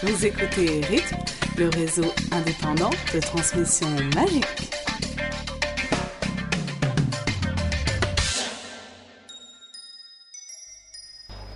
Vous 0.00 0.24
écoutez 0.24 0.80
Rythme, 0.82 1.16
le 1.56 1.70
réseau 1.70 2.04
indépendant 2.30 2.90
de 3.12 3.18
transmission 3.18 3.88
magique. 4.14 4.70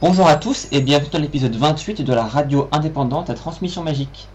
Bonjour 0.00 0.26
à 0.26 0.34
tous 0.34 0.66
et 0.72 0.80
bienvenue 0.80 1.10
dans 1.12 1.20
l'épisode 1.20 1.54
28 1.54 2.02
de 2.02 2.12
la 2.12 2.24
radio 2.24 2.68
indépendante 2.72 3.30
à 3.30 3.34
transmission 3.34 3.84
magique. 3.84 4.26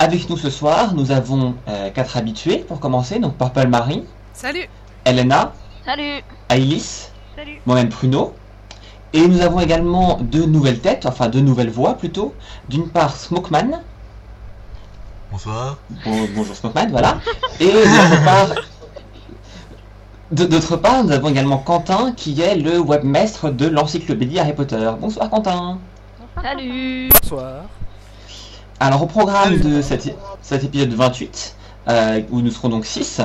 Avec 0.00 0.28
nous 0.28 0.36
ce 0.36 0.50
soir, 0.50 0.92
nous 0.94 1.12
avons 1.12 1.54
euh, 1.68 1.90
quatre 1.90 2.16
habitués 2.16 2.58
pour 2.58 2.80
commencer, 2.80 3.20
donc 3.20 3.38
Purple 3.38 3.68
Marie, 3.68 4.02
Salut. 4.32 4.68
Elena, 5.04 5.52
Salut. 5.84 6.24
Ailis, 6.48 7.10
Salut. 7.36 7.60
Moi-même 7.66 7.88
Pruno. 7.88 8.34
Et 9.14 9.26
nous 9.28 9.40
avons 9.40 9.60
également 9.60 10.18
deux 10.20 10.44
nouvelles 10.44 10.80
têtes, 10.80 11.06
enfin 11.06 11.28
deux 11.28 11.40
nouvelles 11.40 11.70
voix 11.70 11.94
plutôt. 11.94 12.34
D'une 12.68 12.88
part 12.88 13.16
Smokeman, 13.16 13.80
Bonsoir. 15.30 15.78
Bon- 16.04 16.28
bonjour 16.34 16.54
Smokeman, 16.54 16.90
voilà. 16.90 17.18
Et 17.58 17.66
d'autre 17.72 18.24
part, 18.24 18.48
de- 20.30 20.44
d'autre 20.44 20.76
part, 20.76 21.02
nous 21.04 21.12
avons 21.12 21.28
également 21.28 21.58
Quentin 21.58 22.12
qui 22.16 22.40
est 22.40 22.56
le 22.56 22.78
webmestre 22.80 23.50
de 23.52 23.66
l'encyclopédie 23.66 24.38
Harry 24.38 24.52
Potter. 24.52 24.90
Bonsoir 25.00 25.30
Quentin. 25.30 25.78
Salut 26.42 27.08
Bonsoir. 27.22 27.62
Alors 28.80 29.02
au 29.02 29.06
programme 29.06 29.58
de 29.60 29.80
cet, 29.80 30.14
cet 30.42 30.64
épisode 30.64 30.92
28, 30.92 31.56
euh, 31.88 32.20
où 32.30 32.40
nous 32.40 32.50
serons 32.50 32.68
donc 32.68 32.84
6, 32.84 33.20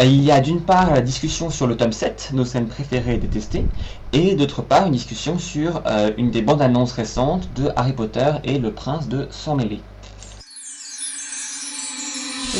il 0.00 0.22
y 0.22 0.30
a 0.30 0.40
d'une 0.40 0.60
part 0.60 0.92
la 0.92 1.02
discussion 1.02 1.50
sur 1.50 1.66
le 1.66 1.76
tome 1.76 1.92
7, 1.92 2.30
nos 2.32 2.44
scènes 2.44 2.66
préférées 2.66 3.14
et 3.14 3.18
détestées, 3.18 3.66
et 4.12 4.34
d'autre 4.34 4.62
part 4.62 4.86
une 4.86 4.92
discussion 4.92 5.38
sur 5.38 5.82
euh, 5.86 6.12
une 6.16 6.30
des 6.30 6.42
bandes 6.42 6.62
annonces 6.62 6.92
récentes 6.92 7.48
de 7.54 7.68
Harry 7.76 7.92
Potter 7.92 8.32
et 8.44 8.58
le 8.58 8.72
prince 8.72 9.08
de 9.08 9.26
Sang 9.30 9.56
Mêlé. 9.56 9.80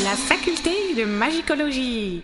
La 0.03 0.15
faculté 0.15 0.71
de 0.97 1.05
magicologie. 1.05 2.23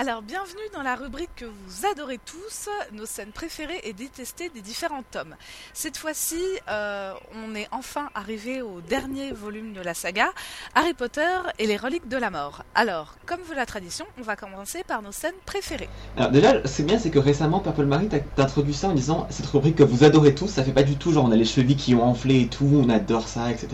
Alors, 0.00 0.22
bienvenue 0.22 0.62
dans 0.74 0.82
la 0.82 0.94
rubrique 0.94 1.30
que 1.34 1.44
vous 1.44 1.84
adorez 1.90 2.20
tous, 2.24 2.68
nos 2.92 3.04
scènes 3.04 3.32
préférées 3.32 3.80
et 3.82 3.92
détestées 3.92 4.48
des 4.48 4.60
différents 4.60 5.02
tomes. 5.10 5.34
Cette 5.74 5.96
fois-ci, 5.96 6.40
euh, 6.70 7.12
on 7.34 7.52
est 7.56 7.66
enfin 7.72 8.08
arrivé 8.14 8.62
au 8.62 8.80
dernier 8.80 9.32
volume 9.32 9.72
de 9.72 9.80
la 9.80 9.94
saga, 9.94 10.28
Harry 10.76 10.94
Potter 10.94 11.26
et 11.58 11.66
les 11.66 11.76
reliques 11.76 12.06
de 12.06 12.16
la 12.16 12.30
mort. 12.30 12.62
Alors, 12.76 13.16
comme 13.26 13.40
veut 13.40 13.56
la 13.56 13.66
tradition, 13.66 14.06
on 14.20 14.22
va 14.22 14.36
commencer 14.36 14.84
par 14.86 15.02
nos 15.02 15.10
scènes 15.10 15.34
préférées. 15.46 15.88
Alors 16.16 16.30
déjà, 16.30 16.64
c'est 16.64 16.84
bien, 16.84 17.00
c'est 17.00 17.10
que 17.10 17.18
récemment, 17.18 17.58
Purple 17.58 17.86
Marie, 17.86 18.08
t'as 18.08 18.20
introduit 18.44 18.74
ça 18.74 18.90
en 18.90 18.94
disant 18.94 19.26
cette 19.30 19.46
rubrique 19.46 19.74
que 19.76 19.82
vous 19.82 20.04
adorez 20.04 20.32
tous, 20.32 20.46
ça 20.46 20.62
fait 20.62 20.70
pas 20.72 20.84
du 20.84 20.94
tout 20.94 21.10
genre 21.10 21.24
on 21.24 21.32
a 21.32 21.36
les 21.36 21.44
chevilles 21.44 21.74
qui 21.76 21.96
ont 21.96 22.04
enflé 22.04 22.42
et 22.42 22.46
tout, 22.46 22.70
on 22.72 22.88
adore 22.88 23.26
ça, 23.26 23.50
etc. 23.50 23.68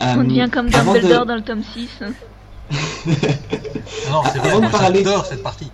On 0.00 0.18
Euh, 0.20 0.24
devient 0.24 0.48
comme 0.52 0.66
avant 0.74 0.92
de- 0.94 0.98
Dumbledore 0.98 1.26
dans 1.26 1.36
le 1.36 1.42
tome 1.44 1.62
6. 1.62 1.88
Non, 4.10 4.22
c'est 4.32 4.38
Avant 4.38 4.40
vrai, 4.40 4.54
de 4.56 4.60
moi 4.60 4.70
parler- 4.70 5.04
j'adore 5.04 5.26
cette 5.26 5.42
partie. 5.42 5.72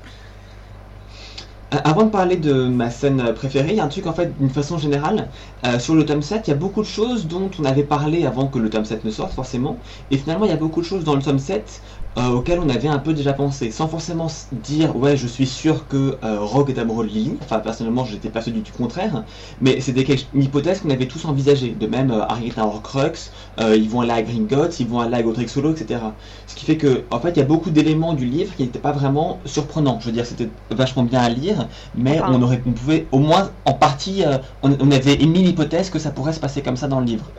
Euh, 1.75 1.79
Avant 1.85 2.05
de 2.05 2.11
parler 2.11 2.37
de 2.37 2.53
ma 2.69 2.91
scène 2.91 3.33
préférée, 3.35 3.71
il 3.71 3.77
y 3.77 3.81
a 3.81 3.85
un 3.85 3.89
truc 3.89 4.07
en 4.07 4.13
fait 4.13 4.37
d'une 4.39 4.51
façon 4.51 4.77
générale. 4.79 5.31
Euh, 5.65 5.79
sur 5.79 5.95
le 5.95 6.05
tome 6.05 6.21
7, 6.23 6.47
il 6.47 6.51
y 6.51 6.53
a 6.53 6.57
beaucoup 6.57 6.83
de 6.83 6.87
choses 6.87 7.27
dont 7.27 7.51
on 7.59 7.65
avait 7.65 7.85
parlé 7.85 8.27
avant 8.27 8.47
que 8.49 8.59
le 8.59 8.69
tome 8.69 8.85
7 8.85 9.05
ne 9.05 9.11
sorte 9.11 9.33
forcément. 9.33 9.81
Et 10.11 10.19
finalement, 10.19 10.45
il 10.45 10.51
y 10.51 10.55
a 10.55 10.57
beaucoup 10.59 10.81
de 10.83 10.87
choses 10.87 11.05
dans 11.05 11.15
le 11.15 11.23
tome 11.23 11.39
7 11.39 11.83
euh, 12.19 12.29
auxquelles 12.31 12.59
on 12.61 12.69
avait 12.69 12.89
un 12.89 12.99
peu 12.99 13.15
déjà 13.15 13.33
pensé. 13.33 13.71
Sans 13.71 13.89
forcément 13.89 14.27
dire, 14.53 14.97
ouais, 14.97 15.17
je 15.17 15.27
suis 15.27 15.47
sûr 15.47 15.87
que 15.89 16.19
euh, 16.23 16.41
Rogue 16.41 16.69
est 16.71 16.79
amoureux 16.79 17.07
de 17.07 17.11
Lily. 17.11 17.39
Enfin, 17.43 17.59
personnellement, 17.61 18.05
j'étais 18.05 18.29
pas 18.29 18.43
sûr 18.43 18.53
du 18.53 18.71
contraire. 18.73 19.25
Mais 19.61 19.81
c'était 19.81 20.05
une 20.35 20.43
hypothèse 20.43 20.81
qu'on 20.81 20.91
avait 20.91 21.07
tous 21.09 21.25
envisagée. 21.25 21.71
De 21.71 21.87
même, 21.87 22.11
euh, 22.11 22.23
Harry 22.29 22.49
est 22.49 22.59
un 22.59 22.65
Horcrux, 22.65 23.31
euh, 23.61 23.77
ils 23.77 23.89
vont 23.89 24.03
aller 24.03 24.11
à 24.13 24.23
Gringotts, 24.23 24.79
ils 24.81 24.87
vont 24.87 25.01
aller 25.01 25.15
à 25.17 25.23
Godric 25.23 25.49
Solo, 25.49 25.73
etc. 25.73 26.01
Ce 26.47 26.55
qui 26.55 26.67
fait 26.67 26.77
que, 26.77 27.05
en 27.11 27.19
fait, 27.19 27.31
il 27.31 27.39
y 27.39 27.43
a 27.43 27.47
beaucoup 27.47 27.71
d'éléments 27.71 28.13
du 28.13 28.27
livre 28.27 28.55
qui 28.57 28.63
n'étaient 28.63 28.79
pas 28.79 28.93
vraiment 28.93 29.41
surprenants. 29.47 29.99
Je 30.01 30.07
veux 30.07 30.13
dire, 30.13 30.27
c'était 30.27 30.51
vachement 30.71 31.05
bien 31.05 31.21
à 31.21 31.29
lire, 31.31 31.67
mais 31.95 32.21
Enfin. 32.21 32.33
on 32.35 32.43
aurait, 32.43 32.61
on 32.67 32.73
pouvait 32.73 33.07
au 33.13 33.19
moins, 33.21 33.51
en 33.65 33.73
partie, 33.73 34.23
on, 34.63 34.71
on 34.81 34.91
avait 34.91 35.15
émis 35.15 35.43
l'hypothèse 35.43 35.89
que 35.89 35.99
ça 35.99 36.11
pourrait 36.11 36.35
se 36.35 36.41
passer 36.41 36.61
comme 36.63 36.77
ça 36.77 36.89
dans 36.89 37.01
le 37.01 37.07
livre. 37.07 37.31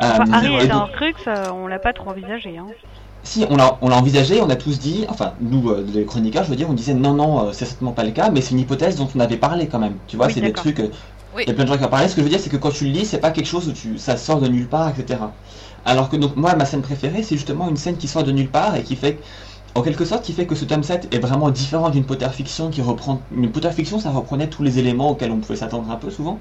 Enfin, 0.00 0.24
Harry 0.32 0.54
et 0.54 0.58
est 0.64 0.66
donc- 0.68 0.82
un 0.82 0.92
crux, 0.92 1.14
on 1.54 1.66
l'a 1.66 1.78
pas 1.78 1.92
trop 1.92 2.10
envisagé. 2.10 2.56
Hein. 2.58 2.66
Si, 3.22 3.44
on 3.50 3.56
l'a, 3.56 3.78
on 3.82 3.88
l'a 3.88 3.96
envisagé, 3.98 4.40
on 4.40 4.48
a 4.50 4.56
tous 4.56 4.78
dit, 4.78 5.04
enfin, 5.08 5.34
nous, 5.40 5.68
euh, 5.70 5.84
les 5.92 6.04
chroniqueurs, 6.04 6.44
je 6.44 6.50
veux 6.50 6.56
dire, 6.56 6.68
on 6.70 6.74
disait 6.74 6.94
non, 6.94 7.14
non, 7.14 7.46
euh, 7.48 7.52
c'est 7.52 7.66
certainement 7.66 7.92
pas 7.92 8.04
le 8.04 8.10
cas, 8.12 8.30
mais 8.30 8.40
c'est 8.40 8.52
une 8.52 8.60
hypothèse 8.60 8.96
dont 8.96 9.08
on 9.14 9.20
avait 9.20 9.36
parlé 9.36 9.68
quand 9.68 9.78
même. 9.78 9.96
Tu 10.06 10.16
vois, 10.16 10.26
Oui, 10.26 10.32
c'est 10.34 10.40
des 10.40 10.52
trucs. 10.52 10.80
euh, 10.80 10.88
Oui. 11.34 11.42
Il 11.46 11.48
y 11.48 11.52
a 11.52 11.54
plein 11.54 11.64
de 11.64 11.68
gens 11.68 11.76
qui 11.78 11.84
en 11.84 11.88
parlaient. 11.88 12.08
Ce 12.08 12.14
que 12.14 12.20
je 12.22 12.24
veux 12.24 12.30
dire, 12.30 12.40
c'est 12.40 12.50
que 12.50 12.56
quand 12.56 12.70
tu 12.70 12.84
le 12.84 12.90
lis, 12.90 13.04
c'est 13.06 13.18
pas 13.18 13.30
quelque 13.30 13.46
chose 13.46 13.68
où 13.68 13.72
tu, 13.72 13.98
ça 13.98 14.16
sort 14.16 14.40
de 14.40 14.48
nulle 14.48 14.68
part, 14.68 14.88
etc. 14.88 15.20
Alors 15.84 16.08
que 16.08 16.16
donc, 16.16 16.36
moi, 16.36 16.54
ma 16.56 16.64
scène 16.64 16.82
préférée, 16.82 17.22
c'est 17.22 17.36
justement 17.36 17.68
une 17.68 17.76
scène 17.76 17.96
qui 17.98 18.08
sort 18.08 18.24
de 18.24 18.32
nulle 18.32 18.50
part 18.50 18.76
et 18.76 18.82
qui 18.82 18.96
fait. 18.96 19.18
En 19.74 19.82
quelque 19.82 20.04
sorte, 20.06 20.24
qui 20.24 20.32
fait 20.32 20.46
que 20.46 20.54
ce 20.54 20.64
tome 20.64 20.82
7 20.82 21.14
est 21.14 21.18
vraiment 21.18 21.50
différent 21.50 21.90
d'une 21.90 22.04
Potter 22.04 22.28
fiction 22.32 22.70
qui 22.70 22.80
reprend. 22.82 23.20
Une 23.36 23.52
Potter 23.52 23.70
fiction, 23.70 24.00
ça 24.00 24.10
reprenait 24.10 24.48
tous 24.48 24.62
les 24.62 24.78
éléments 24.78 25.10
auxquels 25.10 25.30
on 25.30 25.38
pouvait 25.38 25.56
s'attendre 25.58 25.88
un 25.90 25.96
peu 25.96 26.10
souvent. 26.10 26.38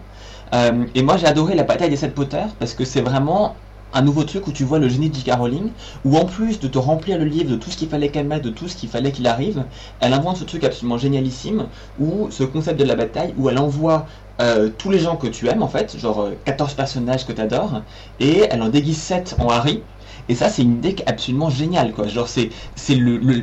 Et 0.96 1.04
moi, 1.04 1.18
j'ai 1.18 1.28
adoré 1.28 1.54
la 1.54 1.64
bataille 1.64 1.90
des 1.90 1.98
7 1.98 2.16
Potter 2.16 2.42
parce 2.58 2.74
que 2.74 2.86
c'est 2.86 3.02
vraiment 3.02 3.56
un 3.94 4.02
nouveau 4.02 4.24
truc 4.24 4.48
où 4.48 4.52
tu 4.52 4.64
vois 4.64 4.80
le 4.80 4.90
génie 4.90 5.10
de 5.10 5.16
J.K. 5.16 5.32
Rowling, 5.38 5.70
où 6.06 6.18
en 6.18 6.26
plus 6.26 6.60
de 6.60 6.68
te 6.68 6.78
remplir 6.78 7.18
le 7.18 7.26
livre 7.26 7.50
de 7.50 7.56
tout 7.56 7.70
ce 7.70 7.78
qu'il 7.78 7.90
fallait 7.90 8.10
qu'elle 8.10 8.28
mette, 8.28 8.44
de 8.44 8.50
tout 8.50 8.68
ce 8.68 8.76
qu'il 8.76 8.90
fallait 8.90 9.12
qu'il 9.12 9.28
arrive, 9.28 9.66
elle 10.00 10.14
invente 10.14 10.38
ce 10.38 10.44
truc 10.44 10.64
absolument 10.64 10.98
génialissime, 10.98 11.68
où 12.00 12.30
ce 12.32 12.44
concept 12.44 12.80
de 12.80 12.86
la 12.86 12.96
bataille, 12.96 13.34
où 13.38 13.50
elle 13.50 13.58
envoie 13.58 14.06
euh, 14.42 14.70
tous 14.78 14.92
les 14.92 15.00
gens 15.00 15.16
que 15.16 15.28
tu 15.28 15.48
aimes 15.48 15.64
en 15.64 15.68
fait, 15.68 15.98
genre 15.98 16.22
euh, 16.22 16.32
14 16.46 16.74
personnages 16.76 17.26
que 17.26 17.32
tu 17.34 17.42
adores, 17.42 17.82
et 18.20 18.46
elle 18.50 18.62
en 18.62 18.70
déguise 18.70 18.98
7 18.98 19.36
en 19.40 19.50
Harry. 19.50 19.84
Et 20.30 20.36
ça, 20.36 20.50
c'est 20.50 20.62
une 20.62 20.78
idée 20.78 20.96
absolument 21.06 21.50
géniale, 21.50 21.94
quoi. 21.94 22.08
Genre, 22.08 22.28
c'est, 22.28 22.50
c'est 22.76 22.98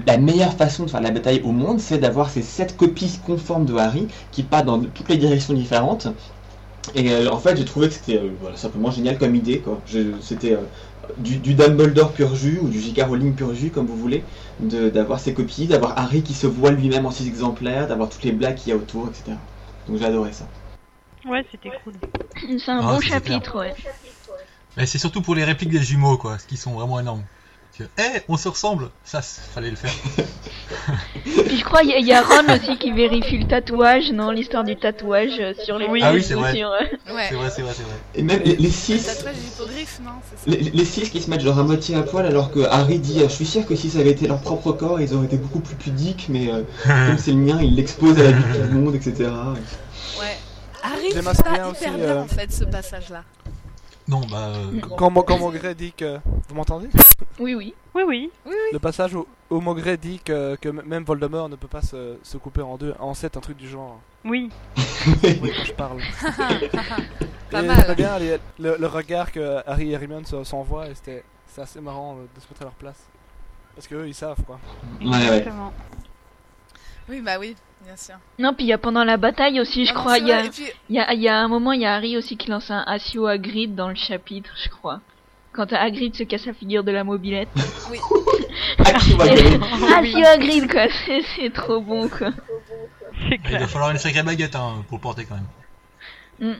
la 0.06 0.18
meilleure 0.18 0.52
façon 0.54 0.84
de 0.84 0.90
faire 0.90 1.00
la 1.00 1.10
bataille 1.10 1.40
au 1.42 1.52
monde, 1.52 1.80
c'est 1.80 1.98
d'avoir 1.98 2.30
ces 2.30 2.42
7 2.42 2.76
copies 2.76 3.20
conformes 3.24 3.64
de 3.64 3.74
Harry 3.74 4.08
qui 4.30 4.42
partent 4.42 4.66
dans 4.66 4.80
toutes 4.80 5.08
les 5.08 5.16
directions 5.16 5.54
différentes. 5.54 6.08
Et 6.94 7.10
euh, 7.12 7.30
en 7.30 7.38
fait, 7.38 7.56
j'ai 7.56 7.64
trouvé 7.64 7.88
que 7.88 7.94
c'était 7.94 8.18
euh, 8.18 8.30
voilà, 8.40 8.56
simplement 8.56 8.90
génial 8.90 9.16
comme 9.18 9.34
idée, 9.34 9.62
c'était 10.20 10.52
euh, 10.52 10.66
du, 11.16 11.38
du 11.38 11.54
Dumbledore 11.54 12.12
pur 12.12 12.34
jus 12.34 12.58
ou 12.60 12.68
du 12.68 12.80
J.K. 12.80 13.02
Rowling 13.08 13.34
pur 13.34 13.54
jus, 13.54 13.70
comme 13.70 13.86
vous 13.86 13.96
voulez, 13.96 14.26
de- 14.60 14.90
d'avoir 14.90 15.18
ces 15.20 15.32
copies, 15.34 15.66
d'avoir 15.66 15.98
Harry 15.98 16.22
qui 16.22 16.34
se 16.34 16.46
voit 16.46 16.70
lui-même 16.72 17.06
en 17.06 17.10
6 17.10 17.26
exemplaires, 17.28 17.86
d'avoir 17.88 18.08
toutes 18.10 18.24
les 18.24 18.32
blagues 18.32 18.56
qu'il 18.56 18.70
y 18.70 18.72
a 18.72 18.76
autour, 18.76 19.08
etc. 19.08 19.38
Donc 19.86 19.96
j'ai 19.98 20.04
adoré 20.04 20.32
ça. 20.32 20.48
Ouais, 21.26 21.44
c'était 21.50 21.70
cool. 21.82 21.94
C'est 22.58 22.70
un 22.70 22.80
Ah, 22.82 22.94
bon 22.94 23.00
chapitre, 23.00 23.58
ouais. 23.58 23.74
Mais 24.76 24.86
c'est 24.86 24.98
surtout 24.98 25.22
pour 25.22 25.34
les 25.34 25.44
répliques 25.44 25.70
des 25.70 25.82
jumeaux, 25.82 26.18
quoi, 26.18 26.38
ce 26.38 26.46
qui 26.46 26.56
sont 26.56 26.72
vraiment 26.74 27.00
énormes. 27.00 27.24
Que, 27.76 27.84
Eh, 27.98 28.20
on 28.28 28.36
se 28.36 28.48
ressemble 28.48 28.88
Ça, 29.04 29.20
fallait 29.20 29.70
le 29.70 29.76
faire. 29.76 29.90
Puis 31.24 31.56
je 31.58 31.64
crois 31.64 31.80
qu'il 31.80 31.90
y, 31.90 31.94
a- 31.94 31.98
il 31.98 32.06
y 32.06 32.12
a 32.12 32.22
Ron 32.22 32.44
aussi 32.54 32.78
qui 32.78 32.92
vérifie 32.92 33.38
le 33.38 33.46
tatouage, 33.48 34.12
non 34.12 34.30
L'histoire 34.30 34.62
du 34.62 34.76
tatouage 34.76 35.40
euh, 35.40 35.54
sur 35.64 35.78
les 35.78 35.86
Oui. 35.88 36.00
Ah 36.04 36.12
oui, 36.12 36.22
c'est 36.22 36.34
vrai. 36.34 36.54
sur, 36.54 36.70
euh, 36.70 36.78
Ouais. 37.14 37.26
C'est 37.28 37.34
vrai, 37.34 37.50
c'est 37.50 37.62
vrai, 37.62 37.72
c'est 37.76 37.82
vrai. 37.82 37.94
Et 38.14 38.22
même 38.22 38.40
les, 38.44 38.54
les 38.56 38.62
Le 38.64 38.70
6 38.70 39.04
tatouage 39.06 39.34
non 40.04 40.10
C'est 40.30 40.50
ça 40.52 40.56
les, 40.56 40.70
les 40.70 40.84
six 40.84 41.10
qui 41.10 41.20
se 41.20 41.28
mettent 41.30 41.40
genre 41.40 41.58
à 41.58 41.62
moitié 41.64 41.96
à 41.96 42.02
poil 42.02 42.26
alors 42.26 42.50
que 42.52 42.60
Harry 42.60 42.98
dit 43.00 43.20
euh, 43.20 43.28
je 43.28 43.34
suis 43.34 43.46
sûr 43.46 43.66
que 43.66 43.74
si 43.74 43.90
ça 43.90 43.98
avait 43.98 44.10
été 44.12 44.28
leur 44.28 44.40
propre 44.40 44.72
corps 44.72 45.00
ils 45.00 45.12
auraient 45.14 45.26
été 45.26 45.36
beaucoup 45.36 45.60
plus 45.60 45.74
pudiques 45.76 46.26
mais 46.28 46.52
euh, 46.52 46.62
comme 46.84 47.18
c'est 47.18 47.32
le 47.32 47.38
mien 47.38 47.58
ils 47.60 47.74
l'exposent 47.74 48.18
à 48.20 48.24
la 48.24 48.30
vue 48.32 48.42
de 48.52 48.66
tout 48.66 48.72
le 48.74 48.80
monde 48.80 48.94
etc. 48.94 49.14
Ouais. 50.20 50.36
Harry 50.82 51.06
assez 51.08 51.22
pas 51.22 51.50
hyper 51.50 51.70
aussi, 51.70 51.84
bien 51.84 51.98
euh, 51.98 52.22
en 52.22 52.26
fait 52.28 52.52
ce 52.52 52.64
passage-là. 52.64 53.22
Non, 54.08 54.20
bah. 54.30 54.48
euh, 54.48 54.80
Quand, 54.80 54.96
quand 54.96 55.10
dit 55.74 55.92
que. 55.92 56.18
Vous 56.48 56.54
m'entendez 56.54 56.88
Oui, 57.40 57.54
oui. 57.54 57.74
Oui, 57.94 58.02
oui. 58.06 58.30
Le 58.72 58.78
passage 58.78 59.14
où, 59.14 59.26
où 59.50 59.60
dit 59.96 60.20
que, 60.24 60.56
que 60.56 60.68
même 60.68 61.04
Voldemort 61.04 61.48
ne 61.48 61.56
peut 61.56 61.68
pas 61.68 61.82
se, 61.82 62.16
se 62.22 62.36
couper 62.36 62.62
en 62.62 62.76
deux, 62.76 62.94
en 63.00 63.14
sept, 63.14 63.36
un 63.36 63.40
truc 63.40 63.56
du 63.56 63.68
genre. 63.68 64.00
Oui. 64.24 64.50
Oui, 65.42 65.52
quand 65.56 65.64
je 65.64 65.72
parle. 65.72 66.00
Pas 67.50 67.62
et 67.62 67.66
mal. 67.66 67.76
j'aimais 67.80 67.94
bien 67.94 68.18
les- 68.18 68.38
le, 68.58 68.76
le 68.78 68.86
regard 68.86 69.30
que 69.30 69.60
Harry 69.66 69.90
et 69.90 69.92
Hermione 69.92 70.24
se- 70.24 70.44
s'envoient 70.44 70.88
et 70.88 70.94
c'était 70.94 71.22
c'est 71.46 71.60
assez 71.60 71.80
marrant 71.80 72.14
euh, 72.16 72.26
de 72.34 72.40
se 72.40 72.46
mettre 72.48 72.62
à 72.62 72.64
leur 72.64 72.72
place. 72.74 72.98
Parce 73.76 73.86
qu'eux 73.86 74.08
ils 74.08 74.14
savent 74.14 74.42
quoi. 74.46 74.58
Ouais 75.02 75.28
ouais. 75.30 75.46
Oui, 77.08 77.20
bah 77.20 77.32
oui, 77.38 77.54
bien 77.84 77.96
sûr. 77.96 78.14
Non, 78.38 78.54
puis 78.54 78.64
il 78.64 78.68
y 78.68 78.72
a 78.72 78.78
pendant 78.78 79.04
la 79.04 79.16
bataille 79.16 79.60
aussi, 79.60 79.84
je 79.86 79.92
Non, 79.92 79.98
non, 79.98 80.04
crois. 80.04 80.18
Il 80.18 80.26
y 80.28 80.32
a, 80.32 80.42
puis- 80.42 80.64
y, 80.90 80.98
a, 80.98 81.12
y 81.14 81.28
a 81.28 81.36
un 81.38 81.48
moment, 81.48 81.72
il 81.72 81.82
y 81.82 81.86
a 81.86 81.94
Harry 81.94 82.16
aussi 82.16 82.36
qui 82.36 82.48
lance 82.50 82.70
un 82.70 82.82
Asio 82.86 83.26
Hagrid 83.26 83.74
dans 83.74 83.88
le 83.88 83.94
chapitre, 83.94 84.50
je 84.62 84.68
crois. 84.70 85.00
Quand 85.52 85.72
Hagrid 85.72 86.14
se 86.16 86.24
casse 86.24 86.46
la 86.46 86.54
figure 86.54 86.82
de 86.84 86.90
la 86.92 87.04
mobilette. 87.04 87.48
Oui. 87.90 87.98
Ah, 88.78 88.92
va 89.18 89.28
gueuler. 89.28 89.58
Asio 89.96 90.24
Hagrid, 90.26 90.70
quoi. 90.70 90.86
C'est- 91.06 91.22
C'est 91.36 91.52
trop 91.52 91.80
bon, 91.80 92.08
quoi. 92.08 92.30
Il 93.30 93.58
va 93.58 93.66
falloir 93.68 93.90
une 93.90 93.98
sacrée 93.98 94.22
baguette 94.22 94.56
hein, 94.56 94.84
pour 94.88 94.98
le 94.98 95.02
porter 95.02 95.24
quand 95.26 95.36
même. 96.40 96.56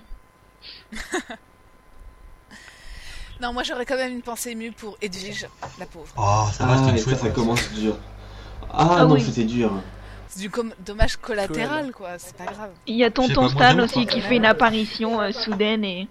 Non, 3.42 3.52
moi 3.52 3.64
j'aurais 3.64 3.84
quand 3.84 3.96
même 3.96 4.12
une 4.12 4.22
pensée 4.22 4.50
émue 4.52 4.70
pour 4.70 4.96
Edwige, 5.02 5.46
la 5.78 5.86
pauvre. 5.86 6.06
Oh, 6.16 6.44
ça 6.52 6.66
reste 6.66 6.84
Ah 6.86 6.90
une 6.90 6.98
ça 6.98 7.04
chouette. 7.04 7.18
ça 7.18 7.30
commence 7.30 7.72
dur. 7.72 7.96
Ah, 8.72 8.96
Ah 9.00 9.04
non 9.04 9.14
oui. 9.14 9.20
c'était 9.22 9.44
dur. 9.44 9.72
C'est 10.34 10.40
du 10.40 10.50
com- 10.50 10.74
dommage 10.84 11.16
collatéral, 11.16 11.92
quoi, 11.92 12.18
c'est 12.18 12.36
pas 12.36 12.46
grave. 12.46 12.70
Il 12.88 12.96
y 12.96 13.04
a 13.04 13.10
Tonton 13.10 13.48
Stan 13.48 13.78
aussi 13.78 14.04
qui 14.06 14.20
fait 14.20 14.36
une 14.36 14.44
apparition 14.46 15.20
euh, 15.20 15.30
soudaine 15.30 15.84
et. 15.84 16.08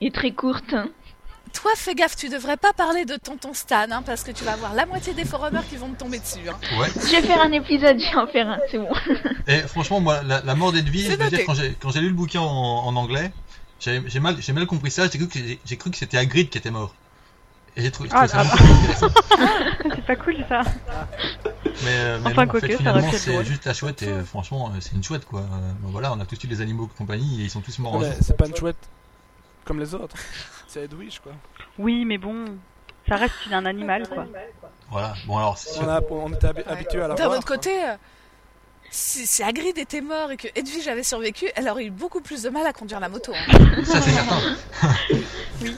Et 0.00 0.10
très 0.12 0.30
courte. 0.32 0.72
hein. 0.72 0.88
Toi, 1.52 1.70
fais 1.74 1.94
gaffe, 1.94 2.16
tu 2.16 2.28
devrais 2.28 2.58
pas 2.58 2.72
parler 2.74 3.06
de 3.06 3.16
tonton 3.16 3.54
Stan, 3.54 3.86
hein, 3.90 4.02
parce 4.04 4.22
que 4.22 4.30
tu 4.30 4.44
vas 4.44 4.52
avoir 4.52 4.74
la 4.74 4.84
moitié 4.84 5.14
des 5.14 5.24
forerunners 5.24 5.64
qui 5.70 5.76
vont 5.76 5.88
te 5.88 5.98
tomber 5.98 6.18
dessus. 6.18 6.46
Hein. 6.48 6.58
Ouais. 6.78 6.88
Je 6.94 7.12
vais 7.16 7.22
faire 7.22 7.40
un 7.40 7.50
épisode, 7.52 7.98
je 7.98 8.10
vais 8.10 8.16
en 8.16 8.26
faire 8.26 8.48
un, 8.50 8.58
c'est 8.70 8.78
bon. 8.78 8.90
Et 9.48 9.60
franchement, 9.60 10.00
moi, 10.00 10.22
la, 10.22 10.42
la 10.42 10.54
mort 10.54 10.70
d'Edwige, 10.72 11.06
C'est 11.06 11.12
je 11.12 11.16
veux 11.16 11.24
noté. 11.24 11.36
dire, 11.38 11.46
quand 11.80 11.90
j'ai 11.90 12.00
lu 12.00 12.08
le 12.08 12.14
bouquin 12.14 12.40
en, 12.42 12.46
en 12.86 12.94
anglais, 12.96 13.32
j'ai 13.80 14.00
mal, 14.20 14.36
j'ai 14.38 14.52
mal 14.52 14.66
compris 14.66 14.90
ça. 14.90 15.08
J'ai 15.10 15.18
cru 15.18 15.28
que 15.28 15.38
j'ai 15.64 15.76
cru 15.78 15.90
que 15.90 15.96
c'était 15.96 16.18
Hagrid 16.18 16.50
qui 16.50 16.58
était 16.58 16.70
mort. 16.70 16.94
Et 17.76 17.82
j'ai 17.82 17.90
trouvé, 17.90 18.08
Ah, 18.12 18.26
ça 18.26 18.38
ah, 18.42 18.54
intéressant. 18.54 19.08
C'est 19.94 20.06
pas 20.06 20.16
cool 20.16 20.36
ça. 20.48 20.62
Mais, 21.84 21.90
euh, 21.90 22.18
mais 22.24 22.30
Enfin, 22.30 22.46
non, 22.46 22.50
en 22.56 22.60
fait, 22.60 22.70
ça 22.72 22.76
finalement, 22.78 23.12
c'est 23.12 23.44
juste 23.44 23.66
la 23.66 23.74
chouette 23.74 24.02
et 24.02 24.08
euh, 24.08 24.24
franchement, 24.24 24.70
euh, 24.74 24.78
c'est 24.80 24.92
une 24.92 25.04
chouette 25.04 25.26
quoi. 25.26 25.42
Bon, 25.80 25.90
voilà, 25.90 26.12
on 26.12 26.20
a 26.20 26.24
tous 26.24 26.42
eu 26.42 26.46
des 26.46 26.62
animaux 26.62 26.86
de 26.86 26.92
compagnie 26.96 27.42
et 27.42 27.44
ils 27.44 27.50
sont 27.50 27.60
tous 27.60 27.78
morts. 27.78 28.02
c'est 28.22 28.36
pas 28.36 28.46
une 28.46 28.56
chouette 28.56 28.78
comme 29.66 29.78
les 29.78 29.94
autres. 29.94 30.16
C'est 30.68 30.84
Edwige 30.84 31.20
quoi. 31.20 31.32
Oui, 31.78 32.04
mais 32.06 32.16
bon, 32.18 32.46
ça 33.08 33.16
reste 33.16 33.34
un 33.52 33.66
animal 33.66 34.08
quoi. 34.08 34.24
Voilà. 34.90 35.14
Bon 35.26 35.36
alors, 35.36 35.58
c'est 35.58 35.74
sûr. 35.74 35.82
On, 35.84 35.88
a, 35.90 36.00
on 36.10 36.32
était 36.32 36.46
Ouais. 36.48 36.64
habitué 36.66 37.02
à 37.02 37.08
la 37.08 37.14
D'un 37.14 37.28
autre 37.28 37.44
côté, 37.46 37.72
si, 38.90 39.26
si 39.26 39.42
Hagrid 39.42 39.76
était 39.76 40.00
mort 40.00 40.30
et 40.30 40.36
que 40.38 40.48
Edwige 40.54 40.88
avait 40.88 41.02
survécu, 41.02 41.46
elle 41.56 41.68
aurait 41.68 41.84
eu 41.84 41.90
beaucoup 41.90 42.20
plus 42.22 42.42
de 42.42 42.48
mal 42.48 42.66
à 42.66 42.72
conduire 42.72 43.00
la 43.00 43.08
moto. 43.10 43.32
hein. 43.34 43.84
Ça 43.84 44.00
c'est 44.00 44.10
certain. 44.12 44.56
Oui. 45.60 45.76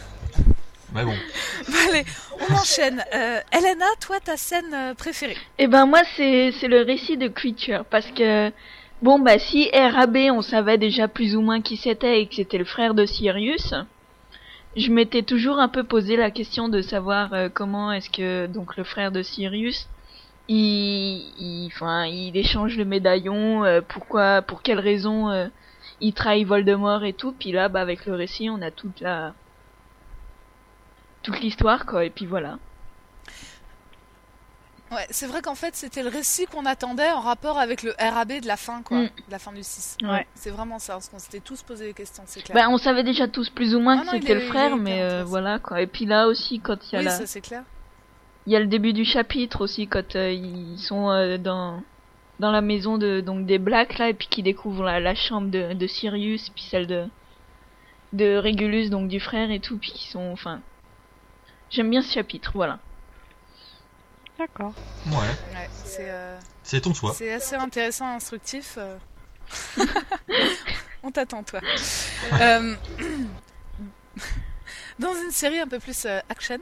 Mais 0.93 1.05
bon. 1.05 1.14
Bon, 1.69 1.75
allez, 1.90 2.05
on 2.40 2.55
enchaîne. 2.55 3.05
Euh, 3.14 3.40
Elena, 3.52 3.87
toi, 4.00 4.20
ta 4.20 4.37
scène 4.37 4.73
euh, 4.73 4.94
préférée? 4.94 5.37
Eh 5.58 5.67
ben 5.67 5.87
moi 5.87 6.00
c'est 6.17 6.52
c'est 6.52 6.69
le 6.69 6.82
récit 6.82 7.17
de 7.17 7.29
Creature 7.29 7.85
parce 7.85 8.06
que 8.12 8.50
bon 9.02 9.19
bah 9.19 9.38
si 9.38 9.69
RAB 9.73 10.17
on 10.32 10.40
savait 10.40 10.79
déjà 10.79 11.08
plus 11.08 11.37
ou 11.37 11.43
moins 11.43 11.61
qui 11.61 11.76
c'était 11.76 12.23
et 12.23 12.26
que 12.26 12.37
c'était 12.37 12.58
le 12.58 12.64
frère 12.64 12.94
de 12.94 13.05
Sirius, 13.05 13.75
je 14.76 14.93
m'étais 14.93 15.23
toujours 15.23 15.58
un 15.58 15.69
peu 15.69 15.85
posé 15.85 16.17
la 16.17 16.31
question 16.31 16.69
de 16.69 16.82
savoir 16.82 17.32
euh, 17.32 17.49
comment 17.52 17.93
est-ce 17.93 18.11
que 18.11 18.46
donc 18.46 18.76
le 18.76 18.85
frère 18.85 19.12
de 19.12 19.23
Sirius 19.23 19.88
il 20.49 21.32
il 21.38 21.67
enfin 21.75 22.06
il 22.06 22.37
échange 22.37 22.76
le 22.76 22.85
médaillon 22.85 23.64
euh, 23.64 23.81
pourquoi 23.87 24.43
pour 24.43 24.62
quelle 24.62 24.79
raison 24.79 25.31
euh, 25.31 25.49
il 26.00 26.12
trahit 26.12 26.46
Voldemort 26.46 27.05
et 27.05 27.12
tout 27.12 27.32
puis 27.32 27.52
là 27.52 27.69
bah 27.69 27.81
avec 27.81 28.06
le 28.06 28.14
récit 28.14 28.49
on 28.50 28.62
a 28.62 28.70
toute 28.70 29.00
la 29.00 29.35
toute 31.23 31.41
l'histoire 31.41 31.87
quoi 31.87 32.05
et 32.05 32.11
puis 32.11 32.26
voilà. 32.26 32.59
Ouais, 34.91 35.06
c'est 35.11 35.26
vrai 35.26 35.43
qu'en 35.43 35.55
fait, 35.55 35.76
c'était 35.76 36.03
le 36.03 36.09
récit 36.09 36.47
qu'on 36.47 36.65
attendait 36.65 37.11
en 37.11 37.20
rapport 37.20 37.59
avec 37.59 37.82
le 37.82 37.94
RAB 37.99 38.41
de 38.41 38.47
la 38.47 38.56
fin, 38.56 38.82
quoi. 38.82 38.99
Mm. 38.99 39.11
De 39.26 39.31
la 39.31 39.38
fin 39.38 39.53
du 39.53 39.62
6. 39.62 39.99
Ouais. 40.03 40.26
C'est 40.35 40.50
vraiment 40.50 40.79
ça, 40.79 40.94
parce 40.94 41.09
qu'on 41.09 41.19
s'était 41.19 41.41
tous 41.41 41.62
posé 41.62 41.87
des 41.88 41.93
questions, 41.93 42.23
c'est 42.26 42.43
clair. 42.43 42.55
Bah, 42.55 42.70
on 42.70 42.79
savait 42.79 43.05
déjà 43.05 43.29
tous 43.29 43.50
plus 43.50 43.75
ou 43.75 43.81
moins 43.81 43.99
Ah 44.00 44.05
que 44.05 44.11
c'était 44.12 44.35
le 44.35 44.41
frère, 44.41 44.76
mais 44.76 45.03
euh, 45.03 45.25
voilà 45.25 45.59
quoi. 45.59 45.82
Et 45.82 45.87
puis 45.87 46.06
là 46.06 46.26
aussi, 46.26 46.61
quand 46.61 46.76
il 46.91 46.94
y 46.94 46.97
a 46.97 47.00
oui, 47.00 47.05
la, 47.05 47.11
ça 47.11 47.26
c'est 47.26 47.43
clair. 47.43 47.64
il 48.47 48.53
y 48.53 48.56
a 48.56 48.61
le 48.61 48.67
début 48.67 48.94
du 48.94 49.05
chapitre 49.05 49.61
aussi, 49.61 49.88
quand 49.88 50.17
euh, 50.17 50.31
ils 50.32 50.79
sont 50.79 51.11
euh, 51.11 51.37
dans 51.37 51.82
dans 52.41 52.53
la 52.53 52.61
maison 52.61 52.97
de 52.97 53.21
donc 53.21 53.44
des 53.47 53.59
Blacks 53.59 53.99
là, 53.99 54.09
et 54.09 54.14
puis 54.14 54.29
qu'ils 54.29 54.44
découvrent 54.44 54.85
la, 54.85 55.00
la 55.00 55.14
chambre 55.14 55.50
de, 55.50 55.75
de 55.75 55.87
Sirius, 55.87 56.49
puis 56.50 56.64
celle 56.71 56.87
de 56.87 57.05
de 58.14 58.38
Regulus, 58.38 58.88
donc 58.88 59.09
du 59.09 59.21
frère 59.21 59.50
et 59.50 59.61
tout, 59.61 59.76
puis 59.76 59.93
qui 59.93 60.09
sont, 60.09 60.31
enfin, 60.32 60.62
j'aime 61.70 61.91
bien 61.91 62.03
ce 62.03 62.12
chapitre, 62.12 62.53
voilà. 62.55 62.79
D'accord. 64.38 64.73
Ouais. 65.06 65.12
Ouais, 65.17 65.69
c'est 65.85 66.06
euh, 66.11 66.38
C'est 66.62 66.81
ton 66.82 66.94
choix. 66.94 67.12
c'est 67.12 67.32
assez 67.32 67.56
intéressant, 67.56 68.06
instructif. 68.15 68.79
euh. 68.79 68.97
on 71.03 71.11
t'attend, 71.11 71.43
toi. 71.43 71.61
Euh, 72.41 72.75
Dans 74.99 75.15
une 75.15 75.31
série 75.31 75.61
un 75.61 75.69
peu 75.69 75.79
plus 75.79 76.06
action, 76.29 76.59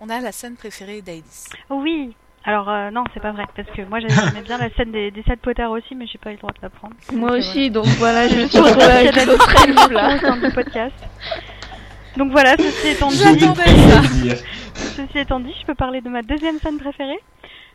on 0.00 0.08
a 0.08 0.20
la 0.20 0.32
scène 0.32 0.56
préférée 0.56 1.00
d'Aïdis. 1.00 1.46
Oui. 1.70 2.16
Alors 2.44 2.68
euh, 2.68 2.90
non, 2.90 3.04
c'est 3.14 3.20
pas 3.20 3.32
vrai 3.32 3.44
parce 3.54 3.68
que 3.76 3.82
moi 3.82 4.00
j'aimais 4.00 4.42
bien 4.42 4.58
la 4.58 4.70
scène 4.74 4.90
des, 4.90 5.10
des 5.10 5.22
sept 5.24 5.40
Potter 5.40 5.64
aussi, 5.64 5.94
mais 5.94 6.06
j'ai 6.06 6.18
pas 6.18 6.30
eu 6.30 6.34
le 6.34 6.38
droit 6.38 6.52
de 6.52 6.58
la 6.62 6.70
prendre. 6.70 6.94
Moi 7.12 7.32
aussi, 7.32 7.70
donc 7.70 7.86
voilà, 7.98 8.26
je 8.28 8.36
me 8.36 8.48
suis 8.48 8.58
retrouvée 8.58 8.84
avec 8.84 9.14
le 9.14 10.54
podcast. 10.54 10.94
Donc 12.18 12.32
voilà, 12.32 12.56
ceci 12.58 12.88
étant 12.96 13.08
dit, 13.10 13.18
ceci 14.74 15.18
étant 15.18 15.38
dit, 15.38 15.54
je 15.60 15.66
peux 15.66 15.76
parler 15.76 16.00
de 16.00 16.08
ma 16.08 16.22
deuxième 16.22 16.58
scène 16.58 16.76
préférée, 16.76 17.20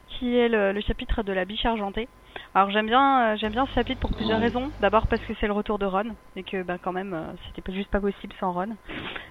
qui 0.10 0.36
est 0.36 0.50
le, 0.50 0.74
le 0.74 0.82
chapitre 0.82 1.24
de 1.24 1.32
la 1.32 1.46
biche 1.46 1.66
argentée. 1.66 2.10
Alors 2.54 2.70
j'aime 2.70 2.88
bien, 2.88 3.22
euh, 3.22 3.38
j'aime 3.38 3.54
bien 3.54 3.66
ce 3.68 3.72
chapitre 3.72 4.02
pour 4.02 4.12
plusieurs 4.12 4.42
raisons. 4.42 4.70
D'abord 4.82 5.08
parce 5.08 5.22
que 5.22 5.34
c'est 5.40 5.48
le 5.48 5.54
retour 5.54 5.80
de 5.80 5.86
Ron 5.86 6.16
et 6.36 6.44
que 6.44 6.62
ben 6.62 6.78
quand 6.78 6.92
même 6.92 7.14
euh, 7.14 7.32
c'était 7.56 7.72
juste 7.72 7.90
pas 7.90 8.02
possible 8.02 8.34
sans 8.38 8.52
Ron. 8.52 8.76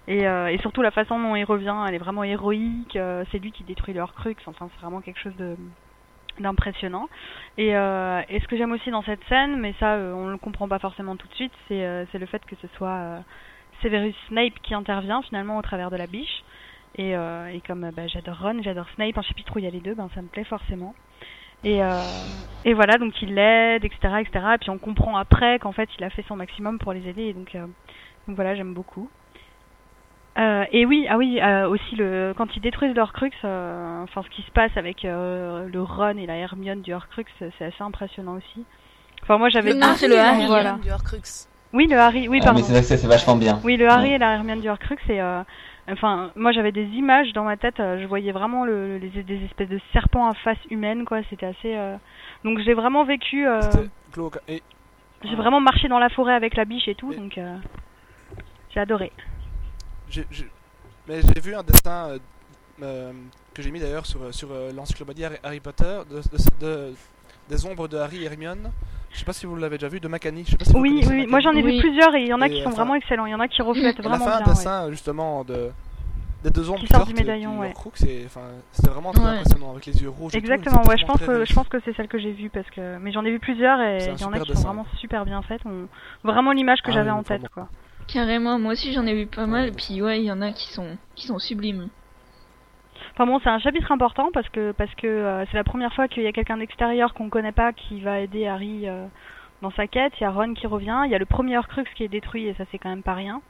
Et, 0.08 0.26
euh, 0.26 0.46
et 0.46 0.56
surtout 0.58 0.80
la 0.80 0.90
façon 0.90 1.20
dont 1.20 1.36
il 1.36 1.44
revient, 1.44 1.76
elle 1.86 1.94
est 1.94 1.98
vraiment 1.98 2.24
héroïque. 2.24 2.98
c'est 3.30 3.38
lui 3.38 3.52
qui 3.52 3.64
détruit 3.64 3.92
leur 3.92 4.14
crux. 4.14 4.36
Enfin 4.46 4.70
c'est 4.72 4.80
vraiment 4.80 5.02
quelque 5.02 5.20
chose 5.20 5.36
de 5.36 5.56
d'impressionnant. 6.40 7.10
Et, 7.58 7.68
et 7.72 8.40
ce 8.40 8.46
que 8.48 8.56
j'aime 8.56 8.72
aussi 8.72 8.90
dans 8.90 9.02
cette 9.02 9.22
scène, 9.28 9.60
mais 9.60 9.74
ça 9.78 9.98
on 9.98 10.28
le 10.28 10.38
comprend 10.38 10.68
pas 10.68 10.78
forcément 10.78 11.16
tout 11.16 11.28
de 11.28 11.34
suite, 11.34 11.52
c'est 11.68 12.06
c'est 12.10 12.18
le 12.18 12.24
fait 12.26 12.42
que 12.46 12.56
ce 12.62 12.66
soit 12.78 13.22
Severus 13.82 14.14
Snape 14.28 14.54
qui 14.62 14.74
intervient 14.74 15.22
finalement 15.22 15.58
au 15.58 15.62
travers 15.62 15.90
de 15.90 15.96
la 15.96 16.06
biche. 16.06 16.44
Et, 16.96 17.16
euh, 17.16 17.46
et 17.46 17.60
comme 17.60 17.90
bah, 17.94 18.06
j'adore 18.06 18.38
Ron, 18.40 18.62
j'adore 18.62 18.86
Snape, 18.94 19.16
un 19.16 19.22
chapitre 19.22 19.56
où 19.56 19.58
il 19.58 19.64
y 19.64 19.68
a 19.68 19.70
les 19.70 19.80
deux, 19.80 19.94
ben 19.94 20.08
ça 20.14 20.20
me 20.20 20.28
plaît 20.28 20.44
forcément. 20.44 20.94
Et, 21.64 21.82
euh, 21.82 22.00
et 22.64 22.74
voilà, 22.74 22.98
donc 22.98 23.22
il 23.22 23.34
l'aide, 23.34 23.84
etc., 23.84 24.14
etc. 24.20 24.44
Et 24.54 24.58
puis 24.58 24.70
on 24.70 24.78
comprend 24.78 25.16
après 25.16 25.58
qu'en 25.58 25.72
fait 25.72 25.88
il 25.98 26.04
a 26.04 26.10
fait 26.10 26.24
son 26.28 26.36
maximum 26.36 26.78
pour 26.78 26.92
les 26.92 27.08
aider. 27.08 27.22
Et 27.22 27.32
donc, 27.32 27.54
euh, 27.54 27.66
donc 28.26 28.36
voilà, 28.36 28.54
j'aime 28.54 28.74
beaucoup. 28.74 29.08
Euh, 30.38 30.64
et 30.72 30.86
oui, 30.86 31.06
ah 31.10 31.18
oui, 31.18 31.40
euh, 31.42 31.68
aussi 31.68 31.94
le 31.94 32.32
quand 32.36 32.56
ils 32.56 32.62
détruisent 32.62 32.94
leur 32.94 33.12
euh, 33.44 34.02
enfin 34.02 34.22
ce 34.22 34.30
qui 34.34 34.42
se 34.42 34.50
passe 34.50 34.74
avec 34.76 35.02
le 35.02 35.82
Ron 35.82 36.16
et 36.16 36.26
la 36.26 36.36
Hermione 36.36 36.80
du 36.80 36.94
Horcrux, 36.94 37.26
c'est 37.38 37.64
assez 37.64 37.82
impressionnant 37.82 38.36
aussi. 38.36 38.64
Enfin 39.22 39.38
moi 39.38 39.50
j'avais 39.50 39.72
c'est 39.96 40.08
le 40.08 40.18
Harry, 40.18 40.46
voilà. 40.46 40.78
du 40.82 40.90
Horcrux. 40.90 41.46
Oui, 41.72 41.86
le 41.86 41.98
Harry, 41.98 42.28
oui 42.28 42.38
Ah, 42.42 42.46
pardon. 42.46 42.60
mais 42.60 42.64
c'est 42.66 42.72
vrai 42.72 42.80
que 42.82 42.86
c'est 42.86 42.96
c'est 42.98 43.06
vachement 43.06 43.36
bien. 43.36 43.60
Oui, 43.64 43.76
le 43.76 43.88
Harry 43.88 44.10
Ouais. 44.10 44.14
et 44.16 44.18
la 44.18 44.34
Hermione 44.34 44.60
du 44.60 44.68
Horcrux, 44.68 44.96
c'est. 45.06 45.20
Euh, 45.20 45.42
enfin, 45.88 46.30
moi 46.36 46.52
j'avais 46.52 46.72
des 46.72 46.84
images 46.84 47.32
dans 47.32 47.44
ma 47.44 47.56
tête, 47.56 47.80
euh, 47.80 47.98
je 48.00 48.06
voyais 48.06 48.32
vraiment 48.32 48.64
le, 48.64 48.98
les, 48.98 49.08
des 49.22 49.44
espèces 49.44 49.68
de 49.70 49.80
serpents 49.92 50.28
à 50.28 50.34
face 50.34 50.58
humaine, 50.70 51.04
quoi. 51.04 51.20
C'était 51.30 51.46
assez. 51.46 51.74
euh, 51.76 51.96
Donc 52.44 52.58
j'ai 52.60 52.74
vraiment 52.74 53.04
vécu. 53.04 53.46
euh. 53.48 53.60
Et 54.48 54.62
J'ai 55.24 55.36
vraiment 55.36 55.60
marché 55.60 55.88
dans 55.88 55.98
la 55.98 56.08
forêt 56.10 56.34
avec 56.34 56.56
la 56.56 56.64
biche 56.64 56.88
et 56.88 56.94
tout, 56.94 57.12
Et- 57.12 57.16
donc. 57.16 57.38
euh, 57.38 57.56
J'ai 58.74 58.80
adoré. 58.80 59.12
j'ai 60.08 60.26
j'ai- 60.30 60.50
mais 61.08 61.20
j'ai 61.22 61.40
vu 61.40 61.54
un 61.54 61.62
dessin 61.62 62.08
euh, 62.10 62.18
euh, 62.82 63.12
que 63.54 63.62
j'ai 63.62 63.70
mis 63.70 63.80
d'ailleurs 63.80 64.06
sur, 64.06 64.32
sur 64.34 64.48
euh, 64.52 64.72
l'encyclopédie 64.72 65.24
Harry, 65.24 65.36
Harry 65.42 65.60
Potter 65.60 66.00
de, 66.10 66.16
de- 66.16 66.90
de- 66.90 66.94
des 67.52 67.66
ombres 67.66 67.86
de 67.88 67.98
Harry 67.98 68.22
et 68.22 68.26
Hermione. 68.26 68.70
Je 69.12 69.18
sais 69.18 69.24
pas 69.26 69.34
si 69.34 69.44
vous 69.44 69.56
l'avez 69.56 69.76
déjà 69.76 69.88
vu, 69.88 70.00
de 70.00 70.08
Macani. 70.08 70.42
Je 70.46 70.52
sais 70.52 70.56
pas 70.56 70.64
si 70.64 70.72
vous 70.72 70.80
Oui, 70.80 71.00
oui, 71.02 71.06
oui. 71.10 71.26
Moi 71.26 71.40
j'en 71.40 71.52
ai 71.52 71.62
Oui. 71.62 71.74
vu 71.76 71.80
plusieurs 71.80 72.14
et 72.14 72.22
il 72.22 72.28
y 72.28 72.32
en 72.32 72.40
a 72.40 72.46
Et, 72.48 72.50
qui 72.50 72.62
sont 72.62 72.70
vraiment 72.70 72.94
excellents. 72.94 73.26
Il 73.26 73.32
y 73.32 73.34
en 73.34 73.40
a 73.40 73.48
qui 73.48 73.60
reflètent 73.60 74.00
vraiment 74.02 74.24
bien. 74.24 74.38
ouais. 74.38 74.44
dessin 74.44 74.90
justement 74.90 75.44
de 75.44 75.70
des 76.42 76.50
deux 76.50 76.68
ombres 76.70 76.80
Qui 76.80 76.88
sortent 76.88 77.06
du 77.06 77.14
médaillon, 77.14 77.60
ouais. 77.60 77.72
C'était 77.94 78.26
vraiment 78.88 79.12
très 79.12 79.22
Ouais. 79.22 79.30
impressionnant 79.36 79.70
avec 79.72 79.86
les 79.86 80.02
yeux 80.02 80.08
rouges. 80.08 80.32
tout, 80.32 80.38
Exactement, 80.38 80.82
ouais, 80.86 80.96
je 80.98 81.06
pense 81.06 81.20
que 81.20 81.44
je 81.44 81.54
pense 81.54 81.68
que 81.68 81.78
c'est 81.84 81.94
celle 81.94 82.08
que 82.08 82.18
j'ai 82.18 82.32
vue 82.32 82.48
parce 82.50 82.68
que 82.70 82.98
mais 82.98 83.12
j'en 83.12 83.24
ai 83.24 83.30
vu 83.30 83.38
plusieurs 83.38 83.80
et 83.80 84.00
C'est 84.00 84.12
il 84.14 84.20
y 84.20 84.24
en 84.24 84.32
a 84.32 84.40
qui 84.40 84.52
sont 84.56 84.62
vraiment 84.62 84.86
super 84.98 85.24
bien 85.24 85.40
faites, 85.42 85.60
on... 85.66 85.86
vraiment 86.24 86.50
l'image 86.52 86.80
que 86.82 86.90
Ah 86.90 86.94
j'avais 86.94 87.10
en 87.10 87.22
tête 87.22 87.48
quoi. 87.54 87.68
Carrément, 88.08 88.58
moi 88.58 88.72
aussi 88.72 88.92
j'en 88.92 89.06
ai 89.06 89.14
vu 89.14 89.26
pas 89.26 89.46
mal, 89.46 89.68
et 89.68 89.72
puis 89.72 90.02
ouais, 90.02 90.18
il 90.20 90.24
y 90.24 90.32
en 90.32 90.40
a 90.40 90.50
qui 90.52 90.72
sont 90.72 90.96
qui 91.14 91.26
sont 91.28 91.38
sublimes. 91.38 91.88
Enfin 93.14 93.26
bon, 93.26 93.40
c'est 93.42 93.48
un 93.50 93.58
chapitre 93.58 93.90
important 93.92 94.28
parce 94.32 94.48
que 94.48 94.72
parce 94.72 94.94
que 94.94 95.06
euh, 95.06 95.44
c'est 95.46 95.56
la 95.56 95.64
première 95.64 95.92
fois 95.94 96.08
qu'il 96.08 96.22
y 96.22 96.26
a 96.26 96.32
quelqu'un 96.32 96.56
d'extérieur 96.56 97.14
qu'on 97.14 97.28
connaît 97.28 97.52
pas 97.52 97.72
qui 97.72 98.00
va 98.00 98.20
aider 98.20 98.46
Harry 98.46 98.88
euh, 98.88 99.06
dans 99.60 99.70
sa 99.72 99.86
quête. 99.86 100.12
Il 100.20 100.24
y 100.24 100.26
a 100.26 100.30
Ron 100.30 100.54
qui 100.54 100.66
revient, 100.66 101.02
il 101.04 101.10
y 101.10 101.14
a 101.14 101.18
le 101.18 101.26
premier 101.26 101.56
Horcrux 101.58 101.84
qui 101.94 102.04
est 102.04 102.08
détruit 102.08 102.46
et 102.46 102.54
ça 102.54 102.64
c'est 102.70 102.78
quand 102.78 102.88
même 102.90 103.02
pas 103.02 103.14
rien. 103.14 103.40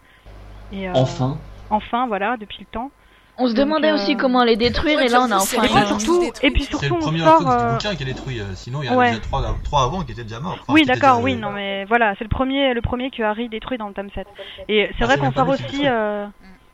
Et 0.72 0.88
euh, 0.88 0.92
Enfin, 0.94 1.38
enfin 1.70 2.06
voilà, 2.06 2.36
depuis 2.36 2.58
le 2.60 2.66
temps. 2.66 2.90
On 3.38 3.46
se 3.48 3.54
Donc, 3.54 3.64
demandait 3.66 3.90
euh, 3.90 3.94
aussi 3.94 4.14
comment 4.14 4.44
les 4.44 4.56
détruire, 4.56 4.98
Ouais, 4.98 5.06
et 5.06 5.08
là 5.08 5.20
on 5.22 5.30
a 5.32 5.38
c'est 5.40 5.58
enfin 5.58 5.66
Et 5.66 5.70
puis 5.70 5.86
surtout, 5.86 6.22
et 6.42 6.50
puis 6.50 6.64
C'est 6.64 6.70
surtout 6.70 6.86
le 6.86 6.94
on 6.96 6.98
premier 7.00 7.18
sort. 7.20 7.40
Horcrux 7.40 7.50
euh, 7.50 7.66
du 7.68 7.72
bouquin 7.74 7.94
qui 7.96 8.02
est 8.02 8.06
détruit. 8.06 8.40
euh, 8.40 8.54
Sinon, 8.54 8.82
il 8.82 8.86
y 8.86 8.88
en 8.90 8.92
a 8.92 8.96
ouais. 8.98 9.08
déjà 9.08 9.20
trois, 9.22 9.42
trois 9.64 9.84
avant 9.84 10.02
qui 10.02 10.12
étaient 10.12 10.22
déjà 10.22 10.38
morts. 10.38 10.58
Enfin, 10.60 10.72
Oui, 10.74 10.84
d'accord, 10.84 11.16
déjà, 11.16 11.24
oui, 11.24 11.32
euh, 11.34 11.38
non 11.38 11.50
mais 11.50 11.84
voilà, 11.86 12.14
c'est 12.18 12.24
le 12.24 12.28
premier, 12.30 12.74
le 12.74 12.82
premier 12.82 13.10
que 13.10 13.22
Harry 13.22 13.48
détruit 13.48 13.78
dans 13.78 13.88
le 13.88 13.94
tome 13.94 14.10
7. 14.14 14.26
Et 14.68 14.86
c'est 14.98 15.04
Ah, 15.04 15.06
vrai 15.06 15.14
c'est 15.14 15.20
qu'on 15.20 15.32
sort 15.32 15.48
aussi, 15.48 15.82
euh, 15.86 16.26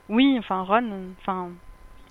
oui, 0.09 0.35
enfin 0.41 0.63
Ron, 0.63 0.83
enfin, 1.21 1.51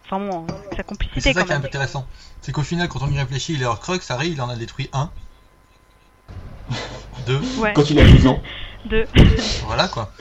enfin 0.10 0.20
bon, 0.20 0.48
sa 0.72 0.78
Mais 0.78 0.84
complicité 0.84 1.22
c'est 1.22 1.34
ça 1.34 1.42
quand 1.42 1.48
qui 1.48 1.52
est 1.54 1.56
intéressant. 1.56 2.08
C'est 2.42 2.52
qu'au 2.52 2.64
final, 2.64 2.88
quand 2.88 3.02
on 3.02 3.12
y 3.12 3.20
réfléchit, 3.20 3.58
les 3.58 3.66
Horcrux, 3.66 4.00
Harry, 4.10 4.30
il 4.30 4.42
en 4.42 4.50
a 4.50 4.56
détruit 4.56 4.90
un. 4.94 5.10
Deux. 7.26 7.42
Ouais, 7.60 7.74
quand 7.74 7.90
il 7.90 8.00
a 8.00 8.04
12 8.04 8.28
ans, 8.28 8.42
deux. 8.86 9.06
Voilà 9.66 9.88
quoi. 9.88 10.12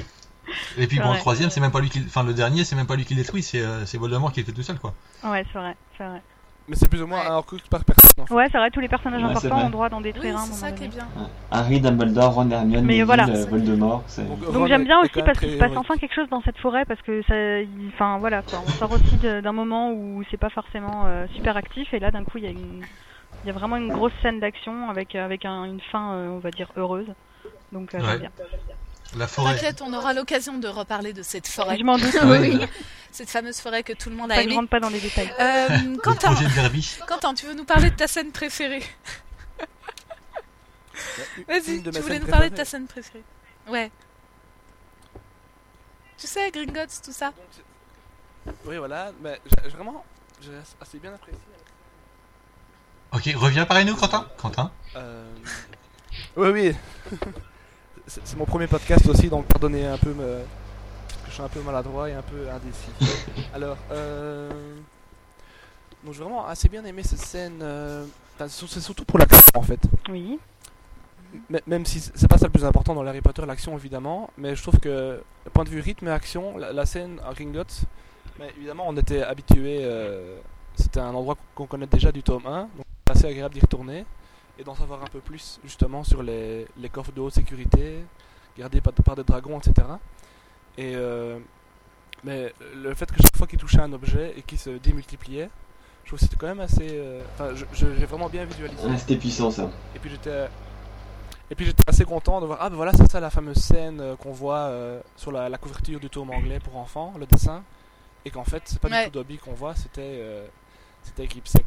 Et 0.77 0.87
puis 0.87 0.99
bon, 0.99 1.13
le 1.13 1.19
troisième, 1.19 1.51
c'est 1.51 1.61
même 1.61 1.71
pas 1.71 1.81
lui 1.81 1.91
qui. 1.91 2.03
Enfin, 2.07 2.23
le 2.23 2.35
dernier, 2.35 2.65
c'est 2.65 2.77
même 2.77 2.87
pas 2.87 2.97
lui 2.97 3.05
qui 3.05 3.15
le 3.15 3.23
détruit, 3.23 3.43
c'est 3.43 3.61
euh, 3.61 3.87
c'est 3.87 3.99
Voldemort 3.99 4.33
qui 4.33 4.41
le 4.41 4.47
fait 4.47 4.53
tout 4.53 4.63
seul 4.63 4.79
quoi. 4.79 4.95
Ouais, 5.25 5.45
c'est 5.53 5.59
vrai, 5.59 5.77
c'est 5.97 6.05
vrai. 6.05 6.23
Mais 6.69 6.75
c'est 6.77 6.89
plus 6.89 7.01
ou 7.03 7.07
moins 7.07 7.21
Ouais. 7.21 7.27
un 7.29 7.35
Horcrux 7.35 7.61
par 7.71 7.85
personne. 7.85 8.25
en 8.25 8.27
fait. 8.27 8.35
Ouais, 8.35 8.49
c'est 8.51 8.59
vrai, 8.59 8.71
tous 8.73 8.81
les 8.81 8.89
personnages 8.89 9.23
Ouais, 9.23 9.31
importants 9.31 9.67
ont 9.67 9.71
droit 9.71 9.89
d'en 9.89 9.99
Oui, 9.99 10.03
détruire 10.05 10.37
un. 10.37 10.41
à 10.41 10.43
un 10.43 10.47
c'est 10.47 10.53
ça 10.55 10.67
moment 10.67 10.79
qui 10.79 10.85
est 10.85 10.89
bien. 10.89 11.07
Ouais. 11.17 11.27
Harry, 11.53 11.81
Dumbledore, 11.81 12.35
Ron, 12.35 12.51
Hermione, 12.51 12.85
Mais 12.85 12.93
Neville, 12.95 13.05
voilà. 13.05 13.29
euh, 13.29 13.47
Voldemort. 13.49 14.03
Donc, 14.53 14.67
j'aime 14.67 14.85
bien 14.85 14.99
aussi 15.01 15.23
parce 15.25 15.39
qu'il 15.39 15.53
se 15.53 15.59
passe 15.59 15.77
enfin 15.77 15.97
quelque 15.97 16.15
chose 16.15 16.29
dans 16.29 16.43
cette 16.43 16.59
forêt 16.59 16.85
parce 16.85 17.01
que 17.03 17.23
ça, 17.29 17.35
enfin 17.95 18.19
voilà 18.19 18.43
quoi, 18.43 18.63
on 18.67 18.71
sort 18.71 18.91
aussi 18.93 19.17
d'un 19.23 19.53
moment 19.53 19.93
où 19.93 20.23
c'est 20.31 20.37
pas 20.37 20.51
forcément 20.51 21.05
euh, 21.07 21.27
super 21.37 21.57
actif 21.57 21.93
et 21.95 21.99
là 22.01 22.11
d'un 22.11 22.25
coup 22.25 22.39
il 22.39 22.45
y 22.45 22.49
a 22.49 22.51
une, 22.51 22.83
il 23.45 23.47
y 23.47 23.51
a 23.51 23.53
vraiment 23.53 23.77
une 23.77 23.93
grosse 23.93 24.13
scène 24.23 24.41
d'action 24.41 24.91
avec 24.91 25.15
avec 25.15 25.45
un- 25.45 25.65
une 25.65 25.81
fin 25.93 26.13
euh, 26.15 26.29
on 26.31 26.39
va 26.39 26.51
dire 26.51 26.69
heureuse. 26.77 27.07
Donc 27.73 27.95
euh, 27.95 27.99
Ouais. 27.99 28.05
j'aime 28.09 28.19
bien. 28.21 28.31
La 29.17 29.29
forêt. 29.29 29.55
T'inquiète, 29.55 29.83
on 29.87 29.93
aura 29.95 30.13
l'occasion 30.15 30.59
de 30.59 30.67
reparler 30.67 31.13
de 31.13 31.23
cette 31.23 31.47
forêt, 31.47 31.79
Je 31.79 31.85
m'en 31.85 31.97
doute. 31.97 32.19
Oui. 32.25 32.59
cette 33.17 33.31
fameuse 33.31 33.61
forêt 33.61 33.83
que 33.83 33.95
tout 33.95 34.11
le 34.11 34.17
monde 34.17 34.31
a 34.31 34.35
Pas, 34.35 34.43
je 34.43 34.47
aimée. 34.47 34.57
rentre 34.57 34.69
pas 34.69 34.81
dans 34.81 34.91
les 34.91 35.01
détails. 35.01 35.33
Euh, 35.41 35.97
Quentin, 36.03 36.33
de. 36.35 37.07
Quentin, 37.07 37.35
tu 37.35 37.47
veux 37.47 37.55
nous 37.55 37.65
parler 37.65 37.91
de 37.91 37.97
ta 37.97 38.07
scène 38.07 38.31
préférée 38.31 38.83
Vas-y, 41.49 41.83
tu 41.83 42.01
voulais 42.01 42.19
nous 42.19 42.27
parler 42.27 42.51
de 42.51 42.57
ta 42.57 42.65
scène 42.65 42.87
préférée. 42.87 43.25
Ouais. 43.69 43.91
Tu 46.19 46.27
sais, 46.27 46.51
Gringotts, 46.51 47.01
tout 47.03 47.13
ça. 47.13 47.33
Oui, 48.67 48.77
voilà, 48.77 49.13
mais 49.23 49.41
j'ai 49.65 49.71
vraiment 49.71 50.05
j'ai 50.41 50.53
assez 50.81 50.99
bien 50.99 51.15
apprécié. 51.15 51.41
Ok, 53.13 53.31
reviens 53.35 53.65
parler 53.65 53.85
nous, 53.85 53.97
Quentin. 53.97 54.29
Quentin. 54.37 54.71
Euh... 54.95 55.33
Oui, 56.37 56.49
oui. 56.49 56.77
c'est 58.07 58.27
c'est 58.27 58.37
mon 58.37 58.45
premier 58.45 58.67
podcast 58.67 59.07
aussi, 59.07 59.29
donc 59.29 59.47
pardonnez 59.47 59.87
un 59.87 59.99
peu 59.99 60.13
me... 60.13 60.45
suis 61.37 61.43
un 61.45 61.49
peu 61.49 61.61
maladroit 61.61 62.09
et 62.11 62.15
un 62.15 62.23
peu 62.23 62.49
indécis. 62.51 62.91
Alors, 63.55 63.77
euh... 63.91 64.51
donc 66.05 66.15
j'ai 66.15 66.21
vraiment 66.23 66.47
assez 66.47 66.69
bien 66.69 66.85
aimé 66.85 67.03
cette 67.03 67.19
scène. 67.21 67.61
euh, 67.63 68.05
enfin, 68.35 68.49
c'est 68.49 68.81
surtout 68.81 69.05
pour 69.05 69.19
l'action 69.19 69.41
en 69.55 69.63
fait. 69.63 69.81
Oui. 70.09 70.39
M- 71.51 71.61
Même 71.67 71.85
si 71.87 72.01
c'est 72.01 72.29
pas 72.29 72.39
ça 72.39 72.47
le 72.47 72.53
plus 72.53 72.65
important 72.65 72.95
dans 72.95 73.07
Harry 73.07 73.21
Potter, 73.21 73.45
l'action 73.47 73.77
évidemment, 73.77 74.31
mais 74.39 74.55
je 74.57 74.63
trouve 74.63 74.79
que, 74.79 75.23
point 75.53 75.65
de 75.65 75.69
vue 75.71 75.81
rythme 75.81 76.09
et 76.09 76.11
action, 76.13 76.57
la, 76.57 76.73
la 76.73 76.87
scène 76.87 77.21
à 77.29 77.33
Gringotts, 77.35 77.83
mais 78.39 78.51
évidemment 78.57 78.85
on 78.87 78.97
était 78.97 79.23
habitué, 79.23 79.85
c'était 80.77 81.01
un 81.01 81.15
endroit 81.15 81.37
qu'on 81.55 81.67
connaît 81.67 81.87
déjà 81.87 82.13
du 82.13 82.23
tome 82.23 82.47
1, 82.47 82.61
donc 82.77 82.87
c'est 83.07 83.13
assez 83.17 83.27
agréable 83.27 83.55
d'y 83.55 83.61
retourner 83.61 84.07
et 84.59 84.65
d'en 84.65 84.75
savoir 84.75 85.03
un 85.03 85.07
peu 85.09 85.19
plus 85.21 85.59
justement 85.65 86.05
sur 86.05 86.23
les, 86.23 86.67
les 86.79 86.89
coffres 86.89 87.13
de 87.13 87.21
haute 87.21 87.35
sécurité, 87.35 87.99
gardés 88.57 88.81
par, 88.81 88.93
par 88.95 89.17
des 89.17 89.25
dragons, 89.25 89.59
etc. 89.59 89.87
Et 90.79 90.95
euh, 90.97 91.39
mais 92.25 92.53
le 92.75 92.95
fait 92.95 93.11
que 93.11 93.21
chaque 93.23 93.37
fois 93.37 93.47
qu'il 93.47 93.59
touchait 93.59 93.81
un 93.81 93.93
objet 93.93 94.35
et 94.37 94.43
qu'il 94.43 94.59
se 94.59 94.71
démultipliait, 94.71 95.49
je 96.05 96.09
trouve 96.11 96.19
que 96.19 96.25
c'était 96.25 96.37
quand 96.37 96.47
même 96.49 96.61
assez. 96.61 96.89
euh, 96.91 97.23
Enfin, 97.35 97.51
j'ai 97.73 97.87
vraiment 98.07 98.29
bien 98.29 98.45
visualisé. 98.45 98.83
C'était 98.99 99.17
puissant 99.17 99.51
ça. 99.51 99.71
Et 99.95 99.99
puis 99.99 100.11
j'étais 100.11 100.49
et 101.49 101.55
puis 101.55 101.65
j'étais 101.65 101.85
assez 101.89 102.05
content 102.05 102.41
de 102.41 102.47
voir 102.47 102.59
ah 102.61 102.69
ben 102.69 102.75
voilà 102.77 102.93
c'est 102.93 103.09
ça 103.09 103.21
la 103.21 103.31
fameuse 103.31 103.59
scène 103.59 104.01
euh, 104.01 104.17
qu'on 104.17 104.33
voit 104.33 104.59
euh, 104.67 105.01
sur 105.15 105.31
la, 105.31 105.49
la 105.49 105.59
couverture 105.59 106.01
du 106.01 106.11
tome 106.11 106.31
anglais 106.31 106.59
pour 106.59 106.77
enfants 106.77 107.15
le 107.21 107.25
dessin 107.27 107.63
et 108.25 108.31
qu'en 108.31 108.43
fait 108.43 108.63
c'est 108.65 108.81
pas 108.81 108.89
Ouais. 108.89 109.05
du 109.05 109.11
tout 109.13 109.19
Dobby 109.21 109.39
qu'on 109.39 109.53
voit 109.53 109.77
c'était 109.77 110.01
euh, 110.19 110.45
c'était 111.05 111.25
Gripsec. 111.29 111.65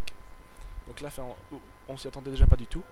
Donc 0.86 1.00
là 1.00 1.08
on, 1.54 1.58
on 1.88 1.96
s'y 1.98 2.10
attendait 2.10 2.32
déjà 2.32 2.46
pas 2.46 2.58
du 2.58 2.66
tout. 2.68 2.84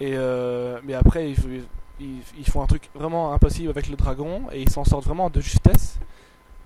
Et 0.00 0.12
euh, 0.16 0.80
mais 0.82 0.94
après 0.94 1.30
ils, 1.30 1.64
ils, 2.00 2.20
ils 2.38 2.48
font 2.48 2.62
un 2.62 2.66
truc 2.66 2.90
vraiment 2.94 3.32
impossible 3.32 3.70
avec 3.70 3.88
le 3.88 3.96
dragon 3.96 4.42
et 4.52 4.62
ils 4.62 4.70
s'en 4.70 4.84
sortent 4.84 5.04
vraiment 5.04 5.30
de 5.30 5.40
justesse. 5.40 5.98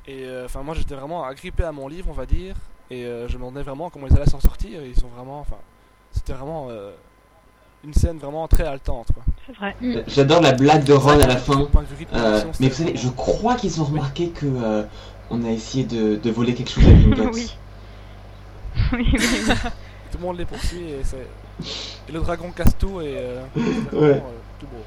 Et 0.06 0.24
euh, 0.24 0.46
enfin 0.46 0.62
moi 0.62 0.74
j'étais 0.74 0.94
vraiment 0.94 1.24
agrippé 1.24 1.64
à 1.64 1.72
mon 1.72 1.86
livre 1.86 2.06
on 2.08 2.14
va 2.14 2.24
dire 2.26 2.54
et 2.90 3.04
euh, 3.04 3.28
je 3.28 3.34
me 3.34 3.40
demandais 3.40 3.62
vraiment 3.62 3.90
comment 3.90 4.06
ils 4.06 4.16
allaient 4.16 4.24
s'en 4.30 4.40
sortir 4.40 4.80
et 4.82 4.88
ils 4.88 4.98
sont 4.98 5.08
vraiment 5.08 5.40
enfin 5.40 5.56
c'était 6.12 6.32
vraiment 6.32 6.68
euh, 6.70 6.92
une 7.84 7.92
scène 7.92 8.16
vraiment 8.18 8.48
très 8.48 8.64
haletante 8.64 9.08
quoi. 9.12 9.22
C'est 9.46 9.54
vrai. 9.56 9.76
J'adore 10.08 10.40
la 10.40 10.52
blague 10.52 10.84
de 10.84 10.92
Ron 10.94 11.20
à 11.20 11.26
la 11.26 11.36
fin. 11.36 11.68
Euh, 12.14 12.42
mais 12.60 12.68
vous 12.68 12.74
savez, 12.74 12.96
je 12.96 13.08
crois 13.08 13.54
qu'ils 13.54 13.80
ont 13.80 13.84
remarqué 13.84 14.30
que 14.30 14.46
euh, 14.46 14.82
on 15.30 15.44
a 15.44 15.50
essayé 15.50 15.84
de, 15.84 16.16
de 16.16 16.30
voler 16.30 16.54
quelque 16.54 16.70
chose 16.70 16.84
à 16.86 16.92
Gringotts. 16.92 17.30
oui. 17.34 17.56
oui, 18.92 19.06
oui, 19.12 19.18
oui. 19.48 19.54
tout 20.10 20.18
le 20.18 20.24
monde 20.24 20.38
les 20.38 20.44
poursuit 20.46 20.82
et 20.90 21.04
c'est 21.04 21.26
et 22.08 22.12
le 22.12 22.20
dragon 22.20 22.50
casse 22.52 22.76
tout 22.78 23.00
et 23.00 23.16
euh, 23.18 23.42
c'est 23.90 23.96
vraiment, 23.96 24.06
Ouais. 24.06 24.14
euh, 24.16 24.38
tout 24.58 24.66
beau. 24.66 24.84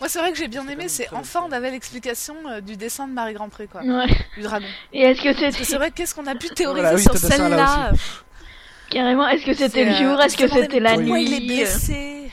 Moi, 0.00 0.08
c'est 0.08 0.18
vrai 0.18 0.32
que 0.32 0.38
j'ai 0.38 0.48
bien 0.48 0.66
aimé, 0.66 0.88
c'est 0.88 1.08
enfin 1.12 1.42
on 1.46 1.52
avait 1.52 1.70
l'explication 1.70 2.34
euh, 2.48 2.60
du 2.62 2.76
dessin 2.76 3.06
de 3.06 3.12
Marie 3.12 3.34
Grandpré, 3.34 3.66
quoi, 3.66 3.82
Ouais. 3.82 4.06
du 4.34 4.42
dragon. 4.42 4.66
Et 4.94 5.02
est-ce 5.02 5.22
que 5.22 5.34
c'était 5.34 5.64
c'est 5.64 5.76
vrai, 5.76 5.90
qu'est-ce 5.90 6.14
qu'on 6.14 6.26
a 6.26 6.34
pu 6.34 6.48
théoriser 6.48 6.80
Voilà, 6.80 6.96
oui, 6.96 7.02
sur 7.02 7.16
celle-là 7.16 7.92
carrément 8.90 9.28
Est-ce 9.28 9.46
que 9.46 9.54
c'était 9.54 9.84
le 9.84 9.92
C'est, 9.92 10.02
jour 10.02 10.18
euh, 10.18 10.22
Est-ce 10.22 10.36
que 10.36 10.48
c'était 10.48 10.80
la 10.80 10.96
nuit 10.96 11.24
il 11.24 11.34
est 11.34 11.46
blessé 11.46 12.30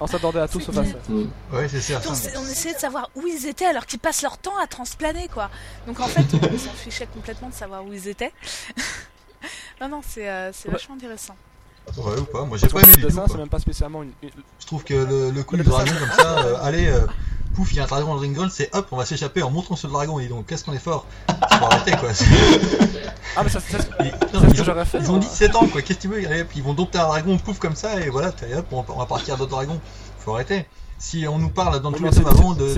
On 0.00 0.06
s'attendait 0.06 0.40
à 0.40 0.48
tout 0.48 0.60
sauf 0.60 0.76
à 0.78 0.84
ça. 0.84 0.96
Ouais, 1.52 1.68
c'est 1.68 1.80
ça. 1.80 2.00
On, 2.08 2.42
essayait 2.46 2.74
de 2.74 2.80
savoir 2.80 3.10
où 3.14 3.26
ils 3.26 3.46
étaient 3.46 3.66
alors 3.66 3.86
qu'ils 3.86 4.00
passent 4.00 4.22
leur 4.22 4.38
temps 4.38 4.58
à 4.58 4.66
transplaner, 4.66 5.28
quoi. 5.28 5.50
Donc 5.86 6.00
en 6.00 6.06
fait, 6.06 6.24
on 6.34 6.58
s'en 6.58 6.72
fichait 6.72 7.06
complètement 7.06 7.48
de 7.48 7.54
savoir 7.54 7.84
où 7.84 7.92
ils 7.92 8.08
étaient. 8.08 8.32
non, 9.80 9.88
non, 9.88 10.00
c'est 10.06 10.28
euh, 10.28 10.50
vachement 10.66 10.94
intéressant. 10.96 11.36
Ouais, 11.96 12.18
ou 12.18 12.24
pas. 12.24 12.44
Moi, 12.44 12.56
j'ai 12.58 12.68
pas 12.68 12.80
aimé 12.80 12.92
le 12.96 13.02
dessin, 13.02 13.24
c'est 13.28 13.36
même 13.38 13.48
pas 13.48 13.58
spécialement 13.58 14.02
une, 14.02 14.10
Je 14.22 14.66
trouve 14.66 14.84
que 14.84 14.94
le, 14.94 15.30
le 15.30 15.42
coup 15.42 15.56
du 15.56 15.62
dragon 15.62 15.90
comme 15.98 16.12
ça, 16.18 16.38
euh, 16.44 16.56
allez, 16.62 16.88
euh, 16.88 17.06
pouf, 17.54 17.72
il 17.72 17.76
y 17.76 17.80
a 17.80 17.84
un 17.84 17.86
dragon 17.86 18.08
dans 18.08 18.14
le 18.14 18.20
ringold, 18.20 18.50
c'est 18.50 18.74
hop, 18.74 18.88
on 18.92 18.96
va 18.96 19.04
s'échapper 19.06 19.42
en 19.42 19.50
montrant 19.50 19.76
sur 19.76 19.88
le 19.88 19.94
dragon. 19.94 20.18
Et 20.20 20.28
donc, 20.28 20.46
qu'est-ce 20.46 20.64
qu'on 20.64 20.72
est 20.72 20.78
fort? 20.78 21.06
Faut 21.28 21.64
arrêter 21.66 21.92
quoi. 21.92 22.10
Ah 23.36 23.42
mais 23.44 23.48
ça 23.48 23.60
c'est 23.60 23.80
ce 23.80 24.54
que 24.56 24.64
j'aurais 24.64 24.84
fait, 24.84 24.98
ils 24.98 25.08
ont 25.08 25.12
moi. 25.12 25.20
17 25.20 25.54
ans 25.54 25.68
quoi, 25.68 25.82
qu'est-ce 25.82 25.98
que 25.98 26.02
tu 26.02 26.08
veux? 26.08 26.26
Allez, 26.26 26.40
hop, 26.42 26.48
Ils 26.56 26.64
vont 26.64 26.74
dompter 26.74 26.98
un 26.98 27.06
dragon, 27.06 27.38
pouf 27.38 27.60
comme 27.60 27.76
ça, 27.76 28.00
et 28.00 28.10
voilà, 28.10 28.28
hop, 28.56 28.66
on, 28.72 28.82
va- 28.98 29.06
partir 29.06 29.36
d'autres 29.36 29.52
dragons. 29.52 29.80
Faut 30.18 30.34
arrêter. 30.34 30.66
Si 30.98 31.26
on 31.28 31.38
nous 31.38 31.48
parle 31.48 31.80
dans 31.80 31.92
Oui, 31.92 31.98
tous 31.98 32.04
les 32.04 32.10
tomes 32.10 32.26
avant 32.26 32.52
de, 32.54 32.68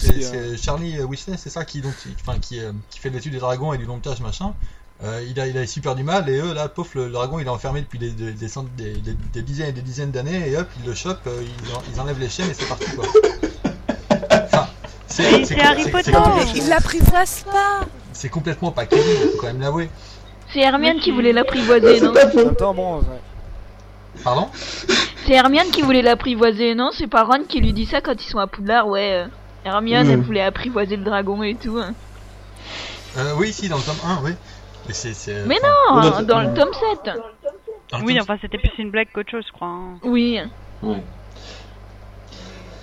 c'est 0.00 0.20
c'est 0.22 0.56
Charlie 0.56 1.00
Weasley, 1.00 1.36
c'est 1.38 1.48
ça 1.48 1.64
qui 1.64 1.80
donc, 1.80 1.94
qui- 2.02 2.14
enfin 2.20 2.38
qui, 2.40 2.58
euh, 2.60 2.72
qui 2.90 2.98
fait 2.98 3.08
l'étude 3.08 3.32
des 3.32 3.38
dragons 3.38 3.72
et 3.72 3.78
du 3.78 3.86
domptage 3.86 4.20
machin. 4.20 4.52
Euh, 5.02 5.24
il 5.26 5.40
a 5.40 5.46
il 5.46 5.56
a 5.56 5.66
super 5.66 5.94
du 5.94 6.02
mal 6.02 6.28
et 6.28 6.38
eux 6.40 6.52
là, 6.52 6.68
pouf, 6.68 6.94
le, 6.94 7.06
le 7.06 7.12
dragon 7.12 7.38
il 7.38 7.46
est 7.46 7.50
enfermé 7.50 7.80
depuis 7.80 7.98
des, 7.98 8.10
des, 8.10 8.32
des, 8.32 8.48
cent- 8.48 8.66
des- 8.76 8.92
des- 8.98 9.16
des 9.32 9.40
dizaines 9.42 9.68
et 9.70 9.72
des 9.72 9.80
dizaines 9.80 10.10
d'années 10.10 10.50
et 10.50 10.56
hop, 10.58 10.68
ils 10.82 10.86
le 10.86 10.94
chopent, 10.94 11.26
euh, 11.26 11.42
ils, 11.42 11.74
en- 11.74 11.82
ils 11.94 12.00
enlèvent 12.00 12.18
les 12.20 12.28
chaînes 12.28 12.50
et 12.50 12.54
c'est 12.54 12.66
parti 12.68 12.84
quoi. 12.94 13.06
Enfin, 14.30 14.68
c'est 15.06 15.58
Harry 15.60 15.90
Potter. 15.90 16.12
ils 16.54 16.68
l'apprivoisent 16.68 17.44
pas 17.50 17.86
C'est 18.12 18.28
complètement 18.28 18.72
pas 18.72 18.84
crédible, 18.84 19.30
faut 19.32 19.40
quand 19.40 19.46
même 19.46 19.60
l'avouer. 19.62 19.88
C'est 20.52 20.60
Hermione 20.60 20.98
qui 21.00 21.12
voulait 21.12 21.32
l'apprivoiser, 21.32 22.00
non 22.02 22.12
temps 22.58 22.74
bon 22.74 22.98
ouais. 22.98 23.04
Pardon? 24.22 24.48
C'est 25.24 25.32
Hermione 25.32 25.70
qui 25.70 25.80
voulait 25.80 26.02
l'apprivoiser, 26.02 26.74
non? 26.74 26.90
C'est 26.92 27.06
pas 27.06 27.22
Ron 27.24 27.44
qui 27.48 27.60
lui 27.60 27.72
dit 27.72 27.86
ça 27.86 28.00
quand 28.02 28.12
ils 28.22 28.28
sont 28.28 28.38
à 28.38 28.46
Poudlard, 28.46 28.86
ouais. 28.88 29.12
euh, 29.14 29.26
Hermione, 29.64 30.08
Mm. 30.08 30.10
elle 30.10 30.20
voulait 30.20 30.42
apprivoiser 30.42 30.96
le 30.96 31.04
dragon 31.04 31.42
et 31.42 31.54
tout. 31.54 31.78
hein. 31.78 31.94
euh, 33.16 33.32
Oui, 33.38 33.52
si, 33.52 33.68
dans 33.68 33.76
le 33.78 33.82
tome 33.82 33.96
1, 34.04 34.18
oui. 34.24 34.32
Mais 35.46 35.56
non, 35.62 36.00
dans 36.00 36.20
le- 36.20 36.26
dans 36.26 36.40
le 36.40 36.54
tome 36.54 36.68
7. 36.72 37.14
dans 37.92 37.98
le 37.98 38.04
Oui, 38.04 38.14
tome- 38.14 38.22
enfin 38.22 38.38
c'était 38.40 38.58
plus 38.58 38.70
une 38.78 38.90
blague 38.90 39.08
qu'autre 39.12 39.30
chose, 39.30 39.44
je 39.46 39.52
crois. 39.52 39.68
hein. 39.68 39.98
Oui. 40.04 40.38
Ouais. 40.82 41.02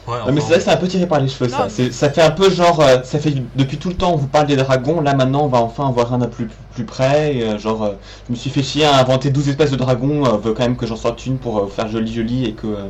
Ouais, 0.07 0.13
Ouais, 0.25 0.31
mais 0.31 0.39
c'est 0.39 0.47
vrai 0.47 0.57
que 0.59 0.63
c'est 0.63 0.69
un 0.71 0.77
peu 0.77 0.87
tiré 0.87 1.05
par 1.05 1.19
les 1.19 1.27
cheveux 1.27 1.49
ça. 1.49 1.67
Ça 1.69 2.09
fait 2.09 2.21
un 2.21 2.31
peu 2.31 2.49
genre, 2.49 2.79
euh, 2.79 3.03
ça 3.03 3.19
fait 3.19 3.33
depuis 3.55 3.77
tout 3.77 3.89
le 3.89 3.95
temps 3.95 4.13
on 4.13 4.15
vous 4.15 4.27
parle 4.29 4.47
des 4.47 4.55
dragons, 4.55 5.01
là 5.01 5.13
maintenant 5.13 5.43
on 5.43 5.47
va 5.49 5.59
enfin 5.59 5.83
en 5.83 5.91
voir 5.91 6.13
un 6.13 6.17
de 6.19 6.27
plus, 6.27 6.47
plus 6.71 6.85
près. 6.85 7.35
et, 7.35 7.43
euh, 7.43 7.57
genre, 7.57 7.83
euh, 7.83 7.93
je 8.27 8.31
me 8.31 8.37
suis 8.37 8.49
fait 8.49 8.63
chier 8.63 8.85
à 8.85 8.97
inventer 8.99 9.31
12 9.31 9.49
espèces 9.49 9.71
de 9.71 9.75
dragons, 9.75 10.25
euh, 10.25 10.37
veut 10.37 10.53
quand 10.53 10.63
même 10.63 10.77
que 10.77 10.85
j'en 10.87 10.95
sorte 10.95 11.25
une 11.25 11.39
pour 11.39 11.59
euh, 11.59 11.67
faire 11.67 11.89
joli 11.89 12.13
joli 12.13 12.45
et 12.45 12.53
que 12.53 12.67
euh, 12.67 12.87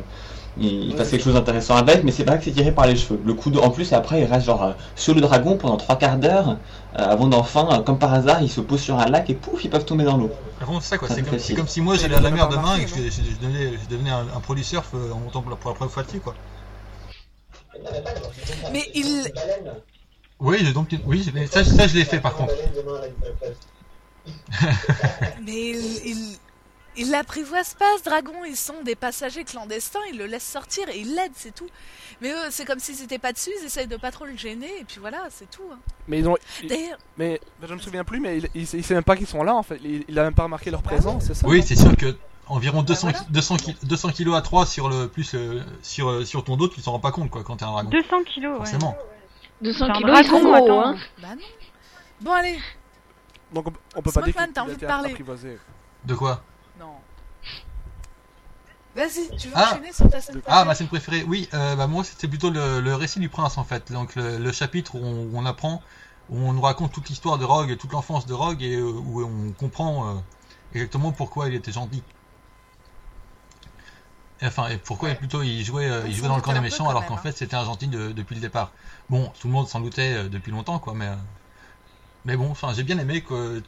il, 0.60 0.94
fasse 0.96 1.10
quelque 1.10 1.24
chose 1.24 1.34
d'intéressant 1.34 1.76
avec, 1.76 2.04
mais 2.04 2.12
c'est 2.12 2.24
vrai 2.24 2.38
que 2.38 2.44
c'est 2.44 2.50
tiré 2.52 2.72
par 2.72 2.86
les 2.86 2.96
cheveux. 2.96 3.20
Le 3.24 3.34
coup 3.34 3.50
de... 3.50 3.58
En 3.58 3.70
plus 3.70 3.92
après 3.92 4.20
il 4.20 4.24
reste 4.24 4.46
genre 4.46 4.62
euh, 4.64 4.72
sur 4.96 5.14
le 5.14 5.20
dragon 5.20 5.56
pendant 5.56 5.76
trois 5.76 5.96
quarts 5.96 6.16
d'heure, 6.18 6.50
euh, 6.50 6.54
avant 6.98 7.26
d'enfin, 7.26 7.68
euh, 7.70 7.82
comme 7.82 7.98
par 7.98 8.12
hasard, 8.12 8.42
il 8.42 8.50
se 8.50 8.60
pose 8.60 8.80
sur 8.80 8.98
un 8.98 9.06
lac 9.06 9.28
et 9.30 9.34
pouf, 9.34 9.64
ils 9.64 9.70
peuvent 9.70 9.84
tomber 9.84 10.04
dans 10.04 10.16
l'eau. 10.16 10.30
c'est 10.80 10.88
ça 10.88 10.98
quoi. 10.98 11.08
Ça 11.08 11.14
C'est 11.14 11.22
me 11.22 11.56
comme, 11.56 11.68
si 11.68 11.80
moi 11.80 11.94
Mais 11.94 12.00
j'allais 12.00 12.16
à 12.16 12.20
la 12.20 12.28
a 12.28 12.32
mer 12.32 12.48
demain 12.48 12.76
et 12.76 12.84
que 12.84 12.90
je, 12.90 12.94
je- 12.96 13.30
je 13.30 13.36
devenais, 13.40 13.72
je 13.82 13.88
devenais 13.88 14.10
un, 14.10 14.26
un 14.36 14.40
produit 14.40 14.64
surf 14.64 14.92
en 14.94 15.18
montant 15.18 15.42
pour 15.42 15.50
la, 15.50 15.56
pour 15.56 15.70
la 15.70 15.76
première 15.76 15.92
fois 15.92 16.02
dessus 16.02 16.20
quoi. 16.20 16.34
Mais 18.72 18.84
il... 18.94 19.30
Oui, 20.40 20.72
donc. 20.72 20.94
Oui, 21.06 21.24
ça, 21.50 21.64
ça 21.64 21.86
je 21.86 21.94
l'ai 21.94 22.04
fait 22.04 22.20
par 22.20 22.34
contre. 22.34 22.54
Mais 25.44 25.70
il... 25.70 26.00
il... 26.04 26.38
il 26.98 27.10
l'apprivoise 27.10 27.74
pas 27.74 27.86
ce 27.98 28.04
dragon, 28.04 28.34
ils 28.46 28.56
sont 28.56 28.82
des 28.84 28.94
passagers 28.94 29.44
clandestins, 29.44 30.00
ils 30.12 30.18
le 30.18 30.26
laissent 30.26 30.46
sortir 30.50 30.88
et 30.88 30.98
ils 30.98 31.14
l'aident, 31.14 31.32
c'est 31.34 31.54
tout. 31.54 31.68
Mais 32.20 32.30
eux, 32.32 32.50
c'est 32.50 32.64
comme 32.64 32.78
s'ils 32.80 33.02
étaient 33.02 33.18
pas 33.18 33.32
dessus, 33.32 33.50
ils 33.60 33.64
essayent 33.66 33.86
de 33.86 33.96
pas 33.96 34.10
trop 34.10 34.24
le 34.26 34.36
gêner, 34.36 34.70
et 34.80 34.84
puis 34.84 34.98
voilà, 35.00 35.22
c'est 35.30 35.50
tout. 35.50 35.62
hein. 35.72 35.78
Mais 36.08 36.18
ils 36.18 36.28
ont 36.28 36.36
D'ailleurs, 36.68 36.98
mais 37.16 37.40
je 37.66 37.72
me 37.74 37.78
souviens 37.78 38.04
plus 38.04 38.20
mais 38.20 38.38
il, 38.38 38.48
il, 38.54 38.62
il 38.74 38.84
sait 38.84 38.94
même 38.94 39.04
pas 39.04 39.16
qu'ils 39.16 39.26
sont 39.26 39.42
là 39.42 39.54
en 39.54 39.62
fait. 39.62 39.78
Il, 39.84 40.04
il 40.08 40.18
a 40.18 40.24
même 40.24 40.34
pas 40.34 40.42
remarqué 40.44 40.70
leur 40.70 40.82
Bah 40.82 40.90
présence, 40.90 41.24
c'est 41.26 41.34
ça? 41.34 41.46
Oui, 41.46 41.62
c'est 41.66 41.76
sûr 41.76 41.96
que 41.96 42.16
environ 42.46 42.82
200, 42.82 43.00
voilà. 43.08 43.18
ki- 43.18 43.26
200, 43.30 43.56
ki- 43.58 43.76
200 43.82 44.08
kilos 44.10 44.36
à 44.36 44.40
3 44.42 44.66
sur 44.66 44.88
le 44.88 45.06
plus 45.08 45.34
euh, 45.34 45.62
sur 45.82 46.08
euh, 46.10 46.24
sur 46.24 46.42
ton 46.44 46.56
dos, 46.56 46.68
tu 46.68 46.80
t'en 46.82 46.92
rends 46.92 46.98
pas 47.00 47.12
compte 47.12 47.30
quoi 47.30 47.44
quand 47.44 47.56
t'es 47.58 47.64
un 47.64 47.72
dragon. 47.72 47.90
200 47.90 48.24
kilos, 48.24 48.52
ouais. 48.52 48.56
Forcément. 48.58 48.96
200 49.60 49.84
C'est 49.86 49.90
un 49.90 49.94
kilos, 49.94 50.18
ils 50.20 50.26
sont 50.26 50.40
dragon, 50.42 50.66
gros, 50.66 50.80
hein. 50.80 50.96
bah 51.20 51.28
non. 51.36 51.42
Bon 52.22 52.32
allez, 52.32 52.58
Donc 53.52 53.68
on, 53.68 53.72
on 53.96 54.02
peut 54.02 54.10
pas 54.12 54.22
dire 54.22 54.32
Smokeman, 54.34 54.46
qu'il 54.48 54.54
il 54.54 54.58
a 54.58 54.62
envie 54.64 54.76
de 54.76 54.86
parler 54.86 55.10
apprivoisé. 55.10 55.58
De 56.04 56.14
quoi? 56.14 56.42
Vas-y, 58.98 59.36
tu 59.36 59.46
veux 59.48 59.54
Ah. 59.56 59.70
enchaîner 59.72 59.92
sur 59.92 60.10
ta 60.10 60.20
scène 60.20 60.42
Ah, 60.46 60.64
ma 60.64 60.74
scène 60.74 60.88
préférée, 60.88 61.24
oui, 61.26 61.48
euh, 61.54 61.76
bah, 61.76 61.86
moi 61.86 62.02
c'était 62.04 62.26
plutôt 62.26 62.50
le, 62.50 62.80
le 62.80 62.94
récit 62.96 63.20
du 63.20 63.28
prince 63.28 63.56
en 63.56 63.64
fait. 63.64 63.92
Donc 63.92 64.16
le, 64.16 64.38
le 64.38 64.52
chapitre 64.52 64.96
où 64.96 64.98
on, 64.98 65.24
où 65.26 65.30
on 65.38 65.46
apprend, 65.46 65.80
où 66.30 66.36
on 66.38 66.52
nous 66.52 66.60
raconte 66.60 66.90
toute 66.92 67.08
l'histoire 67.08 67.38
de 67.38 67.44
Rogue, 67.44 67.76
toute 67.76 67.92
l'enfance 67.92 68.26
de 68.26 68.34
Rogue 68.34 68.62
et 68.62 68.74
euh, 68.76 68.90
où 68.90 69.22
on 69.22 69.52
comprend 69.52 70.08
euh, 70.08 70.14
exactement 70.74 71.12
pourquoi 71.12 71.48
il 71.48 71.54
était 71.54 71.72
gentil. 71.72 72.02
Et, 74.42 74.46
Enfin, 74.46 74.68
et 74.68 74.78
pourquoi 74.78 75.10
Ouais. 75.10 75.14
plutôt 75.14 75.42
il 75.42 75.64
jouait, 75.64 75.88
il 76.06 76.14
jouait 76.14 76.28
dans 76.28 76.36
le 76.36 76.42
camp 76.42 76.52
des 76.52 76.60
méchants 76.60 76.88
alors 76.88 77.06
qu'en 77.06 77.14
hein. 77.14 77.18
fait 77.18 77.36
c'était 77.36 77.56
un 77.56 77.64
gentil 77.64 77.88
de- 77.88 78.12
depuis 78.12 78.34
le 78.34 78.40
départ. 78.40 78.72
Bon, 79.10 79.32
tout 79.40 79.46
le 79.48 79.52
monde 79.52 79.68
s'en 79.68 79.80
doutait 79.80 80.28
depuis 80.28 80.50
longtemps 80.52 80.78
quoi, 80.78 80.94
mais 80.94 81.08
mais 82.28 82.36
bon, 82.36 82.50
enfin 82.50 82.72
j'ai 82.74 82.84
bien 82.84 82.98
aimé 82.98 83.22
que 83.24 83.62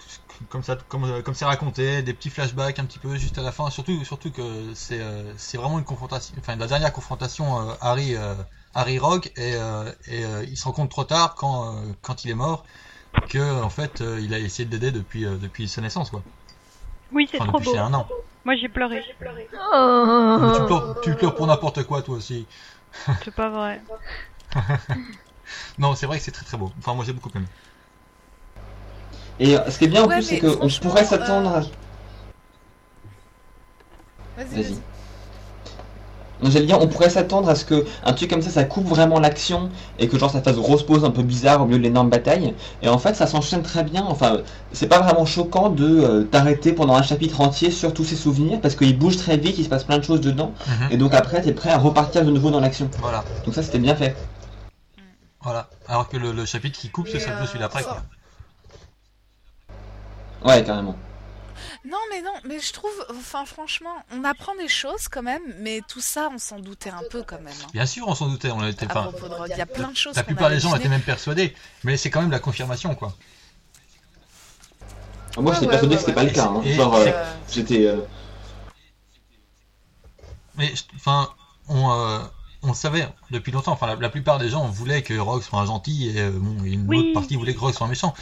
comme 0.51 0.63
ça, 0.63 0.77
comme 0.89 1.23
comme 1.23 1.35
c'est 1.35 1.47
raconté, 1.47 2.03
des 2.03 2.15
petits 2.15 2.31
flashbacks 2.31 2.79
un 2.79 2.85
petit 2.85 2.99
peu 2.99 3.17
juste 3.17 3.39
à 3.39 3.43
la 3.43 3.53
fin. 3.53 3.71
Surtout 3.71 4.05
surtout 4.05 4.31
que 4.31 4.75
c'est 4.75 5.01
euh, 5.01 5.35
c'est 5.39 5.57
vraiment 5.57 5.79
une 5.79 5.85
confrontation, 5.85 6.35
enfin 6.39 6.57
la 6.57 6.67
dernière 6.67 6.93
confrontation 6.93 7.71
euh, 7.71 7.75
Harry 7.81 8.15
euh, 8.17 8.35
Harry 8.75 8.99
Rogue 8.99 9.33
et 9.37 9.55
euh, 9.55 9.91
et 10.09 10.25
euh, 10.25 10.45
il 10.45 10.57
se 10.59 10.65
rend 10.65 10.73
compte 10.73 10.91
trop 10.91 11.05
tard 11.05 11.35
quand 11.37 11.75
euh, 11.75 11.93
quand 12.03 12.25
il 12.25 12.31
est 12.31 12.35
mort 12.35 12.65
que 13.31 13.63
en 13.63 13.71
fait 13.71 14.03
euh, 14.03 14.21
il 14.21 14.35
a 14.35 14.39
essayé 14.39 14.67
de 14.69 14.73
l'aider 14.73 14.93
depuis 14.93 15.25
euh, 15.27 15.37
depuis 15.39 15.69
sa 15.69 15.81
naissance 15.81 16.11
quoi. 16.11 16.23
Oui, 17.13 17.29
c'est 17.31 17.39
Enfin 17.39 17.53
trop 17.53 17.61
beau. 17.61 17.77
un 17.77 17.95
an. 17.95 18.07
Moi, 18.45 18.57
j'ai 18.57 18.69
pleuré. 18.69 19.03
Oh. 19.75 20.39
Mais 20.43 20.53
tu 20.57 20.65
pleures 20.67 21.01
tu 21.03 21.15
pleures 21.15 21.35
pour 21.35 21.47
n'importe 21.47 21.85
quoi 21.85 22.03
toi 22.03 22.17
aussi. 22.17 22.47
C'est 23.25 23.35
pas 23.35 23.51
vrai. 23.51 23.81
Non 25.79 25.95
c'est 25.95 26.07
vrai 26.07 26.19
que 26.19 26.25
c'est 26.25 26.31
très 26.33 26.45
très 26.45 26.57
beau. 26.57 26.71
Enfin 26.79 26.95
moi 26.95 27.05
j'ai 27.05 27.13
beaucoup 27.13 27.31
aimé. 27.35 27.47
Et 29.41 29.57
euh, 29.57 29.71
ce 29.71 29.79
qui 29.79 29.85
est 29.87 29.89
bien 29.89 30.05
en 30.05 30.07
Ouais, 30.07 30.17
plus, 30.17 30.23
c'est 30.25 30.39
qu'on 30.39 30.69
pourrait 30.83 31.05
s'attendre 31.05 31.49
à... 31.51 31.61
Vas-y, 34.37 34.47
Vas-y. 34.55 34.63
vas-y. 34.63 34.75
Non, 36.43 36.49
J'allais 36.51 36.65
dire, 36.67 36.81
on 36.81 36.87
pourrait 36.89 37.11
s'attendre 37.11 37.51
à 37.51 37.55
ce 37.55 37.67
que 37.67 37.85
un 38.03 38.13
truc 38.15 38.31
comme 38.31 38.41
ça, 38.41 38.49
ça 38.49 38.65
coupe 38.65 38.87
vraiment 38.87 39.19
l'action 39.21 39.69
et 39.99 40.09
que 40.09 40.19
genre 40.19 40.31
ça 40.31 40.41
fasse 40.41 40.57
grosse 40.57 40.83
pause 40.85 41.05
un 41.05 41.11
peu 41.11 41.23
bizarre 41.23 41.61
au 41.61 41.67
milieu 41.67 41.77
de 41.79 41.83
l'énorme 41.83 42.09
bataille. 42.09 42.55
Et 42.81 42.89
en 42.89 42.97
fait, 42.99 43.15
ça 43.15 43.27
s'enchaîne 43.27 43.63
très 43.63 43.83
bien. 43.85 44.05
Enfin, 44.09 44.39
c'est 44.73 44.87
pas 44.87 45.01
vraiment 45.01 45.27
choquant 45.27 45.69
de 45.69 45.87
euh, 45.87 46.23
t'arrêter 46.25 46.73
pendant 46.73 46.95
un 46.95 47.03
chapitre 47.03 47.43
entier 47.43 47.71
sur 47.71 47.93
tous 47.93 48.05
ces 48.05 48.17
souvenirs 48.17 48.59
parce 48.63 48.75
qu'il 48.75 48.99
bouge 48.99 49.19
très 49.19 49.37
vite, 49.37 49.59
il 49.59 49.65
se 49.65 49.69
passe 49.69 49.85
plein 49.85 49.99
de 49.99 50.05
choses 50.05 50.23
dedans. 50.23 50.53
Mhm. 50.67 50.89
Et 50.93 50.97
donc 50.97 51.13
après, 51.13 51.43
t'es 51.43 51.53
prêt 51.53 51.71
à 51.71 51.79
repartir 51.79 52.25
de 52.25 52.31
nouveau 52.31 52.51
dans 52.51 52.61
l'action. 52.61 52.89
Voilà. 53.01 53.23
Donc 53.45 53.55
ça, 53.55 53.63
c'était 53.63 53.79
bien 53.79 53.95
fait. 53.95 54.17
Voilà. 55.43 55.69
Alors 55.89 56.09
que 56.09 56.17
le, 56.17 56.33
le 56.33 56.47
chapitre 56.47 56.79
qui 56.79 56.89
coupe, 56.89 57.09
c'est 57.09 57.19
euh, 57.29 57.47
celui 57.47 57.59
d'après. 57.61 57.85
Ouais, 60.45 60.65
carrément. 60.65 60.97
Non, 61.85 61.99
mais 62.11 62.23
non, 62.23 62.33
mais 62.45 62.59
je 62.61 62.73
trouve, 62.73 62.91
enfin, 63.11 63.45
franchement, 63.45 63.95
on 64.15 64.25
apprend 64.25 64.55
des 64.57 64.69
choses 64.69 65.09
quand 65.09 65.23
même, 65.23 65.43
mais 65.61 65.81
tout 65.89 66.01
ça, 66.01 66.29
on 66.35 66.39
s'en 66.39 66.59
doutait 66.59 66.91
un 66.91 67.03
peu 67.11 67.23
quand 67.23 67.41
même. 67.41 67.55
hein. 67.63 67.67
Bien 67.73 67.87
sûr, 67.87 68.07
on 68.09 68.15
s'en 68.15 68.29
doutait. 68.29 68.51
On 68.51 68.67
était. 68.67 68.87
Enfin, 68.87 69.11
Rogue, 69.13 69.49
il 69.51 69.57
y 69.59 69.61
a 69.61 69.67
plein 69.67 69.89
de 69.89 69.97
choses. 69.97 70.17
la 70.17 70.23
plupart 70.23 70.51
des 70.51 70.61
gens 70.61 70.75
étaient 70.75 70.89
même 70.89 71.01
persuadés, 71.03 71.55
mais 71.85 71.97
c'est 71.97 72.11
quand 72.11 72.21
même 72.23 72.31
la 72.31 72.39
confirmation, 72.39 72.95
quoi. 72.95 73.15
Moi, 75.37 75.45
Ouais, 75.53 75.55
j'étais 75.55 75.67
ouais, 75.67 75.71
persuadé 75.71 75.95
ouais, 75.95 76.01
que 76.03 76.07
c'était 76.07 76.11
ouais. 76.11 76.15
pas 76.15 76.23
le 76.25 76.31
cas. 76.31 76.47
hein. 76.47 76.63
Et- 76.65 76.75
Genre, 76.75 76.95
euh, 76.95 77.07
Euh, 77.07 77.33
j'étais. 77.51 77.87
euh, 77.87 78.01
Mais 80.57 80.73
enfin, 80.97 81.29
on, 81.69 81.91
euh, 81.93 82.19
on 82.63 82.69
le 82.69 82.75
savait 82.75 83.07
depuis 83.31 83.53
longtemps. 83.53 83.73
Enfin, 83.73 83.87
la, 83.87 83.97
la 83.97 84.09
plupart 84.11 84.39
des 84.39 84.49
gens 84.49 84.67
voulaient 84.67 85.03
que 85.03 85.15
Rogue 85.19 85.43
soit 85.43 85.61
un 85.61 85.67
gentil 85.67 86.09
et 86.11 86.21
euh, 86.21 86.31
bon, 86.33 86.63
une 86.65 86.87
Oui. 86.89 86.99
autre 86.99 87.13
partie 87.15 87.37
voulait 87.37 87.55
que 87.55 87.61
Rogue 87.61 87.73
soit 87.75 87.87
un 87.87 87.91
méchant. 87.91 88.13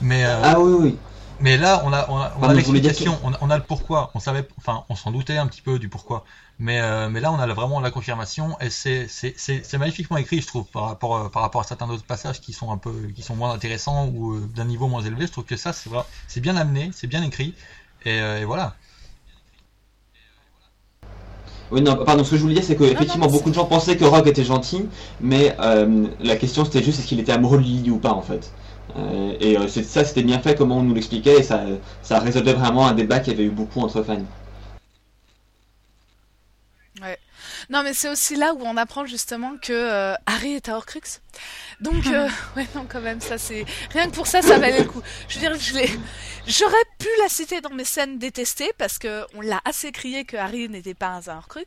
Mais 0.00 0.24
euh, 0.24 0.40
Ah 0.42 0.58
oui, 0.60 0.72
oui. 0.80 0.98
Mais 1.40 1.56
là, 1.56 1.82
on 1.84 1.92
a 1.92 2.06
on 2.10 2.44
on 2.44 2.48
l'explication, 2.52 3.18
on, 3.24 3.32
a- 3.32 3.38
on 3.40 3.50
a 3.50 3.56
le 3.56 3.64
pourquoi. 3.64 4.10
On 4.14 4.20
savait, 4.20 4.46
enfin, 4.58 4.84
on 4.88 4.94
s'en 4.94 5.10
doutait 5.10 5.36
un 5.36 5.46
petit 5.46 5.62
peu 5.62 5.78
du 5.78 5.88
pourquoi. 5.88 6.24
Mais 6.58 6.80
euh, 6.80 7.08
mais 7.10 7.20
là, 7.20 7.32
on 7.32 7.38
a 7.38 7.46
vraiment 7.52 7.80
la 7.80 7.90
confirmation 7.90 8.56
et 8.60 8.70
c'est 8.70 9.08
magnifiquement 9.78 10.16
écrit, 10.16 10.40
je 10.40 10.46
trouve, 10.46 10.66
par 10.66 10.84
rapport 10.84 11.16
euh, 11.16 11.28
par 11.28 11.42
rapport 11.42 11.60
à 11.60 11.64
certains 11.64 11.90
autres 11.90 12.04
passages 12.04 12.40
qui 12.40 12.52
sont 12.52 12.70
un 12.70 12.78
peu 12.78 13.08
qui 13.14 13.22
sont 13.22 13.34
moins 13.36 13.52
intéressants 13.52 14.06
ou 14.08 14.34
euh, 14.34 14.40
d'un 14.54 14.64
niveau 14.64 14.86
moins 14.88 15.02
élevé. 15.02 15.26
Je 15.26 15.32
trouve 15.32 15.44
que 15.44 15.56
ça, 15.56 15.72
c'est 15.72 15.90
vrai- 15.90 16.04
c'est 16.28 16.40
bien 16.40 16.56
amené, 16.56 16.90
c'est 16.94 17.08
bien 17.08 17.22
écrit 17.24 17.54
et, 18.04 18.20
euh, 18.20 18.40
et 18.40 18.44
voilà. 18.44 18.76
Oui, 21.70 21.82
non, 21.82 21.96
pardon, 22.04 22.24
ce 22.24 22.30
que 22.32 22.36
je 22.36 22.42
voulais 22.42 22.54
dire, 22.54 22.64
c'est 22.64 22.76
que 22.76 22.84
effectivement 22.84 23.28
beaucoup 23.28 23.50
de 23.50 23.54
gens 23.54 23.64
pensaient 23.64 23.96
que 23.96 24.04
Rogue 24.04 24.28
était 24.28 24.44
gentil, 24.44 24.88
mais 25.20 25.56
euh, 25.60 26.06
la 26.20 26.36
question 26.36 26.64
c'était 26.64 26.82
juste 26.82 26.98
est-ce 27.00 27.08
qu'il 27.08 27.20
était 27.20 27.32
amoureux 27.32 27.58
de 27.58 27.62
Lily 27.62 27.90
ou 27.90 27.98
pas 27.98 28.12
en 28.12 28.22
fait? 28.22 28.52
Euh, 28.96 29.36
et 29.40 29.58
euh, 29.58 29.66
ça, 29.68 30.04
c'était 30.04 30.22
bien 30.22 30.38
fait, 30.40 30.54
comment 30.56 30.78
on 30.78 30.82
nous 30.82 30.94
l'expliquait, 30.94 31.38
et 31.40 31.42
ça, 31.42 31.62
ça 32.02 32.18
résolvait 32.20 32.52
vraiment 32.54 32.86
un 32.86 32.92
débat 32.94 33.18
qu'il 33.20 33.32
y 33.32 33.36
avait 33.36 33.44
eu 33.46 33.50
beaucoup 33.50 33.80
entre 33.80 34.02
fans. 34.02 34.22
Non, 37.70 37.82
mais 37.82 37.94
c'est 37.94 38.08
aussi 38.08 38.36
là 38.36 38.52
où 38.54 38.60
on 38.62 38.76
apprend 38.76 39.06
justement 39.06 39.52
que 39.60 39.72
euh, 39.72 40.14
Harry 40.26 40.52
est 40.52 40.68
à 40.68 40.76
Horcrux. 40.76 41.00
Donc, 41.80 42.06
euh, 42.06 42.28
ouais, 42.56 42.66
non, 42.74 42.86
quand 42.88 43.00
même, 43.00 43.20
ça 43.20 43.38
c'est. 43.38 43.64
Rien 43.90 44.06
que 44.08 44.14
pour 44.14 44.26
ça, 44.26 44.42
ça 44.42 44.58
valait 44.58 44.80
le 44.80 44.84
coup. 44.88 45.02
Je 45.28 45.34
veux 45.38 45.40
dire, 45.40 45.54
je 45.58 45.74
l'ai. 45.74 45.90
J'aurais 46.46 46.74
pu 46.98 47.08
la 47.22 47.28
citer 47.28 47.60
dans 47.62 47.70
mes 47.70 47.84
scènes 47.84 48.18
détestées 48.18 48.70
parce 48.78 48.98
que 48.98 49.24
on 49.34 49.40
l'a 49.40 49.60
assez 49.64 49.92
crié 49.92 50.24
que 50.24 50.36
Harry 50.36 50.68
n'était 50.68 50.94
pas 50.94 51.20
un 51.26 51.36
Horcrux. 51.36 51.64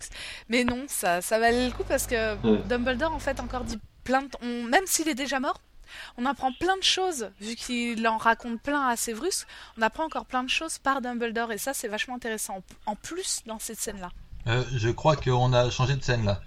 Mais 0.49 0.63
non, 0.63 0.85
ça, 0.87 1.21
ça 1.21 1.39
valait 1.39 1.65
le 1.65 1.71
coup 1.73 1.83
parce 1.87 2.05
que 2.07 2.35
Ouais. 2.47 2.61
Dumbledore, 2.69 3.13
en 3.13 3.19
fait, 3.19 3.39
encore 3.39 3.63
dit 3.63 3.79
plein 4.03 4.21
de. 4.21 4.29
on- 4.41 4.63
Même 4.63 4.85
s'il 4.85 5.09
est 5.09 5.15
déjà 5.15 5.39
mort, 5.39 5.59
on 6.17 6.25
apprend 6.25 6.51
plein 6.53 6.77
de 6.77 6.83
choses, 6.83 7.29
vu 7.39 7.55
qu'il 7.55 8.07
en 8.07 8.17
raconte 8.17 8.61
plein 8.61 8.87
assez 8.87 9.13
brusque, 9.13 9.47
on 9.77 9.81
apprend 9.81 10.05
encore 10.05 10.25
plein 10.25 10.43
de 10.43 10.49
choses 10.49 10.77
par 10.77 11.01
Dumbledore, 11.01 11.51
et 11.51 11.57
ça, 11.57 11.73
c'est 11.73 11.87
vachement 11.87 12.15
intéressant. 12.15 12.63
En 12.85 12.95
plus, 12.95 13.41
dans 13.45 13.59
cette 13.59 13.79
scène-là. 13.79 14.11
Euh, 14.47 14.63
je 14.75 14.89
crois 14.89 15.15
qu'on 15.15 15.51
a 15.53 15.69
changé 15.69 15.95
de 15.95 16.03
scène 16.03 16.23
là. 16.23 16.39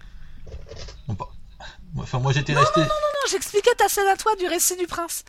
Enfin, 1.98 2.18
moi 2.18 2.32
j'étais 2.32 2.54
resté. 2.54 2.80
Non, 2.80 2.86
j'expliquais 3.30 3.74
ta 3.76 3.88
scène 3.88 4.08
à 4.08 4.16
toi 4.16 4.34
du 4.36 4.46
récit 4.46 4.76
du 4.76 4.86
prince. 4.86 5.24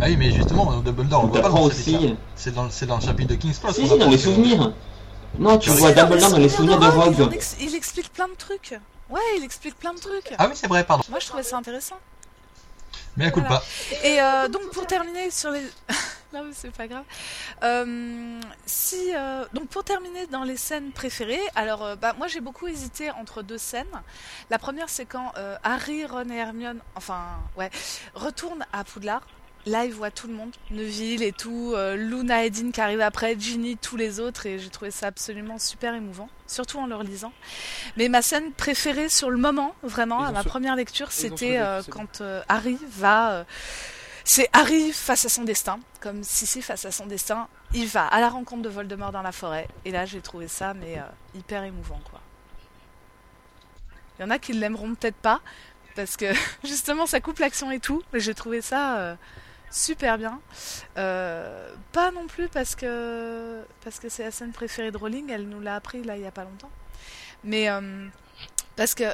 Ah 0.00 0.06
oui, 0.06 0.16
mais 0.16 0.32
justement, 0.32 0.80
Dumbledore, 0.80 1.24
on 1.24 1.26
voit 1.28 1.40
pas 1.40 1.48
dans 1.48 1.62
aussi. 1.62 1.92
chapitre-là. 1.92 2.16
C'est 2.34 2.52
dans, 2.52 2.68
c'est 2.68 2.86
dans 2.86 2.96
le 2.96 3.02
chapitre 3.02 3.30
de 3.30 3.36
King's 3.36 3.58
Cross. 3.58 3.76
Si, 3.76 3.86
si, 3.86 3.98
dans 3.98 4.10
les 4.10 4.18
souvenirs. 4.18 4.72
Non, 5.38 5.56
tu 5.56 5.70
vois 5.70 5.92
Dumbledore 5.92 6.30
dans 6.30 6.38
les 6.38 6.48
souvenirs 6.48 6.78
de 6.78 6.86
Rogue. 6.86 7.30
il 7.60 7.74
explique 7.74 8.12
plein 8.12 8.28
de 8.28 8.34
trucs. 8.34 8.74
Ouais, 9.08 9.20
il 9.38 9.44
explique 9.44 9.76
plein 9.76 9.94
de 9.94 10.00
trucs. 10.00 10.34
Ah 10.38 10.48
oui, 10.48 10.54
c'est 10.54 10.66
vrai, 10.66 10.84
pardon. 10.84 11.04
Moi, 11.10 11.20
je 11.20 11.26
trouvais 11.26 11.42
ça 11.42 11.56
intéressant. 11.56 11.96
Mais 13.16 13.28
écoute 13.28 13.44
Voilà. 13.46 13.60
pas. 13.60 14.06
Et 14.06 14.20
euh, 14.20 14.48
donc, 14.48 14.70
pour 14.72 14.86
terminer 14.86 15.30
sur 15.30 15.50
les. 15.50 15.60
non, 16.32 16.44
mais 16.44 16.52
c'est 16.52 16.70
pas 16.70 16.88
grave. 16.88 17.04
Euh, 17.62 18.40
si, 18.66 19.12
euh, 19.14 19.44
donc, 19.52 19.68
pour 19.68 19.84
terminer 19.84 20.26
dans 20.26 20.42
les 20.42 20.56
scènes 20.56 20.90
préférées, 20.92 21.40
alors, 21.54 21.96
bah, 21.96 22.14
moi, 22.18 22.26
j'ai 22.26 22.40
beaucoup 22.40 22.66
hésité 22.66 23.10
entre 23.12 23.42
deux 23.42 23.58
scènes. 23.58 23.86
La 24.50 24.58
première, 24.58 24.88
c'est 24.88 25.06
quand 25.06 25.32
Harry, 25.62 26.04
Ron 26.06 26.30
et 26.30 26.36
Hermione, 26.36 26.80
enfin, 26.96 27.22
ouais, 27.56 27.70
retournent 28.14 28.64
à 28.72 28.84
Poudlard. 28.84 29.22
Là, 29.66 29.86
ils 29.86 29.94
voient 29.94 30.10
tout 30.10 30.26
le 30.26 30.34
monde, 30.34 30.54
Neville 30.70 31.22
et 31.22 31.32
tout, 31.32 31.72
euh, 31.74 31.96
Luna 31.96 32.44
et 32.44 32.50
Dean 32.50 32.70
qui 32.70 32.82
arrivent 32.82 33.00
après, 33.00 33.34
Ginny, 33.38 33.78
tous 33.78 33.96
les 33.96 34.20
autres, 34.20 34.44
et 34.44 34.58
j'ai 34.58 34.68
trouvé 34.68 34.90
ça 34.90 35.06
absolument 35.06 35.58
super 35.58 35.94
émouvant, 35.94 36.28
surtout 36.46 36.78
en 36.78 36.86
le 36.86 36.94
relisant. 36.94 37.32
Mais 37.96 38.10
ma 38.10 38.20
scène 38.20 38.52
préférée 38.52 39.08
sur 39.08 39.30
le 39.30 39.38
moment, 39.38 39.74
vraiment, 39.82 40.20
Ils 40.20 40.28
à 40.28 40.32
ma 40.32 40.44
première 40.44 40.76
lecture, 40.76 41.12
c'était 41.12 41.58
euh, 41.58 41.82
quand 41.88 42.20
euh, 42.20 42.42
Harry 42.46 42.76
va... 42.90 43.46
c'est 44.22 44.50
Harry 44.52 44.92
face 44.92 45.24
à 45.24 45.28
son 45.30 45.44
destin, 45.44 45.80
comme 46.00 46.22
Sissi 46.22 46.60
face 46.60 46.84
à 46.84 46.92
son 46.92 47.06
destin. 47.06 47.48
Il 47.72 47.86
va 47.86 48.06
à 48.06 48.20
la 48.20 48.28
rencontre 48.28 48.62
de 48.62 48.68
Voldemort 48.68 49.12
dans 49.12 49.22
la 49.22 49.32
forêt, 49.32 49.68
et 49.86 49.90
là 49.90 50.04
j'ai 50.04 50.20
trouvé 50.20 50.46
ça 50.46 50.74
mais 50.74 50.98
hyper 51.34 51.64
émouvant 51.64 52.00
quoi. 52.10 52.20
Il 54.18 54.22
y 54.22 54.24
en 54.26 54.30
a 54.30 54.38
qui 54.38 54.52
l'aimeront 54.52 54.94
peut-être 54.94 55.16
pas 55.16 55.40
parce 55.96 56.16
que 56.16 56.26
justement 56.64 57.06
ça 57.06 57.20
coupe 57.20 57.38
l'action 57.38 57.70
et 57.70 57.80
tout, 57.80 58.02
mais 58.12 58.20
j'ai 58.20 58.34
trouvé 58.34 58.60
ça 58.60 59.16
super 59.74 60.16
bien. 60.18 60.40
Euh, 60.96 61.68
pas 61.92 62.10
non 62.12 62.26
plus 62.26 62.48
parce 62.48 62.74
que 62.74 63.62
parce 63.82 63.98
que 63.98 64.08
c'est 64.08 64.22
la 64.22 64.30
scène 64.30 64.52
préférée 64.52 64.90
de 64.90 64.96
Rowling, 64.96 65.30
elle 65.30 65.48
nous 65.48 65.60
l'a 65.60 65.74
appris 65.74 66.02
là 66.02 66.16
il 66.16 66.22
y 66.22 66.26
a 66.26 66.30
pas 66.30 66.44
longtemps. 66.44 66.70
Mais 67.42 67.68
euh, 67.68 68.06
parce 68.76 68.94
que 68.94 69.04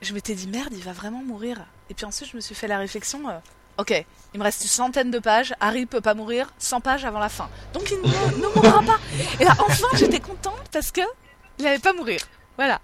je 0.00 0.14
m'étais 0.14 0.34
dit 0.34 0.46
merde, 0.46 0.72
il 0.72 0.82
va 0.82 0.92
vraiment 0.92 1.22
mourir. 1.22 1.66
Et 1.90 1.94
puis 1.94 2.06
ensuite 2.06 2.30
je 2.30 2.36
me 2.36 2.40
suis 2.40 2.54
fait 2.54 2.68
la 2.68 2.78
réflexion. 2.78 3.28
euh, 3.28 3.38
Ok, 3.78 3.92
il 4.34 4.38
me 4.40 4.44
reste 4.44 4.62
une 4.62 4.68
centaine 4.68 5.10
de 5.12 5.20
pages. 5.20 5.54
Harry 5.60 5.86
peut 5.86 6.00
pas 6.00 6.14
mourir 6.14 6.52
100 6.58 6.80
pages 6.80 7.04
avant 7.04 7.20
la 7.20 7.28
fin. 7.28 7.48
Donc 7.72 7.90
il 7.90 7.98
ne, 8.00 8.54
mourra 8.54 8.82
pas. 8.82 8.98
Et 9.38 9.44
là, 9.44 9.54
enfin, 9.60 9.86
j'étais 9.94 10.18
contente 10.18 10.68
parce 10.72 10.90
que 10.90 11.00
il 11.60 11.66
allait 11.66 11.78
pas 11.78 11.92
mourir. 11.92 12.20
Voilà. 12.56 12.80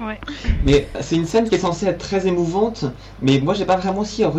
Ouais. 0.00 0.20
Mais 0.62 0.90
c'est 1.00 1.14
une 1.16 1.24
scène 1.26 1.48
qui 1.48 1.54
est 1.54 1.58
censée 1.58 1.86
être 1.86 1.98
très 1.98 2.26
émouvante, 2.26 2.84
mais 3.20 3.38
moi 3.40 3.54
j'ai 3.54 3.64
pas 3.64 3.76
vraiment 3.76 4.00
aussi 4.00 4.24
euh, 4.24 4.30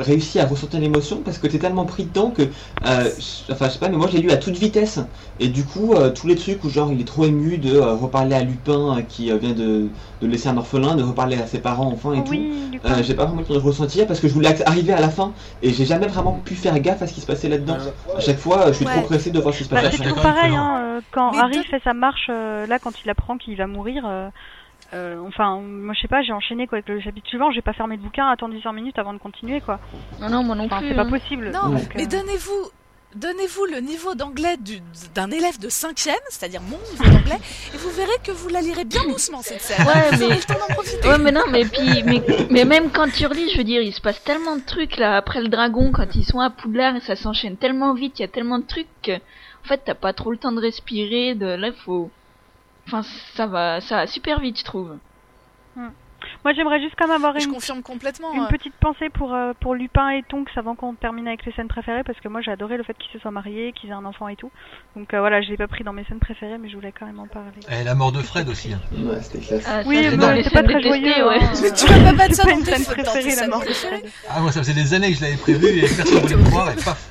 réussi 0.00 0.38
à 0.38 0.46
ressentir 0.46 0.80
l'émotion 0.80 1.22
parce 1.22 1.38
que 1.38 1.46
t'es 1.46 1.58
tellement 1.58 1.86
pris 1.86 2.04
dedans 2.04 2.30
que, 2.30 2.42
euh, 2.42 3.10
enfin 3.50 3.68
je 3.68 3.72
sais 3.72 3.78
pas, 3.78 3.88
mais 3.88 3.96
moi 3.96 4.08
j'ai 4.10 4.20
lu 4.20 4.30
à 4.30 4.36
toute 4.36 4.56
vitesse 4.56 5.00
et 5.38 5.48
du 5.48 5.64
coup 5.64 5.94
euh, 5.94 6.10
tous 6.10 6.26
les 6.26 6.36
trucs 6.36 6.62
où 6.64 6.68
genre 6.68 6.92
il 6.92 7.00
est 7.00 7.04
trop 7.06 7.24
ému 7.24 7.58
de 7.58 7.74
euh, 7.76 7.94
reparler 7.94 8.34
à 8.36 8.42
Lupin 8.42 8.98
euh, 8.98 9.02
qui 9.02 9.30
euh, 9.32 9.38
vient 9.38 9.52
de, 9.54 9.92
de 10.20 10.26
laisser 10.26 10.48
un 10.48 10.56
orphelin, 10.58 10.94
de 10.94 11.02
reparler 11.02 11.36
à 11.36 11.46
ses 11.46 11.60
parents 11.60 11.90
enfin 11.92 12.12
et 12.12 12.22
tout. 12.24 12.32
oui. 12.32 12.80
Euh, 12.84 13.02
j'ai 13.02 13.14
pas 13.14 13.24
vraiment 13.24 13.42
pu 13.42 13.52
le 13.52 13.58
ressentir 13.58 14.06
parce 14.06 14.20
que 14.20 14.28
je 14.28 14.34
voulais 14.34 14.62
arriver 14.66 14.92
à 14.92 15.00
la 15.00 15.08
fin 15.10 15.34
et 15.62 15.72
j'ai 15.72 15.84
jamais 15.86 16.06
vraiment 16.06 16.32
pu 16.32 16.54
faire 16.54 16.78
gaffe 16.80 17.02
à 17.02 17.06
ce 17.06 17.12
qui 17.14 17.20
se 17.20 17.26
passait 17.26 17.48
là-dedans. 17.48 17.78
À 18.16 18.20
chaque 18.20 18.38
fois, 18.38 18.66
je 18.68 18.72
suis 18.76 18.84
Ouais. 18.84 18.92
trop 18.92 19.02
pressé 19.02 19.30
de 19.30 19.40
voir 19.40 19.52
ce 19.54 19.58
qui 19.58 19.64
se 19.64 19.70
Bah, 19.70 19.80
passe. 19.82 19.92
je 19.92 19.96
c'est 19.96 20.02
toujours 20.02 20.22
pareil, 20.22 20.54
hein, 20.54 21.00
quand 21.12 21.32
Mais 21.32 21.38
Harry 21.40 21.64
fait 21.64 21.80
sa 21.82 21.92
marche, 21.94 22.26
euh, 22.30 22.66
là, 22.66 22.78
quand 22.78 22.92
il 23.04 23.10
apprend 23.10 23.36
qu'il 23.36 23.56
va 23.56 23.66
mourir, 23.66 24.04
euh, 24.94 25.20
enfin, 25.26 25.60
moi 25.60 25.94
je 25.94 26.00
sais 26.00 26.08
pas, 26.08 26.22
j'ai 26.22 26.32
enchaîné 26.32 26.66
quoi 26.66 26.78
avec 26.78 26.88
le 26.88 27.00
chapitre 27.00 27.28
suivant, 27.28 27.50
j'ai 27.50 27.62
pas 27.62 27.72
fermé 27.74 27.96
le 27.96 28.02
bouquin, 28.02 28.26
attendu 28.28 28.60
5 28.60 28.72
minutes 28.72 28.98
avant 28.98 29.12
de 29.12 29.18
continuer 29.18 29.60
quoi. 29.60 29.80
Non, 30.20 30.30
non, 30.30 30.42
moi 30.44 30.54
non 30.56 30.64
Enfin, 30.64 30.78
plus. 30.78 30.88
c'est 30.88 30.94
pas 30.94 31.02
hein. 31.02 31.10
possible. 31.10 31.50
Non, 31.50 31.70
donc, 31.70 31.94
mais 31.94 32.04
euh, 32.04 32.06
donnez-vous 32.06 32.70
donnez-vous 33.14 33.64
le 33.72 33.80
niveau 33.80 34.14
d'anglais 34.14 34.56
du- 34.58 34.80
d'un 35.14 35.30
élève 35.30 35.58
de 35.58 35.68
5ème, 35.70 36.12
c'est-à-dire 36.28 36.60
mon 36.60 36.76
niveau 36.92 37.04
d'anglais, 37.04 37.38
et 37.74 37.76
vous 37.78 37.88
verrez 37.90 38.12
que 38.22 38.30
vous 38.32 38.48
la 38.50 38.60
lirez 38.60 38.84
bien 38.84 39.02
doucement 39.04 39.40
cette 39.40 39.62
scène. 39.62 39.86
Ouais, 39.86 40.10
Vous 40.16 40.28
mais- 40.28 40.36
le 40.36 40.42
temps 40.42 40.54
d'en 40.68 40.74
profiter. 40.74 41.08
Ouais, 41.08 41.18
mais 41.18 41.32
non, 41.32 41.40
mais 41.50 41.64
puis, 41.64 42.02
mais, 42.04 42.22
mais 42.50 42.64
même 42.66 42.90
quand 42.90 43.10
tu 43.10 43.26
relis, 43.26 43.50
je 43.50 43.56
veux 43.58 43.64
dire, 43.64 43.80
il 43.80 43.94
se 43.94 44.02
passe 44.02 44.22
tellement 44.24 44.56
de 44.56 44.62
trucs 44.64 44.98
là 44.98 45.16
après 45.16 45.40
le 45.40 45.48
dragon, 45.48 45.90
quand 45.90 46.14
ils 46.14 46.24
sont 46.24 46.38
à 46.40 46.50
Poudlard, 46.50 46.96
et 46.96 47.00
ça 47.00 47.16
s'enchaîne 47.16 47.56
tellement 47.56 47.94
vite, 47.94 48.18
il 48.18 48.22
y 48.22 48.24
a 48.26 48.28
tellement 48.28 48.58
de 48.58 48.66
trucs 48.66 48.86
que, 49.02 49.12
en 49.16 49.64
fait, 49.68 49.80
t'as 49.86 49.94
pas 49.94 50.12
trop 50.12 50.30
le 50.30 50.36
temps 50.36 50.52
de 50.52 50.60
respirer. 50.60 51.34
De 51.34 51.46
là, 51.46 51.70
faut, 51.86 52.10
enfin, 52.88 53.02
ça 53.34 53.46
va, 53.46 53.80
ça 53.80 53.96
va 53.96 54.06
super 54.08 54.40
vite, 54.40 54.58
je 54.58 54.64
trouve. 54.64 54.96
Moi 56.44 56.52
j'aimerais 56.52 56.80
juste 56.80 56.94
quand 56.98 57.06
même 57.06 57.16
avoir 57.16 57.38
Je 57.38 57.46
une, 57.46 57.52
confirme 57.54 57.80
complètement. 57.82 58.32
une 58.34 58.42
euh, 58.42 58.46
petite 58.48 58.74
pensée 58.80 59.08
pour, 59.08 59.32
euh, 59.34 59.52
pour 59.60 59.74
Lupin 59.76 60.08
et 60.10 60.22
Tonks 60.24 60.50
avant 60.56 60.74
qu'on 60.74 60.94
termine 60.94 61.28
avec 61.28 61.44
les 61.46 61.52
scènes 61.52 61.68
préférées 61.68 62.02
parce 62.02 62.18
que 62.20 62.26
moi 62.28 62.40
j'ai 62.40 62.50
adoré 62.50 62.76
le 62.76 62.82
fait 62.82 62.94
qu'ils 62.98 63.12
se 63.12 63.18
soient 63.20 63.30
mariés, 63.30 63.72
qu'ils 63.72 63.90
aient 63.90 63.94
un 63.94 64.04
enfant 64.04 64.26
et 64.28 64.34
tout. 64.34 64.50
Donc 64.96 65.14
euh, 65.14 65.20
voilà, 65.20 65.40
je 65.42 65.48
l'ai 65.48 65.56
pas 65.56 65.68
pris 65.68 65.84
dans 65.84 65.92
mes 65.92 66.04
scènes 66.04 66.18
préférées 66.18 66.58
mais 66.58 66.68
je 66.68 66.74
voulais 66.74 66.92
quand 66.92 67.06
même 67.06 67.20
en 67.20 67.28
parler. 67.28 67.60
Et 67.70 67.84
la 67.84 67.94
mort 67.94 68.10
de 68.12 68.20
Fred 68.20 68.48
aussi. 68.48 68.72
hein. 68.72 68.80
Ouais, 68.98 69.20
c'était 69.22 69.38
classe. 69.46 69.64
Ah, 69.68 69.82
Oui, 69.86 69.96
c'est 70.10 70.16
mais 70.16 70.42
c'est 70.42 70.50
pas 70.50 70.62
très 70.64 70.82
joyeux. 70.82 71.28
ouais. 71.28 71.38
hein. 71.40 71.52
Tu 71.76 71.86
vas 71.86 72.04
pas 72.04 72.12
mettre 72.12 72.34
ça 72.34 72.42
C'est 72.42 72.48
pas 72.48 72.50
dans 72.52 72.58
une 72.58 72.64
tes 72.64 72.72
scène 72.72 72.82
dans 72.82 72.94
tes 72.94 73.02
préférée 73.02 73.36
la 73.36 73.46
mort 73.48 73.60
de 73.60 73.64
préférées. 73.66 73.98
Fred. 74.00 74.10
Ah, 74.28 74.40
moi 74.40 74.52
ça 74.52 74.60
faisait 74.60 74.74
des 74.74 74.94
années 74.94 75.10
que 75.12 75.16
je 75.18 75.22
l'avais 75.22 75.36
prévu 75.36 75.66
et 75.68 75.80
personne 75.82 76.18
voulait 76.18 76.36
me 76.36 76.44
croire 76.50 76.70
et 76.70 76.76
paf. 76.76 77.08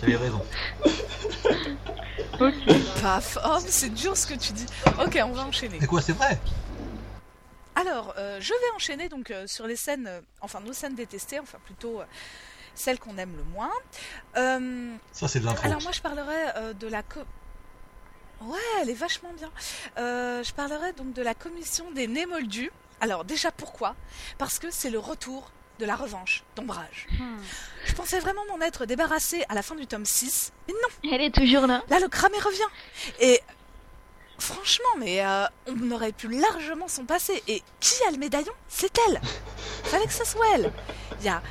J'avais 0.00 0.16
raison. 0.16 0.40
Ok. 2.40 2.54
Paf, 3.00 3.38
oh, 3.44 3.58
c'est 3.66 3.92
dur 3.92 4.16
ce 4.16 4.26
que 4.26 4.34
tu 4.34 4.52
dis. 4.52 4.66
Ok, 5.00 5.18
on 5.24 5.32
va 5.32 5.44
enchaîner. 5.44 5.78
Mais 5.80 5.86
quoi, 5.86 6.02
c'est 6.02 6.12
vrai? 6.12 6.38
Alors, 7.74 8.14
euh, 8.18 8.38
je 8.40 8.50
vais 8.52 8.70
enchaîner 8.76 9.08
donc 9.08 9.30
euh, 9.30 9.46
sur 9.46 9.66
les 9.66 9.76
scènes, 9.76 10.06
euh, 10.06 10.20
enfin 10.40 10.60
nos 10.60 10.72
scènes 10.72 10.94
détestées, 10.94 11.40
enfin 11.40 11.58
plutôt 11.64 12.02
celles 12.74 12.98
qu'on 12.98 13.16
aime 13.18 13.34
le 13.36 13.44
moins. 13.44 13.72
Ça, 15.12 15.28
c'est 15.28 15.40
de 15.40 15.44
l'intro. 15.46 15.64
alors 15.66 15.82
moi 15.82 15.92
je 15.92 16.00
parlerai 16.00 16.74
de 16.74 16.86
la 16.86 17.02
co... 17.02 17.20
Ouais, 18.42 18.58
elle 18.80 18.90
est 18.90 18.94
vachement 18.94 19.32
bien. 19.34 19.50
Je 19.96 20.52
parlerai 20.52 20.92
donc 20.92 21.12
de 21.12 21.22
la 21.22 21.34
commission 21.34 21.90
des 21.92 22.06
nés 22.06 22.26
moldus. 22.26 22.72
Alors 23.00 23.24
déjà 23.24 23.50
pourquoi? 23.50 23.94
Parce 24.38 24.58
que 24.58 24.70
c'est 24.70 24.90
le 24.90 24.98
retour 24.98 25.50
de 25.82 25.86
la 25.86 25.96
revanche 25.96 26.44
d'Ombrage. 26.54 27.08
Hmm. 27.18 27.38
Je 27.86 27.92
pensais 27.94 28.20
vraiment 28.20 28.42
m'en 28.48 28.64
être 28.64 28.86
débarrassée 28.86 29.44
à 29.48 29.54
la 29.54 29.62
fin 29.62 29.74
du 29.74 29.88
tome 29.88 30.06
6, 30.06 30.52
mais 30.68 30.74
non 30.74 31.10
Elle 31.12 31.20
est 31.20 31.34
toujours 31.34 31.66
là. 31.66 31.82
Là, 31.88 31.98
le 31.98 32.06
cramé 32.06 32.38
revient. 32.38 32.70
Et 33.18 33.40
franchement, 34.38 34.94
mais 34.98 35.26
euh, 35.26 35.44
on 35.66 35.90
aurait 35.90 36.12
pu 36.12 36.28
largement 36.28 36.86
s'en 36.86 37.04
passer. 37.04 37.42
Et 37.48 37.64
qui 37.80 37.94
a 38.06 38.12
le 38.12 38.18
médaillon? 38.18 38.52
C'est 38.68 38.96
elle. 39.08 39.20
Fallait 39.84 40.06
que 40.06 40.12
ça 40.12 40.24
soit 40.24 40.46
elle. 40.54 40.72
Il 41.18 41.26
y 41.26 41.28
a 41.28 41.42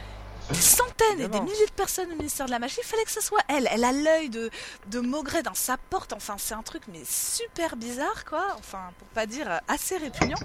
des 0.50 0.62
centaines 0.62 1.20
et 1.20 1.28
des 1.28 1.41
milliers 1.41 1.65
de 1.65 1.74
personnes 1.76 2.12
au 2.13 2.15
ministère 2.15 2.46
de 2.46 2.52
la 2.52 2.60
Magie. 2.60 2.80
Fallait 2.84 3.04
que 3.04 3.12
ça 3.12 3.22
soit 3.22 3.44
elle. 3.50 3.67
Elle 3.70 3.84
a 3.84 3.91
l'œil 3.91 4.30
de, 4.30 4.50
de 4.88 5.00
Maugret 5.02 5.44
dans 5.44 5.54
sa 5.54 5.76
porte. 5.76 6.13
Enfin, 6.13 6.36
c'est 6.38 6.54
un 6.54 6.63
truc 6.63 6.84
mais 6.88 7.04
super 7.06 7.76
bizarre, 7.76 8.24
quoi. 8.24 8.46
Enfin, 8.60 8.91
pour 8.98 9.10
pas 9.10 9.26
dire 9.26 9.52
euh, 9.52 9.58
assez 9.67 9.98
répugnant. 9.98 10.39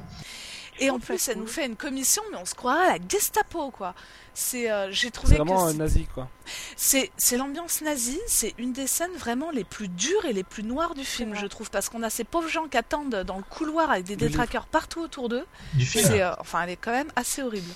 Et 0.78 0.90
en 0.90 0.98
plus, 0.98 1.28
elle 1.28 1.38
nous 1.38 1.46
fait 1.46 1.64
une 1.66 1.76
commission, 1.76 2.22
mais 2.30 2.36
on 2.38 2.44
se 2.44 2.54
croirait 2.54 2.88
à 2.88 2.98
la 2.98 3.08
Gestapo, 3.08 3.70
quoi. 3.70 3.94
C'est, 4.34 4.70
euh, 4.70 4.88
j'ai 4.92 5.10
trouvé 5.10 5.36
que 5.36 5.42
vraiment 5.42 5.66
euh, 5.66 5.70
c'est- 5.70 5.76
nazi 5.78 6.06
quoi. 6.14 6.28
c'est 6.76 7.10
c'est 7.16 7.38
l'ambiance 7.38 7.80
nazie, 7.80 8.20
c'est 8.26 8.54
une 8.58 8.74
des 8.74 8.86
scènes 8.86 9.16
vraiment 9.16 9.50
les 9.50 9.64
plus 9.64 9.88
dures 9.88 10.26
et 10.26 10.34
les 10.34 10.44
plus 10.44 10.62
noires 10.62 10.94
du 10.94 11.04
film, 11.06 11.34
je 11.34 11.46
trouve, 11.46 11.70
parce 11.70 11.88
qu'on 11.88 12.02
a 12.02 12.10
ces 12.10 12.24
pauvres 12.24 12.48
gens 12.50 12.68
qui 12.68 12.76
attendent 12.76 13.22
dans 13.24 13.38
le 13.38 13.42
couloir 13.44 13.90
avec 13.90 14.04
des 14.04 14.16
détraqueurs 14.16 14.66
partout 14.66 15.00
autour 15.00 15.30
d'eux. 15.30 15.46
Du 15.72 15.86
film 15.86 16.04
C'est, 16.06 16.20
euh, 16.20 16.32
enfin, 16.38 16.60
elle 16.62 16.70
est 16.70 16.76
quand 16.76 16.92
même 16.92 17.10
assez 17.16 17.42
horrible. 17.42 17.72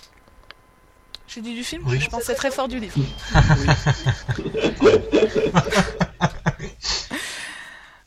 J'ai 1.28 1.40
dit 1.40 1.54
du 1.54 1.62
film, 1.64 1.84
Oui. 1.86 1.98
je 2.00 2.10
pensais 2.10 2.34
très 2.34 2.50
fort 2.50 2.66
du 2.68 2.78
livre. 2.80 2.98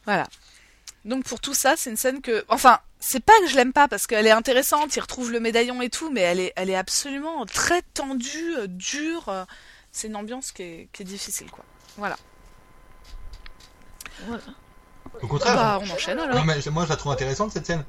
voilà. 0.05 0.27
Donc 1.05 1.25
pour 1.25 1.39
tout 1.41 1.53
ça, 1.53 1.75
c'est 1.77 1.89
une 1.89 1.97
scène 1.97 2.21
que, 2.21 2.45
enfin, 2.47 2.79
c'est 2.99 3.19
pas 3.19 3.33
que 3.41 3.47
je 3.47 3.55
l'aime 3.55 3.73
pas 3.73 3.87
parce 3.89 4.07
qu'elle 4.07 4.25
est 4.27 4.31
intéressante, 4.31 4.95
il 4.95 4.99
retrouve 5.01 5.31
le 5.31 5.39
médaillon 5.41 5.81
et 5.81 5.89
tout, 5.89 6.09
mais 6.11 6.21
elle 6.21 6.39
est, 6.39 6.53
elle 6.55 6.69
est 6.69 6.75
absolument 6.75 7.45
très 7.45 7.81
tendue, 7.93 8.55
euh, 8.57 8.67
dure. 8.67 9.27
euh, 9.29 9.43
C'est 9.91 10.07
une 10.07 10.15
ambiance 10.15 10.51
qui 10.53 10.63
est, 10.63 10.87
qui 10.93 11.01
est 11.01 11.05
difficile, 11.05 11.51
quoi. 11.51 11.65
Voilà. 11.97 12.15
Voilà. 14.27 14.43
Au 15.21 15.27
contraire. 15.27 15.55
Bah, 15.55 15.79
on 15.81 15.89
enchaîne 15.89 16.19
alors. 16.19 16.35
Non, 16.35 16.43
mais 16.45 16.57
moi 16.71 16.85
je 16.85 16.89
la 16.89 16.95
trouve 16.95 17.11
intéressante 17.11 17.51
cette 17.51 17.65
scène. 17.65 17.83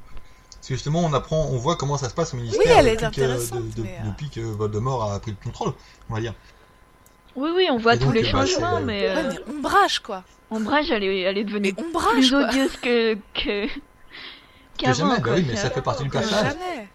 Parce 0.51 0.69
que 0.69 0.75
justement 0.75 1.01
on 1.01 1.13
apprend, 1.13 1.47
on 1.51 1.59
voit 1.59 1.77
comment 1.77 1.99
ça 1.99 2.09
se 2.09 2.15
passe 2.15 2.33
au 2.35 2.37
ministère 2.39 2.63
Oui, 2.65 2.73
elle 2.75 2.89
est 2.89 2.97
depuis, 2.97 3.17
que, 3.17 3.23
intéressante, 3.23 3.69
de- 3.71 3.75
de- 3.77 3.83
mais, 3.83 3.99
euh, 4.03 4.09
depuis 4.09 4.31
que 4.31 4.41
Voldemort 4.41 5.13
a 5.13 5.21
pris 5.21 5.31
le 5.33 5.37
contrôle, 5.43 5.75
on 6.11 6.15
va 6.15 6.21
dire. 6.21 6.35
Oui, 7.37 7.51
oui, 7.55 7.69
on 7.71 7.79
voit 7.79 7.97
tous 7.97 8.13
les 8.13 8.23
bah, 8.23 8.29
changements, 8.31 8.79
c'est- 8.79 8.85
mais, 8.85 9.01
Ouais, 9.03 9.17
euh, 9.17 9.33
mais 9.49 9.55
ombrage, 9.55 9.99
quoi. 10.01 10.23
Ombrage, 10.51 10.91
elle 10.91 11.03
est, 11.05 11.21
elle 11.21 11.39
est 11.39 11.45
Mais 11.45 11.51
devenue 11.51 11.75
ombrage, 11.79 12.13
plus 12.13 12.31
quoi. 12.31 12.49
odieuse 12.49 12.77
que, 12.77 13.15
que, 13.35 13.67
jamais, 14.81 15.17
bah 15.17 15.21
quoi. 15.23 15.33
oui, 15.35 15.45
mais 15.49 15.57
C'est- 15.57 15.63
ça 15.63 15.71
fait 15.71 15.83
partie 15.83 16.05
du 16.05 16.11
personnage. 16.11 16.53
jamais. 16.53 16.89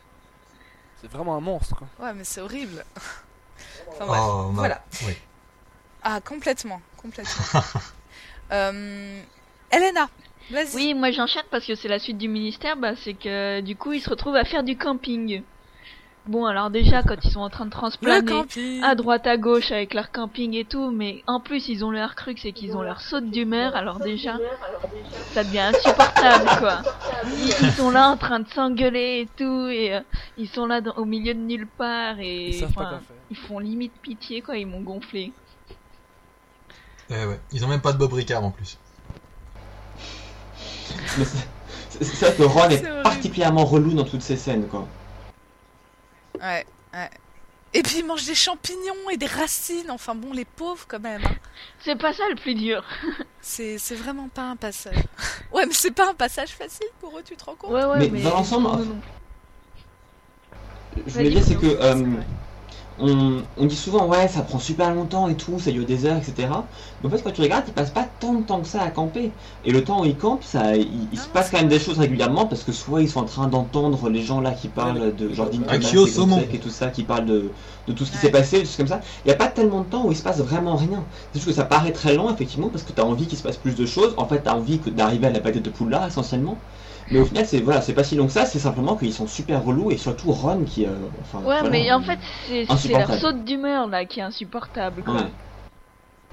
C'est 1.02 1.12
vraiment 1.12 1.36
un 1.36 1.40
monstre 1.42 1.76
quoi. 1.76 1.88
Ouais, 2.00 2.14
mais 2.14 2.24
c'est 2.24 2.42
horrible. 2.42 2.84
Enfin, 3.92 4.06
bref. 4.06 4.22
Oh, 4.24 4.44
ma- 4.52 4.60
voilà. 4.60 4.84
oui. 5.08 5.14
Ah, 6.04 6.22
complètement, 6.22 6.80
complètement. 6.96 7.34
euh, 8.52 9.22
Elena, 9.72 10.10
vas-y. 10.52 10.76
Oui, 10.76 10.94
moi 10.94 11.12
j'enchaîne 11.12 11.44
parce 11.52 11.66
que 11.66 11.76
c'est 11.76 11.88
la 11.88 12.00
suite 12.00 12.18
du 12.18 12.28
ministère, 12.30 12.78
bah, 12.78 12.94
c'est 12.96 13.14
que 13.16 13.60
du 13.62 13.76
coup 13.76 13.92
ils 13.94 14.02
se 14.02 14.10
retrouvent 14.10 14.36
à 14.36 14.46
faire 14.46 14.64
du 14.64 14.78
camping. 14.78 15.42
Bon, 16.30 16.46
alors 16.46 16.70
déjà 16.70 17.02
quand 17.02 17.16
ils 17.24 17.32
sont 17.32 17.40
en 17.40 17.50
train 17.50 17.66
de 17.66 17.72
transplaner 17.72 18.44
à 18.84 18.94
droite 18.94 19.26
à 19.26 19.36
gauche 19.36 19.72
avec 19.72 19.96
leur 19.96 20.12
camping 20.12 20.54
et 20.54 20.64
tout, 20.64 20.92
mais 20.92 21.24
en 21.26 21.40
plus 21.40 21.68
ils 21.70 21.84
ont 21.84 21.90
leur 21.90 22.14
truc, 22.14 22.38
c'est 22.38 22.52
qu'ils 22.52 22.78
ont 22.78 22.84
leur 22.84 23.02
saute 23.02 23.32
d'humeur, 23.32 23.76
alors 23.76 23.98
déjà 24.00 24.38
ça 25.34 25.44
devient 25.44 25.72
insupportable 25.74 26.48
quoi. 26.60 26.82
Ils, 27.26 27.48
ils 27.66 27.72
sont 27.72 27.90
là 27.90 28.08
en 28.10 28.16
train 28.16 28.42
de 28.42 28.48
s'engueuler 28.50 29.22
et 29.22 29.30
tout, 29.38 29.66
et 29.70 29.96
euh, 29.96 30.02
ils 30.38 30.48
sont 30.48 30.68
là 30.68 30.82
dans- 30.82 30.94
au 30.98 31.06
milieu 31.06 31.34
de 31.34 31.40
nulle 31.40 31.66
part 31.66 32.20
et 32.20 32.50
Ils 32.50 32.64
enfin, 32.66 33.00
font 33.48 33.58
limite 33.58 33.94
pitié 34.00 34.42
quoi, 34.44 34.56
ils 34.58 34.68
m'ont 34.68 34.82
gonflé. 34.82 35.34
Eh 37.10 37.26
ouais. 37.26 37.40
Ils 37.52 37.66
ont 37.66 37.68
même 37.68 37.82
pas 37.82 37.92
de 37.92 37.98
Bob 37.98 38.14
Ricard 38.14 38.44
en 38.44 38.52
plus. 38.52 38.78
C'est- 41.90 42.04
ça 42.04 42.32
que 42.32 42.44
Ron 42.44 42.70
est 42.70 42.84
horrible. 42.86 43.02
particulièrement 43.04 43.66
relou 43.66 43.94
dans 43.94 44.04
toutes 44.04 44.22
ces 44.22 44.38
scènes, 44.38 44.68
quoi. 44.68 44.88
Ouais, 46.42 46.66
ouais. 46.94 47.10
Et 47.74 47.84
puis 47.84 48.00
ils 48.00 48.06
mangent 48.06 48.26
des 48.26 48.34
champignons 48.36 49.10
et 49.12 49.18
des 49.18 49.28
racines. 49.28 49.92
Enfin 49.92 50.16
bon, 50.16 50.34
les 50.34 50.46
pauvres 50.46 50.86
quand 50.88 51.00
même. 51.00 51.22
hein. 51.24 51.36
C'est 51.84 51.96
pas 51.96 52.14
ça 52.14 52.24
le 52.30 52.36
plus 52.36 52.56
dur. 52.56 52.84
C'est 53.42 53.78
c'est 53.78 53.96
vraiment 53.96 54.28
pas 54.28 54.44
un 54.44 54.56
passage. 54.56 54.96
Ouais, 55.52 55.66
mais 55.66 55.74
c'est 55.74 55.92
pas 55.92 56.10
un 56.10 56.14
passage 56.14 56.50
facile 56.50 56.88
pour 57.00 57.18
eux, 57.18 57.24
tu 57.24 57.36
te 57.36 57.44
rends 57.44 57.56
compte? 57.56 57.72
Ouais, 57.72 57.84
ouais, 57.86 58.00
Mais 58.00 58.10
mais, 58.10 58.22
dans 58.22 58.32
l'ensemble, 58.36 58.68
non, 58.68 58.74
enfin, 58.74 58.84
non. 58.86 59.02
Je 61.08 61.12
voulais 61.14 61.30
dire, 61.30 61.44
c'est 61.44 61.56
que 61.56 61.66
euh, 61.66 62.04
on, 63.00 63.44
on 63.58 63.66
dit 63.66 63.76
souvent, 63.76 64.08
ouais, 64.08 64.28
ça 64.28 64.42
prend 64.44 64.60
super 64.60 64.94
longtemps 64.94 65.28
et 65.30 65.38
tout, 65.38 65.60
ça 65.60 65.72
dure 65.72 65.86
des 65.86 66.06
heures, 66.06 66.18
etc. 66.18 66.68
Mais 67.02 67.08
en 67.08 67.10
fait, 67.12 67.22
quand 67.24 67.32
tu 67.32 67.42
regardes, 67.42 67.66
il 67.68 67.74
passe 67.74 67.92
pas 67.92 68.04
tant 68.20 68.34
de 68.34 68.44
temps 68.46 68.62
que 68.62 68.68
ça 68.68 68.82
à 68.82 68.92
camper. 68.92 69.36
Et 69.64 69.72
le 69.72 69.84
temps 69.84 70.02
où 70.02 70.06
ils 70.06 70.18
campent, 70.18 70.44
ça, 70.44 70.76
il, 70.76 71.10
il 71.12 71.18
se 71.18 71.28
Ah, 71.28 71.32
passe 71.34 71.50
quand 71.50 71.58
même 71.60 71.70
des 71.70 71.80
choses 71.80 71.98
régulièrement 72.00 72.46
parce 72.48 72.64
que 72.64 72.72
soit 72.72 73.02
ils 73.02 73.10
sont 73.10 73.20
en 73.22 73.26
train 73.26 73.48
d'entendre 73.48 74.10
les 74.10 74.22
gens 74.22 74.42
là 74.42 74.52
qui 74.54 74.70
parlent 74.70 75.16
de 75.16 75.32
Jardine 75.34 75.66
Accio 75.70 76.06
saumon. 76.08 76.40
et 76.52 76.60
tout 76.60 76.70
ça, 76.70 76.90
qui 76.92 77.04
parlent 77.04 77.26
de, 77.26 77.54
de 77.88 77.94
tout 77.94 78.06
ce 78.06 78.12
qui 78.12 78.18
Ouais. 78.18 78.22
s'est 78.24 78.32
passé, 78.32 78.60
des 78.60 78.66
choses 78.66 78.78
comme 78.78 78.88
ça. 78.88 79.02
Il 79.26 79.30
n'y 79.30 79.34
a 79.34 79.38
pas 79.38 79.48
tellement 79.48 79.82
de 79.82 79.90
temps 79.90 80.06
où 80.06 80.12
il 80.12 80.18
se 80.18 80.24
passe 80.24 80.40
vraiment 80.40 80.76
rien. 80.76 81.08
C'est 81.32 81.40
juste 81.40 81.48
que 81.48 81.54
ça 81.56 81.66
paraît 81.66 81.92
très 81.94 82.16
lent, 82.16 82.34
effectivement, 82.34 82.70
parce 82.70 82.84
que 82.84 82.94
tu 82.94 83.02
as 83.02 83.06
envie 83.06 83.28
qu'il 83.28 83.38
se 83.38 83.44
passe 83.44 83.58
plus 83.58 83.76
de 83.76 83.86
choses. 83.86 84.14
En 84.18 84.28
fait, 84.28 84.44
tu 84.44 84.50
as 84.50 84.56
envie 84.56 84.82
que 84.82 84.90
d'arriver 84.90 85.28
à 85.28 85.32
la 85.32 85.40
bataille 85.40 85.62
de 85.62 85.70
Poudlard, 85.70 86.08
essentiellement. 86.08 86.64
Mais 87.12 87.20
au 87.20 87.26
final, 87.26 87.46
c'est 87.48 87.60
voilà, 87.60 87.82
c'est 87.82 87.94
pas 87.94 88.04
si 88.04 88.16
long 88.16 88.28
que 88.28 88.32
ça, 88.34 88.46
c'est 88.46 88.60
simplement 88.60 88.96
qu'ils 88.96 89.14
sont 89.14 89.28
super 89.28 89.64
relous 89.64 89.92
et 89.92 89.98
surtout 89.98 90.32
Ron 90.32 90.64
qui. 90.66 90.86
euh, 90.86 90.90
enfin, 91.22 91.40
Ouais, 91.40 91.44
voilà. 91.62 91.70
mais 91.70 91.92
en 91.92 92.02
fait, 92.02 92.20
c'est 92.48 92.90
leur 92.90 93.14
saute 93.16 93.44
d'humeur 93.46 93.88
là 93.88 94.06
qui 94.06 94.20
est 94.20 94.24
insupportable 94.24 95.04
quoi. 95.04 95.16
Ouais. 95.16 95.22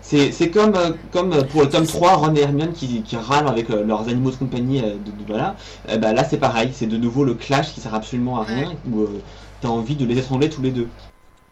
C'est 0.03 0.31
c'est 0.31 0.51
comme, 0.51 0.75
euh, 0.77 0.91
comme 1.11 1.33
euh, 1.33 1.43
pour 1.43 1.63
le 1.63 1.69
tome 1.69 1.87
3, 1.87 2.17
Ron 2.17 2.35
et 2.35 2.41
Hermione 2.41 2.73
qui, 2.73 3.03
qui 3.03 3.17
râlent 3.17 3.49
avec 3.49 3.71
euh, 3.71 3.83
leurs 3.85 4.03
animaux 4.09 4.31
de 4.31 4.37
compagnie. 4.37 4.81
euh, 4.81 4.91
de, 4.99 5.11
de- 5.11 5.27
voilà. 5.27 5.57
Euh, 5.89 5.97
bah, 5.97 6.13
là, 6.13 6.23
c'est 6.23 6.37
pareil. 6.37 6.71
C'est 6.75 6.87
de 6.87 6.97
nouveau 6.97 7.25
le 7.25 7.35
clash 7.35 7.73
qui 7.73 7.81
sert 7.81 7.95
absolument 7.95 8.39
à 8.41 8.45
rien. 8.45 8.73
Où 8.91 9.01
euh, 9.03 9.23
t'as 9.63 9.69
envie 9.69 9.97
de 9.97 10.05
les 10.05 10.19
étrangler 10.19 10.51
tous 10.51 10.63
les 10.63 10.71
deux. 10.71 10.89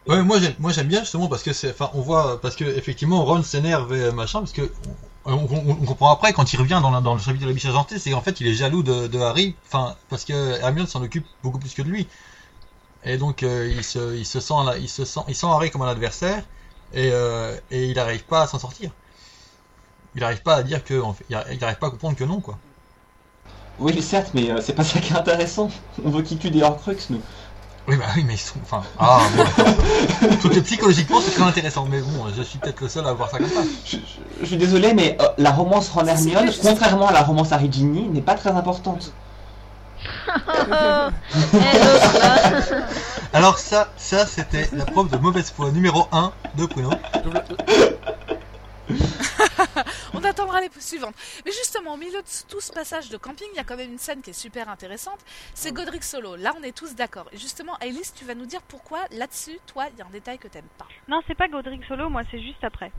Ouais, 0.06 0.22
moi 0.22 0.38
j'aime, 0.38 0.52
moi 0.58 0.70
j'aime 0.70 0.86
bien 0.86 1.00
justement 1.00 1.28
parce 1.28 1.42
que 1.42 1.54
c'est, 1.54 1.70
enfin, 1.70 1.88
on 1.94 2.00
voit 2.02 2.38
parce 2.42 2.56
que 2.56 2.64
effectivement 2.64 3.24
Ron 3.24 3.42
s'énerve 3.42 3.94
et 3.94 4.12
machin 4.12 4.40
parce 4.40 4.52
que 4.52 4.70
on, 5.26 5.46
comprend 5.86 6.12
après 6.12 6.32
quand 6.32 6.52
il 6.52 6.58
revient 6.58 6.80
dans, 6.82 7.00
dans 7.00 7.14
le 7.14 7.20
chapitre 7.20 7.44
de 7.44 7.48
la 7.48 7.54
biche 7.54 7.64
argentée, 7.64 7.98
c'est 7.98 8.10
qu'en 8.10 8.20
fait 8.20 8.40
il 8.40 8.46
est 8.46 8.54
jaloux 8.54 8.82
de, 8.82 9.18
Harry, 9.18 9.54
enfin 9.66 9.96
parce 10.08 10.24
que 10.24 10.58
Hermione 10.60 10.86
s'en 10.86 11.02
occupe 11.02 11.26
beaucoup 11.42 11.58
plus 11.58 11.74
que 11.74 11.82
de 11.82 11.88
lui 11.88 12.06
et 13.04 13.16
donc 13.16 13.42
euh, 13.42 13.72
il 13.74 13.84
se, 13.84 14.16
il 14.16 14.26
se 14.26 14.40
sent, 14.40 14.54
il 14.80 14.88
se 14.88 15.04
sent, 15.04 15.20
il 15.28 15.34
sent 15.34 15.46
Harry 15.46 15.70
comme 15.70 15.82
un 15.82 15.88
adversaire 15.88 16.42
et, 16.92 17.10
euh, 17.12 17.56
et 17.70 17.86
il 17.86 17.96
n'arrive 17.96 18.24
pas 18.24 18.42
à 18.42 18.46
s'en 18.46 18.58
sortir. 18.58 18.90
Il 20.14 20.20
n'arrive 20.20 20.42
pas 20.42 20.56
à 20.56 20.62
dire 20.62 20.84
que, 20.84 21.02
il 21.28 21.58
n'arrive 21.58 21.78
pas 21.78 21.88
à 21.88 21.90
comprendre 21.90 22.16
que 22.16 22.24
non 22.24 22.40
quoi. 22.40 22.58
Oui, 23.78 24.00
certes, 24.02 24.30
mais 24.34 24.50
euh, 24.50 24.60
c'est 24.60 24.74
pas 24.74 24.84
ça 24.84 25.00
qui 25.00 25.12
est 25.12 25.16
intéressant. 25.16 25.68
On 26.04 26.10
veut 26.10 26.22
qu'ils 26.22 26.38
tuent 26.38 26.50
des 26.50 26.62
Horcruxes, 26.62 27.10
nous. 27.10 27.20
Oui 27.86 27.96
bah 27.96 28.04
oui 28.16 28.24
mais 28.26 28.34
ils 28.34 28.38
sont, 28.38 28.54
enfin, 28.62 28.82
ah 28.98 29.20
bon. 29.36 29.44
Sauf 30.42 30.54
que 30.54 30.60
psychologiquement 30.60 31.20
c'est 31.20 31.32
très 31.32 31.42
intéressant 31.44 31.86
mais 31.90 32.00
bon, 32.00 32.24
je 32.34 32.42
suis 32.42 32.58
peut-être 32.58 32.80
le 32.80 32.88
seul 32.88 33.06
à 33.06 33.12
voir 33.12 33.30
ça 33.30 33.36
comme 33.38 33.48
ça. 33.48 33.60
Je, 33.84 33.96
je- 33.96 34.00
je 34.40 34.46
suis 34.46 34.56
désolé, 34.56 34.94
mais 34.94 35.18
euh, 35.20 35.26
la 35.36 35.50
romance 35.50 35.90
Ron 35.90 36.06
Hermione, 36.06 36.50
contrairement 36.62 37.08
à 37.08 37.12
la 37.12 37.20
romance 37.22 37.52
Harry 37.52 37.70
Ginny, 37.70 38.08
n'est 38.08 38.22
pas 38.22 38.34
très 38.36 38.50
importante. 38.50 39.12
Là. 40.68 41.10
Alors 43.34 43.58
ça, 43.58 43.88
ça 43.98 44.26
c'était 44.26 44.68
la 44.72 44.84
preuve 44.86 45.10
de 45.10 45.16
mauvaise 45.18 45.52
foi 45.54 45.70
numéro 45.70 46.06
1 46.12 46.32
de 46.56 46.66
Bruno. 46.66 46.90
On 50.14 50.24
attendra 50.24 50.60
les 50.60 50.70
suivantes. 50.78 51.14
Mais 51.44 51.52
justement, 51.52 51.94
au 51.94 51.96
milieu 51.96 52.20
de 52.22 52.48
tout 52.48 52.60
ce 52.60 52.72
passage 52.72 53.08
de 53.10 53.16
camping, 53.16 53.46
il 53.52 53.56
y 53.56 53.60
a 53.60 53.64
quand 53.64 53.76
même 53.76 53.90
une 53.92 53.98
scène 53.98 54.22
qui 54.22 54.30
est 54.30 54.34
super 54.34 54.68
intéressante. 54.68 55.18
C'est 55.54 55.72
Godric 55.72 56.04
Solo. 56.04 56.36
Là, 56.36 56.52
on 56.58 56.62
est 56.62 56.76
tous 56.76 56.94
d'accord. 56.94 57.26
Et 57.32 57.36
justement, 57.36 57.74
Alice, 57.80 58.14
tu 58.14 58.24
vas 58.24 58.34
nous 58.34 58.46
dire 58.46 58.62
pourquoi 58.62 59.00
là-dessus, 59.10 59.58
toi, 59.66 59.86
il 59.92 59.98
y 59.98 60.02
a 60.02 60.06
un 60.06 60.10
détail 60.10 60.38
que 60.38 60.48
t'aimes 60.48 60.68
pas. 60.78 60.86
Non, 61.08 61.20
c'est 61.26 61.34
pas 61.36 61.48
Godric 61.48 61.84
Solo, 61.86 62.08
moi 62.08 62.22
c'est 62.30 62.40
juste 62.40 62.62
après. 62.62 62.92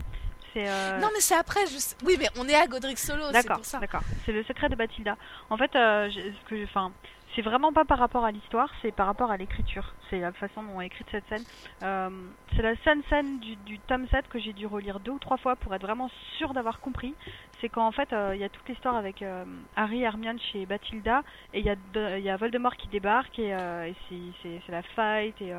Euh, 0.56 0.98
Non, 1.00 1.08
mais 1.12 1.20
c'est 1.20 1.34
après, 1.34 1.66
juste. 1.66 1.98
Oui, 2.02 2.16
mais 2.18 2.28
on 2.38 2.48
est 2.48 2.54
à 2.54 2.66
Godric 2.66 2.98
Solo, 2.98 3.24
c'est 3.26 3.32
D'accord, 3.32 3.56
pour 3.56 3.66
ça. 3.66 3.78
d'accord. 3.78 4.00
C'est 4.24 4.32
le 4.32 4.42
secret 4.44 4.70
de 4.70 4.74
Bathilda. 4.74 5.16
En 5.50 5.58
fait, 5.58 5.74
euh, 5.76 6.08
ce 6.10 6.48
que, 6.48 6.64
enfin, 6.64 6.92
c'est 7.36 7.42
vraiment 7.42 7.72
pas 7.72 7.84
par 7.84 7.98
rapport 7.98 8.24
à 8.24 8.32
l'histoire, 8.32 8.68
c'est 8.82 8.90
par 8.92 9.06
rapport 9.06 9.30
à 9.30 9.36
l'écriture. 9.36 9.94
C'est 10.10 10.18
la 10.20 10.32
façon 10.32 10.62
dont 10.64 10.80
est 10.80 10.86
écrite 10.86 11.06
cette 11.12 11.26
scène. 11.28 11.44
Euh, 11.82 12.10
c'est 12.56 12.62
la 12.62 12.74
seule 12.78 13.02
scène 13.10 13.38
du, 13.38 13.56
du 13.56 13.78
tome 13.80 14.08
7 14.08 14.26
que 14.28 14.38
j'ai 14.40 14.54
dû 14.54 14.66
relire 14.66 14.98
deux 15.00 15.12
ou 15.12 15.18
trois 15.18 15.36
fois 15.36 15.54
pour 15.56 15.74
être 15.74 15.82
vraiment 15.82 16.10
sûr 16.38 16.54
d'avoir 16.54 16.80
compris. 16.80 17.14
C'est 17.60 17.68
quand 17.68 17.86
en 17.86 17.92
fait, 17.92 18.12
euh, 18.12 18.32
il 18.34 18.40
y 18.40 18.44
a 18.44 18.48
toute 18.48 18.68
l'histoire 18.68 18.96
avec 18.96 19.22
euh, 19.22 19.44
Harry 19.76 20.00
et 20.00 20.04
Hermione 20.04 20.40
chez 20.40 20.66
Bathilda, 20.66 21.22
et 21.52 21.60
il 21.60 21.66
y, 21.66 21.70
a 21.70 22.18
y 22.18 22.30
a 22.30 22.36
Voldemort 22.36 22.76
qui 22.76 22.88
débarque, 22.88 23.38
et, 23.38 23.50
et 23.50 23.94
c'est- 24.08 24.32
c'est 24.42 24.62
c'est 24.66 24.72
la 24.72 24.82
fight, 24.82 25.40
et... 25.42 25.52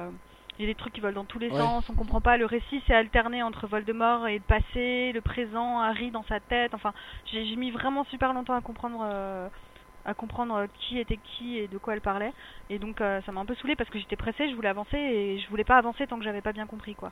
il 0.59 0.65
y 0.65 0.69
a 0.69 0.71
des 0.71 0.75
trucs 0.75 0.93
qui 0.93 1.01
volent 1.01 1.21
dans 1.21 1.25
tous 1.25 1.37
les 1.37 1.51
Ouais. 1.51 1.57
sens, 1.59 1.87
on 1.87 1.93
comprend 1.93 2.19
pas. 2.19 2.35
Le 2.37 2.47
récit 2.47 2.81
s'est 2.87 2.95
alterné 2.95 3.43
entre 3.43 3.67
Voldemort 3.67 4.27
et 4.27 4.39
le 4.39 4.43
passé, 4.43 5.11
le 5.13 5.21
présent, 5.21 5.79
Harry 5.79 6.09
dans 6.09 6.23
sa 6.23 6.39
tête. 6.39 6.73
Enfin, 6.73 6.93
j'ai 7.31 7.55
mis 7.55 7.69
vraiment 7.69 8.03
super 8.05 8.33
longtemps 8.33 8.55
à 8.55 8.61
comprendre 8.61 9.05
à 10.07 10.13
comprendre 10.15 10.55
euh, 10.55 10.67
qui 10.79 10.97
était 10.99 11.19
qui 11.37 11.57
et 11.59 11.67
de 11.67 11.77
quoi 11.77 11.93
elle 11.93 12.01
parlait 12.01 12.33
et 12.71 12.79
donc 12.79 13.01
euh, 13.01 13.21
ça 13.25 13.31
m'a 13.31 13.41
un 13.41 13.45
peu 13.45 13.53
saoulé 13.55 13.75
parce 13.75 13.89
que 13.89 13.99
j'étais 13.99 14.15
pressée 14.15 14.49
je 14.49 14.55
voulais 14.55 14.69
avancer 14.69 14.97
et 14.97 15.39
je 15.39 15.47
voulais 15.49 15.63
pas 15.65 15.77
avancer 15.77 16.07
tant 16.07 16.17
que 16.17 16.23
j'avais 16.23 16.41
pas 16.41 16.53
bien 16.53 16.65
compris 16.65 16.95
quoi 16.95 17.11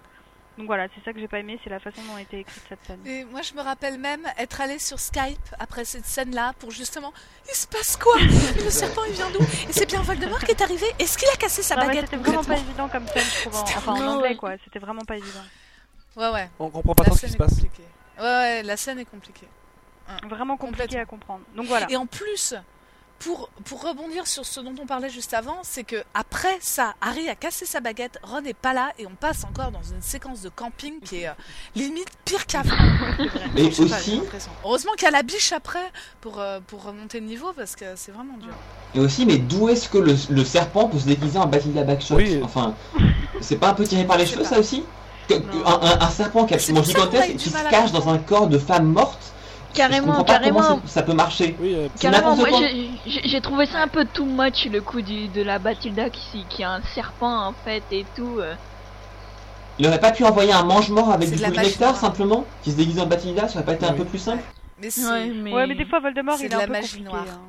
donc 0.57 0.67
voilà 0.67 0.87
c'est 0.95 1.03
ça 1.03 1.11
que 1.11 1.19
j'ai 1.19 1.27
pas 1.27 1.39
aimé 1.39 1.59
c'est 1.63 1.69
la 1.69 1.81
façon 1.81 2.01
dont 2.09 2.15
a 2.15 2.21
été 2.21 2.39
écrite 2.39 2.63
cette 2.69 2.81
scène 2.85 3.05
Et 3.05 3.25
moi, 3.25 3.41
je 3.41 3.53
me 3.55 3.61
rappelle 3.61 3.99
même 3.99 4.25
être 4.37 4.61
allée 4.61 4.79
sur 4.79 4.97
Skype 4.99 5.37
après 5.59 5.83
cette 5.83 6.05
scène-là 6.05 6.53
pour 6.59 6.71
justement. 6.71 7.11
Il 7.49 7.55
se 7.55 7.67
passe 7.67 7.97
quoi? 7.97 8.15
Le 8.17 8.69
serpent, 8.69 9.01
il 9.05 9.15
vient 9.15 9.29
d'où? 9.31 9.41
Et 9.43 9.73
c'est 9.73 9.85
bien 9.85 10.01
Voldemort 10.01 10.39
qui 10.39 10.51
est 10.51 10.61
arrivé? 10.61 10.85
Est-ce 10.97 11.17
qu'il 11.17 11.27
a 11.27 11.35
cassé 11.35 11.61
sa 11.61 11.75
Non, 11.75 11.87
baguette 11.87 12.05
c'était 12.05 12.15
vraiment 12.15 12.41
pas 12.45 12.57
évident 12.57 12.87
comme 12.87 13.05
scène 13.05 13.21
je 13.21 13.41
trouve 13.49 13.55
en- 13.59 13.63
enfin 13.63 13.91
en 13.95 14.07
anglais 14.15 14.37
quoi 14.37 14.53
c'était 14.63 14.79
vraiment 14.79 15.03
pas 15.03 15.17
évident 15.17 15.43
Ouais, 16.15 16.29
ouais. 16.29 16.49
On 16.57 16.69
comprend 16.69 16.95
pas 16.95 17.03
La 17.03 17.09
trop 17.09 17.17
ce 17.17 17.25
qui 17.25 17.31
se 17.33 17.37
passe. 17.37 17.49
compliquée. 17.55 17.83
Ouais, 18.17 18.23
ouais, 18.23 18.63
la 18.63 18.77
scène 18.77 18.99
est 18.99 19.03
compliquée. 19.11 19.49
vraiment 20.23 20.55
compliqué 20.55 20.83
Complètement. 20.83 21.01
à 21.01 21.05
comprendre 21.05 21.41
donc 21.53 21.65
voilà 21.65 21.87
Et 21.89 21.97
en 21.97 22.05
plus, 22.05 22.53
pour, 23.19 23.49
pour 23.63 23.81
rebondir 23.81 24.27
sur 24.27 24.45
ce 24.45 24.59
dont 24.59 24.73
on 24.81 24.85
parlait 24.85 25.09
juste 25.09 25.33
avant, 25.33 25.57
c'est 25.63 25.83
que 25.83 26.03
après 26.13 26.57
ça, 26.61 26.93
Harry 27.01 27.27
a 27.29 27.35
cassé 27.35 27.65
sa 27.65 27.79
baguette, 27.79 28.19
Ron 28.23 28.41
n'est 28.41 28.53
pas 28.53 28.73
là, 28.73 28.91
et 28.99 29.07
on 29.07 29.15
passe 29.15 29.43
encore 29.45 29.71
dans 29.71 29.81
une 29.83 30.01
séquence 30.01 30.41
de 30.41 30.49
camping 30.49 30.99
qui 30.99 31.21
est 31.21 31.27
euh, 31.29 31.33
limite 31.75 32.09
pire 32.25 32.45
qu'avant. 32.45 32.75
Et 33.55 33.71
Je 33.71 33.83
sais 33.83 33.85
pas, 33.89 33.97
aussi. 33.99 34.21
Heureusement 34.63 34.91
qu'il 34.93 35.05
y 35.05 35.07
a 35.07 35.11
la 35.11 35.23
biche 35.23 35.53
après 35.53 35.91
pour, 36.21 36.39
euh, 36.39 36.59
pour 36.67 36.83
remonter 36.83 37.19
le 37.21 37.25
niveau 37.25 37.53
parce 37.53 37.75
que 37.75 37.85
c'est 37.95 38.11
vraiment 38.11 38.37
dur. 38.37 38.53
et 38.93 38.99
aussi, 38.99 39.25
mais 39.25 39.37
d'où 39.37 39.69
est-ce 39.69 39.87
que 39.89 39.97
le, 39.97 40.15
le 40.29 40.43
serpent 40.45 40.87
peut 40.89 40.99
se 40.99 41.05
déguiser 41.05 41.39
en 41.39 41.47
Bathilda 41.47 41.83
Backshot 41.83 42.15
Oui. 42.17 42.41
Enfin, 42.43 42.75
c'est 43.41 43.57
pas 43.57 43.69
un 43.69 43.73
peu 43.73 43.85
tiré 43.85 44.05
par 44.05 44.17
les 44.17 44.25
cheveux, 44.25 44.43
pas. 44.43 44.49
ça 44.49 44.59
aussi 44.59 44.83
Que- 45.29 45.33
un, 45.65 45.81
un- 45.81 45.99
un 46.01 46.09
serpent 46.09 46.45
qui 46.45 46.53
est 46.53 46.57
absolument 46.57 46.83
gigantesque 46.83 47.37
qui 47.37 47.49
se 47.49 47.69
cache 47.69 47.91
dans 47.91 48.09
un 48.09 48.17
corps 48.19 48.47
de 48.47 48.59
femme 48.59 48.85
morte. 48.85 49.31
Carrément, 49.75 50.23
carrément. 50.23 50.61
ça, 50.61 50.87
ça 50.87 51.03
peut 51.03 51.13
marcher. 51.13 51.55
Oui, 51.59 51.75
euh, 51.75 51.87
Carrément, 51.99 52.35
moi 52.35 52.47
j'ai- 53.05 53.41
trouvé 53.41 53.65
ça 53.65 53.79
un 53.81 53.87
peu 53.87 54.05
too 54.05 54.25
much 54.25 54.65
le 54.71 54.81
coup 54.81 55.01
du, 55.01 55.27
de 55.27 55.41
la 55.41 55.59
Bathilda 55.59 56.09
qui, 56.09 56.45
qui 56.49 56.63
a 56.63 56.71
un 56.71 56.81
serpent 56.81 57.47
en 57.47 57.53
fait 57.53 57.83
et 57.91 58.05
tout. 58.15 58.37
euh. 58.39 58.55
Il 59.77 59.85
aurait 59.87 59.99
pas 59.99 60.11
pu 60.11 60.23
envoyer 60.23 60.53
un 60.53 60.63
mange-mort 60.63 61.11
avec 61.11 61.29
du 61.29 61.35
nectar 61.41 61.89
noire. 61.89 61.95
simplement 61.97 62.45
Qui 62.63 62.71
se 62.71 62.77
déguise 62.77 62.99
en 62.99 63.05
Bathilda, 63.07 63.47
ça 63.49 63.55
aurait 63.55 63.65
pas 63.65 63.73
été 63.73 63.85
un 63.85 63.93
peu 63.93 64.05
plus 64.05 64.19
simple 64.19 64.43
Mais. 64.81 64.87
Ouais, 64.97 65.29
mais... 65.31 65.53
ouais 65.53 65.67
mais 65.67 65.75
des 65.75 65.85
fois 65.85 65.99
Voldemort 65.99 66.37
il 66.39 66.47
de 66.49 66.53
est 66.53 66.57
la 66.57 66.63
un 66.63 66.67
peu 66.67 66.71
magie 66.71 66.87
compliqué 67.03 67.09
noire. 67.09 67.25
hein. 67.29 67.39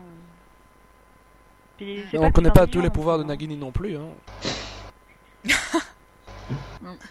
Puis 1.79 2.05
on 2.19 2.31
connaît 2.33 2.51
pas 2.51 2.67
tous 2.67 2.81
les 2.81 2.91
pouvoirs 2.91 3.19
de 3.19 3.23
hein. 3.23 3.27
Nagini 3.29 3.57
non 3.57 3.71
plus. 3.71 3.97
Hein. 3.97 4.09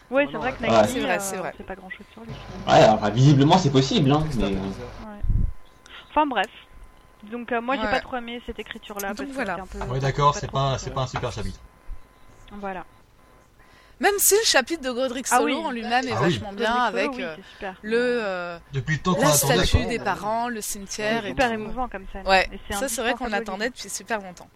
Ouais, 0.10 0.26
c'est 0.32 0.38
vrai 0.38 0.54
que 0.54 0.62
Ouais, 0.64 0.70
Nagini, 0.70 0.94
c'est 0.94 1.00
vrai, 1.02 1.16
euh, 1.16 1.20
c'est 1.20 1.36
vrai. 1.38 1.54
c'est 1.58 1.66
pas 1.66 1.76
grand 1.76 1.90
chose 1.90 2.06
sur 2.14 2.22
lui. 2.22 2.30
finalement. 2.66 2.72
Ouais, 2.72 2.88
alors, 3.02 3.12
visiblement 3.14 3.58
c'est 3.58 3.70
possible, 3.72 4.10
hein. 4.12 4.24
Mais, 4.38 4.44
un 4.46 4.48
peu 4.48 4.54
euh, 4.56 4.60
bizarre. 4.60 4.88
Enfin 6.16 6.26
bref. 6.28 6.48
Donc 7.24 7.52
euh, 7.52 7.60
moi 7.60 7.76
j'ai 7.76 7.82
Ouais. 7.82 7.92
pas 7.92 8.00
trop 8.02 8.16
aimé 8.18 8.42
cette 8.46 8.60
écriture 8.60 8.98
là 9.00 9.10
Donc 9.10 9.18
parce 9.18 9.30
que 9.30 9.34
voilà. 9.34 9.58
peu 9.70 9.80
Ouais 9.94 10.00
d'accord, 10.00 10.36
c'est 10.36 10.50
pas, 10.52 10.78
c'est 10.78 10.92
pas 10.92 11.02
un 11.02 11.08
super 11.08 11.32
chapitre. 11.32 11.60
Voilà. 12.54 12.86
Même 14.00 14.14
si 14.18 14.36
le 14.36 14.44
chapitre 14.46 14.82
de 14.84 14.92
Godric 14.92 15.26
Ah 15.32 15.38
Solo 15.38 15.58
oui. 15.60 15.66
en 15.66 15.72
lui-même 15.72 16.06
est 16.08 16.12
Ah 16.12 16.20
oui. 16.22 16.34
vachement 16.34 16.54
bien 16.54 16.74
avec 16.74 17.12
oui, 17.12 17.24
euh, 17.24 17.36
c'est 17.38 17.54
super. 17.54 17.76
le 17.82 17.98
euh, 17.98 18.60
Depuis 18.74 18.96
le 18.98 19.02
temps 19.02 19.16
qu'on 19.16 19.22
la 19.22 19.30
attendait. 19.30 19.56
statue 19.66 19.78
quoi. 19.78 19.86
des 19.88 20.00
parents, 20.00 20.50
le 20.50 20.62
cimetière 20.62 21.22
C'est 21.22 21.28
et 21.28 21.30
super 21.32 21.48
tout. 21.48 21.54
émouvant 21.54 21.88
comme 21.90 22.06
scène. 22.12 22.28
Ouais, 22.28 22.48
Et 22.52 22.74
ça 22.74 22.88
c'est 22.90 23.02
vrai 23.02 23.14
qu'on 23.14 23.26
indispensable 23.26 23.28
au 23.28 23.30
l'attendait 23.40 23.66
livre. 23.66 23.76
depuis 23.78 23.90
super 23.90 24.22
longtemps. 24.22 24.50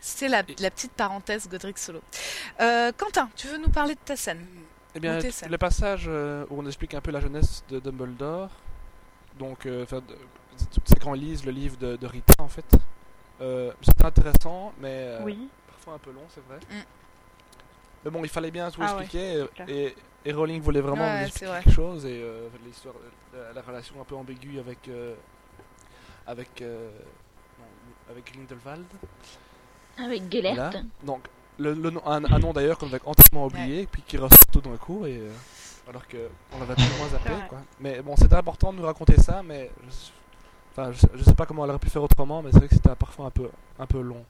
C'était 0.00 0.28
la, 0.28 0.42
la 0.60 0.70
petite 0.70 0.92
parenthèse 0.92 1.48
Godric 1.48 1.78
Solo. 1.78 2.00
Euh, 2.62 2.90
Quentin, 2.96 3.28
tu 3.36 3.48
veux 3.48 3.58
nous 3.58 3.68
parler 3.68 3.94
de 3.94 4.00
ta 4.00 4.16
scène? 4.16 4.44
Eh 4.94 5.00
bien, 5.00 5.18
t- 5.18 5.30
le 5.48 5.58
passage 5.58 6.06
euh, 6.08 6.44
où 6.50 6.60
on 6.60 6.66
explique 6.66 6.94
un 6.94 7.02
peu 7.02 7.10
la 7.10 7.20
jeunesse 7.20 7.62
de 7.68 7.78
Dumbledore, 7.80 8.48
donc 9.38 9.66
euh, 9.66 9.84
enfin, 9.84 9.98
de- 9.98 10.16
c'est 10.84 10.98
quand 10.98 11.10
on 11.10 11.14
lise 11.14 11.44
le 11.44 11.52
livre 11.52 11.76
de, 11.78 11.96
de 11.96 12.06
Rita 12.06 12.34
en 12.38 12.48
fait. 12.48 12.64
Euh, 13.40 13.72
c'est 13.82 14.04
intéressant, 14.04 14.72
mais 14.80 14.88
euh, 14.92 15.20
Oui. 15.24 15.48
parfois 15.68 15.94
un 15.94 15.98
peu 15.98 16.10
long, 16.12 16.24
c'est 16.28 16.44
vrai. 16.46 16.58
Mm. 16.70 16.84
Mais 18.04 18.10
bon, 18.10 18.22
il 18.22 18.28
fallait 18.30 18.50
bien 18.50 18.70
tout 18.70 18.80
Ah 18.82 18.96
ouais, 18.96 19.02
expliquer 19.02 19.34
euh, 19.36 19.46
clair. 19.54 19.68
et, 19.68 19.94
et 20.24 20.32
Rowling 20.32 20.60
voulait 20.62 20.80
vraiment 20.80 21.04
Ouais, 21.04 21.22
expliquer 21.22 21.46
vrai. 21.46 21.62
quelque 21.62 21.72
chose 21.74 22.04
et 22.06 22.20
euh, 22.22 22.48
l'histoire, 22.66 22.94
la, 23.32 23.52
la 23.54 23.62
relation 23.62 23.94
un 24.00 24.04
peu 24.04 24.14
ambiguë 24.14 24.58
avec 24.58 24.88
euh, 24.88 25.14
avec 26.26 26.60
euh, 26.62 26.90
non, 27.58 27.64
avec 28.10 28.32
Grindelwald. 28.32 28.86
Avec 29.98 30.30
Gellert. 30.32 30.54
Là. 30.56 30.70
Donc, 31.02 31.22
le, 31.58 31.74
le 31.74 31.90
nom- 31.90 32.06
un, 32.06 32.24
un 32.24 32.38
nom 32.38 32.52
d'ailleurs 32.52 32.78
qu'on 32.78 32.86
avait 32.86 33.00
entièrement 33.04 33.46
oublié, 33.46 33.86
puis 33.90 34.02
qui 34.02 34.16
ressort 34.16 34.38
tout 34.52 34.60
d'un 34.62 34.76
coup, 34.76 35.04
et, 35.04 35.18
euh, 35.18 35.30
alors 35.88 36.06
qu'on 36.08 36.58
l'avait 36.58 36.74
plus 36.74 36.84
ou 36.94 36.98
moins 36.98 37.08
zappé. 37.08 37.30
Quoi. 37.48 37.58
Mais 37.80 38.00
bon, 38.00 38.16
c'était 38.16 38.36
important 38.36 38.72
de 38.72 38.78
nous 38.78 38.84
raconter 38.86 39.16
ça, 39.20 39.42
mais 39.42 39.70
je, 39.88 39.90
enfin, 40.80 40.92
je, 40.92 40.98
sais- 40.98 41.10
je 41.14 41.22
sais 41.24 41.34
pas 41.34 41.46
comment 41.46 41.64
elle 41.64 41.70
aurait 41.70 41.78
pu 41.78 41.90
faire 41.90 42.02
autrement, 42.02 42.42
mais 42.42 42.50
c'est 42.52 42.58
vrai 42.58 42.68
que 42.68 42.74
c'était 42.74 42.94
parfois 42.94 43.26
un 43.26 43.30
peu, 43.30 43.48
un 43.78 43.86
peu 43.86 44.00
long. 44.00 44.24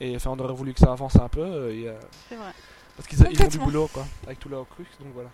Et 0.00 0.14
enfin, 0.16 0.30
on 0.30 0.38
aurait 0.38 0.54
voulu 0.54 0.72
que 0.74 0.80
ça 0.80 0.92
avance 0.92 1.16
un 1.16 1.28
peu, 1.28 1.40
euh, 1.40 1.70
euh, 1.86 2.00
C'est 2.28 2.36
vrai. 2.36 2.52
parce 2.96 3.08
qu'ils 3.08 3.22
ont 3.24 3.48
du 3.48 3.58
boulot, 3.58 3.88
quoi, 3.92 4.04
avec 4.26 4.38
tout 4.38 4.48
leur 4.48 4.68
crux, 4.68 4.86
donc 5.00 5.08
voilà. 5.14 5.30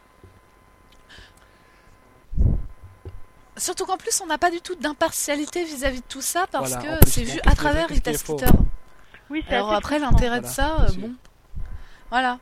Surtout 3.57 3.87
qu'en 3.87 3.97
plus 3.97 4.21
on 4.21 4.27
n'a 4.27 4.37
pas 4.39 4.51
du 4.51 4.61
tout 4.61 4.75
d'impartialité 4.75 5.65
vis-à-vis 5.65 6.01
de 6.01 6.07
tout 6.09 6.21
ça 6.21 6.47
parce 6.51 6.73
Voilà, 6.73 6.99
que 6.99 7.09
c'est 7.09 7.23
vu 7.23 7.39
à 7.47 7.55
travers 7.55 7.89
Rita. 7.89 8.13
Skeeter. 8.13 8.47
Oui, 9.31 9.45
c'est 9.49 9.55
Alors 9.55 9.73
après 9.73 9.99
l'intérêt 10.01 10.41
de 10.41 10.47
ça, 10.47 10.81
euh, 10.83 10.89
bon, 10.99 11.13
voilà. 12.11 12.39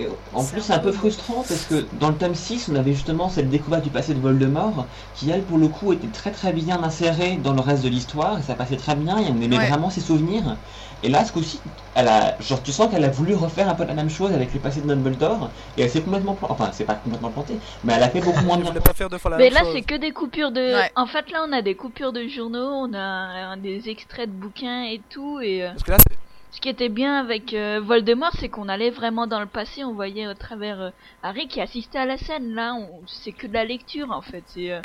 Et 0.00 0.08
en 0.32 0.42
plus, 0.44 0.60
c'est 0.62 0.72
un 0.72 0.78
peu 0.78 0.92
frustrant 0.92 1.44
parce 1.46 1.66
que 1.66 1.84
dans 2.00 2.08
le 2.08 2.14
tome 2.14 2.34
6, 2.34 2.70
on 2.72 2.76
avait 2.76 2.94
justement 2.94 3.28
cette 3.28 3.50
découverte 3.50 3.84
du 3.84 3.90
passé 3.90 4.14
de 4.14 4.20
Voldemort 4.20 4.86
qui, 5.14 5.28
elle, 5.30 5.42
pour 5.42 5.58
le 5.58 5.68
coup, 5.68 5.92
était 5.92 6.06
très 6.08 6.30
très 6.30 6.52
bien 6.52 6.82
insérée 6.82 7.36
dans 7.42 7.52
le 7.52 7.60
reste 7.60 7.84
de 7.84 7.88
l'histoire 7.88 8.38
et 8.38 8.42
ça 8.42 8.54
passait 8.54 8.76
très 8.76 8.94
bien 8.94 9.18
et 9.18 9.26
on 9.30 9.40
aimait 9.42 9.58
Ouais. 9.58 9.68
vraiment 9.68 9.90
ses 9.90 10.00
souvenirs. 10.00 10.56
Et 11.02 11.08
là, 11.08 11.24
ce 11.24 11.32
coup-ci, 11.32 11.58
elle 11.94 12.08
a, 12.08 12.36
genre, 12.40 12.62
tu 12.62 12.72
sens 12.72 12.90
qu'elle 12.90 13.04
a 13.04 13.08
voulu 13.10 13.34
refaire 13.34 13.68
un 13.68 13.74
peu 13.74 13.84
la 13.84 13.94
même 13.94 14.10
chose 14.10 14.32
avec 14.32 14.52
le 14.54 14.60
passé 14.60 14.80
de 14.82 14.86
Dumbledore 14.86 15.50
et 15.76 15.82
elle 15.82 15.90
s'est 15.90 16.02
complètement 16.02 16.34
plantée. 16.34 16.52
Enfin, 16.54 16.70
c'est 16.72 16.84
pas 16.84 16.94
complètement 16.94 17.30
plantée, 17.30 17.58
mais 17.84 17.94
elle 17.94 18.02
a 18.02 18.08
fait 18.10 18.20
beaucoup 18.20 18.42
moins 18.44 18.58
bien. 18.58 18.70
pas 18.72 18.92
faire 18.94 19.08
deux 19.08 19.18
fois 19.18 19.30
la 19.32 19.38
Mais 19.38 19.44
même 19.50 19.54
là, 19.54 19.60
c'est 19.72 19.82
que 19.82 19.94
des 19.96 20.12
coupures 20.12 20.52
de. 20.52 20.60
Ouais. 20.60 20.90
En 20.96 21.06
fait, 21.06 21.30
là, 21.30 21.44
on 21.48 21.52
a 21.52 21.62
des 21.62 21.74
coupures 21.74 22.12
de 22.12 22.26
journaux, 22.28 22.68
on 22.86 22.92
a 22.94 22.98
un- 22.98 23.56
des 23.56 23.88
extraits 23.88 24.28
de 24.28 24.34
bouquins 24.34 24.84
et 24.84 25.00
tout. 25.10 25.40
Et 25.40 25.62
euh, 25.64 25.70
Parce 25.70 25.82
que 25.84 25.90
là, 25.90 25.96
c'est- 26.06 26.16
ce 26.52 26.60
qui 26.60 26.68
était 26.68 26.88
bien 26.88 27.14
avec 27.20 27.54
euh, 27.54 27.80
Voldemort, 27.80 28.32
c'est 28.38 28.48
qu'on 28.48 28.68
allait 28.68 28.90
vraiment 28.90 29.26
dans 29.26 29.40
le 29.40 29.46
passé. 29.46 29.84
On 29.84 29.94
voyait 29.94 30.26
au 30.26 30.34
travers 30.34 30.80
euh, 30.80 30.90
Harry 31.22 31.48
qui 31.48 31.60
assistait 31.60 31.98
à 31.98 32.06
la 32.06 32.18
scène. 32.18 32.54
Là, 32.54 32.74
on... 32.74 33.02
c'est 33.06 33.32
que 33.32 33.46
de 33.46 33.52
la 33.52 33.64
lecture 33.64 34.10
en 34.10 34.20
fait. 34.22 34.42
C'est 34.48 34.72
euh, 34.72 34.80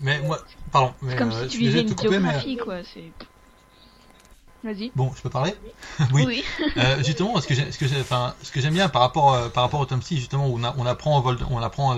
Mais 0.00 0.20
moi, 0.20 0.38
pardon, 0.70 0.92
mais 1.02 1.16
comme 1.16 1.32
si 1.32 1.48
tu 1.48 1.58
lisais 1.58 1.80
une 1.80 1.88
mais 1.88 1.94
biographie, 1.94 2.56
quoi. 2.56 2.82
C'est. 2.84 3.12
Vas-y. 4.64 4.90
bon, 4.96 5.12
je 5.16 5.22
peux 5.22 5.30
parler? 5.30 5.54
Oui. 6.12 6.44
Euh, 6.76 6.96
justement, 7.04 7.40
ce 7.40 7.46
que 7.46 7.54
j'ai- 7.54 7.70
ce 7.70 7.78
que 7.78 7.86
j'ai- 7.86 8.00
enfin, 8.00 8.34
ce 8.42 8.50
que 8.50 8.60
j'aime 8.60 8.74
bien 8.74 8.88
par 8.88 9.02
rapport 9.02 9.50
par 9.52 9.62
rapport 9.62 9.78
au 9.80 9.86
tome 9.86 10.02
6, 10.02 10.16
justement, 10.16 10.48
où 10.48 10.58
on, 10.58 10.64
a- 10.64 10.74
on 10.78 10.84
apprend 10.84 11.20
Vold- 11.20 11.44
on 11.50 11.58
apprend 11.58 11.96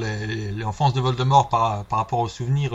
l'enfance 0.56 0.92
de 0.92 1.00
Voldemort 1.00 1.48
par 1.48 1.84
par 1.86 1.98
rapport 1.98 2.18
aux 2.20 2.28
souvenirs 2.28 2.72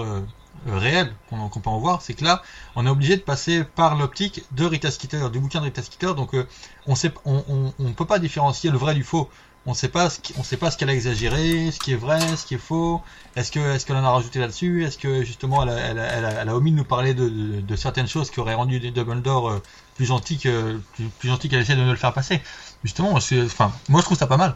euh, 0.67 0.77
réels 0.77 1.13
qu'on 1.29 1.49
qu'on 1.49 1.59
peut 1.59 1.69
en 1.69 1.79
voir, 1.79 2.01
c'est 2.01 2.13
que 2.13 2.23
là, 2.23 2.41
on 2.75 2.85
est 2.85 2.89
obligé 2.89 3.15
de 3.17 3.21
passer 3.21 3.63
par 3.63 3.95
l'optique 3.95 4.43
de 4.51 4.65
Rita 4.65 4.91
Skeeter, 4.91 5.29
du 5.31 5.39
bouquin 5.39 5.59
de 5.59 5.65
Rita 5.65 5.81
Skeeter, 5.81 6.13
donc 6.15 6.33
euh, 6.33 6.47
on 6.87 6.95
on 7.79 7.93
peut 7.93 8.05
pas 8.05 8.19
différencier 8.19 8.71
le 8.71 8.77
vrai 8.77 8.95
du 8.95 9.03
faux. 9.03 9.29
On 9.67 9.71
on 9.71 9.73
sait 9.73 9.87
pas 9.89 10.09
ce 10.11 10.77
qu'elle 10.77 10.89
a 10.89 10.93
exagéré, 10.93 11.71
ce 11.71 11.79
qui 11.79 11.93
est 11.93 11.95
vrai, 11.95 12.19
ce 12.37 12.45
qui 12.45 12.53
est 12.53 12.59
faux. 12.59 13.01
Est-ce 13.35 13.51
que 13.51 13.59
est-ce 13.59 13.85
qu'elle 13.85 13.95
en 13.95 14.03
a 14.03 14.11
rajouté 14.11 14.39
là-dessus? 14.39 14.85
Est-ce 14.85 14.99
que 14.99 15.23
justement 15.23 15.63
elle 15.63 15.99
a, 15.99 16.55
omis 16.55 16.71
de 16.71 16.77
nous 16.77 16.83
parler 16.83 17.15
de, 17.15 17.75
certaines 17.75 18.07
choses 18.07 18.29
qui 18.29 18.39
auraient 18.39 18.53
rendu 18.53 18.79
Dumbledore 18.91 19.49
euh, 19.49 19.63
plus 19.95 20.05
gentil 20.05 20.37
que 20.37 20.79
plus, 21.19 21.29
gentil 21.29 21.49
qu'elle 21.49 21.61
essaie 21.61 21.75
de 21.75 21.83
nous 21.83 21.89
le 21.89 21.95
faire 21.97 22.13
passer? 22.13 22.41
Justement, 22.83 23.11
moi 23.11 23.19
je 23.19 24.05
trouve 24.05 24.17
ça 24.17 24.27
pas 24.27 24.37
mal. 24.37 24.55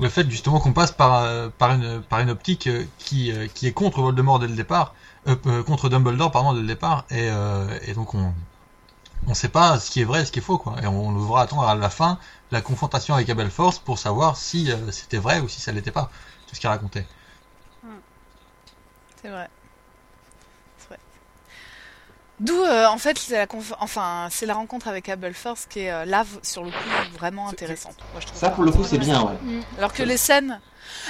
Le 0.00 0.08
fait 0.08 0.28
justement 0.28 0.58
qu'on 0.58 0.72
passe 0.72 0.90
par 0.90 1.24
une 1.70 2.30
optique 2.30 2.68
qui 2.98 3.30
est 3.30 3.72
contre 3.72 4.00
Voldemort 4.00 4.40
dès 4.40 4.48
le 4.48 4.56
départ, 4.56 4.94
euh, 5.28 5.36
euh, 5.46 5.62
contre 5.62 5.88
Dumbledore 5.88 6.30
pardon 6.30 6.52
dès 6.54 6.60
le 6.60 6.66
départ, 6.66 7.04
et 7.10 7.28
euh, 7.30 7.78
et 7.82 7.94
donc 7.94 8.14
on 8.14 8.32
on 9.28 9.34
sait 9.34 9.48
pas 9.48 9.78
ce 9.78 9.90
qui 9.90 10.00
est 10.00 10.04
vrai 10.04 10.22
et 10.22 10.24
ce 10.24 10.32
qui 10.32 10.40
est 10.40 10.42
faux 10.42 10.58
quoi. 10.58 10.76
Et 10.82 10.86
on 10.86 11.12
devra 11.12 11.42
attendre 11.42 11.62
à 11.68 11.74
la 11.74 11.90
fin 11.90 12.18
la 12.50 12.60
confrontation 12.60 13.14
avec 13.14 13.28
Abel 13.30 13.50
Force 13.50 13.78
pour 13.78 13.98
savoir 13.98 14.36
si 14.36 14.70
euh, 14.70 14.90
c'était 14.90 15.18
vrai 15.18 15.40
ou 15.40 15.48
si 15.48 15.60
ça 15.60 15.70
l'était 15.72 15.92
pas 15.92 16.10
tout 16.48 16.54
ce 16.56 16.60
qu'il 16.60 16.68
racontait. 16.68 17.06
C'est 19.22 19.28
vrai. 19.28 19.48
C'est 20.78 20.88
vrai. 20.88 20.98
D'où, 22.40 22.60
euh, 22.60 22.88
en 22.88 22.98
fait, 22.98 23.16
c'est 23.16 23.36
la, 23.38 23.46
conf- 23.46 23.76
enfin, 23.78 24.26
c'est 24.32 24.46
la 24.46 24.54
rencontre 24.54 24.88
avec 24.88 25.08
Abelforce 25.08 25.66
qui 25.66 25.80
est 25.80 25.92
euh, 25.92 26.04
là, 26.04 26.24
sur 26.42 26.64
le 26.64 26.70
coup, 26.72 27.16
vraiment 27.16 27.48
intéressante. 27.48 27.94
Moi, 28.12 28.20
je 28.20 28.26
trouve 28.26 28.40
Ça, 28.40 28.50
pour 28.50 28.64
le 28.64 28.72
coup, 28.72 28.82
c'est 28.82 28.98
bien, 28.98 29.22
ouais. 29.22 29.38
Mm. 29.40 29.60
Alors 29.78 29.92
que 29.92 30.02
les 30.02 30.16
scènes, 30.16 30.60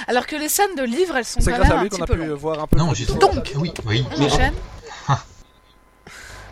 alors 0.07 0.25
que 0.27 0.35
les 0.35 0.49
scènes 0.49 0.75
de 0.77 0.83
livres, 0.83 1.15
elles 1.17 1.25
sont 1.25 1.39
quand 1.39 1.51
grâce 1.51 1.69
même 1.69 1.77
à 1.77 1.81
un 1.81 1.83
petit 1.85 1.97
qu'on 1.97 2.03
a 2.03 2.07
peu 2.07 2.13
pu 2.17 2.25
longues. 2.25 2.37
voir 2.37 2.59
un 2.63 2.67
peu. 2.67 2.77
Non, 2.77 2.93
j'ai. 2.93 3.05
Donc, 3.05 3.53
oui, 3.57 3.71
oui. 3.85 4.05
On 4.15 4.19
Mais 4.19 4.25
en- 4.25 4.33
enchaîne. 4.33 4.53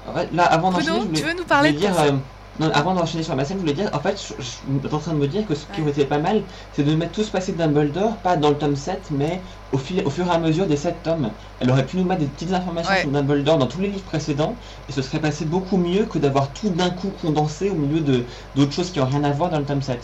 En 0.08 0.14
fait, 0.14 0.30
là, 0.34 0.44
avant 0.46 0.72
d'enchaîner, 0.72 0.90
Bruno, 0.92 1.02
je 1.04 1.08
voulais- 1.10 1.20
tu 1.22 1.26
veux 1.28 1.34
nous 1.34 1.40
je 1.40 1.44
parler 1.48 1.70
voulais 1.72 1.82
de 1.82 1.88
dire, 1.88 1.96
ta 1.96 2.02
euh, 2.04 2.06
scène 2.08 2.20
non, 2.60 2.70
avant 2.74 2.94
d'enchaîner 2.94 3.24
sur 3.24 3.36
ma 3.36 3.46
scène, 3.46 3.58
je 3.58 3.62
voulais 3.62 3.74
dire, 3.74 3.90
en 3.94 4.00
fait, 4.00 4.22
je, 4.22 4.34
je 4.44 4.48
suis 4.48 4.94
en 4.94 5.00
train 5.00 5.14
de 5.14 5.18
me 5.18 5.28
dire 5.28 5.48
que 5.48 5.56
ce 5.56 5.66
qui 5.74 5.82
aurait 5.82 5.92
été 5.92 6.06
pas 6.06 6.18
mal, 6.18 6.44
c'est 6.74 6.84
de 6.84 6.94
mettre 6.96 7.14
tout 7.14 7.24
ce 7.24 7.32
passé 7.32 7.54
de 7.54 7.58
Dumbledore, 7.58 8.18
pas 8.18 8.36
dans 8.36 8.50
le 8.50 8.58
tome 8.58 8.76
7, 8.76 9.00
mais 9.12 9.42
au, 9.72 9.78
fil, 9.78 10.04
au 10.06 10.10
fur 10.10 10.28
et 10.28 10.30
à 10.32 10.38
mesure 10.38 10.66
des 10.68 10.76
7 10.76 11.02
tomes. 11.04 11.32
Elle 11.60 11.70
aurait 11.72 11.86
pu 11.86 11.98
nous 11.98 12.04
mettre 12.04 12.20
des 12.22 12.28
petites 12.28 12.52
informations 12.52 12.92
Ouais. 12.92 13.02
sur 13.02 13.10
Dumbledore 13.12 13.58
dans 13.58 13.68
tous 13.68 13.80
les 13.80 13.88
livres 13.88 14.04
précédents, 14.04 14.56
et 14.90 14.92
ce 14.92 15.02
serait 15.02 15.20
passé 15.20 15.46
beaucoup 15.46 15.78
mieux 15.78 16.06
que 16.06 16.18
d'avoir 16.20 16.50
tout 16.52 16.70
d'un 16.70 16.90
coup 16.90 17.12
condensé 17.22 17.70
au 17.70 17.76
milieu 17.76 18.02
de 18.02 18.26
d'autres 18.56 18.74
choses 18.74 18.92
qui 18.92 19.00
n'ont 19.00 19.06
rien 19.06 19.24
à 19.24 19.32
voir 19.32 19.50
dans 19.50 19.60
le 19.60 19.66
tome 19.66 19.82
7. 19.82 20.00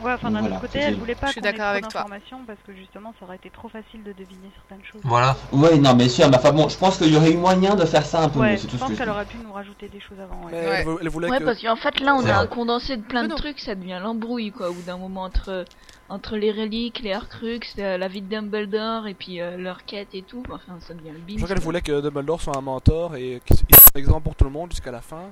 Ouais, 0.00 0.12
enfin 0.12 0.30
d'un 0.30 0.40
Voilà, 0.40 0.54
autre 0.56 0.60
côté, 0.66 0.78
elle 0.78 0.96
voulait 0.96 1.14
pas 1.16 1.26
Je 1.26 1.32
suis 1.32 1.40
qu'on 1.40 1.48
ait 1.48 1.52
d'accord 1.52 1.66
trop 1.66 1.70
avec 1.72 1.88
toi. 1.88 2.02
d'informations 2.02 2.38
parce 2.46 2.58
que 2.64 2.72
justement, 2.74 3.12
ça 3.18 3.24
aurait 3.26 3.36
été 3.36 3.50
trop 3.50 3.68
facile 3.68 4.04
de 4.04 4.12
deviner 4.12 4.48
certaines 4.54 4.84
choses. 4.84 5.00
Voilà. 5.04 5.36
Ouais, 5.52 5.76
non, 5.78 5.94
mais 5.96 6.08
sûr, 6.08 6.28
mais 6.30 6.36
enfin 6.36 6.52
bon, 6.52 6.68
je 6.68 6.78
pense 6.78 6.98
qu'il 6.98 7.12
y 7.12 7.16
aurait 7.16 7.32
eu 7.32 7.36
moyen 7.36 7.74
de 7.74 7.84
faire 7.84 8.06
ça 8.06 8.22
un 8.22 8.28
peu 8.28 8.38
mieux, 8.38 8.44
Ouais, 8.44 8.56
c'est 8.56 8.62
je 8.64 8.68
tout 8.68 8.74
ce 8.76 8.78
pense 8.80 8.88
que 8.90 8.94
je 8.94 8.98
qu'elle 9.00 9.08
aurait 9.10 9.24
pu 9.24 9.38
nous 9.38 9.52
rajouter 9.52 9.88
des 9.88 9.98
choses 10.00 10.20
avant. 10.20 10.36
Ouais. 10.44 10.52
Mais 10.52 10.68
Ouais. 10.68 10.76
elle, 10.80 10.84
vou- 10.86 10.98
elle 11.00 11.08
voulait 11.08 11.28
Ouais, 11.30 11.38
que. 11.40 11.44
parce 11.44 11.60
qu'en 11.60 11.74
fait, 11.76 11.98
là, 12.00 12.14
on 12.14 12.24
a 12.26 12.34
un 12.34 12.46
condensé 12.46 12.96
de 12.96 13.02
plein 13.02 13.22
de 13.24 13.28
Bruno. 13.28 13.40
trucs, 13.42 13.58
ça 13.58 13.74
devient 13.74 13.98
l'embrouille, 14.00 14.52
quoi, 14.52 14.70
au 14.70 14.74
bout 14.74 14.82
d'un 14.82 14.98
moment, 14.98 15.22
entre, 15.24 15.64
entre 16.08 16.36
les 16.36 16.52
reliques, 16.52 17.00
les 17.00 17.16
Horcrux, 17.16 17.60
la 17.76 18.06
vie 18.08 18.22
de 18.22 18.28
Dumbledore, 18.28 19.08
et 19.08 19.14
puis 19.14 19.40
euh, 19.40 19.56
leur 19.56 19.84
quête 19.84 20.14
et 20.14 20.22
tout. 20.22 20.44
Enfin, 20.48 20.78
ça 20.80 20.94
devient 20.94 21.10
le 21.10 21.18
Je 21.18 21.22
bim. 21.24 21.36
crois 21.36 21.48
qu'elle 21.48 21.60
voulait 21.60 21.80
que 21.82 22.00
Dumbledore 22.00 22.40
soit 22.40 22.56
un 22.56 22.60
mentor 22.60 23.16
et 23.16 23.42
qu'il 23.44 23.56
soit 23.56 23.76
un 23.96 23.98
exemple 23.98 24.22
pour 24.22 24.36
tout 24.36 24.44
le 24.44 24.50
monde 24.50 24.70
jusqu'à 24.70 24.92
la 24.92 25.00
fin 25.00 25.22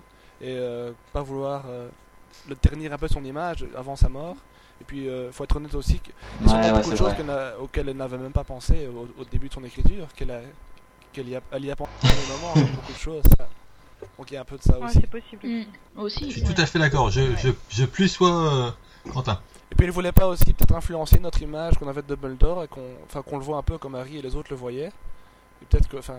et 0.40 0.57
euh, 0.59 0.90
pas 1.12 1.22
vouloir 1.22 1.62
euh, 1.68 1.88
le 2.48 2.57
ternir 2.57 2.92
un 2.92 2.98
peu 2.98 3.07
son 3.09 3.24
image 3.24 3.64
avant 3.76 3.94
sa 3.94 4.09
mort. 4.09 4.35
Et 4.80 4.84
puis, 4.84 5.08
euh, 5.08 5.32
faut 5.32 5.44
être 5.44 5.56
honnête 5.56 5.74
aussi, 5.74 5.98
qu'il 6.00 6.12
y 6.46 6.48
a 6.50 6.52
Ouais, 6.54 6.62
ouais, 6.70 6.72
beaucoup 6.78 6.90
de 6.90 6.96
choses 6.96 7.12
auxquelles 7.60 7.88
elle 7.88 7.96
n'avait 7.96 8.18
même 8.18 8.32
pas 8.32 8.44
pensé 8.44 8.86
au, 8.88 9.08
au 9.20 9.24
début 9.24 9.48
de 9.48 9.54
son 9.54 9.64
écriture, 9.64 10.06
qu'elle 10.14 10.30
a, 10.30 10.40
qu'elle 11.12 11.28
y 11.28 11.36
a, 11.36 11.40
elle 11.50 11.64
y 11.64 11.70
a 11.70 11.76
pensé 11.76 11.90
au 12.04 12.32
moment, 12.32 12.52
beaucoup 12.76 12.92
de 12.92 12.98
choses. 12.98 13.22
ça. 13.38 13.48
Donc 14.18 14.30
il 14.30 14.34
y 14.34 14.36
a 14.36 14.42
un 14.42 14.44
peu 14.44 14.58
de 14.58 14.62
ça 14.62 14.78
Ouais, 14.78 14.84
aussi. 14.86 14.98
c'est 15.00 15.06
possible. 15.10 15.46
Mm, 15.46 15.64
aussi. 15.98 16.30
Je 16.30 16.38
suis 16.40 16.42
tout 16.54 16.60
à 16.60 16.66
fait 16.66 16.78
d'accord. 16.78 17.10
Je, 17.10 17.22
je, 17.36 17.48
je 17.70 17.84
plus 17.86 18.08
sois 18.08 18.30
euh, 18.52 18.70
Quentin. 19.10 19.40
Et 19.72 19.74
puis 19.74 19.86
elle 19.86 19.92
voulait 19.92 20.12
pas 20.12 20.26
aussi 20.28 20.44
peut-être 20.52 20.74
influencer 20.74 21.18
notre 21.18 21.40
image 21.42 21.78
qu'on 21.78 21.88
avait 21.88 22.02
de 22.02 22.14
Dumbledore 22.14 22.64
et 22.64 22.68
qu'on, 22.68 22.86
enfin 23.06 23.22
qu'on 23.22 23.38
le 23.38 23.44
voit 23.44 23.56
un 23.56 23.62
peu 23.62 23.78
comme 23.78 23.94
Harry 23.94 24.18
et 24.18 24.22
les 24.22 24.36
autres 24.36 24.48
le 24.50 24.56
voyaient. 24.56 24.92
Et 25.62 25.64
peut-être 25.68 25.88
que, 25.88 25.96
enfin, 25.96 26.18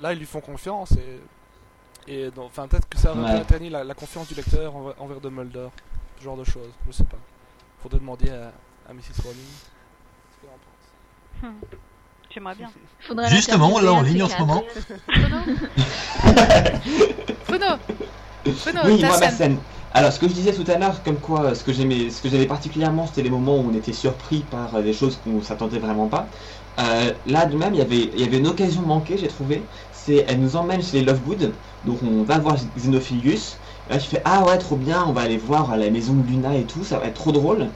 là 0.00 0.12
ils 0.12 0.18
lui 0.18 0.26
font 0.26 0.40
confiance 0.40 0.92
et, 0.92 2.12
et 2.12 2.30
enfin 2.36 2.66
peut-être 2.66 2.88
que 2.88 2.98
ça 2.98 3.14
Ouais. 3.14 3.42
terni 3.44 3.70
la, 3.70 3.84
la 3.84 3.94
confiance 3.94 4.26
du 4.28 4.34
lecteur 4.34 4.74
envers, 4.74 5.00
envers 5.00 5.20
Dumbledore, 5.20 5.70
ce 6.18 6.24
genre 6.24 6.36
de 6.36 6.44
choses. 6.44 6.70
Je 6.88 6.92
sais 6.92 7.04
pas. 7.04 7.16
Faudrait 7.82 7.98
demander 7.98 8.30
à, 8.30 8.52
à 8.88 8.92
Mrs. 8.92 9.22
Rowling. 9.24 9.40
ce 10.30 10.40
qu'elle 10.40 10.50
en 10.50 10.58
pense. 10.62 11.50
Hmm. 11.50 11.60
J'aimerais 12.32 12.54
bien. 12.54 12.70
Faudrait 13.00 13.28
Justement, 13.28 13.78
là 13.80 13.92
en 13.92 14.02
ligne 14.02 14.22
en 14.22 14.28
ce 14.28 14.34
C4. 14.34 14.38
moment. 14.38 14.62
Bruno 17.48 17.66
Bruno, 18.44 18.80
Oui, 18.84 19.02
moi, 19.04 19.18
ma 19.18 19.30
scène. 19.30 19.58
Alors, 19.94 20.12
ce 20.12 20.18
que 20.18 20.26
je 20.26 20.32
disais 20.32 20.52
tout 20.54 20.64
à 20.70 20.78
l'heure, 20.78 21.02
comme 21.02 21.18
quoi, 21.18 21.42
euh, 21.42 21.54
ce 21.54 21.62
que 21.64 21.72
j'aimais, 21.72 22.08
ce 22.08 22.22
que 22.22 22.30
j'avais 22.30 22.46
particulièrement, 22.46 23.06
c'était 23.06 23.22
les 23.22 23.30
moments 23.30 23.58
où 23.58 23.70
on 23.70 23.74
était 23.74 23.92
surpris 23.92 24.44
par 24.50 24.74
euh, 24.74 24.82
des 24.82 24.94
choses 24.94 25.18
qu'on 25.22 25.42
s'attendait 25.42 25.78
vraiment 25.78 26.06
pas. 26.08 26.26
Euh, 26.78 27.12
là, 27.26 27.44
de 27.44 27.56
même, 27.56 27.74
il 27.74 27.78
y 27.78 27.82
avait, 27.82 28.10
il 28.14 28.20
y 28.20 28.24
avait 28.24 28.38
une 28.38 28.46
occasion 28.46 28.80
manquée, 28.82 29.18
j'ai 29.18 29.28
trouvé. 29.28 29.62
C'est, 29.92 30.24
elle 30.26 30.40
nous 30.40 30.56
emmène 30.56 30.82
chez 30.82 31.00
les 31.00 31.04
Lovegood, 31.04 31.52
donc 31.84 31.98
on 32.02 32.22
va 32.22 32.38
voir 32.38 32.56
Xenophilius. 32.78 33.58
Là, 33.86 33.98
tu 33.98 34.08
fais, 34.08 34.22
ah 34.24 34.44
ouais, 34.44 34.58
trop 34.58 34.76
bien, 34.76 35.04
on 35.06 35.12
va 35.12 35.22
aller 35.22 35.36
voir 35.36 35.76
la 35.76 35.90
maison 35.90 36.14
de 36.14 36.22
Luna 36.26 36.56
et 36.56 36.66
tout, 36.66 36.84
ça 36.84 36.98
va 36.98 37.06
être 37.06 37.14
trop 37.14 37.32
drôle. 37.32 37.72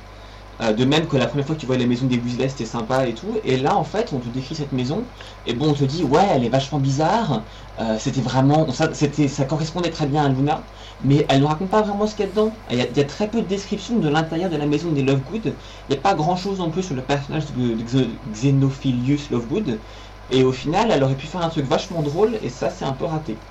Euh, 0.62 0.72
de 0.72 0.84
même 0.86 1.06
que 1.08 1.16
la 1.18 1.26
première 1.26 1.46
fois 1.46 1.54
que 1.56 1.60
tu 1.60 1.66
vois 1.66 1.76
la 1.76 1.86
maison 1.86 2.06
des 2.06 2.18
Weasley, 2.18 2.48
c'était 2.48 2.64
sympa 2.66 3.06
et 3.08 3.14
tout. 3.14 3.36
Et 3.44 3.58
là, 3.58 3.76
en 3.76 3.84
fait, 3.84 4.12
on 4.14 4.20
te 4.20 4.28
décrit 4.28 4.54
cette 4.54 4.72
maison, 4.72 5.08
et 5.44 5.54
bon, 5.54 5.70
on 5.70 5.74
te 5.74 5.84
dit, 5.84 6.02
ouais, 6.04 6.24
elle 6.32 6.44
est 6.44 6.48
vachement 6.48 6.78
bizarre. 6.80 7.44
Euh, 7.78 7.98
c'était 7.98 8.22
vraiment, 8.22 8.70
ça, 8.72 8.90
ça 8.94 9.44
correspondait 9.44 9.90
très 9.90 10.06
bien 10.06 10.24
à 10.24 10.28
Luna 10.30 10.66
mais 11.00 11.26
elle 11.28 11.40
ne 11.40 11.46
raconte 11.46 11.70
pas 11.70 11.82
vraiment 11.82 12.06
ce 12.06 12.14
qu'il 12.14 12.24
y 12.24 12.28
a 12.28 12.30
dedans. 12.30 12.58
Il 12.70 12.78
y 12.78 12.80
a, 13.00 13.04
très 13.04 13.30
peu 13.30 13.42
de 13.42 13.46
descriptions 13.46 13.98
de 13.98 14.08
l'intérieur 14.08 14.50
de 14.50 14.56
la 14.56 14.66
maison 14.66 14.92
des 14.92 15.02
Lovegood. 15.02 15.58
Il 15.88 15.92
n'y 15.92 15.96
a 15.98 16.00
pas 16.00 16.14
grand 16.14 16.36
chose 16.36 16.58
non 16.58 16.70
plus 16.70 16.82
sur 16.84 16.94
le 16.94 17.04
personnage 17.04 17.52
de, 17.52 17.74
de 17.74 17.82
Xe- 17.82 18.20
Xenophilius 18.30 19.30
Lovegood. 19.30 19.82
Et 20.30 20.42
au 20.44 20.52
final, 20.52 20.90
elle 20.90 21.02
aurait 21.04 21.16
pu 21.16 21.26
faire 21.26 21.42
un 21.42 21.48
truc 21.50 21.66
vachement 21.66 22.02
drôle, 22.02 22.38
et 22.42 22.48
ça, 22.50 22.70
c'est 22.70 22.84
un 22.84 22.92
peu 22.92 23.04
raté. 23.04 23.42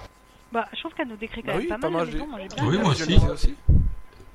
Bah, 0.55 0.65
je 0.73 0.79
trouve 0.79 0.93
qu'elle 0.93 1.09
nous 1.09 1.17
décrit 1.17 1.41
quand 1.43 1.47
Bah 1.47 1.53
même 1.55 1.61
oui, 1.63 1.67
pas 1.67 1.77
pas 1.77 1.89
mal 1.89 1.91
mal, 1.91 2.05
la 2.05 2.11
j'ai- 2.11 2.17
maison. 2.17 2.27
Moi, 2.31 2.39
j'ai 2.41 2.47
bien 2.55 2.65
Oui, 2.65 2.77
moi 2.79 2.93
Je 2.95 3.31
aussi. 3.33 3.53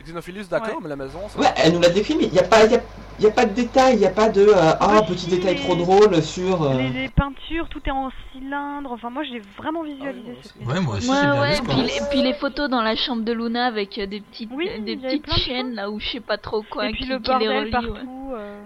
Xenophilus, 0.05 0.45
d'accord, 0.51 0.69
Ouais. 0.77 0.81
mais 0.83 0.89
la 0.91 0.97
maison, 0.97 1.19
ça... 1.29 1.39
Ouais, 1.39 1.47
elle 1.57 1.73
nous 1.75 1.81
l'a 1.81 1.89
décrit, 1.91 2.15
mais 2.17 2.25
il 2.25 2.33
n'y 2.33 2.39
a, 2.39 2.43
pas- 2.43 2.65
y 2.67 2.75
a, 2.75 2.81
y 3.21 3.27
a 3.27 3.31
pas 3.31 3.45
de 3.47 3.53
détails. 3.55 3.95
Il 3.95 4.01
n'y 4.01 4.07
a 4.07 4.11
pas 4.11 4.29
de 4.31 4.41
euh, 4.43 4.73
Ah, 4.81 5.03
petit 5.07 5.19
si, 5.27 5.31
détail 5.31 5.57
trop 5.57 5.75
drôle 5.77 6.23
sur. 6.23 6.63
euh, 6.63 6.75
Les, 6.79 6.89
les 6.91 7.09
peintures, 7.11 7.69
tout 7.69 7.81
est 7.87 7.91
en 7.91 8.11
cylindre. 8.33 8.93
Enfin, 8.93 9.11
moi, 9.11 9.23
j'ai 9.25 9.41
vraiment 9.59 9.83
visualisé 9.83 10.33
aussi. 10.39 10.53
maison. 10.59 10.71
Ouais, 10.73 10.81
moi 10.81 10.97
aussi, 10.97 11.11
Ouais, 11.11 11.21
bien 11.21 11.41
ouais, 11.41 11.61
puis, 11.69 11.83
les, 11.83 12.01
puis 12.11 12.23
les 12.23 12.35
photos 12.35 12.69
dans 12.71 12.81
la 12.83 12.97
chambre 12.97 13.25
de 13.25 13.33
Luna 13.33 13.67
avec 13.67 13.99
euh, 13.99 14.07
des 14.07 14.21
petites, 14.21 14.51
Oui, 14.53 14.69
des 14.81 14.97
petites 14.97 15.31
chaînes 15.35 15.75
là 15.75 15.91
où 15.91 16.01
je 16.01 16.09
sais 16.13 16.21
pas 16.21 16.39
trop 16.39 16.63
quoi. 16.63 16.89
Et 16.89 16.93
puis 16.93 17.05
qui- 17.05 17.09
le 17.11 17.19
qui 17.19 17.23
les 17.31 17.39
bordel 17.47 17.59
relie, 17.61 17.71
partout. 17.71 18.33
euh, 18.35 18.63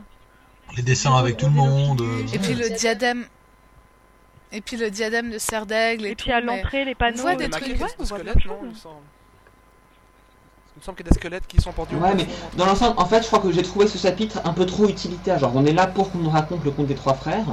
les 0.77 0.83
dessins 0.85 1.17
avec 1.17 1.37
tout 1.37 1.47
le 1.47 1.53
monde. 1.53 2.01
Et 2.33 2.39
puis 2.39 2.55
le 2.55 2.69
diadème. 2.77 3.25
Et 4.53 4.61
puis 4.61 4.77
le 4.77 4.91
diadème 4.91 5.31
de 5.31 5.39
serre 5.39 5.67
d'aigle 5.67 6.07
et, 6.07 6.11
Et 6.11 6.15
tout, 6.15 6.25
puis 6.25 6.33
à 6.33 6.41
mais- 6.41 6.47
l'entrée, 6.63 6.85
les 6.85 6.95
panneaux. 6.95 7.23
voit 7.23 7.35
des 7.35 7.49
trucs, 7.51 7.65
ouais, 7.67 7.73
de 7.75 7.75
on 7.99 8.05
voit 8.05 8.19
plein 8.19 8.33
squelettes, 8.33 8.45
de 8.45 8.49
non, 8.49 8.59
il 8.63 8.69
me 8.69 8.75
semble. 8.75 8.95
Il 10.77 10.81
me 10.81 10.85
semble 10.85 10.97
qu'il 10.97 11.07
y 11.07 11.09
a 11.09 11.13
des 11.13 11.19
squelettes 11.19 11.47
qui 11.47 11.61
sont 11.61 11.73
pendus 11.73 11.97
Ouais, 11.97 12.15
mais 12.17 12.27
dans 12.57 12.67
l'ensemble, 12.67 12.95
en 12.99 13.07
fait, 13.07 13.23
je 13.23 13.27
crois 13.29 13.39
que 13.41 13.51
j'ai 13.53 13.63
trouvé 13.63 13.87
ce 13.87 13.97
chapitre 13.99 14.41
un 14.45 14.53
peu 14.53 14.67
trop 14.67 14.89
utilitaire. 14.89 15.39
Genre, 15.39 15.53
on 15.55 15.65
est 15.65 15.73
là 15.73 15.87
pour 15.87 16.11
qu'on 16.11 16.19
nous 16.19 16.31
raconte 16.31 16.65
le 16.65 16.71
conte 16.73 16.87
des 16.87 16.95
trois 16.97 17.15
frères. 17.15 17.47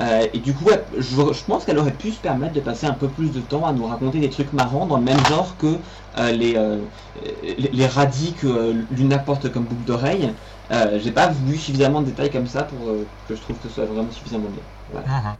Euh, 0.00 0.26
et 0.32 0.38
du 0.38 0.52
coup, 0.54 0.64
ouais, 0.64 0.82
je, 0.98 1.02
je 1.32 1.44
pense 1.44 1.64
qu'elle 1.64 1.78
aurait 1.78 1.92
pu 1.92 2.10
se 2.10 2.18
permettre 2.18 2.52
de 2.54 2.60
passer 2.60 2.86
un 2.86 2.94
peu 2.94 3.06
plus 3.06 3.30
de 3.30 3.40
temps 3.40 3.64
à 3.64 3.72
nous 3.72 3.86
raconter 3.86 4.18
des 4.18 4.30
trucs 4.30 4.52
marrants 4.52 4.86
dans 4.86 4.96
le 4.96 5.04
même 5.04 5.24
genre 5.26 5.56
que 5.56 5.76
euh, 6.18 6.32
les, 6.32 6.56
euh, 6.56 6.78
les, 7.44 7.70
les 7.72 7.86
radis 7.86 8.32
que 8.34 8.46
euh, 8.48 8.72
Luna 8.90 9.18
porte 9.18 9.52
comme 9.52 9.64
boucle 9.64 9.84
d'oreille. 9.84 10.32
Euh, 10.72 10.98
J'ai 11.00 11.12
pas 11.12 11.28
vu 11.28 11.56
suffisamment 11.56 12.00
de 12.00 12.06
détails 12.06 12.30
comme 12.30 12.46
ça 12.48 12.64
pour 12.64 12.88
euh, 12.88 13.06
que 13.28 13.36
je 13.36 13.40
trouve 13.40 13.56
que 13.58 13.68
ce 13.68 13.74
soit 13.74 13.84
vraiment 13.84 14.10
suffisamment 14.10 14.48
bien. 14.48 14.62
Voilà. 14.92 15.36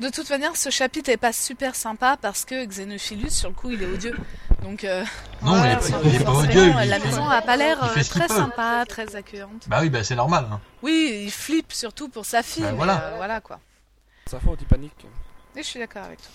De 0.00 0.08
toute 0.10 0.30
manière, 0.30 0.56
ce 0.56 0.70
chapitre 0.70 1.10
est 1.10 1.16
pas 1.16 1.32
super 1.32 1.74
sympa 1.74 2.16
parce 2.20 2.44
que 2.44 2.64
Xenophilus, 2.64 3.30
sur 3.30 3.48
le 3.48 3.54
coup, 3.54 3.70
il 3.72 3.82
est 3.82 3.86
odieux. 3.86 4.16
Donc, 4.62 4.84
euh, 4.84 5.02
Non, 5.42 5.56
voilà, 5.56 5.66
il 5.66 5.72
est 5.72 5.76
pas- 5.76 5.82
sur- 5.86 6.06
il 6.06 6.14
est 6.14 6.18
pas 6.18 6.24
forcément, 6.26 6.50
odieux, 6.50 6.72
il 6.84 6.88
La 6.88 7.00
fait- 7.00 7.06
maison 7.06 7.28
a 7.28 7.42
pas 7.42 7.56
l'air 7.56 7.82
euh, 7.82 8.02
très 8.04 8.28
sympa, 8.28 8.84
très 8.88 9.16
accueillante. 9.16 9.64
Bah 9.68 9.78
oui, 9.82 9.90
bah 9.90 10.04
c'est 10.04 10.14
normal. 10.14 10.46
hein. 10.52 10.60
Oui, 10.82 11.22
il 11.24 11.30
flippe 11.32 11.72
surtout 11.72 12.08
pour 12.08 12.24
sa 12.26 12.42
fille. 12.44 12.62
Bah, 12.62 12.70
mais, 12.70 12.76
voilà. 12.76 13.00
euh, 13.02 13.14
voilà 13.16 13.40
quoi. 13.40 13.58
Sa 14.30 14.38
faute, 14.38 14.58
il 14.62 14.66
panique. 14.68 15.06
Et 15.56 15.62
je 15.62 15.66
suis 15.66 15.80
d'accord 15.80 16.04
avec 16.04 16.18
toi. 16.22 16.30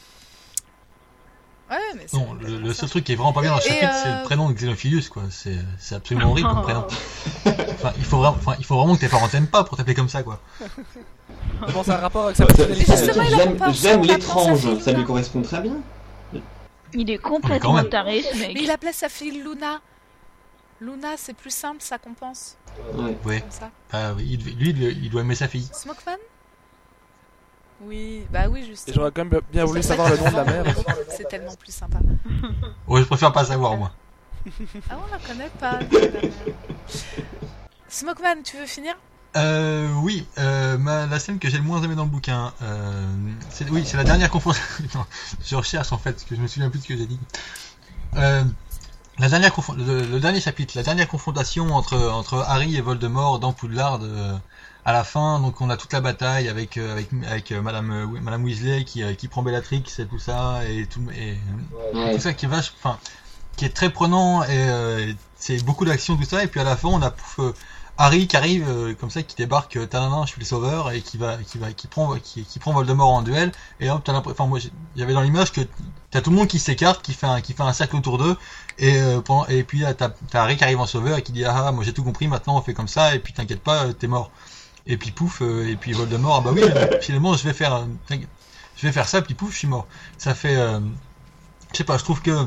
Ouais, 1.73 1.79
mais 1.95 2.03
c'est 2.07 2.17
Non, 2.17 2.33
le, 2.39 2.73
seul 2.73 2.89
truc 2.89 3.03
qui 3.03 3.13
est 3.13 3.15
vraiment 3.15 3.33
pas 3.33 3.41
bien 3.41 3.51
dans 3.51 3.57
le 3.57 3.61
Et, 3.63 3.67
chapitre, 3.67 3.91
euh, 3.93 3.99
c'est 4.03 4.17
le 4.19 4.23
prénom 4.23 4.49
de 4.49 4.53
Xenophilius, 4.53 5.09
quoi. 5.09 5.23
C'est 5.29 5.57
c'est 5.79 5.95
absolument 5.95 6.29
horrible 6.31 6.49
comme 6.49 6.61
prénom. 6.63 6.85
Enfin, 7.45 7.93
il 7.97 8.05
faut 8.05 8.17
vraiment, 8.17 8.37
enfin, 8.37 8.55
il 8.59 8.65
faut 8.65 8.75
vraiment 8.77 8.95
que 8.95 9.01
tes 9.01 9.07
parents 9.09 9.27
t'aiment 9.27 9.47
pas 9.47 9.63
pour 9.63 9.77
t'appeler 9.77 9.95
comme 9.95 10.09
ça, 10.09 10.23
quoi. 10.23 10.39
Bon, 11.73 11.83
ça 11.83 11.95
a 11.95 11.97
un 11.97 12.01
rapport 12.01 12.25
avec 12.25 12.35
sa 12.35 12.45
J'aime 13.71 14.01
l'étrange, 14.03 14.59
ça 14.79 14.91
lui 14.91 14.97
Luna. 14.97 15.03
correspond 15.07 15.41
très 15.41 15.61
bien. 15.61 15.77
Il 16.93 17.09
est 17.09 17.17
quand 17.17 17.31
complètement 17.35 17.73
même. 17.73 17.89
taré, 17.89 18.21
ce 18.21 18.37
mec. 18.37 18.51
Mais 18.53 18.61
il 18.63 18.69
appelait 18.69 18.93
sa 18.93 19.09
fille 19.09 19.31
Luna. 19.41 19.81
Luna, 20.79 21.09
c'est 21.17 21.33
plus 21.35 21.49
simple, 21.53 21.77
ça 21.81 21.97
compense. 21.97 22.57
Ouais. 22.93 23.17
Ouais. 23.25 23.39
Comme 23.41 23.49
ça. 23.51 23.71
Bah 23.91 24.13
oui, 24.15 24.27
il 24.39 24.55
lui, 24.57 24.69
il 24.69 24.79
doit- 24.79 24.89
il 24.89 25.09
doit 25.09 25.21
aimer 25.21 25.35
sa 25.35 25.47
fille. 25.47 25.67
Smokeman? 25.73 26.17
Oui, 27.85 28.25
bah 28.31 28.47
oui, 28.49 28.61
Et 28.61 28.65
justement. 28.65 28.95
j'aurais 28.95 29.11
quand 29.11 29.25
même 29.25 29.41
bien 29.51 29.65
voulu 29.65 29.83
savoir 29.83 30.09
le 30.09 30.17
nom 30.17 30.29
de 30.31 30.35
la 30.35 30.43
mère. 30.45 30.65
C'est 31.09 31.27
tellement 31.27 31.55
plus 31.55 31.73
sympa. 31.73 31.99
Ouais, 32.87 33.01
je 33.01 33.05
préfère 33.07 33.31
pas 33.33 33.45
savoir, 33.45 33.77
moi. 33.77 33.91
Ah, 34.89 34.97
on 35.07 35.11
la 35.11 35.19
connaît 35.19 35.49
pas. 35.59 35.79
Smokeman, 37.89 38.43
tu 38.43 38.57
veux 38.57 38.65
finir? 38.65 38.95
Euh, 39.35 39.91
oui, 40.01 40.27
euh, 40.37 40.77
ma- 40.77 41.05
la 41.07 41.17
scène 41.19 41.39
que 41.39 41.49
j'ai 41.49 41.57
le 41.57 41.63
moins 41.63 41.81
aimé 41.81 41.95
dans 41.95 42.03
le 42.03 42.09
bouquin, 42.09 42.53
euh, 42.61 43.07
c'est, 43.49 43.69
oui, 43.69 43.83
c'est 43.85 43.97
la 43.97 44.03
dernière 44.03 44.29
confrontation. 44.29 45.05
Je 45.45 45.55
recherche 45.55 45.91
en 45.91 45.97
fait, 45.97 46.11
parce 46.11 46.23
que 46.23 46.35
je 46.35 46.41
me 46.41 46.47
souviens 46.47 46.69
plus 46.69 46.79
de 46.79 46.83
ce 46.83 46.89
que 46.89 46.97
j'ai 46.97 47.05
dit. 47.07 47.19
Euh, 48.15 48.43
la 49.17 49.29
dernière 49.29 49.51
confron- 49.51 49.75
le, 49.75 50.05
le 50.05 50.19
dernier 50.19 50.39
chapitre, 50.41 50.73
la 50.75 50.83
dernière 50.83 51.07
confrontation 51.07 51.73
entre 51.73 51.97
entre 51.97 52.43
Harry 52.47 52.75
et 52.75 52.81
Voldemort 52.81 53.39
dans 53.39 53.53
Poudlard. 53.53 53.99
euh, 54.03 54.37
à 54.85 54.91
la 54.93 55.03
fin, 55.03 55.39
donc 55.39 55.61
on 55.61 55.69
a 55.69 55.77
toute 55.77 55.93
la 55.93 56.01
bataille 56.01 56.49
avec 56.49 56.77
euh, 56.77 56.91
avec 56.93 57.09
avec 57.25 57.51
euh, 57.51 57.61
Madame 57.61 57.91
euh, 57.91 58.03
oui, 58.05 58.19
Madame 58.21 58.43
Weasley 58.43 58.83
qui 58.85 59.01
euh, 59.03 59.13
qui 59.13 59.27
prend 59.29 59.41
Bellatrix 59.43 59.83
et 59.99 60.05
tout 60.07 60.19
ça 60.19 60.61
et 60.67 60.87
tout 60.87 61.01
et 61.15 61.37
Ouais. 61.71 62.13
tout 62.13 62.19
ça 62.19 62.33
qui 62.33 62.45
est 62.45 62.49
vache, 62.49 62.73
enfin, 62.77 62.99
qui 63.57 63.65
est 63.65 63.75
très 63.75 63.91
prenant 63.91 64.43
et 64.43 64.47
euh, 64.51 65.13
c'est 65.35 65.63
beaucoup 65.63 65.85
d'action 65.85 66.17
tout 66.17 66.25
ça 66.25 66.43
et 66.43 66.47
puis 66.47 66.59
à 66.59 66.63
la 66.63 66.75
fin 66.77 66.89
on 66.89 67.01
a 67.01 67.11
pouf, 67.11 67.39
euh, 67.39 67.53
Harry 67.97 68.27
qui 68.27 68.35
arrive 68.37 68.67
euh, 68.67 68.93
comme 68.95 69.09
ça 69.11 69.23
qui 69.23 69.35
débarque 69.35 69.75
je 69.75 70.25
suis 70.27 70.39
le 70.41 70.45
sauveur 70.45 70.91
et 70.91 71.01
qui 71.01 71.17
va 71.17 71.37
qui 71.37 71.57
va 71.59 71.71
qui 71.73 71.87
prend 71.87 72.15
qui, 72.19 72.43
qui 72.45 72.59
prend 72.59 72.73
Voldemort 72.73 73.11
en 73.11 73.21
duel 73.21 73.51
et 73.79 73.89
hop 73.89 74.03
t'as 74.03 74.13
l'impression 74.13 74.43
enfin 74.43 74.49
moi 74.49 74.59
j'avais 74.95 75.13
dans 75.13 75.21
l'image 75.21 75.51
que 75.51 75.61
t'as 76.11 76.21
tout 76.21 76.29
le 76.31 76.35
monde 76.37 76.47
qui 76.47 76.59
s'écarte 76.59 77.01
qui 77.03 77.13
fait 77.13 77.27
un 77.27 77.41
qui 77.41 77.53
fait 77.53 77.63
un 77.63 77.73
cercle 77.73 77.95
autour 77.95 78.17
d'eux 78.17 78.37
et 78.77 78.97
euh, 79.01 79.21
pendant, 79.21 79.45
et 79.47 79.63
puis 79.63 79.83
t'as 79.97 80.09
t'as 80.09 80.41
Harry 80.43 80.57
qui 80.57 80.63
arrive 80.63 80.79
en 80.79 80.85
sauveur 80.87 81.17
et 81.17 81.23
qui 81.23 81.31
dit 81.31 81.45
ah 81.45 81.71
moi 81.71 81.83
j'ai 81.83 81.93
tout 81.93 82.03
compris 82.03 82.27
maintenant 82.27 82.57
on 82.57 82.61
fait 82.61 82.73
comme 82.73 82.87
ça 82.87 83.15
et 83.15 83.19
puis 83.19 83.33
t'inquiète 83.33 83.63
pas 83.63 83.93
t'es 83.93 84.07
mort 84.07 84.31
et 84.85 84.97
puis 84.97 85.11
pouf 85.11 85.41
euh, 85.41 85.67
et 85.67 85.75
puis 85.75 85.93
Voldemort 85.93 86.37
ah 86.37 86.41
bah 86.41 86.51
oui 86.53 86.63
euh, 86.75 86.99
finalement 87.01 87.35
je 87.35 87.43
vais 87.43 87.53
faire 87.53 87.85
je 88.09 88.85
vais 88.85 88.91
faire 88.91 89.07
ça 89.07 89.21
puis 89.21 89.33
pouf 89.33 89.51
je 89.53 89.59
suis 89.59 89.67
mort 89.67 89.87
ça 90.17 90.33
fait 90.35 90.55
euh, 90.55 90.79
je 91.71 91.77
sais 91.77 91.83
pas 91.83 91.97
je 91.97 92.03
trouve 92.03 92.21
que 92.21 92.45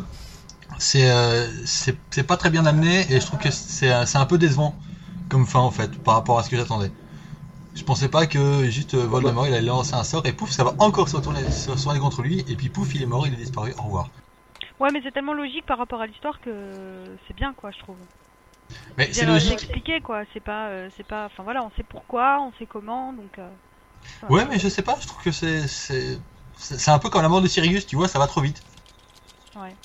c'est 0.78 1.10
euh, 1.10 1.46
c'est 1.64 2.26
pas 2.26 2.36
très 2.36 2.50
bien 2.50 2.66
amené 2.66 3.00
et 3.12 3.20
je 3.20 3.26
trouve 3.26 3.38
que 3.38 3.50
c'est 3.50 4.04
c'est 4.06 4.18
un 4.18 4.26
peu 4.26 4.38
décevant 4.38 4.76
comme 5.28 5.46
fin 5.46 5.60
en 5.60 5.70
fait 5.70 5.96
par 6.02 6.14
rapport 6.14 6.38
à 6.38 6.42
ce 6.42 6.50
que 6.50 6.56
j'attendais. 6.56 6.90
Je 7.74 7.84
pensais 7.84 8.08
pas 8.08 8.26
que 8.26 8.64
juste 8.70 8.94
Voldemort 8.94 9.46
il 9.46 9.54
allait 9.54 9.66
lancer 9.66 9.94
un 9.94 10.04
sort 10.04 10.26
et 10.26 10.32
pouf 10.32 10.50
ça 10.50 10.64
va 10.64 10.74
encore 10.78 11.08
se 11.08 11.16
retourner 11.16 11.50
se 11.50 11.70
retourner 11.70 12.00
contre 12.00 12.22
lui 12.22 12.40
et 12.48 12.56
puis 12.56 12.68
pouf 12.68 12.94
il 12.94 13.02
est 13.02 13.06
mort 13.06 13.26
il 13.26 13.34
est 13.34 13.36
disparu 13.36 13.72
au 13.78 13.82
revoir. 13.82 14.08
Ouais, 14.78 14.90
mais 14.92 15.00
c'est 15.02 15.12
tellement 15.12 15.32
logique 15.32 15.64
par 15.64 15.78
rapport 15.78 16.00
à 16.00 16.06
l'histoire 16.06 16.38
que 16.40 16.50
c'est 17.26 17.34
bien, 17.34 17.54
quoi, 17.54 17.70
je 17.70 17.78
trouve. 17.78 17.96
Mais 18.98 19.12
c'est 19.12 19.26
euh, 19.26 19.26
logique. 19.26 19.52
expliqué, 19.54 20.00
quoi. 20.00 20.24
C'est 20.32 20.40
pas, 20.40 20.68
euh, 20.70 20.88
c'est 20.96 21.04
pas. 21.04 21.26
Enfin 21.26 21.42
voilà, 21.42 21.62
on 21.64 21.70
sait 21.72 21.84
pourquoi, 21.84 22.40
on 22.42 22.52
sait 22.58 22.66
comment, 22.66 23.12
donc. 23.12 23.38
euh, 23.38 23.50
enfin, 24.22 24.34
Ouais 24.34 24.44
mais 24.46 24.58
je 24.58 24.68
sais 24.68 24.82
pas 24.82 24.96
je 25.00 25.06
trouve 25.06 25.22
que 25.22 25.32
c'est 25.32 25.66
c'est 25.68 26.18
c'est 26.58 26.78
c'est 26.78 26.90
un 26.90 26.98
peu 26.98 27.10
comme 27.10 27.22
la 27.22 27.28
mort 27.28 27.40
de 27.42 27.48
Sirius 27.48 27.86
tu 27.86 27.96
vois 27.96 28.08
ça 28.08 28.18
va 28.18 28.26
trop 28.26 28.40
vite. 28.40 28.62
Ouais. 29.54 29.76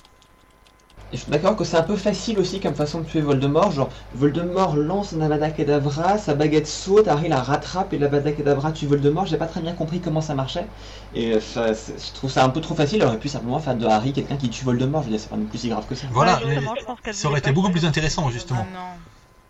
Et 1.13 1.17
je 1.17 1.23
suis 1.23 1.31
d'accord 1.31 1.57
que 1.57 1.65
c'est 1.65 1.75
un 1.75 1.83
peu 1.83 1.97
facile 1.97 2.39
aussi 2.39 2.61
comme 2.61 2.73
façon 2.73 2.99
de 3.01 3.05
tuer 3.05 3.19
Voldemort. 3.19 3.71
Genre, 3.71 3.89
Voldemort 4.15 4.77
lance 4.77 5.11
un 5.13 5.19
Avada 5.21 5.49
Kedavra, 5.49 6.17
sa 6.17 6.35
baguette 6.35 6.67
saute, 6.67 7.07
Harry 7.09 7.27
la 7.27 7.41
rattrape 7.41 7.91
et 7.93 7.97
l'Avada 7.97 8.31
Kedavra 8.31 8.71
tue 8.71 8.85
Voldemort. 8.87 9.25
J'ai 9.25 9.35
pas 9.37 9.47
très 9.47 9.59
bien 9.61 9.73
compris 9.73 9.99
comment 9.99 10.21
ça 10.21 10.35
marchait. 10.35 10.65
Et 11.13 11.33
euh, 11.33 11.41
ça, 11.41 11.73
c'est- 11.75 11.95
je 12.07 12.13
trouve 12.13 12.31
ça 12.31 12.45
un 12.45 12.49
peu 12.49 12.61
trop 12.61 12.75
facile. 12.75 12.99
Il 12.99 13.03
aurait 13.03 13.17
pu 13.19 13.27
simplement 13.27 13.59
faire 13.59 13.75
de 13.75 13.85
Harry 13.85 14.13
quelqu'un 14.13 14.37
qui 14.37 14.49
tue 14.49 14.63
Voldemort. 14.63 15.01
Je 15.01 15.07
veux 15.07 15.11
dire, 15.11 15.19
c'est 15.19 15.29
pas 15.29 15.35
non 15.35 15.45
plus 15.45 15.57
si 15.59 15.67
grave 15.69 15.85
que 15.89 15.95
ça. 15.95 16.07
Voilà 16.11 16.35
Ouais, 16.37 16.43
mais 16.45 16.55
justement, 16.55 16.75
je 16.79 16.85
pense 16.85 16.99
qu'elle 17.01 17.13
ça 17.13 17.27
aurait 17.27 17.39
été 17.39 17.51
beaucoup 17.51 17.71
plus 17.71 17.83
intéressant 17.85 18.29
justement. 18.29 18.65
Ah 18.69 18.73
non. 18.73 18.79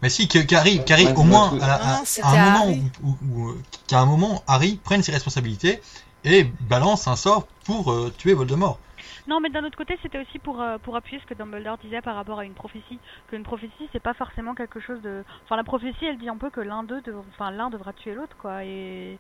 Mais 0.01 0.09
si, 0.09 0.27
que- 0.27 0.39
qu'Harry, 0.39 0.79
Ouais, 0.89 1.13
au 1.15 1.21
moins, 1.21 1.53
à, 1.61 1.73
à- 1.75 1.77
Non, 1.77 2.01
à 2.01 2.01
c'était 2.05 2.25
un 2.27 2.31
moment 2.45 2.63
Harry. 2.63 2.81
où, 3.03 3.07
où- 3.09 3.39
où- 3.49 3.55
qu'à 3.85 3.99
un 3.99 4.05
moment, 4.07 4.41
Harry 4.47 4.79
prenne 4.83 5.03
ses 5.03 5.11
responsabilités 5.11 5.79
et 6.25 6.49
balance 6.61 7.07
un 7.07 7.15
sort 7.15 7.45
pour 7.65 7.91
euh, 7.91 8.11
tuer 8.17 8.33
Voldemort. 8.33 8.79
Non, 9.27 9.39
mais 9.39 9.49
d'un 9.49 9.63
autre 9.63 9.77
côté, 9.77 9.97
c'était 10.01 10.19
aussi 10.19 10.39
pour, 10.39 10.61
euh, 10.61 10.77
pour 10.79 10.95
appuyer 10.95 11.19
ce 11.21 11.25
que 11.25 11.33
Dumbledore 11.33 11.77
disait 11.77 12.01
par 12.01 12.15
rapport 12.15 12.39
à 12.39 12.45
une 12.45 12.53
prophétie. 12.53 12.99
Que 13.29 13.35
une 13.35 13.43
prophétie, 13.43 13.87
c'est 13.91 14.01
pas 14.01 14.13
forcément 14.15 14.55
quelque 14.55 14.79
chose 14.79 15.01
de. 15.01 15.23
Enfin, 15.45 15.55
la 15.57 15.63
prophétie, 15.63 16.05
elle 16.05 16.17
dit 16.17 16.29
un 16.29 16.37
peu 16.37 16.49
que 16.49 16.59
l'un 16.61 16.83
d'eux, 16.83 17.01
dev- 17.01 17.21
enfin, 17.33 17.51
l'un 17.51 17.69
devra 17.69 17.93
tuer 17.93 18.13
l'autre, 18.15 18.35
quoi. 18.41 18.63
Et 18.63 19.17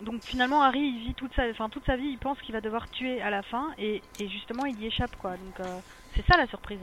donc 0.00 0.22
finalement, 0.24 0.62
Harry, 0.62 0.80
il 0.80 1.00
vit 1.08 1.14
toute 1.14 1.34
sa, 1.34 1.42
enfin, 1.50 1.68
toute 1.68 1.84
sa 1.84 1.96
vie, 1.96 2.06
il 2.08 2.18
pense 2.18 2.38
qu'il 2.40 2.54
va 2.54 2.62
devoir 2.62 2.88
tuer 2.90 3.20
à 3.20 3.28
la 3.28 3.42
fin, 3.42 3.66
et, 3.78 4.02
et 4.18 4.28
justement, 4.28 4.64
il 4.64 4.80
y 4.80 4.86
échappe, 4.86 5.14
quoi. 5.20 5.32
Donc 5.32 5.60
euh, 5.60 5.78
c'est 6.16 6.24
ça 6.26 6.38
la 6.38 6.46
surprise. 6.46 6.80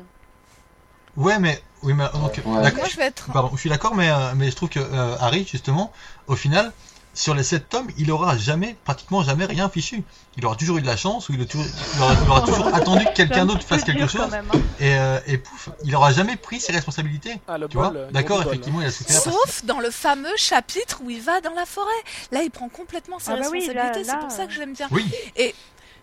Ouais, 1.16 1.40
mais 1.40 1.60
oui, 1.82 1.94
mais 1.96 2.04
Ouais. 2.14 2.72
Moi, 2.76 2.88
je 2.88 2.98
vais 2.98 3.06
être. 3.08 3.32
pardon, 3.34 3.50
je 3.54 3.58
suis 3.60 3.70
d'accord, 3.72 3.96
mais 3.96 4.10
euh, 4.12 4.36
mais 4.36 4.52
je 4.52 4.56
trouve 4.56 4.70
que 4.70 4.80
euh, 4.80 5.16
Harry, 5.20 5.48
justement, 5.48 5.92
au 6.28 6.36
final, 6.36 6.72
sur 7.18 7.34
les 7.34 7.42
sept 7.44 7.68
tomes, 7.68 7.88
il 7.98 8.12
aura 8.12 8.38
jamais, 8.38 8.76
pratiquement 8.86 9.24
jamais 9.24 9.46
rien 9.46 9.70
fichu. 9.70 10.04
Il 10.38 10.46
aura 10.46 10.56
toujours 10.56 10.78
eu 10.78 10.82
de 10.82 10.86
la 10.86 10.96
chance, 10.98 11.30
ou 11.30 11.34
il, 11.34 11.42
a 11.42 11.46
toujours, 11.46 11.66
il 11.96 12.02
aura, 12.02 12.14
il 12.24 12.30
aura 12.30 12.42
toujours 12.42 12.68
attendu 12.76 13.06
que 13.06 13.14
quelqu'un 13.14 13.42
un 13.42 13.46
d'autre 13.48 13.66
fasse 13.66 13.84
quelque 13.84 14.06
chose, 14.06 14.30
même, 14.30 14.46
hein. 14.54 14.60
et, 14.80 14.94
euh, 14.96 15.20
et 15.26 15.40
pouf, 15.40 15.70
il 15.84 15.96
aura 15.96 16.12
jamais 16.14 16.36
pris 16.36 16.60
ses 16.60 16.72
responsabilités. 16.74 17.40
Ah, 17.48 17.56
Tu 17.68 17.76
vois 17.76 17.90
bol, 17.90 18.08
D'accord, 18.12 18.38
bol. 18.44 18.48
effectivement, 18.48 18.82
il 18.82 18.88
a 18.88 18.92
parce- 18.92 19.24
Sauf 19.24 19.66
dans 19.66 19.80
le 19.80 19.90
fameux 19.90 20.36
chapitre 20.38 21.02
où 21.04 21.10
il 21.10 21.22
va 21.22 21.42
dans 21.42 21.54
la 21.56 21.66
forêt. 21.66 21.90
Là, 22.32 22.44
il 22.44 22.52
prend 22.52 22.70
complètement 22.70 23.18
ses 23.18 23.32
Ah 23.32 23.36
bah 23.38 23.50
responsabilités. 23.50 24.04
c'est 24.04 24.20
pour 24.20 24.32
ça 24.32 24.46
que 24.46 24.54
je 24.54 24.60
l'aime 24.60 24.74
bien. 24.74 24.88
Oui, 24.92 25.04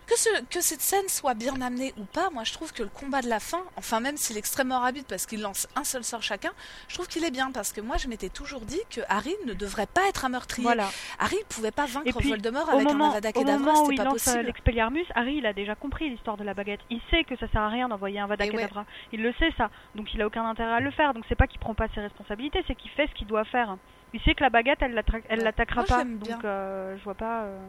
Que, 0.07 0.17
ce, 0.19 0.29
que 0.51 0.61
cette 0.61 0.81
scène 0.81 1.07
soit 1.07 1.33
bien 1.33 1.59
amenée 1.61 1.91
ou 1.97 2.03
pas, 2.05 2.29
moi 2.29 2.43
je 2.43 2.53
trouve 2.53 2.71
que 2.71 2.83
le 2.83 2.89
combat 2.89 3.21
de 3.23 3.27
la 3.27 3.39
fin, 3.39 3.63
enfin 3.75 3.99
même 3.99 4.17
s'il 4.17 4.35
est 4.35 4.39
extrêmement 4.39 4.79
rapide 4.79 5.05
parce 5.09 5.25
qu'il 5.25 5.41
lance 5.41 5.67
un 5.75 5.83
seul 5.83 6.03
sort 6.03 6.21
chacun, 6.21 6.51
je 6.87 6.93
trouve 6.93 7.07
qu'il 7.07 7.23
est 7.23 7.31
bien 7.31 7.51
parce 7.51 7.73
que 7.73 7.81
moi 7.81 7.97
je 7.97 8.07
m'étais 8.07 8.29
toujours 8.29 8.61
dit 8.61 8.79
que 8.91 9.01
Harry 9.09 9.33
ne 9.47 9.53
devrait 9.53 9.87
pas 9.87 10.07
être 10.07 10.23
un 10.25 10.29
meurtrier. 10.29 10.63
Voilà. 10.67 10.89
Harry 11.17 11.37
ne 11.37 11.53
pouvait 11.55 11.71
pas 11.71 11.85
vaincre 11.87 12.17
puis, 12.19 12.29
Voldemort 12.29 12.69
avec 12.69 12.85
un 12.87 12.91
moment, 12.91 13.09
Avada 13.11 13.29
au 13.29 13.31
Kedavra, 13.41 13.75
c'était 13.85 13.95
pas 13.95 14.03
euh, 14.03 14.11
possible. 14.11 14.39
l'Expelliarmus, 14.41 15.05
Harry, 15.15 15.37
il 15.37 15.45
a 15.47 15.53
déjà 15.53 15.73
compris 15.73 16.09
l'histoire 16.09 16.37
de 16.37 16.43
la 16.43 16.53
baguette. 16.53 16.81
Il 16.91 17.01
sait 17.09 17.23
que 17.23 17.35
ça 17.37 17.47
sert 17.47 17.61
à 17.61 17.69
rien 17.69 17.89
d'envoyer 17.89 18.19
un 18.19 18.27
Vada 18.27 18.45
Et 18.45 18.49
ouais. 18.51 18.55
Kedavra. 18.57 18.85
Il 19.11 19.23
le 19.23 19.33
sait, 19.39 19.51
ça. 19.57 19.71
Donc 19.95 20.13
il 20.13 20.21
a 20.21 20.27
aucun 20.27 20.45
intérêt 20.45 20.73
à 20.73 20.79
le 20.81 20.91
faire. 20.91 21.15
Donc 21.15 21.23
c'est 21.29 21.35
pas 21.35 21.47
qu'il 21.47 21.59
prend 21.59 21.73
pas 21.73 21.87
ses 21.95 22.01
responsabilités, 22.01 22.63
c'est 22.67 22.75
qu'il 22.75 22.91
fait 22.91 23.07
ce 23.07 23.13
qu'il 23.15 23.25
doit 23.27 23.45
faire. 23.45 23.75
Il 24.13 24.21
sait 24.21 24.35
que 24.35 24.43
la 24.43 24.49
baguette, 24.51 24.79
elle 24.81 24.93
Ouais. 24.95 25.35
l'attaquera 25.37 25.83
pas. 25.83 26.03
Donc 26.03 26.45
euh, 26.45 26.95
je 26.97 27.03
vois 27.03 27.15
pas. 27.15 27.41
euh, 27.45 27.59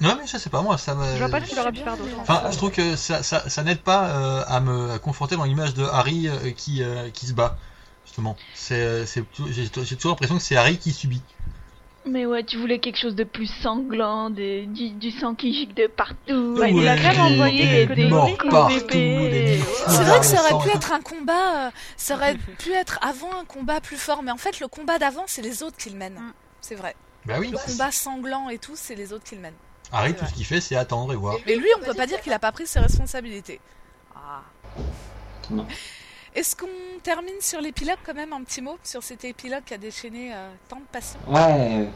non, 0.00 0.16
mais 0.18 0.26
je 0.26 0.36
sais 0.38 0.50
pas, 0.50 0.62
moi, 0.62 0.78
ça 0.78 0.94
me. 0.94 1.04
Je 1.12 1.18
vois 1.18 1.28
pas 1.28 1.40
ce 1.40 1.50
qu'il 1.50 1.58
aurait 1.58 1.72
pu 1.72 1.80
faire 1.80 1.96
d'autre. 1.96 2.10
Enfin, 2.20 2.42
je 2.50 2.56
trouve 2.56 2.70
que 2.70 2.96
ça, 2.96 3.22
ça, 3.22 3.48
ça 3.48 3.62
n'aide 3.62 3.80
pas 3.80 4.08
euh, 4.08 4.44
à 4.46 4.60
me 4.60 4.98
conforter 4.98 5.36
dans 5.36 5.44
l'image 5.44 5.74
de 5.74 5.84
Harry 5.84 6.28
euh, 6.28 6.50
qui, 6.52 6.82
euh, 6.82 7.10
qui 7.10 7.26
se 7.26 7.32
bat, 7.32 7.58
justement. 8.04 8.36
C'est, 8.54 9.04
c'est, 9.06 9.24
j'ai, 9.50 9.64
j'ai 9.64 9.96
toujours 9.96 10.12
l'impression 10.12 10.36
que 10.36 10.42
c'est 10.42 10.56
Harry 10.56 10.78
qui 10.78 10.92
subit. 10.92 11.22
Mais 12.06 12.24
ouais, 12.24 12.42
tu 12.44 12.56
voulais 12.56 12.78
quelque 12.78 12.98
chose 12.98 13.14
de 13.14 13.24
plus 13.24 13.46
sanglant, 13.62 14.30
de, 14.30 14.64
du, 14.64 14.90
du 14.92 15.10
sang 15.10 15.34
qui 15.34 15.52
gicle 15.52 15.74
de 15.74 15.86
partout. 15.86 16.58
Il 16.66 16.88
a 16.88 16.96
quand 16.96 17.12
même 17.12 17.32
envoyé 17.34 17.86
des 17.86 18.08
morts 18.08 18.30
partout, 18.48 18.86
des 18.88 19.60
C'est 19.86 20.04
vrai 20.04 20.18
que 20.18 20.24
ça 20.24 20.40
aurait 20.40 20.64
pu 20.64 20.74
être 20.74 20.92
un 20.92 21.02
combat, 21.02 21.70
ça 21.98 22.14
aurait 22.14 22.36
pu 22.36 22.72
être 22.72 22.98
avant 23.02 23.30
un 23.38 23.44
combat 23.44 23.82
plus 23.82 23.98
fort, 23.98 24.22
mais 24.22 24.30
en 24.30 24.38
fait 24.38 24.60
le 24.60 24.68
combat 24.68 24.98
d'avant 24.98 25.24
c'est 25.26 25.42
les 25.42 25.62
autres 25.62 25.76
qui 25.76 25.90
le 25.90 25.98
mènent. 25.98 26.14
Mm. 26.14 26.32
C'est 26.62 26.74
vrai. 26.74 26.96
Bah 27.26 27.34
oui. 27.38 27.50
Le 27.50 27.58
combat 27.58 27.90
sanglant 27.90 28.48
et 28.48 28.58
tout, 28.58 28.72
c'est 28.76 28.94
les 28.94 29.12
autres 29.12 29.24
qui 29.24 29.34
le 29.34 29.42
mènent. 29.42 29.52
Harry, 29.92 30.14
tout 30.14 30.24
ce 30.26 30.32
qu'il 30.34 30.44
fait, 30.44 30.60
c'est 30.60 30.76
attendre 30.76 31.12
et 31.12 31.16
voir. 31.16 31.36
Mais 31.46 31.56
lui, 31.56 31.68
on 31.80 31.84
peut 31.84 31.94
pas 31.94 32.06
dire 32.06 32.20
qu'il 32.20 32.32
a 32.32 32.38
pas 32.38 32.52
pris 32.52 32.66
ses 32.66 32.80
responsabilités. 32.80 33.60
Ah. 34.14 34.42
Non. 35.50 35.66
Est-ce 36.34 36.54
qu'on 36.54 36.68
termine 37.02 37.40
sur 37.40 37.60
l'épilogue 37.60 37.98
quand 38.06 38.14
même 38.14 38.32
un 38.32 38.42
petit 38.44 38.62
mot 38.62 38.78
sur 38.84 39.02
cet 39.02 39.24
épilogue 39.24 39.64
qui 39.66 39.74
a 39.74 39.78
déchaîné 39.78 40.32
euh, 40.32 40.48
tant 40.68 40.76
de 40.76 40.84
passion 40.92 41.18
Ouais. 41.26 41.88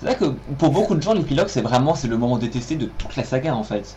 C'est 0.00 0.06
vrai 0.06 0.16
que 0.16 0.24
pour 0.58 0.70
beaucoup 0.70 0.94
de 0.96 1.02
gens, 1.02 1.14
l'épilogue, 1.14 1.48
c'est 1.48 1.62
vraiment 1.62 1.94
c'est 1.94 2.08
le 2.08 2.18
moment 2.18 2.36
détesté 2.36 2.74
de 2.74 2.86
toute 2.86 3.14
la 3.16 3.22
saga 3.24 3.54
en 3.54 3.62
fait. 3.62 3.96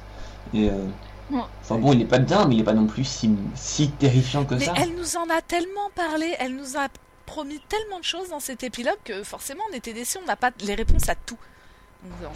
Et 0.53 0.69
euh, 0.69 0.85
Ouais. 1.31 1.41
Enfin 1.61 1.77
bon, 1.77 1.93
il 1.93 2.01
est 2.01 2.05
pas 2.05 2.17
bien, 2.17 2.47
mais 2.47 2.55
il 2.55 2.61
est 2.61 2.63
pas 2.63 2.73
non 2.73 2.87
plus 2.87 3.03
si, 3.03 3.29
si 3.53 3.91
terrifiant 3.91 4.45
que 4.45 4.55
Mais 4.55 4.65
ça. 4.65 4.73
elle 4.77 4.95
nous 4.95 5.15
en 5.15 5.29
a 5.29 5.41
tellement 5.41 5.89
parlé, 5.93 6.35
elle 6.39 6.55
nous 6.55 6.75
a 6.75 6.87
promis 7.27 7.59
tellement 7.69 7.99
de 7.99 8.03
choses 8.03 8.29
dans 8.29 8.39
cet 8.39 8.63
épilogue 8.63 8.97
que 9.03 9.23
forcément 9.23 9.63
on 9.71 9.75
était 9.75 9.93
déçus, 9.93 10.17
on 10.21 10.25
n'a 10.25 10.35
pas 10.35 10.49
les 10.61 10.73
réponses 10.73 11.07
à 11.07 11.13
tout. 11.15 11.37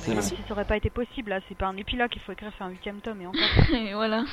Déçus. 0.05 0.35
Si 0.35 0.41
ça 0.47 0.51
aurait 0.53 0.65
pas 0.65 0.77
été 0.77 0.89
possible, 0.89 1.29
là, 1.29 1.39
c'est 1.47 1.57
pas 1.57 1.67
un 1.67 1.77
épilogue, 1.77 2.11
il 2.15 2.21
faut 2.21 2.31
écrire, 2.33 2.51
c'est 2.57 2.63
un 2.63 2.69
huitième 2.69 2.99
tome 3.01 3.21
et 3.21 3.27
encore. 3.27 3.41
Et 3.73 3.93
voilà. 3.93 4.23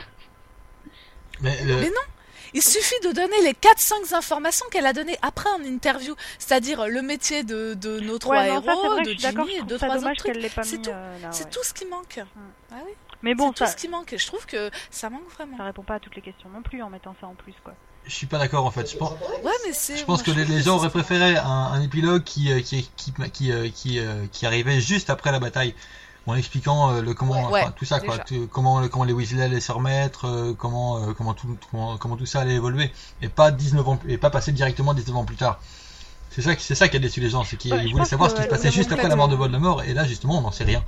Mais, 1.41 1.57
Mais 1.65 1.89
non 1.89 2.07
Il 2.55 2.63
suffit 2.63 2.99
de 3.05 3.13
donner 3.13 3.41
les 3.45 3.53
4-5 3.53 4.15
informations 4.15 4.67
qu'elle 4.71 4.87
a 4.87 4.93
données 4.93 5.17
après 5.23 5.49
en 5.51 5.63
interview, 5.63 6.15
c'est-à-dire 6.39 6.87
le 6.89 7.03
métier 7.03 7.45
de, 7.45 7.75
de 7.75 8.01
nos 8.01 8.19
trois 8.19 8.39
ouais, 8.39 8.49
non, 8.49 8.63
ça 8.63 8.73
c'est 8.75 8.87
héros, 8.87 9.01
de 9.01 9.05
Jimmy 9.05 9.53
et 9.57 9.79
ça 9.79 9.87
trois 9.87 9.97
autres 9.99 10.15
trucs. 10.17 10.51
C'est 10.65 10.83
tout. 10.83 10.91
euh, 10.91 11.19
ouais. 11.23 11.51
tout 11.51 11.63
ce 11.63 11.73
qui 11.75 11.87
manque. 11.87 12.21
Ah 12.73 12.77
oui, 12.85 12.93
Mais 13.23 13.35
bon, 13.35 13.53
c'est 13.53 13.59
ça, 13.61 13.67
tout 13.67 13.71
ce 13.73 13.77
qui 13.77 13.89
manque 13.89 14.13
et 14.13 14.19
je 14.19 14.27
trouve 14.27 14.45
que 14.47 14.71
ça 14.91 15.11
manque 15.11 15.29
vraiment. 15.31 15.57
ça 15.57 15.65
répond 15.65 15.83
pas 15.85 15.95
à 15.95 16.01
toutes 16.01 16.17
les 16.17 16.23
questions 16.23 16.49
non 16.49 16.63
plus 16.63 16.83
en 16.83 16.91
mettant 16.91 17.15
ça 17.21 17.27
en 17.29 17.35
plus, 17.35 17.55
quoi. 17.63 17.75
Je 18.07 18.13
suis 18.15 18.27
pas 18.27 18.39
d'accord 18.39 18.65
en 18.67 18.71
fait. 18.71 18.91
Je 18.91 18.97
pense, 18.97 19.11
Ouais, 19.11 19.53
mais 19.67 19.73
c'est. 19.73 19.97
je 19.97 20.05
pense 20.05 20.27
moi, 20.27 20.35
que 20.35 20.41
les, 20.41 20.63
gens 20.63 20.77
auraient 20.77 20.91
préféré 20.91 21.37
un, 21.37 21.45
un 21.49 21.81
épilogue 21.83 22.23
qui, 22.25 22.51
euh, 22.53 22.61
qui, 22.61 22.89
qui, 22.97 23.13
qui, 23.33 23.53
euh, 23.53 23.69
qui, 23.75 23.99
euh, 23.99 24.27
qui 24.33 24.47
arrivait 24.47 24.81
juste 24.81 25.11
après 25.11 25.33
la 25.33 25.39
bataille. 25.39 25.75
En 26.27 26.35
expliquant 26.35 26.91
euh, 26.93 27.01
le 27.01 27.15
comment, 27.15 27.51
Ouais, 27.51 27.63
enfin, 27.63 27.73
tout 27.75 27.87
ça 27.87 27.99
quoi, 27.99 28.19
déjà. 28.19 28.25
tout- 28.25 28.47
comment, 28.53 28.87
comment 28.89 29.05
les 29.05 29.15
Weasley 29.15 29.43
allaient 29.43 29.59
se 29.59 29.73
remettre, 29.73 30.27
euh, 30.27 30.53
comment, 30.57 30.99
euh, 30.99 31.13
comment, 31.15 31.33
tout, 31.33 31.57
comment, 31.71 31.97
comment 31.97 32.17
tout 32.17 32.27
ça 32.27 32.41
allait 32.41 32.55
évoluer, 32.55 32.93
et 33.23 33.29
pas 33.29 33.51
19 33.51 33.89
ans, 33.89 33.99
et 34.07 34.19
pas 34.19 34.29
passer 34.29 34.53
directement 34.53 34.93
19 34.93 35.17
ans 35.17 35.25
plus 35.25 35.37
tard. 35.37 35.59
C'est 36.31 36.43
ça, 36.43 36.55
qui- 36.55 36.63
c'est 36.65 36.75
ça 36.75 36.89
qui 36.89 36.97
a 36.97 37.01
déçu 37.01 37.21
les 37.21 37.31
gens, 37.31 37.43
c'est 37.43 37.57
qu'ils 37.57 37.73
Ouais, 37.73 37.87
voulaient 37.91 38.05
savoir 38.05 38.29
que, 38.29 38.37
ce 38.37 38.43
qui 38.43 38.45
se 38.45 38.51
passait 38.51 38.71
juste 38.71 38.93
après 38.93 39.09
la 39.09 39.17
mort 39.17 39.29
de. 39.29 39.35
Voldemort, 39.35 39.83
et 39.83 39.95
là 39.95 40.05
justement 40.05 40.39
on 40.39 40.43
n'en 40.43 40.53
sait 40.53 40.65
rien. 40.65 40.85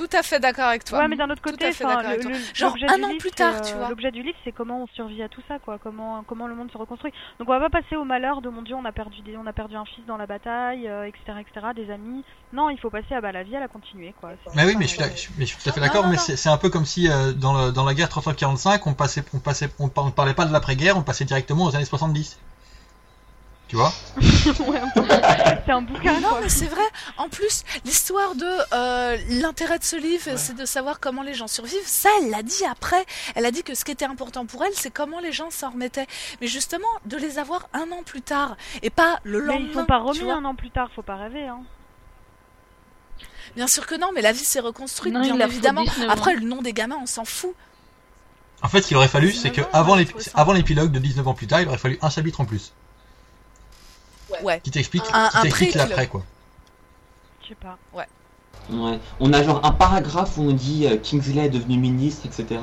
Tout 0.00 0.16
à 0.16 0.22
fait 0.22 0.40
d'accord 0.40 0.64
avec 0.68 0.84
toi. 0.84 1.00
Ouais, 1.00 1.08
mais 1.08 1.16
d'un 1.16 1.28
autre 1.28 1.42
côté, 1.42 1.66
le- 1.66 2.28
le- 2.30 2.34
Genre 2.54 2.70
l'objet 2.70 2.86
un 2.88 2.96
du 2.96 3.04
an 3.04 3.08
livre, 3.08 3.20
plus 3.20 3.30
tard, 3.32 3.54
euh, 3.56 3.60
tu 3.60 3.74
vois. 3.74 3.88
L'objet 3.90 4.10
du 4.10 4.22
livre, 4.22 4.36
c'est 4.44 4.52
comment 4.52 4.82
on 4.82 4.86
survit 4.94 5.22
à 5.22 5.28
tout 5.28 5.42
ça, 5.46 5.58
quoi. 5.58 5.78
Comment, 5.82 6.24
comment 6.26 6.46
le 6.46 6.54
monde 6.54 6.70
se 6.72 6.78
reconstruit. 6.78 7.12
Donc 7.38 7.48
on 7.48 7.52
va 7.58 7.68
pas 7.68 7.80
passer 7.82 7.96
au 7.96 8.04
malheur 8.04 8.40
de 8.40 8.48
mon 8.48 8.62
Dieu, 8.62 8.74
on 8.74 8.84
a 8.86 8.92
perdu 8.92 9.20
des, 9.20 9.36
on 9.36 9.46
a 9.46 9.52
perdu 9.52 9.76
un 9.76 9.84
fils 9.84 10.06
dans 10.06 10.16
la 10.16 10.26
bataille, 10.26 10.88
euh, 10.88 11.04
etc., 11.06 11.38
etc., 11.40 11.66
des 11.76 11.90
amis. 11.90 12.24
Non, 12.54 12.70
il 12.70 12.78
faut 12.78 12.88
passer 12.90 13.14
à 13.14 13.20
bah 13.20 13.30
la 13.32 13.42
vie, 13.42 13.54
elle 13.54 13.62
a 13.62 13.68
continué, 13.68 14.14
quoi. 14.20 14.30
Mais 14.54 14.64
oui, 14.64 14.74
mais 14.78 14.84
je 14.84 14.88
suis, 14.88 14.98
ouais. 15.00 15.04
d'ac- 15.04 15.16
je 15.16 15.20
suis- 15.20 15.32
mais 15.36 15.44
je 15.44 15.50
suis 15.54 15.62
tout 15.62 15.68
à 15.68 15.72
fait 15.72 15.80
d'accord, 15.80 16.06
mais 16.08 16.16
c'est 16.16 16.48
un 16.48 16.56
peu 16.56 16.70
comme 16.70 16.86
si 16.86 17.08
euh, 17.10 17.32
dans, 17.32 17.52
le- 17.66 17.70
dans 17.72 17.84
la 17.84 17.92
guerre 17.92 18.08
39-45, 18.08 18.80
on 18.86 18.94
passait, 18.94 19.22
on 19.34 19.38
passait, 19.38 19.68
on 19.78 19.88
parlait 19.88 20.34
pas 20.34 20.46
de 20.46 20.52
l'après-guerre, 20.52 20.96
on 20.96 21.02
passait 21.02 21.24
directement 21.26 21.66
aux 21.66 21.76
années 21.76 21.84
70. 21.84 22.38
Tu 23.70 23.76
vois 23.76 23.92
Ouais, 24.66 24.78
un 24.80 24.88
peu. 24.88 25.04
c'est 25.64 25.70
un 25.70 25.82
bouquin, 25.82 26.18
Non, 26.18 26.28
quoi. 26.30 26.40
mais 26.42 26.48
c'est 26.48 26.66
vrai. 26.66 26.82
En 27.18 27.28
plus, 27.28 27.62
l'histoire 27.84 28.34
de 28.34 28.44
euh, 28.74 29.16
l'intérêt 29.28 29.78
de 29.78 29.84
ce 29.84 29.94
livre, 29.94 30.28
c'est 30.36 30.56
de 30.56 30.64
savoir 30.64 30.98
comment 30.98 31.22
les 31.22 31.34
gens 31.34 31.46
survivent. 31.46 31.86
Ça, 31.86 32.08
elle 32.20 32.30
l'a 32.30 32.42
dit 32.42 32.64
après. 32.68 33.06
Elle 33.36 33.46
a 33.46 33.52
dit 33.52 33.62
que 33.62 33.76
ce 33.76 33.84
qui 33.84 33.92
était 33.92 34.04
important 34.06 34.44
pour 34.44 34.64
elle, 34.64 34.72
c'est 34.74 34.90
comment 34.90 35.20
les 35.20 35.30
gens 35.30 35.50
s'en 35.52 35.70
remettaient. 35.70 36.08
Mais 36.40 36.48
justement, 36.48 36.88
de 37.06 37.16
les 37.16 37.38
avoir 37.38 37.68
un 37.72 37.92
an 37.92 38.02
plus 38.04 38.22
tard 38.22 38.56
et 38.82 38.90
pas 38.90 39.20
le 39.22 39.40
Mais 39.40 39.46
lendemain. 39.46 39.66
ils 39.70 39.74
sont 39.74 39.84
pas 39.86 39.98
remis 39.98 40.28
un 40.32 40.44
an 40.44 40.56
plus 40.56 40.70
tard, 40.72 40.90
faut 40.96 41.02
pas 41.02 41.14
rêver, 41.16 41.46
hein. 41.46 41.60
Bien 43.54 43.68
sûr 43.68 43.86
que 43.86 43.94
non, 43.94 44.08
mais 44.14 44.20
la 44.22 44.32
vie 44.32 44.44
s'est 44.44 44.58
reconstruite, 44.60 45.14
Non, 45.14 45.20
bien 45.20 45.38
évidemment. 45.46 45.82
19 45.84 46.08
ans. 46.08 46.12
Après, 46.12 46.34
le 46.34 46.40
nom 46.40 46.60
des 46.62 46.72
gamins, 46.72 46.98
on 47.00 47.06
s'en 47.06 47.24
fout. 47.24 47.54
En 48.62 48.68
fait, 48.68 48.82
ce 48.82 48.88
qu'il 48.88 48.96
aurait 48.96 49.06
fallu, 49.08 49.32
c'est 49.32 49.50
que 49.50 49.56
19 49.60 49.66
ans, 49.66 49.78
avant 49.78 49.92
ouais, 49.92 49.98
l'ép- 50.00 50.08
je 50.08 50.12
trouvais 50.14 50.24
ça. 50.24 50.30
avant 50.34 50.52
l'épilogue 50.54 50.90
de 50.90 50.98
19 50.98 51.26
ans 51.28 51.34
plus 51.34 51.46
tard, 51.46 51.60
il 51.60 51.68
aurait 51.68 51.78
fallu 51.78 51.98
un 52.02 52.10
chapitre 52.10 52.40
en 52.40 52.44
plus 52.44 52.72
Ouais. 54.42 54.60
qui 54.62 54.70
t'explique, 54.70 55.04
Un- 55.12 55.30
l'après 55.76 56.06
quoi. 56.06 56.22
Je 57.42 57.48
sais 57.48 57.54
pas. 57.54 57.76
Ouais. 57.92 58.06
On 59.18 59.32
a 59.32 59.42
genre 59.42 59.64
un 59.64 59.72
paragraphe 59.72 60.36
où 60.38 60.42
on 60.42 60.52
dit 60.52 60.86
euh, 60.86 60.96
Kingsley 60.96 61.46
est 61.46 61.48
devenu 61.48 61.76
ministre, 61.78 62.26
etc. 62.26 62.60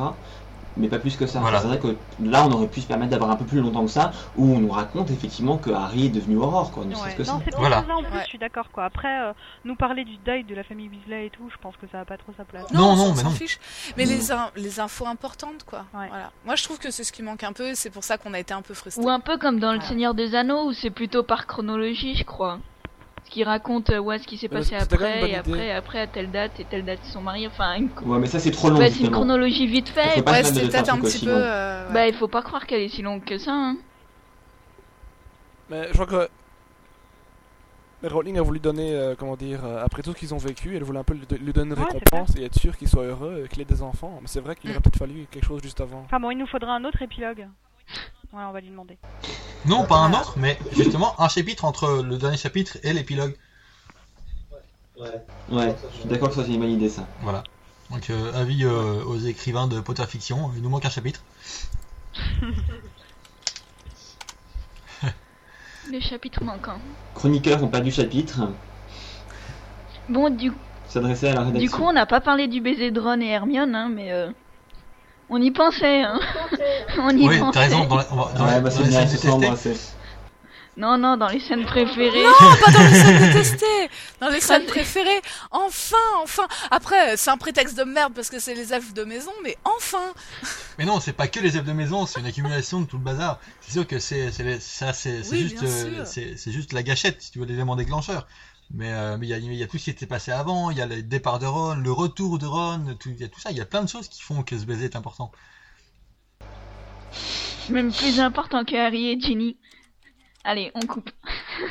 Mais 0.78 0.88
pas 0.90 1.00
plus 1.00 1.16
que 1.16 1.26
ça. 1.26 1.40
Voilà. 1.40 1.60
C'est 1.60 1.68
vrai 1.68 1.80
que 1.80 1.96
là, 2.24 2.46
on 2.46 2.52
aurait 2.52 2.68
pu 2.68 2.82
se 2.82 2.88
permettre 2.88 3.12
d'avoir 3.12 3.32
un 3.32 3.36
peu 3.36 3.46
plus 3.46 3.60
longtemps 3.62 3.84
que 3.86 3.92
ça, 3.92 4.12
où 4.38 4.46
on 4.56 4.60
nous 4.60 4.70
raconte 4.70 5.10
effectivement 5.12 5.58
que 5.58 5.70
Harry 5.72 6.06
est 6.06 6.10
devenu 6.10 6.38
Aurore, 6.38 6.72
quoi. 6.72 6.86
Ne 6.86 6.90
Ouais. 6.92 6.96
serait-ce 6.96 7.16
que 7.16 7.24
ça. 7.24 7.34
Non, 7.34 7.42
c'est 7.44 7.52
pour 7.52 7.60
Voilà. 7.62 7.84
ça 7.88 7.96
en 7.96 8.04
plus, 8.04 8.14
Ouais. 8.14 8.22
je 8.24 8.28
suis 8.30 8.38
d'accord, 8.38 8.70
quoi. 8.72 8.86
Après, 8.86 9.22
euh, 9.22 9.34
nous 9.66 9.76
parler 9.76 10.06
du 10.06 10.18
deuil 10.26 10.44
de 10.44 10.54
la 10.56 10.64
famille 10.64 10.90
Weasley 10.90 11.28
et 11.28 11.30
tout, 11.30 11.50
je 11.52 11.58
pense 11.62 11.76
que 11.78 11.88
ça 11.92 12.00
a 12.02 12.06
pas 12.06 12.18
trop 12.18 12.32
sa 12.38 12.44
place. 12.46 12.72
Non, 12.74 12.90
on 12.92 12.96
non, 12.96 13.06
s'en- 13.08 13.10
mais 13.16 13.22
s'en 13.24 13.30
non. 13.30 13.36
fiche. 13.36 13.60
Mais 13.98 14.06
Non. 14.06 14.12
les, 14.12 14.32
in- 14.32 14.52
les 14.56 14.80
infos 14.80 15.06
importantes, 15.08 15.64
quoi. 15.66 15.86
Ouais. 15.94 16.08
Voilà. 16.10 16.32
Moi, 16.46 16.56
je 16.56 16.64
trouve 16.64 16.78
que 16.80 16.92
c'est 16.92 17.04
ce 17.04 17.12
qui 17.12 17.24
manque 17.24 17.44
un 17.44 17.54
peu, 17.54 17.70
et 17.70 17.76
c'est 17.76 17.90
pour 17.90 18.04
ça 18.04 18.18
qu'on 18.18 18.34
a 18.34 18.40
été 18.40 18.54
un 18.54 18.62
peu 18.62 18.74
frustrés. 18.74 19.04
Ou 19.04 19.10
un 19.10 19.20
peu 19.20 19.38
comme 19.38 19.60
dans 19.60 19.74
Le. 19.74 19.82
Seigneur 19.82 20.14
des 20.14 20.36
Anneaux, 20.36 20.66
où 20.68 20.74
c'est 20.74 20.90
plutôt 20.90 21.24
par 21.24 21.48
chronologie, 21.48 22.16
je 22.16 22.24
crois. 22.24 22.60
Ce 23.28 23.32
qui 23.34 23.44
raconte 23.44 23.90
euh, 23.90 24.00
ouais, 24.00 24.20
ce 24.20 24.26
qui 24.26 24.38
s'est 24.38 24.48
passé 24.48 24.74
après, 24.76 25.30
et 25.30 25.36
après, 25.36 25.72
après, 25.74 26.00
à 26.00 26.08
telle 26.08 26.32
date, 26.32 26.62
et 26.62 26.64
telle 26.64 26.86
date, 26.86 27.00
ils 27.04 27.12
sont 27.12 27.20
mariés. 27.20 27.48
Enfin, 27.48 27.76
une... 27.76 27.90
Ouais, 28.06 28.20
mais 28.20 28.28
ça, 28.28 28.40
c'est 28.40 28.52
trop 28.52 28.70
long, 28.70 28.80
bah, 28.80 28.90
c'est 28.90 29.02
une 29.04 29.12
chronologie 29.12 29.68
vite 29.68 29.90
fait. 29.90 30.26
Ouais, 30.26 30.44
c'était 30.46 30.66
peut-être 30.70 30.94
un 30.94 31.00
petit 31.02 31.26
peu. 31.26 31.32
euh, 31.34 31.88
ouais. 31.90 31.94
Bah, 31.94 32.08
il 32.08 32.14
faut 32.14 32.30
pas 32.30 32.42
croire 32.42 32.66
qu'elle 32.66 32.80
est 32.82 32.88
si 32.88 33.02
longue 33.02 33.26
que 33.26 33.38
ça. 33.38 33.52
Hein. 33.52 33.76
Mais 35.70 35.88
je 35.90 35.94
crois 35.94 36.06
que. 36.06 36.30
Mais 38.02 38.08
Rowling 38.10 38.38
a 38.38 38.44
voulu 38.44 38.60
donner, 38.60 38.94
euh, 38.94 39.16
comment 39.18 39.36
dire, 39.36 39.66
euh, 39.66 39.84
après 39.84 40.04
tout 40.04 40.14
ce 40.14 40.18
qu'ils 40.18 40.34
ont 40.34 40.38
vécu, 40.38 40.78
elle 40.78 40.84
voulait 40.84 41.00
un 41.00 41.04
peu 41.04 41.16
lui, 41.16 41.26
lui 41.42 41.52
donner 41.52 41.74
une 41.76 41.80
Ouais, 41.84 41.86
récompense 41.92 42.34
et 42.38 42.46
être 42.46 42.58
sûr 42.58 42.78
qu'il 42.78 42.88
soit 42.88 43.04
heureux 43.04 43.44
et 43.44 43.50
qu'il 43.50 43.60
ait 43.62 43.66
des 43.66 43.82
enfants. 43.82 44.20
Mais 44.22 44.28
c'est 44.28 44.40
vrai 44.40 44.56
qu'il 44.56 44.70
Mm. 44.70 44.74
aurait 44.74 44.82
peut-être 44.84 45.00
fallu 45.00 45.26
quelque 45.30 45.46
chose 45.46 45.62
juste 45.62 45.82
avant. 45.82 46.04
Enfin 46.06 46.20
bon, 46.22 46.32
il 46.32 46.38
nous 46.38 46.48
faudra 46.48 46.74
un 46.76 46.86
autre 46.86 47.02
épilogue. 47.02 47.48
Ouais, 48.34 48.44
on 48.44 48.52
va 48.52 48.60
lui 48.60 48.70
demander. 48.70 48.98
Non, 49.66 49.86
pas 49.86 49.98
un 49.98 50.12
autre, 50.14 50.36
mais 50.38 50.58
justement 50.76 51.20
un 51.20 51.30
chapitre 51.30 51.66
entre 51.66 52.04
le 52.04 52.18
dernier 52.18 52.38
chapitre 52.38 52.78
et 52.84 52.94
l'épilogue. 52.94 53.36
Ouais, 55.00 55.76
je 55.92 56.00
suis 56.00 56.10
d'accord 56.10 56.30
que 56.30 56.36
ça, 56.36 56.44
c'est 56.44 56.52
une 56.52 56.60
bonne 56.60 56.72
idée, 56.72 56.90
ça. 56.90 57.08
Voilà. 57.22 57.44
Donc 57.90 58.10
euh, 58.10 58.34
avis 58.34 58.66
euh, 58.66 59.04
aux 59.06 59.18
écrivains 59.18 59.68
de 59.68 59.80
Potter 59.80 60.06
Fiction, 60.06 60.52
il 60.56 60.62
nous 60.62 60.70
manque 60.70 60.86
un 60.86 60.90
chapitre. 60.90 61.22
Le 65.90 66.02
chapitre 66.02 66.44
manquant. 66.44 66.80
Chroniqueurs 67.16 67.64
ont 67.64 67.70
perdu 67.70 67.92
chapitre. 67.92 68.50
Bon, 70.10 70.30
du, 70.30 70.52
S'adresser 70.88 71.30
à 71.30 71.34
la 71.34 71.42
rédaction. 71.42 71.62
du 71.62 71.70
coup, 71.70 71.84
on 71.84 71.94
n'a 71.94 72.06
pas 72.06 72.20
parlé 72.20 72.48
du 72.48 72.60
baiser 72.60 72.92
de 72.92 73.00
Ron 73.00 73.22
et 73.22 73.28
Hermione, 73.28 73.74
hein, 73.74 73.90
mais 73.90 74.12
euh, 74.12 74.30
on 75.30 75.42
y 75.42 75.52
pensait. 75.52 76.02
Hein. 76.04 76.20
on 77.00 77.10
y 77.10 77.28
Oui, 77.28 77.40
pensait. 77.40 77.52
t'as 77.60 77.66
raison. 77.66 77.86
Dans 77.86 77.96
la, 77.98 78.08
on 78.12 78.16
va- 78.16 78.32
dans 78.34 78.46
Ouais, 78.46 78.62
bah 78.62 78.70
dans 78.70 78.72
c'est 78.72 78.84
les 78.84 78.90
bien, 78.90 79.00
scènes 79.08 79.10
ce 79.10 79.18
soir, 79.18 79.38
détestées. 79.38 79.70
moi, 79.70 79.78
c'est. 79.80 79.98
Non, 80.80 80.96
non, 81.00 81.18
dans 81.18 81.28
les 81.30 81.40
scènes 81.40 81.66
préférées. 81.66 82.22
pas 82.64 82.72
dans 82.72 82.84
les 82.88 82.94
scènes 82.94 83.20
détestées, 83.34 83.90
dans 84.22 84.30
les 84.30 84.40
scènes 84.40 84.66
préférées. 84.66 85.22
Enfin, 85.50 85.98
enfin. 86.22 86.48
Après, 86.70 87.18
c'est 87.18 87.32
un 87.32 87.38
prétexte 87.38 87.76
de 87.76 87.84
merde 87.84 88.14
parce 88.14 88.30
que 88.30 88.38
c'est 88.38 88.54
les 88.54 88.72
elfes 88.74 88.94
de 88.94 89.04
maison, 89.04 89.32
mais 89.44 89.58
enfin. 89.66 90.14
Mais 90.78 90.86
non, 90.86 91.00
c'est 91.00 91.14
pas 91.14 91.28
que 91.28 91.40
les 91.40 91.58
elfes 91.58 91.66
de 91.66 91.74
maison, 91.74 92.06
c'est 92.06 92.20
une 92.20 92.28
accumulation 92.28 92.80
de 92.82 92.86
tout 92.86 92.98
le 92.98 93.04
bazar. 93.04 93.40
C'est 93.62 93.72
sûr 93.72 93.88
que 93.88 93.98
c'est 93.98 94.32
c'est 94.32 94.44
les- 94.44 94.60
ça, 94.60 94.94
c'est 94.94 95.24
c'est 95.24 95.32
Oui, 95.32 95.40
juste, 95.50 95.60
bien 95.64 95.68
euh, 95.72 95.96
sûr. 95.96 96.06
c'est 96.08 96.38
c'est 96.38 96.52
juste 96.52 96.72
la 96.74 96.84
gâchette, 96.84 97.24
si 97.24 97.32
tu 97.32 97.40
veux, 97.40 97.46
l'élément 97.48 97.76
déclencheur. 97.76 98.28
Mais 98.72 98.92
euh, 98.92 99.18
mais 99.18 99.28
il 99.28 99.54
y 99.54 99.56
y 99.56 99.64
a 99.64 99.68
tout 99.68 99.78
ce 99.78 99.86
qui 99.86 99.90
était 99.90 100.06
passé 100.06 100.32
avant, 100.32 100.72
il 100.72 100.78
y 100.78 100.82
a 100.82 100.86
le 100.86 101.02
départ 101.02 101.40
de 101.40 101.46
Ron, 101.46 101.76
le 101.76 101.92
retour 101.92 102.38
de 102.38 102.46
Ron, 102.46 102.98
il 103.06 103.20
y 103.20 103.24
a 103.24 103.30
tout 103.30 103.40
ça, 103.40 103.52
il 103.52 103.58
y 103.58 103.62
a 103.62 103.66
plein 103.66 103.84
de 103.84 103.90
choses 103.90 104.10
qui 104.10 104.22
font 104.22 104.44
que 104.44 104.58
ce 104.58 104.66
baiser 104.66 104.86
est 104.86 104.96
important. 104.96 105.32
Même 107.70 107.92
plus 107.92 108.20
important 108.20 108.66
que 108.66 108.76
Harry 108.76 109.10
et 109.10 109.20
Ginny. 109.20 109.58
Allez, 110.44 110.72
on 110.76 110.86
coupe. 110.86 111.10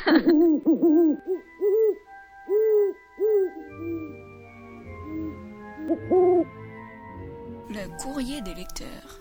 Le 7.69 7.97
courrier 8.01 8.41
des 8.41 8.53
lecteurs. 8.53 9.19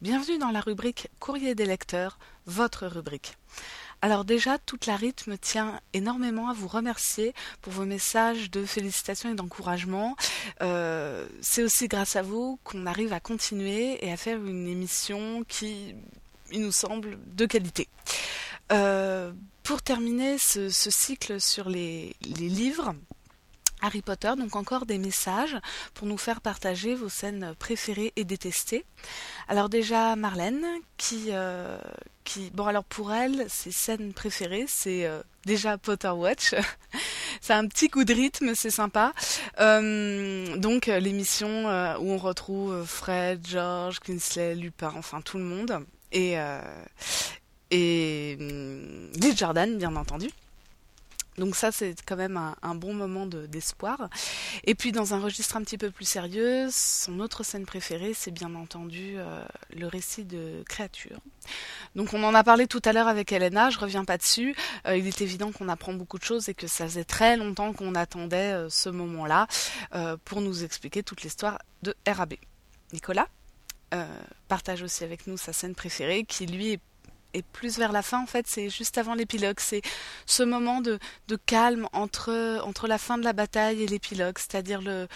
Bienvenue 0.00 0.38
dans 0.38 0.50
la 0.50 0.60
rubrique 0.60 1.08
Courrier 1.18 1.54
des 1.54 1.66
lecteurs, 1.66 2.18
votre 2.46 2.86
rubrique. 2.86 3.36
Alors 4.02 4.24
déjà, 4.24 4.58
toute 4.58 4.86
la 4.86 4.96
rythme 4.96 5.38
tient 5.38 5.80
énormément 5.92 6.48
à 6.48 6.52
vous 6.52 6.68
remercier 6.68 7.34
pour 7.62 7.72
vos 7.72 7.84
messages 7.84 8.50
de 8.50 8.64
félicitations 8.64 9.30
et 9.30 9.34
d'encouragement. 9.34 10.16
Euh, 10.62 11.26
c'est 11.40 11.62
aussi 11.62 11.88
grâce 11.88 12.16
à 12.16 12.22
vous 12.22 12.58
qu'on 12.64 12.86
arrive 12.86 13.12
à 13.12 13.20
continuer 13.20 14.04
et 14.04 14.12
à 14.12 14.16
faire 14.16 14.44
une 14.44 14.68
émission 14.68 15.44
qui, 15.48 15.94
il 16.52 16.60
nous 16.60 16.72
semble, 16.72 17.18
de 17.34 17.46
qualité. 17.46 17.88
Euh, 18.72 19.32
pour 19.62 19.82
terminer 19.82 20.36
ce, 20.38 20.68
cycle 20.68 21.40
sur 21.40 21.68
les 21.68 22.14
livres, 22.20 22.94
Harry 23.84 24.00
Potter, 24.00 24.32
donc 24.38 24.56
encore 24.56 24.86
des 24.86 24.96
messages 24.96 25.58
pour 25.92 26.06
nous 26.06 26.16
faire 26.16 26.40
partager 26.40 26.94
vos 26.94 27.10
scènes 27.10 27.54
préférées 27.58 28.14
et 28.16 28.24
détestées. 28.24 28.86
Alors 29.46 29.68
déjà 29.68 30.16
Marlène, 30.16 30.64
qui, 30.96 31.26
euh, 31.28 31.78
bon 32.54 32.66
alors 32.66 32.84
pour 32.84 33.12
elle, 33.12 33.44
ses 33.50 33.72
scènes 33.72 34.14
préférées, 34.14 34.64
c'est 34.66 35.04
euh, 35.04 35.20
déjà 35.44 35.76
Potter 35.76 36.08
Watch. 36.08 36.54
c'est 37.42 37.52
un 37.52 37.66
petit 37.66 37.90
coup 37.90 38.04
de 38.04 38.14
rythme, 38.14 38.54
c'est 38.54 38.70
sympa. 38.70 39.12
Euh, 39.60 40.56
donc 40.56 40.86
l'émission 40.86 41.66
où 42.00 42.10
on 42.10 42.18
retrouve 42.18 42.86
Fred, 42.86 43.46
George, 43.46 44.00
Kingsley, 44.00 44.54
Lupin, 44.54 44.94
enfin 44.96 45.20
tout 45.20 45.36
le 45.36 45.44
monde 45.44 45.84
et 46.10 46.36
et 47.70 48.36
Lee 48.38 49.36
Jordan 49.36 49.76
bien 49.76 49.94
entendu. 49.96 50.30
Donc 51.38 51.56
ça, 51.56 51.72
c'est 51.72 51.94
quand 52.06 52.16
même 52.16 52.36
un, 52.62 52.74
bon 52.74 52.94
moment 52.94 53.26
de- 53.26 53.46
d'espoir. 53.46 54.08
Et 54.64 54.74
puis 54.74 54.92
dans 54.92 55.14
un 55.14 55.20
registre 55.20 55.56
un 55.56 55.62
petit 55.62 55.78
peu 55.78 55.90
plus 55.90 56.04
sérieux, 56.04 56.68
son 56.70 57.20
autre 57.20 57.42
scène 57.42 57.66
préférée, 57.66 58.14
c'est 58.14 58.30
bien 58.30 58.54
entendu 58.54 59.14
euh, 59.16 59.44
le 59.74 59.86
récit 59.86 60.24
de 60.24 60.62
créature. 60.68 61.18
Donc 61.94 62.14
on 62.14 62.22
en 62.22 62.34
a 62.34 62.44
parlé 62.44 62.66
tout 62.66 62.82
à 62.84 62.92
l'heure 62.92 63.08
avec 63.08 63.32
Elena, 63.32 63.70
je 63.70 63.78
reviens 63.78 64.04
pas 64.04 64.16
dessus. 64.16 64.54
Euh, 64.86 64.96
il 64.96 65.06
est 65.06 65.20
évident 65.20 65.50
qu'on 65.50 65.68
apprend 65.68 65.92
beaucoup 65.92 66.18
de 66.18 66.24
choses 66.24 66.48
et 66.48 66.54
que 66.54 66.66
ça 66.66 66.84
faisait 66.84 67.04
très 67.04 67.36
longtemps 67.36 67.72
qu'on 67.72 67.94
attendait 67.94 68.52
euh, 68.52 68.68
ce 68.70 68.88
moment-là 68.88 69.46
pour 70.24 70.40
nous 70.40 70.64
expliquer 70.64 71.02
toute 71.02 71.22
l'histoire 71.22 71.58
de 71.82 71.94
RAB. 72.06 72.34
Nicolas 72.92 73.28
partage 74.48 74.82
aussi 74.82 75.04
avec 75.04 75.28
nous 75.28 75.36
sa 75.36 75.52
scène 75.52 75.74
préférée 75.74 76.24
qui 76.24 76.46
lui 76.46 76.72
est 76.72 76.80
et 77.34 77.42
plus 77.42 77.78
vers 77.78 77.92
la 77.92 78.02
fin 78.02 78.20
en 78.22 78.26
fait, 78.26 78.46
c'est 78.48 78.70
juste 78.70 78.96
avant 78.96 79.14
l'épilogue, 79.14 79.58
c'est 79.60 79.82
ce 80.26 80.42
moment 80.42 80.80
de, 80.80 80.98
de 81.28 81.36
calme 81.36 81.88
entre, 81.92 82.60
entre 82.64 82.88
la 82.88 82.98
fin 82.98 83.18
de 83.18 83.24
la 83.24 83.32
bataille 83.32 83.82
et 83.82 83.86
l'épilogue, 83.86 84.38
c'est-à-dire 84.38 84.80
le, 84.80 85.06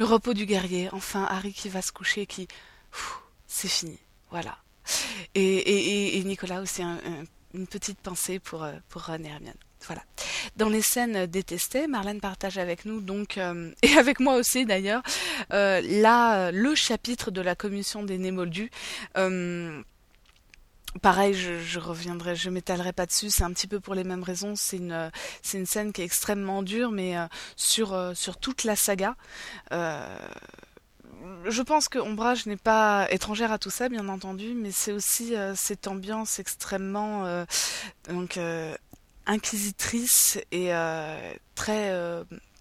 repos 0.00 0.34
du 0.34 0.44
guerrier, 0.46 0.88
enfin 0.92 1.24
Harry 1.30 1.52
qui 1.52 1.68
va 1.68 1.82
se 1.82 1.92
coucher, 1.92 2.26
qui 2.26 2.48
c'est 3.46 3.68
fini, 3.68 3.98
voilà. 4.30 4.58
Et, 5.34 6.18
et, 6.18 6.24
Nicolas 6.24 6.60
aussi 6.60 6.82
un- 6.82 6.96
un- 7.04 7.24
une 7.54 7.66
petite 7.66 7.98
pensée 8.00 8.38
pour, 8.38 8.62
euh, 8.64 8.72
pour 8.88 9.06
Ron 9.06 9.22
et 9.24 9.28
Hermione. 9.28 9.54
Voilà. 9.86 10.02
Dans 10.56 10.68
les 10.68 10.82
scènes 10.82 11.26
détestées, 11.26 11.86
Marlène 11.86 12.20
partage 12.20 12.58
avec 12.58 12.84
nous 12.86 13.00
donc 13.00 13.38
euh, 13.38 13.70
et 13.82 13.92
avec 13.96 14.20
moi 14.20 14.34
aussi 14.36 14.64
d'ailleurs 14.66 15.02
euh, 15.52 15.80
là 15.82 16.50
le 16.50 16.74
chapitre 16.74 17.30
de 17.30 17.40
la 17.40 17.54
commission 17.54 18.02
des 18.02 18.18
Némoldus. 18.18 18.70
Pareil, 21.02 21.34
je, 21.34 21.60
je 21.60 21.78
reviendrai, 21.78 22.36
je 22.36 22.48
m'étalerai 22.48 22.92
pas 22.92 23.06
dessus. 23.06 23.28
C'est 23.30 23.44
un 23.44 23.52
petit 23.52 23.66
peu 23.66 23.80
pour 23.80 23.94
les 23.94 24.04
mêmes 24.04 24.22
raisons. 24.22 24.54
C'est 24.56 24.78
une, 24.78 25.10
c'est 25.42 25.58
une 25.58 25.66
scène 25.66 25.92
qui 25.92 26.00
est 26.02 26.04
extrêmement 26.04 26.62
dure, 26.62 26.90
mais 26.90 27.18
euh, 27.18 27.26
sur 27.54 27.92
euh, 27.92 28.14
sur 28.14 28.38
toute 28.38 28.64
la 28.64 28.76
saga. 28.76 29.14
Euh, 29.72 30.18
je 31.46 31.62
pense 31.62 31.88
que 31.88 31.98
Ombrage 31.98 32.46
n'est 32.46 32.56
pas 32.56 33.06
étrangère 33.10 33.52
à 33.52 33.58
tout 33.58 33.70
ça, 33.70 33.88
bien 33.88 34.08
entendu, 34.08 34.54
mais 34.54 34.70
c'est 34.70 34.92
aussi 34.92 35.34
euh, 35.34 35.54
cette 35.54 35.86
ambiance 35.86 36.38
extrêmement 36.38 37.26
euh, 37.26 37.44
donc 38.08 38.36
euh, 38.36 38.74
inquisitrice 39.26 40.38
et 40.52 40.70
très 41.54 41.92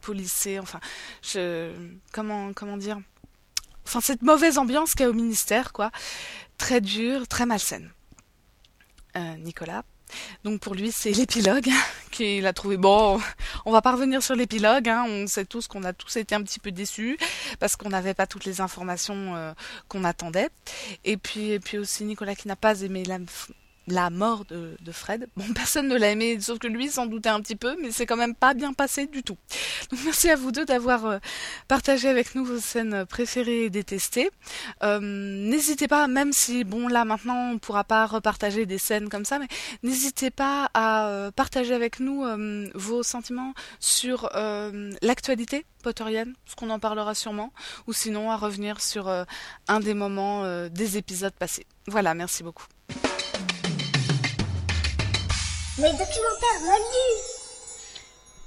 policée. 0.02 0.60
Enfin, 0.60 0.80
je 1.22 1.72
comment 2.12 2.54
comment 2.54 2.78
dire? 2.78 2.98
Enfin, 3.86 4.02
cette 4.02 4.24
mauvaise 4.24 4.58
ambiance 4.58 4.96
qu'il 4.96 5.02
y 5.02 5.04
a 5.06 5.10
au 5.10 5.14
ministère, 5.14 5.72
quoi. 5.74 5.92
Très 6.58 6.82
dure, 6.82 7.28
très 7.28 7.46
malsaine 7.46 7.92
euh, 9.18 9.36
Nicolas. 9.38 9.84
Donc 10.44 10.60
pour 10.60 10.76
lui, 10.76 10.92
c'est 10.92 11.12
l'épilogue 11.18 11.70
qu'il 12.12 12.46
a 12.46 12.54
trouvé. 12.54 12.78
Bon, 12.78 13.20
on 13.66 13.72
va 13.72 13.82
pas 13.82 13.92
revenir 13.92 14.22
sur 14.22 14.36
l'épilogue. 14.36 14.88
Hein. 14.90 15.06
On 15.08 15.28
sait 15.28 15.46
tous 15.46 15.68
qu'on 15.68 15.84
a 15.84 15.94
tous 15.94 16.16
été 16.18 16.36
un 16.36 16.42
petit 16.42 16.60
peu 16.60 16.72
déçus 16.72 17.18
parce 17.60 17.76
qu'on 17.76 17.90
n'avait 17.90 18.14
pas 18.14 18.28
toutes 18.28 18.46
les 18.46 18.62
informations 18.62 19.36
euh, 19.36 19.54
qu'on 19.88 20.04
attendait. 20.04 20.50
Et 21.04 21.18
puis, 21.18 21.52
et 21.52 21.60
puis 21.60 21.78
aussi 21.78 22.04
Nicolas 22.04 22.36
qui 22.36 22.48
n'a 22.48 22.56
pas 22.56 22.82
aimé 22.82 23.04
la, 23.06 23.20
la 23.88 24.10
mort 24.10 24.46
de, 24.46 24.76
de 24.82 24.92
Fred. 24.92 25.28
Bon, 25.36 25.46
personne 25.56 25.88
ne 25.88 25.98
l'a 25.98 26.12
aimé, 26.12 26.40
sauf 26.40 26.60
que 26.60 26.68
lui 26.68 26.90
s'en 26.90 27.06
doutait 27.06 27.30
un 27.30 27.42
petit 27.42 27.56
peu, 27.56 27.76
mais 27.82 27.92
c'est 27.92 28.06
quand 28.06 28.18
même 28.18 28.36
pas 28.36 28.54
bien 28.54 28.74
passé 28.74 29.08
du 29.08 29.24
tout. 29.24 29.38
Donc 29.92 30.00
merci 30.06 30.30
à 30.30 30.36
vous 30.36 30.52
deux 30.52 30.66
d'avoir 30.66 31.06
euh, 31.06 31.18
partagé 31.68 32.10
avec 32.10 32.36
nous 32.36 32.46
vos 32.46 32.60
scènes 32.60 33.06
préférées 33.06 33.66
et 33.66 33.70
détestées. 33.70 34.30
Euh, 34.84 35.00
n'hésitez 35.02 35.88
pas, 35.88 36.08
même 36.08 36.34
si 36.34 36.64
bon 36.64 36.88
là 36.88 37.06
maintenant 37.06 37.52
on 37.52 37.58
pourra 37.60 37.84
pas 37.84 38.06
repartager 38.06 38.66
des 38.66 38.78
scènes 38.78 39.10
comme 39.10 39.26
ça, 39.26 39.40
mais 39.40 39.48
n'hésitez 39.84 40.32
pas 40.32 40.70
à 40.74 41.08
euh, 41.08 41.32
partager 41.32 41.74
avec 41.74 42.00
nous 42.00 42.26
vos 42.74 43.04
sentiments 43.04 43.54
sur 43.80 44.30
l'actualité 45.02 45.66
potterienne, 45.84 46.34
parce 46.46 46.56
qu'on 46.56 46.70
en 46.70 46.80
parlera 46.80 47.14
sûrement, 47.14 47.52
ou 47.88 47.94
sinon 47.94 48.32
à 48.32 48.38
revenir 48.38 48.82
sur 48.82 49.08
un 49.68 49.80
des 49.80 49.94
moments 49.94 50.68
des 50.70 50.98
épisodes 50.98 51.34
passés. 51.34 51.66
Voilà, 51.88 52.14
merci 52.14 52.44
beaucoup. 52.44 52.66
Les 55.78 55.92
documentaires 55.92 56.62
moldus 56.62 57.24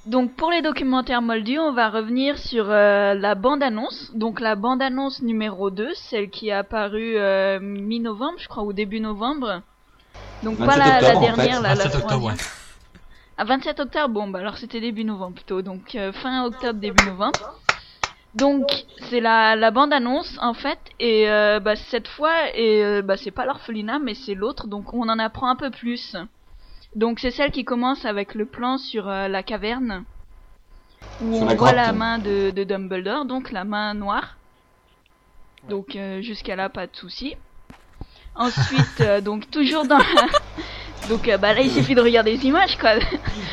Donc 0.07 0.35
pour 0.35 0.51
les 0.51 0.63
documentaires 0.63 1.21
moldus, 1.23 1.59
on 1.59 1.73
va 1.73 1.91
revenir 1.91 2.39
sur 2.39 2.71
euh, 2.71 3.15
la 3.15 3.35
bande-annonce. 3.35 4.11
Donc 4.15 4.41
la 4.41 4.55
bande-annonce 4.55 5.21
numéro 5.23 5.71
2, 5.71 5.93
celle 5.95 6.31
qui 6.31 6.49
est 6.49 6.53
apparue 6.53 7.17
euh, 7.19 7.59
mi-novembre, 7.61 8.39
je 8.39 8.49
crois, 8.49 8.63
ou 8.63 8.73
début 8.73 9.01
novembre. 9.01 9.61
Donc 10.43 10.57
pas 10.59 10.77
27 10.77 10.79
la, 10.79 11.01
la 11.01 11.09
octobre, 11.09 11.19
en 11.19 11.21
fait. 11.21 11.37
dernière, 11.37 11.61
la, 11.61 11.69
la 11.75 11.75
27 11.75 11.95
octobre, 11.97 12.07
troisième. 12.09 12.35
ouais. 12.35 12.41
À 13.37 13.45
27 13.45 13.81
octobre, 13.81 14.09
bon, 14.15 14.29
bah 14.29 14.39
alors 14.41 14.57
c'était 14.57 14.81
début 14.81 15.05
novembre 15.05 15.35
plutôt, 15.35 15.63
donc 15.63 15.95
euh, 15.95 16.13
fin 16.13 16.45
octobre, 16.47 16.81
début 16.81 17.05
novembre. 17.07 17.55
Donc 18.35 18.67
c'est 19.11 19.21
la, 19.21 19.55
la 19.55 19.71
bande 19.71 19.93
annonce 19.93 20.37
en 20.41 20.55
fait, 20.55 20.79
et 20.99 21.29
euh, 21.31 21.61
bah, 21.61 21.77
cette 21.77 22.09
fois, 22.09 22.33
et 22.55 22.83
euh, 22.85 23.03
bah, 23.03 23.17
c'est 23.17 23.31
pas 23.31 23.45
l'orphelinat, 23.47 23.99
mais 24.01 24.15
c'est 24.15 24.35
l'autre, 24.35 24.67
donc 24.67 24.93
on 24.95 25.09
en 25.09 25.19
apprend 25.19 25.49
un 25.49 25.57
peu 25.57 25.71
plus. 25.71 26.17
Donc 26.99 27.21
c'est 27.21 27.31
celle 27.31 27.53
qui 27.53 27.65
commence 27.65 28.05
avec 28.05 28.35
le 28.35 28.45
plan 28.45 28.77
sur 28.77 29.09
euh, 29.09 29.29
la 29.29 29.45
caverne, 29.45 30.05
où 31.21 31.33
Sur 31.33 31.45
on 31.45 31.47
la 31.47 31.55
voit 31.55 31.73
grotte. 31.73 31.77
la 31.77 31.93
main 31.93 32.19
de, 32.19 32.51
de 32.51 32.65
Dumbledore, 32.65 33.25
donc 33.25 33.53
la 33.53 33.63
main 33.65 33.95
noire. 33.95 34.37
Donc 35.69 35.95
euh, 35.95 36.21
jusqu'à 36.23 36.57
là, 36.57 36.69
pas 36.69 36.89
de 36.89 36.97
souci. 36.97 37.37
Ensuite, 38.35 39.01
euh, 39.01 39.21
donc 39.21 39.49
toujours 39.49 39.87
dans 39.87 39.99
la... 39.99 40.27
Donc 41.09 41.29
euh, 41.29 41.39
bah 41.39 41.55
là 41.55 41.61
il 41.63 41.71
suffit 41.71 41.95
de 41.95 42.01
regarder 42.01 42.33
les 42.33 42.45
images 42.47 42.77
quoi. 42.77 42.91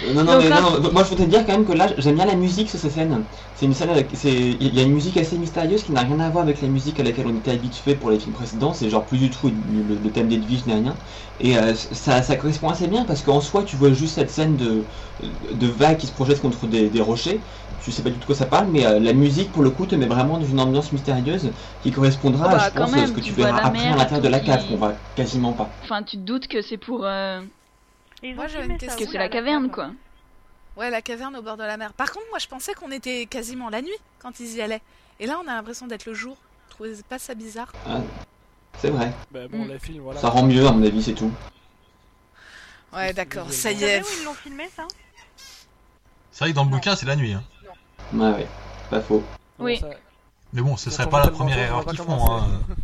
Euh, 0.04 0.14
Non, 0.14 0.24
non, 0.24 0.34
Donc 0.34 0.44
mais 0.44 0.50
là- 0.50 0.62
non, 0.62 0.80
non, 0.82 0.92
moi 0.92 1.04
je 1.04 1.10
voudrais 1.10 1.26
dire 1.28 1.46
quand 1.46 1.54
même 1.54 1.66
que 1.66 1.72
là 1.72 1.88
j'aime 1.98 2.16
bien 2.16 2.26
la 2.26 2.36
musique 2.36 2.70
sur 2.70 2.80
ces 2.80 2.90
scènes. 2.90 3.26
C'est 3.54 3.66
une 3.66 3.74
scène 3.74 3.90
avec. 3.90 4.12
c'est- 4.16 4.52
Il 4.60 4.74
y 4.76 4.80
a 4.80 4.84
une 4.84 4.92
musique 4.94 5.18
assez 5.18 5.38
mystérieuse 5.38 5.84
qui 5.84 5.92
n'a 5.94 6.02
rien 6.02 6.20
à 6.20 6.30
voir 6.30 6.44
avec 6.44 6.62
la 6.62 6.68
musique 6.68 7.00
à 7.00 7.04
laquelle 7.04 7.28
on 7.28 7.36
était 7.36 7.52
habitué 7.52 7.96
pour 7.96 8.10
les 8.10 8.20
films 8.20 8.34
précédents. 8.34 8.74
C'est 8.74 8.90
genre 8.90 9.06
plus 9.06 9.18
du 9.18 9.30
tout 9.30 9.48
le, 9.50 9.96
le 9.96 10.12
thème 10.12 10.28
d'Edwige 10.28 10.66
ni 10.66 10.74
rien. 10.74 11.00
Et 11.40 11.58
euh, 11.58 11.74
ça, 11.76 12.22
ça 12.22 12.36
correspond 12.36 12.70
assez 12.70 12.88
bien 12.88 13.06
parce 13.06 13.22
qu'en 13.24 13.42
soi 13.42 13.64
tu 13.64 13.76
vois 13.78 13.92
juste 13.94 14.16
cette 14.16 14.30
scène 14.32 14.58
de, 14.58 14.88
de 15.22 15.68
vagues 15.68 15.98
qui 15.98 16.08
se 16.08 16.14
projettent 16.14 16.42
contre 16.42 16.68
des, 16.68 16.90
des 16.90 17.02
rochers. 17.02 17.44
Tu 17.84 17.92
sais 17.92 18.02
pas 18.02 18.10
du 18.10 18.16
tout 18.16 18.22
de 18.22 18.26
quoi 18.26 18.36
ça 18.36 18.46
parle, 18.48 18.68
mais 18.68 18.86
euh, 18.86 19.00
la 19.00 19.14
musique 19.14 19.52
pour 19.52 19.62
le 19.62 19.70
coup 19.70 19.86
te 19.86 19.94
met 19.96 20.08
vraiment 20.08 20.38
dans 20.40 20.46
une 20.46 20.60
ambiance 20.60 20.92
mystérieuse 20.92 21.52
qui 21.84 21.92
correspondra, 21.92 22.46
Ah 22.50 22.56
bah, 22.56 22.70
je 22.74 22.80
pense, 22.80 22.94
à 22.94 23.08
ce 23.08 23.12
que 23.12 23.20
tu 23.20 23.26
tu 23.28 23.32
verras 23.34 23.60
après 23.60 23.88
à 23.88 23.96
l'intérieur 23.96 24.22
de 24.22 24.28
la 24.30 24.40
cave 24.40 24.68
qu'on 24.68 24.78
voit 24.78 24.94
quasiment 25.16 25.54
pas. 25.54 25.70
Enfin 25.84 26.02
tu 26.02 26.18
te 26.18 26.22
doutes 26.24 26.48
que 26.48 26.62
c'est 26.64 26.78
pour... 26.78 27.06
euh, 27.06 27.42
Moi, 28.24 28.48
ça 28.48 28.96
que 28.96 29.06
c'est 29.06 29.18
la 29.20 29.30
caverne 29.30 29.66
cave 29.66 29.72
quoi. 29.76 29.90
Ouais, 30.78 30.90
la 30.90 31.02
caverne 31.02 31.36
au 31.36 31.42
bord 31.42 31.58
de 31.58 31.64
la 31.64 31.78
mer. 31.78 31.94
Par 31.94 32.12
contre, 32.12 32.26
moi 32.32 32.40
je 32.40 32.48
pensais 32.48 32.74
qu'on 32.74 32.92
était 32.92 33.28
quasiment 33.28 33.70
la 33.70 33.82
nuit 33.82 33.98
quand 34.20 34.40
ils 34.40 34.56
y 34.56 34.62
allaient. 34.62 34.82
Et 35.20 35.28
là, 35.28 35.40
on 35.46 35.48
a 35.48 35.54
l'impression 35.54 35.86
d'être 35.88 36.06
le 36.06 36.14
jour. 36.14 36.36
Vous 36.36 36.70
trouvez 36.84 36.96
pas 37.08 37.20
ça 37.20 37.36
bizarre 37.36 37.72
Ah, 37.88 38.00
c'est 38.80 38.90
vrai. 38.90 39.14
Ben 39.32 39.48
bon, 39.48 39.66
Mm. 39.66 39.80
films, 39.80 40.02
voilà. 40.04 40.20
Ça 40.20 40.30
rend 40.30 40.44
mieux 40.44 40.66
à 40.68 40.72
mon 40.72 40.84
avis, 40.86 41.02
c'est 41.04 41.14
tout. 41.14 41.32
Ouais, 42.94 43.14
d'accord, 43.14 43.52
ça 43.52 43.70
Vous 43.72 43.76
y 43.76 43.80
savez 43.80 43.92
est. 43.94 44.02
où 44.02 44.06
ils 44.20 44.26
l'ont 44.26 44.34
filmé 44.34 44.70
ça? 44.76 44.84
C'est 46.32 46.44
vrai 46.44 46.52
que 46.52 46.56
dans 46.56 46.66
le 46.66 46.70
bouquin, 46.70 46.96
c'est 46.98 47.06
la 47.06 47.16
nuit. 47.16 47.32
Hein. 47.34 47.44
Ouais, 48.14 48.32
ouais, 48.32 48.48
pas 48.90 49.02
faux. 49.02 49.24
Oui. 49.60 49.78
ça- 49.78 49.90
Mais 50.54 50.62
bon, 50.62 50.78
ce 50.78 50.90
Ça 50.90 50.98
serait 50.98 51.10
pas 51.10 51.24
la 51.26 51.32
première 51.32 51.58
erreur 51.58 51.86
qu'ils 51.86 51.98
font. 51.98 52.32
Hein. 52.36 52.48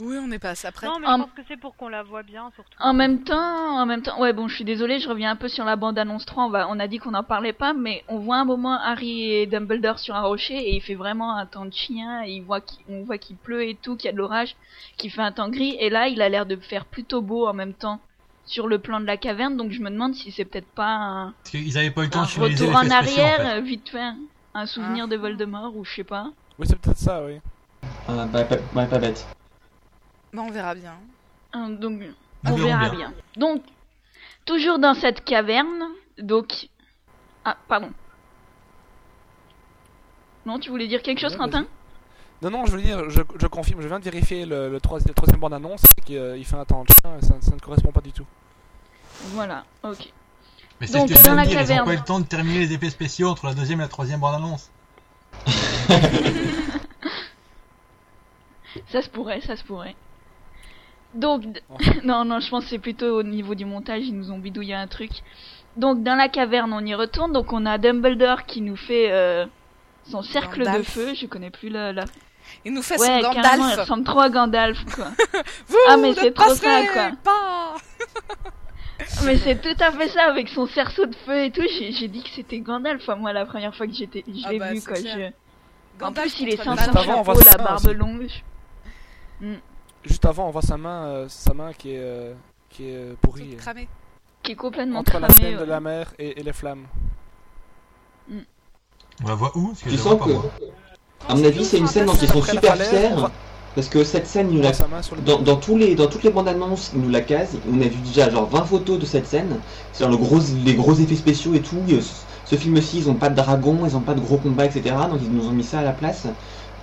Oui, 0.00 0.16
on 0.20 0.28
est 0.32 0.40
pas 0.40 0.50
assez 0.50 0.66
après. 0.66 0.88
Non, 0.88 0.98
mais 0.98 1.06
En- 1.06 1.18
je 1.18 1.22
pense 1.22 1.32
que 1.36 1.42
c'est 1.46 1.56
pour 1.56 1.76
qu'on 1.76 1.86
la 1.86 2.02
voit 2.02 2.24
bien 2.24 2.50
surtout. 2.56 2.72
En 2.80 2.92
même 2.92 3.22
temps, 3.22 3.78
en 3.80 3.86
même 3.86 4.02
temps, 4.02 4.18
ouais 4.20 4.32
bon, 4.32 4.48
je 4.48 4.56
suis 4.56 4.64
désolée, 4.64 4.98
je 4.98 5.08
reviens 5.08 5.30
un 5.30 5.36
peu 5.36 5.46
sur 5.46 5.64
la 5.64 5.76
bande 5.76 5.96
annonce 5.96 6.26
3. 6.26 6.46
On 6.46 6.50
va, 6.50 6.66
on 6.68 6.80
a 6.80 6.88
dit 6.88 6.98
qu'on 6.98 7.12
n'en 7.12 7.22
parlait 7.22 7.52
pas, 7.52 7.74
mais 7.74 8.02
on 8.08 8.18
voit 8.18 8.38
un 8.38 8.44
moment 8.44 8.72
Harry 8.76 9.30
et 9.30 9.46
Dumbledore 9.46 10.00
sur 10.00 10.16
un 10.16 10.22
rocher 10.22 10.56
et 10.56 10.74
il 10.74 10.80
fait 10.80 10.96
vraiment 10.96 11.36
un 11.36 11.46
temps 11.46 11.64
de 11.64 11.72
chien. 11.72 12.24
Et 12.26 12.32
il 12.32 12.42
voit 12.42 12.58
on 12.88 13.04
voit 13.04 13.18
qu'il 13.18 13.36
pleut 13.36 13.62
et 13.68 13.76
tout, 13.80 13.94
qu'il 13.94 14.06
y 14.06 14.08
a 14.08 14.12
de 14.12 14.18
l'orage, 14.18 14.56
qu'il 14.96 15.12
fait 15.12 15.22
un 15.22 15.30
temps 15.30 15.48
gris. 15.48 15.76
Et 15.78 15.90
là, 15.90 16.08
il 16.08 16.20
a 16.22 16.28
l'air 16.28 16.44
de 16.44 16.56
faire 16.56 16.86
plutôt 16.86 17.22
beau 17.22 17.46
en 17.46 17.52
même 17.54 17.72
temps 17.74 18.00
sur 18.46 18.66
le 18.66 18.80
plan 18.80 18.98
de 18.98 19.06
la 19.06 19.16
caverne. 19.16 19.56
Donc 19.56 19.70
je 19.70 19.80
me 19.80 19.90
demande 19.90 20.16
si 20.16 20.32
c'est 20.32 20.44
peut-être 20.44 20.66
pas 20.74 20.90
un, 20.92 21.34
Parce 21.44 21.50
qu'ils 21.50 21.78
avaient 21.78 21.92
pas 21.92 22.00
eu 22.00 22.06
le 22.06 22.10
temps 22.10 22.22
de 22.24 22.40
retour 22.40 22.70
en 22.74 22.90
arrière, 22.90 23.36
fait. 23.36 23.60
vite 23.60 23.88
fait, 23.90 24.10
un 24.54 24.66
souvenir 24.66 25.04
Ah. 25.04 25.10
de 25.10 25.16
Voldemort 25.16 25.76
ou 25.76 25.84
je 25.84 25.94
sais 25.96 26.04
pas. 26.04 26.30
Oui, 26.58 26.66
c'est 26.68 26.78
peut-être 26.78 26.98
ça, 26.98 27.24
oui. 27.24 27.40
Ah, 28.08 28.26
bah, 28.26 28.44
pas, 28.44 28.56
ouais, 28.74 28.86
pas 28.86 28.98
bête. 28.98 29.26
Bah, 30.32 30.42
on 30.46 30.50
verra 30.50 30.74
bien. 30.74 30.94
Hein, 31.52 31.70
Donc, 31.70 32.00
Nous 32.00 32.06
on 32.52 32.56
verra 32.56 32.88
bien. 32.90 32.96
bien. 33.10 33.14
Donc, 33.36 33.62
toujours 34.44 34.78
dans 34.78 34.94
cette 34.94 35.24
caverne, 35.24 35.84
donc... 36.18 36.68
Ah, 37.44 37.56
pardon. 37.68 37.90
Non, 40.46 40.58
tu 40.58 40.70
voulais 40.70 40.86
dire 40.88 41.02
quelque 41.02 41.20
chose, 41.20 41.32
Ouais, 41.32 41.38
Quentin 41.38 41.66
Non, 42.42 42.50
non, 42.50 42.66
je 42.66 42.72
veux 42.76 42.82
dire, 42.82 43.08
je, 43.10 43.22
je 43.38 43.46
confirme, 43.46 43.80
je 43.80 43.88
viens 43.88 43.98
de 43.98 44.04
vérifier 44.04 44.44
le, 44.46 44.68
le 44.70 44.80
troisième, 44.80 45.08
le 45.08 45.14
troisième 45.14 45.40
bande-annonce, 45.40 45.82
qu'il 46.04 46.16
euh, 46.18 46.36
il 46.36 46.44
fait 46.44 46.56
un 46.56 46.64
temps 46.64 46.82
de 46.84 46.88
chien, 47.00 47.16
et 47.20 47.24
ça, 47.24 47.34
ça 47.40 47.54
ne 47.54 47.60
correspond 47.60 47.92
pas 47.92 48.00
du 48.02 48.12
tout. 48.12 48.26
Voilà, 49.32 49.64
ok. 49.82 50.12
Mais 50.80 50.86
c'est 50.86 50.98
Donc, 50.98 51.08
ce 51.08 51.14
que 51.14 51.18
je 51.18 51.24
dans 51.24 51.34
viens 51.34 51.34
de 51.34 51.36
la 51.36 51.44
dire, 51.46 51.60
ils 51.60 51.62
ont 51.64 51.66
caverne. 51.66 51.84
pas 51.86 51.94
eu 51.94 51.96
le 51.96 52.02
temps 52.04 52.20
de 52.20 52.26
terminer 52.26 52.58
les 52.60 52.72
effets 52.72 52.90
spéciaux 52.90 53.28
entre 53.28 53.46
la 53.46 53.54
deuxième 53.54 53.80
et 53.80 53.82
la 53.84 53.88
troisième 53.88 54.20
bande-annonce. 54.20 54.70
Ça 58.88 59.02
se 59.02 59.08
pourrait, 59.08 59.40
ça 59.40 59.56
se 59.56 59.62
pourrait. 59.64 59.94
Donc, 61.14 61.44
non, 62.04 62.24
non, 62.24 62.40
je 62.40 62.48
pense 62.50 62.64
que 62.64 62.70
c'est 62.70 62.78
plutôt 62.78 63.18
au 63.20 63.22
niveau 63.22 63.54
du 63.54 63.64
montage, 63.64 64.02
ils 64.04 64.16
nous 64.16 64.30
ont 64.32 64.38
bidouillé 64.38 64.74
un 64.74 64.88
truc. 64.88 65.10
Donc, 65.76 66.02
dans 66.02 66.16
la 66.16 66.28
caverne, 66.28 66.72
on 66.72 66.84
y 66.84 66.94
retourne. 66.94 67.32
Donc, 67.32 67.52
on 67.52 67.66
a 67.66 67.78
Dumbledore 67.78 68.46
qui 68.46 68.60
nous 68.60 68.76
fait 68.76 69.12
euh, 69.12 69.46
son 70.10 70.22
cercle 70.22 70.60
de 70.60 70.64
Gandalf. 70.64 70.88
feu. 70.88 71.14
Je 71.14 71.26
connais 71.26 71.50
plus 71.50 71.68
la. 71.68 71.92
la... 71.92 72.04
Il 72.64 72.72
nous 72.74 72.82
fait 72.82 72.98
Ouais, 73.00 73.22
son 73.22 73.32
carrément, 73.32 73.42
il 73.68 73.70
Gandalf. 73.70 73.80
ressemble 73.80 74.04
trop 74.04 74.20
à 74.20 74.28
Gandalf, 74.28 74.84
quoi. 74.94 75.06
Vous 75.68 75.76
Ah, 75.88 75.96
mais 75.96 76.14
c'est 76.14 76.32
trop 76.34 76.54
ça, 76.54 76.82
quoi. 76.92 77.10
pas 77.22 77.74
mais 79.24 79.36
c'est 79.38 79.60
tout 79.60 79.76
à 79.82 79.90
fait 79.92 80.08
ça, 80.08 80.24
avec 80.24 80.48
son 80.48 80.66
cerceau 80.66 81.06
de 81.06 81.14
feu 81.26 81.44
et 81.44 81.50
tout. 81.50 81.62
J'ai 81.78 81.92
j'ai 81.92 82.08
dit 82.08 82.22
que 82.22 82.30
c'était 82.30 82.60
Gandalf, 82.60 83.02
enfin, 83.02 83.16
moi, 83.16 83.32
la 83.32 83.46
première 83.46 83.74
fois 83.74 83.86
que 83.86 83.92
j'étais, 83.92 84.24
je 84.26 84.42
Ah 84.44 84.52
l'ai 84.52 84.58
bah, 84.58 84.72
vu, 84.72 84.80
quoi. 84.82 84.96
je- 84.96 86.04
En 86.04 86.12
plus, 86.12 86.40
il 86.40 86.48
est 86.50 86.56
sans 86.56 86.76
son 86.76 86.92
chapeau, 86.92 87.40
la 87.40 87.56
barbe 87.56 87.86
longue. 87.90 88.28
Juste 90.04 90.24
avant, 90.24 90.48
on 90.48 90.50
voit 90.50 90.62
sa 90.62 90.76
main, 90.76 91.04
euh, 91.06 91.28
sa 91.28 91.54
main 91.54 91.72
qui 91.72 91.92
est, 91.92 91.98
euh, 91.98 92.34
qui 92.68 92.88
est 92.90 92.94
euh, 92.96 93.14
pourrie. 93.20 93.42
Toute 93.50 93.52
euh, 93.54 93.62
cramé. 93.62 93.88
Qui 94.42 94.52
est 94.52 94.56
complètement 94.56 94.98
Entre 94.98 95.18
la 95.18 95.28
de 95.28 95.80
mer 95.80 96.12
et, 96.18 96.38
et 96.40 96.42
les 96.42 96.52
flammes. 96.52 96.86
On 98.30 99.28
la 99.28 99.34
voit 99.34 99.52
où? 99.56 99.68
Parce 99.68 99.82
que 99.82 99.88
Tu 99.90 99.96
sens 99.96 100.20
que, 100.22 100.30
à 101.28 101.34
mon 101.34 101.44
avis, 101.44 101.64
c'est 101.64 101.78
une 101.78 101.86
scène 101.86 102.06
dont 102.06 102.14
ils 102.14 102.28
sont 102.28 102.42
super 102.42 102.76
fiers. 102.76 103.10
Parce 103.74 103.88
que 103.88 104.04
cette 104.04 104.26
scène, 104.26 104.50
ils 104.50 104.56
nous 104.58 104.62
la 104.62 104.72
Dans, 105.26 105.40
dans 105.40 105.56
tous 105.56 105.76
les, 105.76 105.94
dans 105.94 106.06
toutes 106.06 106.22
les 106.22 106.30
bandes 106.30 106.48
annonces, 106.48 106.92
ils 106.94 107.00
nous 107.00 107.08
la 107.10 107.20
casent. 107.20 107.58
On 107.70 107.80
a 107.80 107.84
vu 107.84 107.96
déjà 108.04 108.30
genre 108.30 108.48
20 108.48 108.64
photos 108.64 108.98
de 108.98 109.04
cette 109.06 109.26
scène. 109.26 109.58
C'est 109.92 110.04
genre 110.04 110.10
le 110.10 110.16
gros, 110.16 110.38
les 110.64 110.74
gros 110.74 110.94
effets 110.94 111.16
spéciaux 111.16 111.54
et 111.54 111.60
tout. 111.60 111.82
Et 111.88 112.00
Ce, 112.00 112.12
ce 112.44 112.54
film-ci, 112.56 112.98
ils 112.98 113.10
ont 113.10 113.14
pas 113.14 113.30
de 113.30 113.34
dragon, 113.36 113.78
ils 113.84 113.96
ont 113.96 114.00
pas 114.00 114.14
de 114.14 114.20
gros 114.20 114.36
combats, 114.36 114.66
etc. 114.66 114.94
Donc 115.10 115.20
ils 115.22 115.30
nous 115.32 115.46
ont 115.48 115.52
mis 115.52 115.64
ça 115.64 115.80
à 115.80 115.82
la 115.82 115.92
place. 115.92 116.26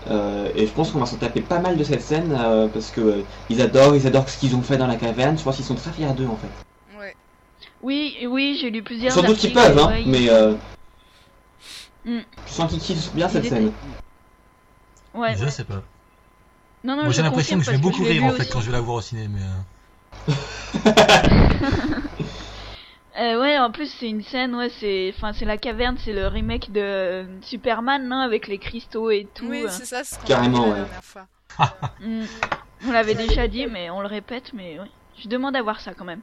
Euh, 0.09 0.49
et 0.55 0.65
je 0.65 0.71
pense 0.71 0.91
qu'on 0.91 0.99
va 0.99 1.05
s'en 1.05 1.17
taper 1.17 1.41
pas 1.41 1.59
mal 1.59 1.77
de 1.77 1.83
cette 1.83 2.01
scène 2.01 2.35
euh, 2.37 2.67
parce 2.67 2.89
que 2.89 3.01
euh, 3.01 3.21
ils 3.49 3.61
adorent, 3.61 3.95
ils 3.95 4.07
adorent 4.07 4.27
ce 4.27 4.37
qu'ils 4.39 4.55
ont 4.55 4.61
fait 4.63 4.77
dans 4.77 4.87
la 4.87 4.95
caverne. 4.95 5.37
Je 5.37 5.43
pense 5.43 5.55
qu'ils 5.55 5.65
sont 5.65 5.75
très 5.75 5.91
fiers 5.91 6.11
d'eux 6.17 6.25
en 6.27 6.37
fait. 6.37 6.99
Ouais. 6.99 7.15
Oui, 7.83 8.15
oui, 8.27 8.57
j'ai 8.59 8.71
lu 8.71 8.81
plusieurs 8.83 9.13
Sans 9.13 9.21
doute 9.21 9.37
qu'ils 9.37 9.53
peuvent, 9.53 9.77
hein, 9.77 9.87
ouais, 9.89 10.03
mais 10.05 10.29
euh, 10.29 10.53
Mm. 12.05 12.19
tu 12.47 12.53
sens 12.53 12.71
qu'ils 12.71 12.79
kiffent 12.79 13.13
bien 13.13 13.29
cette 13.29 13.45
scène. 13.45 13.71
Ouais. 15.13 15.35
Je 15.37 15.47
sais 15.49 15.63
pas. 15.63 15.83
Non, 16.83 16.95
non, 16.95 17.03
Moi, 17.03 17.11
j'ai 17.11 17.21
l'impression 17.21 17.57
que 17.59 17.63
je 17.63 17.71
vais 17.71 17.77
beaucoup 17.77 18.03
rire 18.03 18.23
en 18.23 18.31
fait 18.31 18.41
aussi. 18.41 18.49
quand 18.51 18.61
je 18.61 18.65
vais 18.67 18.71
la 18.71 18.81
voir 18.81 18.97
au 18.97 19.01
ciné, 19.01 19.27
mais. 19.27 19.41
euh, 20.29 20.33
Euh, 23.19 23.39
ouais, 23.41 23.59
en 23.59 23.71
plus 23.71 23.87
c'est 23.99 24.07
une 24.07 24.23
scène, 24.23 24.55
ouais, 24.55 24.69
c'est, 24.79 25.13
enfin 25.15 25.33
c'est 25.33 25.43
la 25.43 25.57
caverne, 25.57 25.97
c'est 26.03 26.13
le 26.13 26.27
remake 26.27 26.71
de 26.71 26.79
euh, 26.79 27.41
Superman, 27.41 28.07
non, 28.07 28.19
avec 28.19 28.47
les 28.47 28.57
cristaux 28.57 29.11
et 29.11 29.27
tout. 29.33 29.47
Oui, 29.49 29.63
euh. 29.63 29.67
c'est 29.69 29.83
ça, 29.85 30.03
c'est 30.05 30.15
ce 30.15 30.19
qu'on 30.21 30.27
Carrément, 30.27 30.63
ouais. 30.63 30.69
la 30.69 30.75
dernière 30.75 31.03
fois. 31.03 31.27
Mm. 31.99 32.23
On 32.87 32.91
l'avait 32.93 33.13
déjà 33.13 33.47
dit, 33.47 33.67
mais 33.67 33.89
on 33.91 33.99
le 34.01 34.07
répète, 34.07 34.53
mais 34.53 34.79
ouais. 34.79 34.89
Je 35.21 35.27
demande 35.27 35.55
à 35.55 35.61
voir 35.61 35.81
ça 35.81 35.93
quand 35.93 36.05
même. 36.05 36.21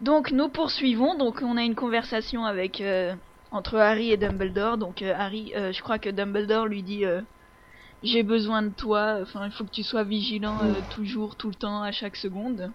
Donc 0.00 0.30
nous 0.30 0.48
poursuivons, 0.48 1.14
donc 1.18 1.42
on 1.42 1.56
a 1.56 1.62
une 1.62 1.74
conversation 1.74 2.44
avec 2.46 2.80
euh, 2.80 3.14
entre 3.50 3.76
Harry 3.76 4.12
et 4.12 4.16
Dumbledore. 4.16 4.78
Donc 4.78 5.02
euh, 5.02 5.12
Harry, 5.16 5.52
euh, 5.56 5.72
je 5.72 5.82
crois 5.82 5.98
que 5.98 6.08
Dumbledore 6.08 6.66
lui 6.66 6.82
dit 6.82 7.04
euh, 7.04 7.20
j'ai 8.02 8.22
besoin 8.22 8.62
de 8.62 8.68
toi. 8.70 9.18
Enfin, 9.22 9.46
il 9.46 9.52
faut 9.52 9.64
que 9.64 9.70
tu 9.70 9.82
sois 9.82 10.04
vigilant 10.04 10.62
euh, 10.62 10.82
toujours, 10.82 11.36
tout 11.36 11.48
le 11.50 11.56
temps, 11.56 11.82
à 11.82 11.92
chaque 11.92 12.16
seconde. 12.16 12.72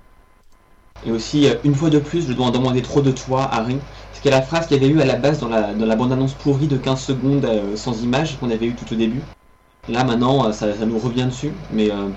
Et 1.02 1.10
aussi, 1.12 1.48
euh, 1.48 1.56
une 1.64 1.74
fois 1.76 1.90
de 1.90 1.98
plus, 2.00 2.28
je 2.28 2.34
dois 2.34 2.46
en 2.48 2.52
demander 2.52 2.82
trop 2.84 3.02
de 3.02 3.12
toi, 3.12 3.44
Harry. 3.52 3.82
Ce 4.12 4.22
qui 4.22 4.28
est 4.28 4.32
la 4.32 4.42
phrase 4.44 4.68
qu'il 4.68 4.78
y 4.78 4.80
avait 4.86 4.94
eu 4.94 5.02
à 5.02 5.06
la 5.06 5.16
base 5.16 5.40
dans 5.40 5.48
la, 5.50 5.74
dans 5.74 5.86
la 5.88 5.96
bande-annonce 5.96 6.36
pourrie 6.36 6.68
de 6.68 6.78
15 6.78 7.02
secondes 7.02 7.46
euh, 7.46 7.76
sans 7.76 8.04
image 8.04 8.38
qu'on 8.40 8.50
avait 8.52 8.68
eu 8.68 8.76
tout 8.76 8.92
au 8.92 8.96
début. 8.96 9.28
Là, 9.88 10.04
maintenant, 10.06 10.52
ça, 10.54 10.76
ça 10.78 10.86
nous 10.86 11.00
revient 11.00 11.26
dessus. 11.26 11.58
Mais 11.70 11.92
euh, 11.92 12.12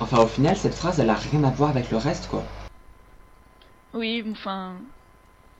enfin, 0.00 0.18
au 0.20 0.28
final, 0.28 0.56
cette 0.56 0.74
phrase, 0.76 1.00
elle 1.00 1.10
a 1.10 1.14
rien 1.16 1.44
à 1.44 1.50
voir 1.50 1.70
avec 1.70 1.90
le 1.90 1.98
reste, 1.98 2.28
quoi. 2.28 2.52
Oui, 3.94 4.22
enfin, 4.30 4.82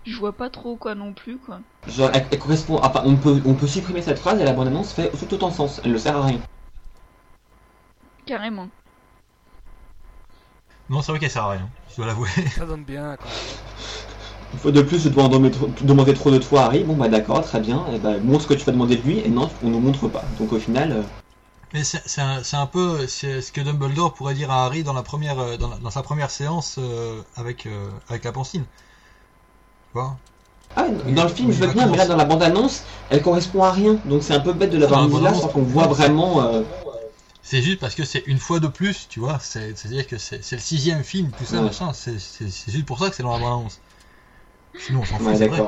je 0.05 0.17
vois 0.17 0.37
pas 0.37 0.51
trop 0.51 0.77
quoi 0.77 0.95
non 0.95 1.13
plus 1.15 1.39
quoi. 1.39 1.61
Genre, 1.87 2.11
elle, 2.13 2.27
elle 2.31 2.39
correspond. 2.39 2.79
Enfin, 2.83 3.03
on 3.07 3.17
peut, 3.17 3.41
on 3.47 3.55
peut 3.55 3.67
supprimer 3.67 4.03
cette 4.03 4.19
phrase 4.19 4.39
et 4.39 4.45
la 4.45 4.53
bande-annonce 4.53 4.93
fait 4.93 5.11
tout 5.13 5.33
autant 5.33 5.51
sens. 5.51 5.81
Elle 5.83 5.93
ne 5.93 5.99
sert 5.99 6.15
à 6.17 6.27
rien. 6.27 6.41
Carrément. 8.27 8.71
Non, 10.89 11.03
c'est 11.03 11.13
vrai 11.13 11.19
qu'elle 11.19 11.31
sert 11.31 11.45
à 11.45 11.51
rien, 11.53 11.69
je 11.91 11.97
dois 11.97 12.07
l'avouer. 12.07 12.29
Ça 12.49 12.65
donne 12.65 12.85
bien, 12.87 13.17
quoi. 13.19 13.37
Une 14.53 14.59
fois 14.59 14.73
de 14.73 14.83
plus, 14.83 15.01
je 15.03 15.09
dois 15.09 15.25
en 15.25 15.29
demander 15.29 15.51
trop, 16.15 16.31
de 16.31 16.39
toi, 16.39 16.63
Harry. 16.65 16.85
Bon, 16.85 16.97
bah 16.97 17.09
d'accord, 17.09 17.43
très 17.43 17.61
bien. 17.61 17.85
Et 17.93 17.99
bah, 17.99 18.19
montre 18.21 18.43
ce 18.43 18.47
que 18.49 18.55
tu 18.55 18.65
vas 18.65 18.73
demander 18.73 18.97
de 18.97 19.03
lui. 19.03 19.19
Et 19.19 19.29
non, 19.29 19.51
on 19.63 19.71
nous 19.71 19.81
montre 19.81 20.09
pas. 20.09 20.25
Donc 20.39 20.53
au 20.53 20.59
final, 20.59 20.93
euh, 20.93 21.03
Mais 21.75 21.85
c'est 21.85 22.03
c'est 22.07 22.23
un, 22.23 22.43
c'est 22.45 22.57
un 22.57 22.67
peu 22.67 23.07
c'est 23.09 23.43
ce 23.43 23.53
que 23.53 23.61
Dumbledore 23.63 24.15
pourrait 24.15 24.35
dire 24.35 24.51
à 24.51 24.67
Harry 24.67 24.85
dans 24.85 24.95
la 24.95 25.03
première 25.03 25.39
euh, 25.41 25.57
dans, 25.59 25.71
la- 25.71 25.79
dans 25.79 25.91
sa 25.91 26.03
première 26.03 26.31
séance 26.31 26.77
euh, 26.79 27.23
avec 27.37 27.67
euh, 27.67 27.91
avec 28.09 28.25
la 28.25 28.33
pancine. 28.33 28.65
Ah, 30.77 30.89
dans 30.91 31.23
le 31.23 31.29
film, 31.29 31.53
je 31.53 31.65
veux 31.65 31.73
bien, 31.73 31.87
mais 31.87 31.97
là, 31.97 32.07
dans 32.07 32.17
la 32.17 32.25
bande-annonce, 32.25 32.85
elle 33.09 33.23
correspond 33.23 33.63
à 33.63 33.71
rien. 33.71 34.01
Donc 34.05 34.23
c'est 34.25 34.35
un 34.35 34.41
peu 34.41 34.53
bête 34.53 34.71
de 34.71 34.79
l'avoir 34.79 35.03
mise 35.05 35.13
là 35.13 35.19
bande-annonce, 35.19 35.43
sans 35.43 35.49
qu'on 35.49 35.63
voit 35.63 35.87
vraiment. 35.87 36.43
euh, 36.43 36.63
C'est 37.43 37.63
juste 37.63 37.79
parce 37.81 37.95
que 37.95 38.05
c'est 38.05 38.25
une 38.27 38.39
fois 38.39 38.59
de 38.59 38.67
plus, 38.67 39.07
tu 39.09 39.21
vois. 39.21 39.39
C'est 39.41 39.77
c'est 39.77 39.89
à 39.89 39.91
dire 39.93 40.07
que 40.07 40.19
c'est 40.19 40.51
le 40.53 40.59
sixième 40.59 41.05
film, 41.05 41.31
tout 41.33 41.45
ça, 41.45 41.59
Ouais. 41.59 41.63
machin. 41.65 41.93
C'est 41.93 42.19
juste 42.71 42.87
pour 42.87 42.99
ça 42.99 43.11
que 43.11 43.17
c'est 43.17 43.23
dans 43.23 43.33
la 43.33 43.39
bande-annonce. 43.39 43.81
Sinon, 44.79 45.01
on 45.01 45.05
s'en 45.05 45.19
fout. 45.19 45.27
Ouais. 45.41 45.63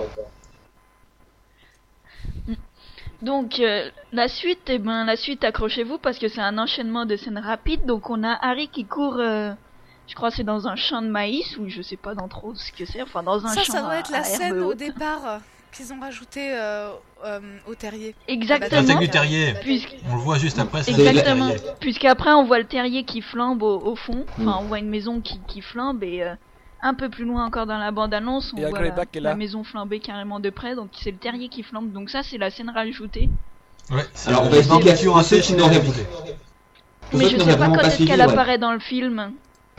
Donc 3.23 3.61
euh, 3.61 3.91
la 4.13 4.29
suite, 4.29 4.69
eh 4.69 4.79
ben 4.79 5.05
la 5.05 5.17
suite, 5.17 5.45
accrochez-vous 5.45 5.99
parce 5.99 6.19
que 6.19 6.29
c'est 6.29 6.41
un 6.41 6.59
enchaînement 6.59 7.07
de 7.07 7.17
scènes 7.17 7.39
rapides. 7.39 7.85
Donc 7.87 8.11
on 8.11 8.23
a 8.25 8.33
Harry 8.43 8.69
qui 8.69 8.85
court, 8.87 9.17
euh, 9.19 9.53
je 10.09 10.15
crois 10.15 10.31
que 10.31 10.37
c'est 10.37 10.45
dans 10.45 10.69
un 10.69 10.77
champ 10.77 11.03
de 11.03 11.09
maïs 11.09 11.57
ou 11.59 11.69
je 11.69 11.83
sais 11.83 11.97
pas 11.97 12.15
dans 12.15 12.29
trop 12.29 12.55
ce 12.55 12.73
que 12.73 12.85
c'est, 12.85 13.03
enfin 13.03 13.23
dans 13.23 13.45
un 13.45 13.49
Ça, 13.49 13.63
champ. 13.63 13.73
ça 13.73 13.81
doit 13.83 13.91
à- 13.93 13.99
être 13.99 14.11
la 14.11 14.19
à 14.19 14.25
scène 14.25 14.61
au 14.61 14.75
départ 14.75 15.21
euh, 15.27 15.39
qu'ils 15.73 15.93
ont 15.93 16.01
rajouté 16.01 16.53
euh, 16.53 16.91
euh, 17.25 17.41
au 17.67 17.75
terrier. 17.75 18.15
Exactement. 18.29 18.81
L'attaque 18.83 18.99
du 19.01 19.09
terrier. 19.09 19.55
Puisque- 19.61 19.97
On 20.11 20.15
le 20.17 20.21
voit 20.23 20.39
juste 20.39 20.59
après. 20.59 20.83
ça. 20.83 20.91
Exactement. 20.93 21.49
Le 21.49 21.55
terrier. 21.57 21.71
Puisqu'après 21.81 22.33
on 22.33 22.45
voit 22.45 22.59
le 22.59 22.67
terrier 22.67 23.05
qui 23.05 23.21
flambe 23.21 23.63
au, 23.63 23.79
au 23.81 23.97
fond. 23.97 24.25
Mm. 24.39 24.49
Enfin 24.49 24.59
on 24.63 24.65
voit 24.67 24.79
une 24.79 24.89
maison 24.89 25.21
qui, 25.21 25.41
qui 25.49 25.61
flambe 25.61 26.03
et 26.05 26.23
euh, 26.23 26.35
un 26.83 26.95
peu 26.95 27.09
plus 27.09 27.25
loin 27.25 27.45
encore 27.45 27.67
dans 27.67 27.79
la 27.79 27.91
bande-annonce 27.91 28.53
on 28.57 28.69
voit 28.69 28.81
la, 29.15 29.35
maison 29.35 29.65
flamber 29.65 29.99
carrément 29.99 30.41
de 30.41 30.51
près. 30.51 30.77
Donc 30.77 30.91
c'est 30.93 31.11
le 31.11 31.17
terrier 31.19 31.49
qui 31.49 31.63
flambe. 31.63 31.93
Donc 31.93 32.11
ça 32.11 32.23
c'est 32.23 32.39
la 32.39 32.51
scène 32.51 32.71
rajoutée. 32.71 33.29
Ouais, 33.91 34.05
Alors, 34.27 34.45
on 34.45 34.49
va 34.49 34.59
expliquer 34.59 34.95
pour 35.05 35.23
ceux 35.23 35.39
qui 35.39 35.53
n'auraient- 35.55 35.81
Mais 37.13 37.29
je 37.29 37.39
sais 37.39 37.57
pas 37.57 37.69
quand 37.69 37.79
est-ce 37.81 38.05
qu'elle 38.05 38.21
apparaît 38.21 38.59
dans 38.59 38.73
le 38.73 38.79
film. 38.81 39.33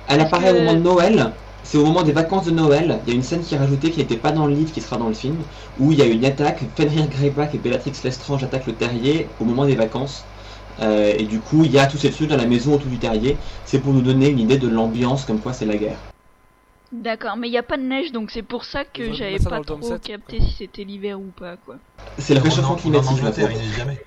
Elle 0.09 0.21
apparaît 0.21 0.51
que- 0.51 0.57
au 0.57 0.59
moment 0.59 0.73
de 0.73 0.79
Noël. 0.79 1.31
C'est 1.63 1.77
au 1.77 1.85
moment 1.85 2.03
des 2.03 2.13
vacances 2.13 2.45
de 2.45 2.51
Noël. 2.51 2.99
Il 3.05 3.09
y 3.09 3.13
a 3.13 3.15
une 3.15 3.23
scène 3.23 3.41
qui 3.41 3.53
est 3.55 3.57
rajoutée 3.57 3.91
qui 3.91 3.99
n'était 3.99 4.15
pas 4.15 4.31
dans 4.31 4.45
le 4.47 4.53
livre, 4.53 4.71
qui 4.71 4.79
sera 4.79 4.95
dans 4.97 5.09
le 5.09 5.13
film, 5.13 5.35
où 5.79 5.91
il 5.91 5.97
y 5.97 6.01
a 6.01 6.05
une 6.05 6.23
attaque. 6.23 6.61
Fenrir 6.77 7.07
Greyback 7.09 7.55
et 7.55 7.57
Bellatrix 7.57 7.91
Lestrange 8.03 8.43
attaquent 8.43 8.67
le 8.67 8.73
terrier 8.73 9.27
au 9.39 9.43
moment 9.45 9.65
des 9.65 9.75
vacances. 9.75 10.23
Euh, 10.79 11.13
et 11.17 11.23
du 11.23 11.39
coup, 11.39 11.63
il 11.65 11.71
y 11.71 11.79
a 11.79 11.87
tous 11.87 11.97
ces 11.97 12.11
trucs 12.11 12.29
dans 12.29 12.37
la 12.37 12.45
maison 12.45 12.75
autour 12.75 12.89
du 12.89 12.99
terrier. 12.99 13.35
C'est 13.65 13.79
pour 13.79 13.91
nous 13.93 14.01
donner 14.01 14.29
une 14.29 14.39
idée 14.39 14.57
de 14.57 14.67
l'ambiance, 14.69 15.25
comme 15.25 15.39
quoi 15.39 15.51
c'est 15.51 15.65
la 15.65 15.75
guerre. 15.75 15.97
D'accord, 16.93 17.35
mais 17.35 17.49
il 17.49 17.51
n'y 17.51 17.57
a 17.57 17.63
pas 17.63 17.75
de 17.75 17.83
neige, 17.83 18.13
donc 18.13 18.31
c'est 18.31 18.43
pour 18.43 18.63
ça 18.63 18.85
que 18.85 19.11
j'avais 19.11 19.39
pas 19.39 19.59
trop 19.59 19.81
7. 19.81 20.01
capté 20.03 20.39
si 20.39 20.51
c'était 20.57 20.85
l'hiver 20.85 21.19
ou 21.19 21.31
pas, 21.37 21.57
quoi. 21.57 21.75
C'est 22.17 22.33
le 22.33 22.39
En- 22.39 22.43
réchauffement 22.43 22.69
en- 22.69 22.73
En 22.73 22.75
climatique, 22.77 23.21
neige 23.23 23.75
jamais. 23.75 23.99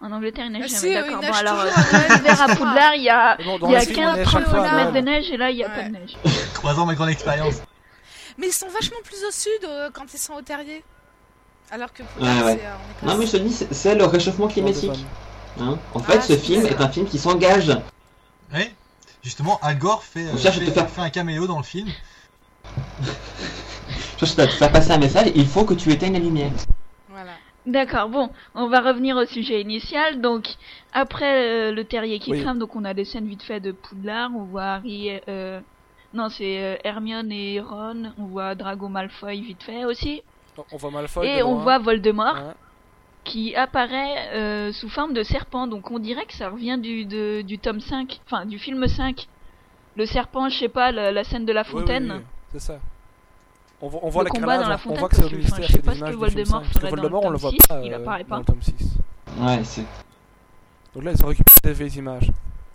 En 0.00 0.12
Angleterre, 0.12 0.46
il 0.46 0.52
neige 0.52 0.62
Mais 0.62 0.68
jamais, 0.68 0.80
si, 0.80 0.94
d'accord. 0.94 1.20
il 1.22 1.28
Bon, 1.28 1.34
alors, 1.34 1.60
euh, 1.60 1.70
l'hiver 2.16 2.40
à. 2.42 2.54
Poudlard, 2.54 2.94
il 2.94 3.02
y 3.02 3.08
a, 3.10 3.36
bon, 3.44 3.58
dans 3.58 3.66
il 3.68 3.72
y 3.72 3.76
a 3.76 3.80
le 3.80 3.84
film, 3.86 3.98
on 4.06 4.14
est 4.14 4.20
à 4.20 4.24
15 4.24 4.32
chaque 4.32 4.48
fois 4.48 4.64
à 4.64 4.68
30 4.68 4.76
mètres 4.76 4.92
de 4.92 4.98
neige 5.00 5.30
et 5.32 5.36
là, 5.36 5.50
il 5.50 5.56
n'y 5.56 5.64
a 5.64 5.68
Ouais. 5.68 5.74
pas 5.74 5.82
de 5.82 5.88
neige. 5.88 6.16
Trois 6.54 6.78
ans 6.78 6.86
ma 6.86 6.94
grande 6.94 7.08
expérience. 7.08 7.54
Mais 8.38 8.46
ils 8.46 8.52
sont 8.52 8.68
vachement 8.68 8.98
plus 9.02 9.16
au 9.26 9.32
sud 9.32 9.64
euh, 9.64 9.90
quand 9.92 10.04
ils 10.14 10.18
sont 10.18 10.34
au 10.34 10.42
terrier. 10.42 10.84
Alors 11.72 11.92
que 11.92 12.02
pour 12.04 12.22
Ouais, 12.22 12.28
ouais. 12.28 12.58
c'est, 12.60 12.66
euh, 12.66 12.70
Écosse. 13.02 13.12
Non, 13.12 13.16
mais 13.18 13.26
je 13.26 13.32
te 13.32 13.36
dis, 13.38 13.66
c'est- 13.72 13.94
le 13.96 14.04
réchauffement 14.04 14.46
climatique. 14.46 15.04
hein. 15.60 15.76
En 15.92 15.98
fait, 15.98 16.18
Ah, 16.18 16.20
ce 16.20 16.28
c'est 16.28 16.38
film 16.38 16.64
est 16.64 16.80
un 16.80 16.88
film 16.88 17.06
qui 17.06 17.18
s'engage. 17.18 17.76
Oui, 18.54 18.70
justement, 19.24 19.58
Al 19.62 19.76
Gore 19.78 20.04
fait, 20.04 20.20
euh, 20.26 20.30
On 20.34 20.38
cherche 20.38 20.58
à 20.58 20.60
fait, 20.60 20.66
te 20.66 20.70
faire- 20.70 20.88
fait 20.88 21.00
un 21.00 21.10
caméo 21.10 21.46
dans 21.48 21.58
le 21.58 21.64
film. 21.64 21.88
Je 24.20 24.26
cherche 24.26 24.38
à 24.38 24.46
te 24.46 24.52
faire 24.52 24.70
passer 24.72 24.92
un 24.92 24.98
message. 24.98 25.32
Il 25.34 25.46
faut 25.48 25.64
que 25.64 25.74
tu 25.74 25.90
éteignes 25.92 26.12
la 26.14 26.18
lumière. 26.20 26.50
D'accord, 27.68 28.08
bon, 28.08 28.30
on 28.54 28.68
va 28.68 28.80
revenir 28.80 29.16
au 29.16 29.24
sujet 29.26 29.60
initial. 29.60 30.20
Donc, 30.20 30.46
après 30.92 31.68
euh, 31.68 31.72
le 31.72 31.84
terrier 31.84 32.18
qui 32.18 32.32
Oui. 32.32 32.42
crame, 32.42 32.58
donc 32.58 32.74
on 32.74 32.84
a 32.84 32.94
des 32.94 33.04
scènes 33.04 33.26
vite 33.28 33.42
fait 33.42 33.60
de 33.60 33.72
Poudlard. 33.72 34.30
On 34.34 34.44
voit 34.44 34.62
Harry, 34.76 35.10
euh, 35.28 35.60
non, 36.14 36.28
c'est 36.30 36.62
euh, 36.62 36.76
Hermione 36.82 37.30
et 37.30 37.60
Ron. 37.60 38.12
On 38.18 38.24
voit 38.24 38.54
Drago 38.54 38.88
Malfoy 38.88 39.40
vite 39.42 39.62
fait 39.62 39.84
aussi. 39.84 40.22
On 40.72 40.76
voit 40.78 40.90
Malfoy. 40.90 41.26
et 41.26 41.42
on 41.42 41.52
loin. 41.54 41.62
voit 41.62 41.78
Voldemort. 41.78 42.34
Ouais. 42.34 42.54
qui 43.24 43.54
apparaît 43.54 44.72
sous 44.72 44.88
forme 44.88 45.12
de 45.12 45.22
serpent. 45.22 45.66
Donc 45.66 45.90
on 45.90 45.98
dirait 45.98 46.24
que 46.24 46.32
ça 46.34 46.48
revient 46.48 46.78
du, 46.80 47.04
de- 47.04 47.42
du 47.42 47.58
tome 47.58 47.80
5, 47.80 48.20
enfin 48.24 48.46
du 48.46 48.58
film 48.58 48.86
5. 48.88 49.28
Le 49.96 50.06
serpent, 50.06 50.48
je 50.48 50.56
sais 50.58 50.68
pas, 50.70 50.90
la, 50.92 51.12
la 51.12 51.24
scène 51.24 51.44
de 51.44 51.52
la 51.52 51.62
oui, 51.62 51.68
fontaine. 51.68 52.12
oui, 52.16 52.24
c'est 52.52 52.60
ça. 52.60 52.78
On 53.80 53.88
voit, 53.88 54.00
on 54.02 54.08
voit 54.08 54.24
Le 54.24 54.30
les 54.32 54.40
combat 54.40 54.56
dans 54.56 54.62
crénages, 54.64 54.68
la 54.68 54.74
on 54.74 54.78
fontaine, 54.78 54.98
voit 54.98 55.08
que 55.08 55.16
c'est 55.16 55.24
au 55.24 55.30
ministère, 55.30 55.58
enfin, 55.58 55.62
je 55.62 55.66
sais 55.68 55.72
c'est 55.74 55.82
pas 55.84 55.92
des 55.92 55.98
ce 55.98 56.04
que 56.04 56.10
images 56.10 56.34
du 56.34 56.42
film 56.42 56.46
Voldemort 56.48 56.62
5, 56.62 56.72
parce 56.72 56.74
que 56.74 56.80
ferait 56.80 56.90
dans 56.90 56.96
le 56.96 57.00
Voldemort, 57.02 57.24
on 57.24 57.30
le 57.30 57.38
tome 57.38 57.40
voit 57.40 57.50
6, 57.50 57.56
pas 57.68 57.80
il 57.84 57.92
euh, 57.92 57.96
apparaît 57.96 58.24
dans 58.24 58.28
pas. 58.28 58.38
le 58.38 58.44
tome 58.44 58.62
6. 58.62 58.74
Ouais, 59.40 59.60
c'est. 59.64 59.84
Donc 60.94 61.04
là, 61.04 61.12
ils 61.12 61.24
ont 61.24 61.28
récupéré 61.28 61.56
des 61.62 61.72
vieilles 61.72 61.98
images. 61.98 62.30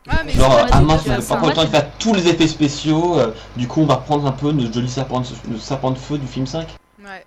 Ah, 0.08 0.22
mais 0.26 0.32
Genre, 0.32 0.52
c'est 0.52 0.72
pas 0.72 0.78
ah 0.78 0.82
mince, 0.82 1.08
on 1.32 1.48
le 1.48 1.54
temps 1.54 1.64
de 1.64 1.70
faire 1.70 1.92
tous 1.98 2.14
les 2.14 2.28
effets 2.28 2.48
spéciaux, 2.48 3.18
euh, 3.20 3.34
du 3.56 3.68
coup 3.70 3.82
on 3.82 3.86
va 3.86 3.96
reprendre 3.96 4.28
un 4.28 4.34
peu 4.34 4.52
notre 4.52 4.74
joli 4.74 4.90
serpent 4.90 5.22
de, 5.22 5.26
le 5.50 5.58
serpent 5.58 5.92
de 5.92 5.98
feu 5.98 6.18
du 6.18 6.28
film 6.28 6.46
5. 6.46 6.68
Ouais. 7.00 7.26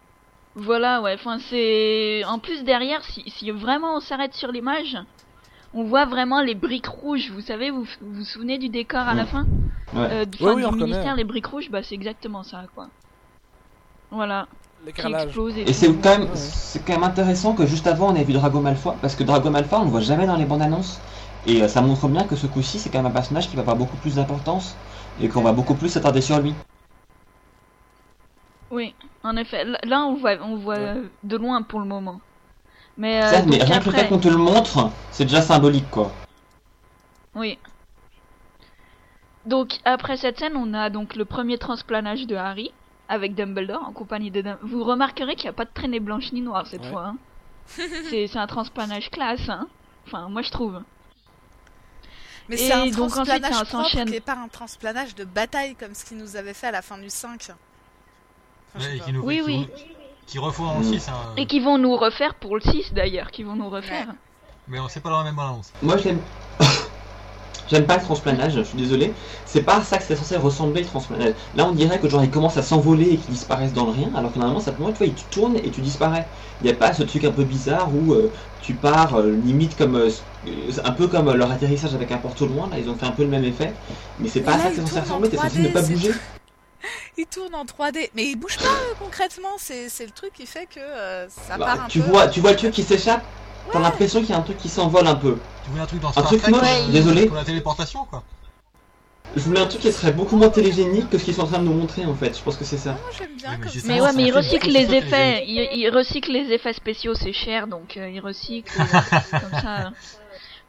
Voilà, 0.57 1.03
ouais. 1.03 1.14
Enfin, 1.14 1.39
c'est 1.51 2.22
en 2.24 2.39
plus 2.39 2.64
derrière, 2.64 3.03
si, 3.05 3.24
si 3.29 3.51
vraiment 3.51 3.97
on 3.97 4.01
s'arrête 4.01 4.35
sur 4.35 4.53
l'image, 4.53 4.97
on 5.74 5.85
voit 5.85 6.07
vraiment 6.07 6.41
les 6.41 6.55
briques 6.55 6.87
rouges. 6.87 7.31
Vous 7.31 7.43
savez, 7.43 7.70
vous 7.70 7.85
vous, 7.85 8.12
vous 8.14 8.24
souvenez 8.24 8.57
du 8.59 8.68
décor 8.70 9.01
à 9.01 9.14
la 9.14 9.27
fin? 9.27 9.47
Ouais. 9.95 10.09
Euh, 10.11 10.24
du, 10.24 10.43
Ouais, 10.43 10.51
fin, 10.51 10.57
oui, 10.57 10.62
du 10.62 10.68
on 10.68 10.72
ministère, 10.72 11.16
les 11.16 11.24
briques 11.24 11.47
rouges, 11.47 11.70
bah 11.70 11.83
c'est 11.83 11.95
exactement 11.95 12.43
ça, 12.43 12.64
quoi. 12.74 12.89
Voilà, 14.11 14.46
et, 14.86 15.72
c'est 15.72 15.92
quand 16.00 16.18
même, 16.18 16.28
c'est 16.34 16.84
quand 16.84 16.92
même 16.92 17.02
intéressant 17.02 17.54
que 17.54 17.66
juste 17.66 17.88
avant 17.88 18.12
on 18.12 18.14
ait 18.14 18.22
vu 18.22 18.32
Drago 18.32 18.61
Malfoy, 18.61 18.94
parce 19.02 19.16
que 19.16 19.24
Drago 19.24 19.50
Malfoy 19.50 19.80
on 19.80 19.84
le 19.84 19.90
voit 19.90 20.00
jamais 20.00 20.26
dans 20.26 20.36
les 20.36 20.44
bandes 20.44 20.62
annonces, 20.62 21.00
et 21.46 21.62
euh, 21.62 21.68
ça 21.68 21.82
montre 21.82 22.07
bien 22.07 22.24
que 22.24 22.36
ce 22.36 22.46
coup-ci 22.46 22.78
c'est 22.78 22.88
quand 22.88 22.98
même 22.98 23.07
un 23.07 23.14
personnage 23.14 23.48
qui 23.48 23.57
va 23.57 23.62
avoir 23.62 23.76
beaucoup 23.76 23.96
plus 23.96 24.14
d'importance, 24.14 24.76
et 25.20 25.28
qu'on 25.28 25.42
va 25.42 25.52
beaucoup 25.52 25.74
plus 25.74 25.88
s'attarder 25.88 26.20
sur 26.20 26.38
lui. 26.38 26.54
Oui, 28.70 28.94
en 29.24 29.36
effet. 29.36 29.64
Là, 29.84 30.04
on 30.04 30.14
voit, 30.14 30.36
on 30.42 30.57
voit 30.57 30.78
Ouais. 30.78 31.02
de 31.22 31.36
loin 31.36 31.62
pour 31.62 31.80
le 31.80 31.86
moment. 31.86 32.20
Mais, 32.98 33.22
euh, 33.22 33.42
mais 33.46 33.62
rien 33.62 33.80
que 33.80 33.86
le 33.86 33.92
fait 33.92 34.09
qu'on 34.09 34.18
te 34.18 34.28
le 34.28 34.36
montre, 34.36 34.90
c'est 35.11 35.24
déjà 35.24 35.42
symbolique 35.42 35.90
quoi. 35.90 36.12
Oui. 37.34 37.59
Donc 39.46 39.78
après 39.84 40.16
cette 40.16 40.38
scène, 40.38 40.57
on 40.57 40.74
a 40.74 40.90
donc 40.90 41.16
le 41.16 41.24
premier 41.24 41.59
transplanage 41.59 42.26
de 42.26 42.36
Harry 42.36 42.72
avec 43.09 43.34
Dumbledore 43.34 43.84
en 43.86 43.92
compagnie 43.92 44.30
de 44.30 44.40
Dum- 44.42 44.59
Vous 44.62 44.82
remarquerez 44.84 45.34
qu'il 45.36 45.44
n'y 45.44 45.50
a 45.50 45.52
pas 45.54 45.64
de 45.64 45.70
traînée 45.72 46.00
blanche 46.00 46.32
ni 46.32 46.40
noire 46.40 46.66
cette 46.66 46.82
Ouais. 46.82 46.90
fois. 46.90 47.07
hein. 47.07 47.16
c'est 48.11 48.36
un 48.36 48.46
transplanage 48.46 49.11
classe. 49.11 49.48
Hein. 49.48 49.68
Enfin, 50.07 50.28
moi 50.28 50.42
je 50.42 50.50
trouve. 50.50 50.80
Mais 52.48 52.54
Et 52.54 52.59
c'est 52.59 52.72
un 52.72 52.86
donc, 52.86 53.11
transplanage 53.11 53.40
ça 53.52 53.64
propre 53.64 53.70
s'enchaîne. 53.70 54.09
qui 54.09 54.14
est 54.16 54.20
pas 54.20 54.36
un 54.36 54.46
transplanage 54.48 55.14
de 55.16 55.24
bataille 55.24 55.74
comme 55.74 55.94
ce 55.94 56.04
qu'il 56.04 56.16
nous 56.18 56.36
avait 56.36 56.54
fait 56.54 56.68
à 56.68 56.70
la 56.70 56.82
fin 56.82 56.96
du 56.96 57.11
5. 57.11 57.40
Enfin, 57.42 57.54
je 58.76 58.80
sais 58.82 58.88
Ouais, 58.90 58.96
et 58.96 58.98
pas. 59.00 59.04
qui 59.07 59.12
nous 59.12 59.22
Oui, 59.24 59.36
qui, 59.38 59.42
oui. 59.44 59.68
qui 60.26 60.38
refont 60.38 60.64
dans 60.66 60.78
le 60.78 60.84
Mm. 60.86 60.92
6, 60.98 61.09
hein. 61.09 61.14
Et 61.36 61.46
qui 61.46 61.59
vont 61.61 61.76
nous 61.78 61.96
refaire 61.96 62.34
pour 62.36 62.54
le 62.54 62.61
6 62.61 62.92
d'ailleurs, 62.92 63.30
qui 63.32 63.42
vont 63.42 63.57
nous 63.57 63.68
refaire. 63.68 64.14
mais 64.68 64.78
on 64.78 64.88
sait 64.88 65.00
pas 65.00 65.11
dans 65.11 65.18
la 65.18 65.24
même 65.24 65.34
balance. 65.36 65.72
Moi 65.82 65.96
j'aime. 65.96 66.20
J'aime 67.69 67.85
pas 67.87 67.97
le 67.97 68.03
transplanage, 68.03 68.55
je 68.55 68.62
suis 68.62 68.79
désolé. 68.79 69.12
C'est 69.45 69.62
pas 69.62 69.77
à 69.79 69.83
ça 69.83 69.99
que 69.99 70.05
c'est 70.05 70.17
censé 70.17 70.37
ressembler 70.37 70.83
le 70.83 70.87
transplanage. 70.87 71.35
Là 71.57 71.67
on 71.67 71.73
dirait 71.73 71.99
que 71.99 72.09
genre 72.09 72.23
il 72.23 72.31
commence 72.31 72.57
à 72.57 72.62
s'envoler 72.62 73.11
et 73.12 73.17
qu'il 73.17 73.33
disparaissent 73.35 73.73
dans 73.73 73.87
le 73.87 73.93
rien, 73.93 74.11
alors 74.14 74.33
que 74.33 74.39
normalement 74.39 74.61
simplement 74.61 74.91
tu 74.93 74.99
vois 74.99 75.07
il 75.07 75.14
tourne 75.14 75.57
et 75.57 75.71
tu 75.71 75.81
disparais. 75.81 76.27
Il 76.62 76.64
n'y 76.67 76.71
a 76.73 76.75
pas 76.77 76.93
ce 76.93 77.03
truc 77.03 77.25
un 77.25 77.33
peu 77.33 77.45
bizarre 77.45 77.89
où 77.95 78.12
euh, 78.14 78.33
tu 78.62 78.75
pars 78.75 79.17
euh, 79.17 79.31
limite 79.45 79.77
comme 79.77 79.97
euh, 79.97 80.11
un 80.85 80.93
peu 80.93 81.07
comme 81.09 81.33
leur 81.33 81.51
atterrissage 81.51 81.95
avec 81.95 82.11
un 82.12 82.19
porte 82.19 82.41
au 82.43 82.47
loin, 82.47 82.69
là 82.71 82.79
ils 82.79 82.89
ont 82.89 82.95
fait 82.95 83.07
un 83.07 83.11
peu 83.12 83.23
le 83.25 83.29
même 83.29 83.45
effet. 83.45 83.73
Mais 84.19 84.29
c'est 84.29 84.41
pas 84.41 84.53
à 84.53 84.59
là, 84.59 84.64
ça 84.64 84.71
que 84.71 84.77
c'est 84.77 84.83
censé 84.83 85.01
ressembler, 85.01 85.29
t'es 85.31 85.37
censé 85.37 85.59
3D, 85.59 85.62
ne 85.62 85.69
pas 85.69 85.83
bouger. 85.83 86.12
Il 87.19 87.27
tourne 87.27 87.55
en 87.55 87.64
3D, 87.64 88.11
mais 88.14 88.25
il 88.27 88.37
bouge 88.37 88.59
pas 88.59 88.69
concrètement. 88.99 89.49
C'est 89.59 89.89
c'est 89.89 90.05
le 90.05 90.12
truc 90.12 90.33
qui 90.35 90.47
fait 90.47 90.67
que 90.67 90.81
ça 91.29 91.57
Bah, 91.57 91.64
part 91.64 91.85
un 91.85 91.89
tu 91.89 92.01
peu. 92.01 92.11
vois, 92.11 92.29
tu 92.29 92.41
vois 92.41 92.51
le 92.53 92.57
truc 92.57 92.73
qui 92.73 92.83
s'échappe, 92.83 93.25
t'as 93.73 93.81
l'impression 93.81 94.21
qu'il 94.21 94.31
y 94.31 94.33
a 94.33 94.39
un 94.39 94.43
truc 94.43 94.57
qui 94.59 94.69
s'envole 94.69 95.07
un 95.07 95.14
peu. 95.14 95.37
Tu 95.62 95.71
voulais 95.71 95.83
un 95.83 95.87
truc 95.87 96.01
dans 96.01 96.09
Un 96.17 96.23
truc 96.23 96.41
Trek 96.43 96.51
moche, 96.53 96.62
euh, 96.62 96.93
désolé. 96.93 97.27
Pour 97.27 97.37
la 97.37 97.45
téléportation, 97.45 98.05
quoi. 98.05 98.23
Je 99.35 99.41
voulais 99.43 99.61
un 99.61 99.67
truc 99.67 99.83
qui 99.83 99.93
serait 99.93 100.12
beaucoup 100.12 100.37
moins 100.37 100.49
télégénique 100.49 101.11
que 101.11 101.19
ce 101.19 101.25
qu'ils 101.25 101.35
sont 101.35 101.43
en 101.43 101.47
train 101.47 101.59
de 101.59 101.64
nous 101.64 101.75
montrer 101.75 102.07
en 102.07 102.14
fait, 102.14 102.39
je 102.39 102.43
pense 102.43 102.57
que 102.57 102.64
c'est 102.64 102.79
ça. 102.79 102.93
Moi 102.93 103.01
j'aime 103.19 103.37
bien 103.37 103.51
Oui, 103.51 103.57
mais 103.59 103.62
comme 103.64 103.73
j'ai 103.73 103.81
ça. 103.81 103.87
ça, 103.87 103.93
Mais 103.93 104.01
ouais, 104.01 104.12
mais 104.17 104.23
ils 104.25 104.33
recyclent 104.33 104.71
les 104.71 104.95
effets. 104.95 105.45
Ils, 105.47 105.69
ils 105.75 105.91
recyclent 105.91 106.33
les 106.33 106.53
effets 106.53 106.73
spéciaux, 106.73 107.14
c'est 107.14 107.35
cher, 107.35 107.67
donc 107.67 107.97
euh, 107.99 108.09
ils 108.09 108.21
recyclent 108.21 108.81
euh, 108.81 108.85
comme 109.41 109.61
ça. 109.61 109.91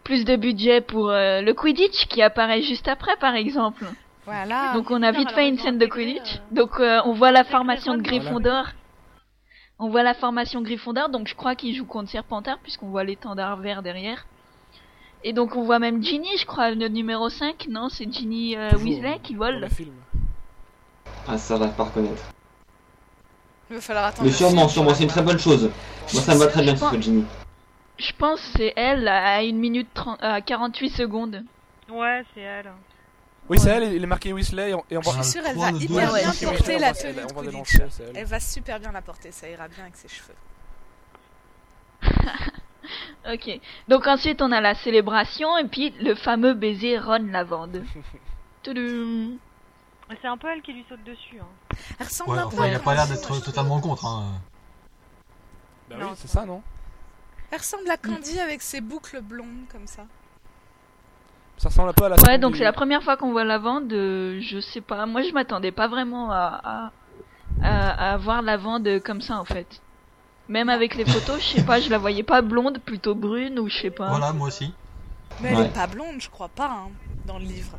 Plus 0.04 0.26
de 0.26 0.36
budget 0.36 0.82
pour 0.82 1.10
euh, 1.10 1.42
le 1.42 1.54
Quidditch 1.54 2.08
qui 2.08 2.22
apparaît 2.22 2.62
juste 2.62 2.88
après, 2.90 3.16
par 3.22 3.36
exemple. 3.36 3.86
Voilà. 4.26 4.74
Donc 4.74 4.92
on 4.92 5.02
a 5.02 5.12
vite 5.14 5.32
fait 5.32 5.48
une 5.48 5.58
scène 5.58 5.78
de 5.78 5.86
Quidditch. 5.86 6.36
euh, 6.36 6.40
Donc 6.56 6.72
euh, 6.80 7.00
on 7.06 7.14
voit 7.14 7.32
la 7.32 7.46
formation 7.46 7.96
de. 7.96 8.02
Gryffondor. 8.02 8.66
On 9.80 9.90
voit 9.90 10.04
la 10.04 10.14
formation 10.14 10.62
Gryffondor, 10.62 11.10
donc 11.10 11.28
je 11.28 11.36
crois 11.36 11.56
qu'il 11.56 11.76
joue 11.76 11.86
contre 11.86 12.10
Serpentard 12.10 12.58
puisqu'on 12.64 12.88
voit 12.88 13.04
l'étendard 13.04 13.58
vert 13.58 13.84
derrière. 13.84 14.26
Et 15.24 15.34
donc 15.34 15.56
on 15.56 15.64
voit 15.64 15.80
même 15.80 16.04
Ginny, 16.04 16.36
je 16.38 16.46
crois, 16.46 16.72
le 16.72 16.88
numéro 16.88 17.30
5, 17.30 17.68
non 17.70 17.90
C'est 17.90 18.12
Ginny 18.12 18.56
euh, 18.56 18.72
Weasley 18.78 19.20
qui 19.22 19.36
vole. 19.36 19.60
le 19.60 19.70
film. 19.70 19.94
Ah 21.28 21.38
ça 21.38 21.58
va 21.58 21.68
pas 21.68 21.84
reconnaître. 21.84 22.24
Il 23.70 23.76
va 23.76 23.82
falloir 23.82 24.06
attendre. 24.06 24.24
Mais 24.26 24.32
sûrement, 24.32 24.68
sûrement, 24.68 24.94
c'est 24.94 25.04
une 25.04 25.10
très 25.10 25.22
bonne 25.22 25.40
chose. 25.40 25.70
Moi 26.14 26.22
ça 26.22 26.34
me 26.34 26.40
va 26.40 26.48
très 26.48 26.64
bien 26.64 26.74
Je 26.74 26.80
ce 26.80 26.86
que 26.86 26.96
pense- 26.96 27.04
Ginny. 27.04 27.26
Je 27.98 28.12
pense 28.18 28.40
que 28.42 28.48
c'est 28.58 28.74
elle 28.76 29.08
à 29.08 29.40
1 29.40 29.54
minute 29.54 29.90
30, 29.94 30.18
à 30.22 30.40
48 30.42 30.90
secondes. 30.90 31.44
Ouais, 31.90 32.24
c'est 32.34 32.42
elle. 32.42 32.72
Oui, 33.50 33.60
c'est 33.60 33.70
elle, 33.70 33.94
il 33.94 34.04
est 34.04 34.08
marqué 34.08 34.34
Weasley 34.34 34.72
et 34.72 34.74
on, 34.74 34.84
et 34.90 34.98
on 34.98 35.02
Je 35.02 35.10
voit. 35.10 35.24
suis 35.24 35.32
sûre, 35.34 35.44
elle 35.46 35.58
va 35.58 35.72
hyper 35.72 36.14
bien 36.14 36.34
porter 36.50 36.80
la 36.80 36.94
tenue 36.94 37.14
de 37.14 37.34
Quidditch. 37.34 37.76
elle. 38.00 38.12
Elle 38.18 38.26
va 38.26 38.40
super 38.40 38.80
bien 38.80 38.92
la 38.92 39.02
porter, 39.02 39.32
ça 39.32 39.48
ira 39.50 39.68
bien 39.68 39.84
avec 39.84 39.96
ses 39.96 40.08
cheveux. 40.08 40.36
Ok. 43.34 43.60
Donc 43.90 44.08
ensuite 44.08 44.42
on 44.42 44.52
a 44.54 44.62
la 44.62 44.74
célébration 44.76 45.58
et 45.58 45.68
puis 45.68 45.90
le 46.02 46.16
fameux 46.16 46.54
baiser 46.54 46.98
Ron 46.98 47.28
Lavande. 47.30 47.84
Toudoum. 48.64 49.38
C'est 50.22 50.28
un 50.28 50.38
peu 50.38 50.48
elle 50.48 50.62
qui 50.62 50.72
lui 50.72 50.86
saute 50.88 51.04
dessus. 51.04 51.38
Hein. 51.42 51.76
Elle 52.00 52.06
ressemble 52.06 52.32
Ouais, 52.32 52.38
un 52.40 52.48
peu 52.48 52.56
enfin, 52.56 52.64
à 52.64 52.68
il 52.70 52.76
a 52.76 52.80
pas 52.80 52.96
l'air 52.96 53.08
d'être 53.08 53.34
je 53.36 53.42
totalement 53.42 53.82
contre. 53.82 54.06
Hein. 54.06 54.40
Bah 55.90 55.98
Non, 56.00 56.06
oui, 56.06 56.12
c'est 56.16 56.28
c'est 56.28 56.34
ça, 56.34 56.46
non? 56.46 56.62
Elle 57.52 57.58
ressemble 57.58 57.90
à 57.90 57.98
Candy 57.98 58.40
avec 58.40 58.62
ses 58.62 58.80
boucles 58.80 59.20
blondes 59.22 59.68
comme 59.70 59.88
ça. 59.88 60.06
Ça 61.58 61.70
ressemble 61.70 61.90
un 61.90 61.94
peu 61.94 62.06
à 62.06 62.10
la 62.10 62.16
Ouais, 62.28 62.38
donc 62.38 62.54
du- 62.54 62.60
c'est 62.60 62.64
la 62.64 62.74
première 62.74 63.02
fois 63.04 63.18
qu'on 63.18 63.32
voit 63.32 63.44
Lavande. 63.44 63.92
euh, 63.92 64.40
je 64.42 64.60
sais 64.60 64.82
pas. 64.82 65.06
Moi 65.06 65.22
je 65.24 65.32
m'attendais 65.34 65.72
pas 65.72 65.88
vraiment 65.88 66.32
à, 66.32 66.62
à, 66.64 66.92
à, 67.64 68.12
à 68.14 68.18
voir 68.18 68.42
Lavande 68.42 69.02
comme 69.04 69.22
ça 69.22 69.40
en 69.40 69.46
fait. 69.46 69.82
Même 70.50 70.70
avec 70.70 70.96
les 70.96 71.04
photos, 71.06 71.40
je 71.42 71.58
sais 71.58 71.64
pas, 71.66 71.80
je 71.82 71.90
la 71.90 71.98
voyais 71.98 72.24
pas 72.24 72.42
blonde, 72.42 72.80
plutôt 72.86 73.16
brune 73.16 73.60
ou 73.60 73.68
je 73.70 73.80
sais 73.82 73.90
pas. 73.90 74.08
Voilà, 74.10 74.32
moi 74.34 74.48
aussi. 74.48 74.72
Mais 75.42 75.50
elle 75.50 75.58
Ouais. 75.58 75.66
est 75.66 75.74
pas 75.74 75.88
blonde, 75.88 76.16
je 76.20 76.30
crois 76.30 76.48
pas, 76.48 76.70
hein, 76.70 76.90
dans 77.26 77.38
le 77.38 77.46
livre. 77.46 77.78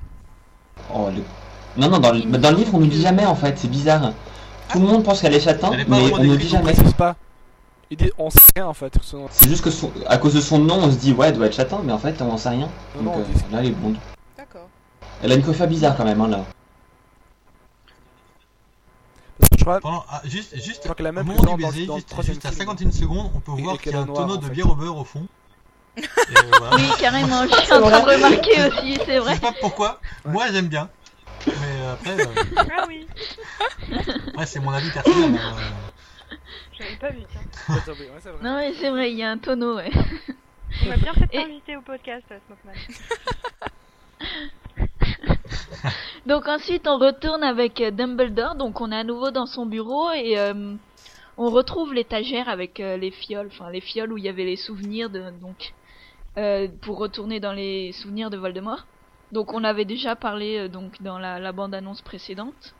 Oh, 0.92 1.08
le- 1.14 1.22
Non, 1.80 1.88
non, 1.88 1.98
dans 1.98 2.12
le, 2.12 2.20
dans 2.22 2.50
le 2.50 2.56
livre 2.56 2.74
on 2.74 2.80
nous 2.80 2.86
dit 2.86 3.00
jamais 3.00 3.24
en 3.24 3.34
fait, 3.34 3.56
c'est 3.58 3.70
bizarre. 3.70 4.12
Tout 4.70 4.80
le 4.80 4.86
monde 4.86 5.02
pense 5.04 5.20
qu'elle 5.22 5.34
est 5.34 5.40
châtain, 5.40 5.70
mais 5.88 6.12
on 6.12 6.18
nous 6.18 6.36
décrite 6.36 6.40
dit 6.40 6.48
jamais. 6.48 6.74
pas. 6.96 7.16
Il 7.90 7.96
dit, 7.96 8.10
on 8.18 8.28
sait 8.30 8.38
rien 8.54 8.66
en 8.66 8.74
fait. 8.74 8.92
C'est 9.30 9.48
juste 9.48 9.64
que 9.64 9.70
son- 9.70 9.90
à 10.06 10.18
cause 10.18 10.34
de 10.34 10.40
son 10.40 10.58
nom 10.58 10.74
on 10.76 10.90
se 10.90 10.96
dit 10.96 11.12
ouais 11.12 11.28
elle 11.28 11.36
doit 11.36 11.46
être 11.46 11.54
châtain, 11.54 11.80
mais 11.82 11.92
en 11.92 11.98
fait 11.98 12.20
on 12.20 12.30
en 12.30 12.36
sait 12.36 12.50
rien. 12.50 12.68
Non, 12.96 13.02
Donc 13.02 13.14
non, 13.16 13.20
euh, 13.22 13.52
là 13.52 13.58
elle 13.60 13.66
est 13.66 13.70
blonde. 13.70 13.96
D'accord. 14.36 14.68
Elle 15.22 15.32
a 15.32 15.34
une 15.36 15.42
coiffure 15.42 15.66
bizarre 15.66 15.96
quand 15.96 16.04
même 16.04 16.20
hein, 16.20 16.28
là. 16.28 16.44
Parce 19.40 19.50
que 19.50 19.58
je 19.58 19.64
crois, 19.64 19.80
Pendant, 19.80 20.04
ah, 20.10 20.20
juste, 20.24 20.54
juste, 20.62 20.82
crois 20.82 20.94
qu'elle 20.94 21.06
a 21.06 21.10
au 21.10 21.12
même 21.12 21.26
moment 21.26 21.54
du 21.56 21.62
baiser, 21.62 21.86
dans 21.86 21.96
juste, 21.96 22.12
à 22.18 22.22
film. 22.22 22.40
51 22.58 22.90
secondes, 22.90 23.30
on 23.34 23.40
peut 23.40 23.52
Et- 23.58 23.62
voir 23.62 23.78
qu'il 23.78 23.92
y 23.92 23.94
a 23.94 24.00
un 24.00 24.06
tonneau 24.06 24.36
de 24.36 24.44
fait. 24.46 24.50
bière 24.52 24.68
au 24.70 24.74
beurre 24.74 24.96
au 24.98 25.04
fond. 25.04 25.26
Et 25.96 26.02
euh, 26.02 26.40
voilà. 26.58 26.76
Oui, 26.76 26.88
carrément, 27.00 27.42
je 27.44 27.48
suis 27.62 27.72
en 27.72 27.80
train 27.80 28.00
de 28.00 28.04
remarquer 28.04 28.66
aussi, 28.68 28.98
c'est 29.06 29.14
Je 29.16 29.20
vrai. 29.20 29.34
sais 29.34 29.40
pas 29.40 29.54
pourquoi, 29.60 30.00
moi 30.26 30.44
j'aime 30.52 30.68
bien. 30.68 30.88
Mais 31.46 31.52
après, 31.92 32.20
euh, 32.20 32.26
Ah 32.56 32.84
oui, 32.88 33.06
après, 34.28 34.46
c'est 34.46 34.60
mon 34.60 34.70
avis 34.72 34.90
personnel. 34.90 35.40
j'avais 36.78 36.96
pas 36.96 37.10
vu. 37.10 37.20
Ouais, 37.68 37.80
vrai. 38.32 38.42
Non 38.42 38.56
mais 38.56 38.72
c'est 38.74 38.90
vrai, 38.90 39.10
il 39.12 39.18
y 39.18 39.22
a 39.22 39.30
un 39.30 39.38
tonneau, 39.38 39.76
ouais. 39.76 39.90
On 40.84 40.88
m'a 40.88 40.96
bien 40.96 41.12
fait 41.14 41.28
Et- 41.32 41.42
t'inviter 41.42 41.76
au 41.76 41.82
podcast, 41.82 42.24
Smokeman. 42.46 42.74
Donc 46.26 46.46
ensuite 46.46 46.86
on 46.86 46.98
retourne 46.98 47.42
avec 47.42 47.80
euh, 47.80 47.90
Dumbledore, 47.90 48.54
donc 48.54 48.80
on 48.80 48.92
est 48.92 48.96
à 48.96 49.04
nouveau 49.04 49.30
dans 49.30 49.46
son 49.46 49.64
bureau 49.64 50.10
et 50.12 50.38
euh, 50.38 50.74
on 51.38 51.48
retrouve 51.50 51.94
l'étagère 51.94 52.48
avec 52.50 52.80
euh, 52.80 52.96
les 52.98 53.10
fioles, 53.10 53.46
enfin 53.46 53.70
les 53.70 53.80
fioles 53.80 54.12
où 54.12 54.18
il 54.18 54.24
y 54.24 54.28
avait 54.28 54.44
les 54.44 54.56
souvenirs 54.56 55.08
de 55.08 55.22
donc 55.40 55.72
euh, 56.36 56.68
pour 56.82 56.98
retourner 56.98 57.40
dans 57.40 57.52
les 57.54 57.92
souvenirs 57.92 58.28
de 58.28 58.36
Voldemort. 58.36 58.86
Donc 59.32 59.54
on 59.54 59.64
avait 59.64 59.84
déjà 59.86 60.16
parlé 60.16 60.58
euh, 60.58 60.68
donc 60.68 61.00
dans 61.02 61.18
la, 61.18 61.38
la 61.38 61.52
bande 61.52 61.74
annonce 61.74 62.02
précédente. 62.02 62.74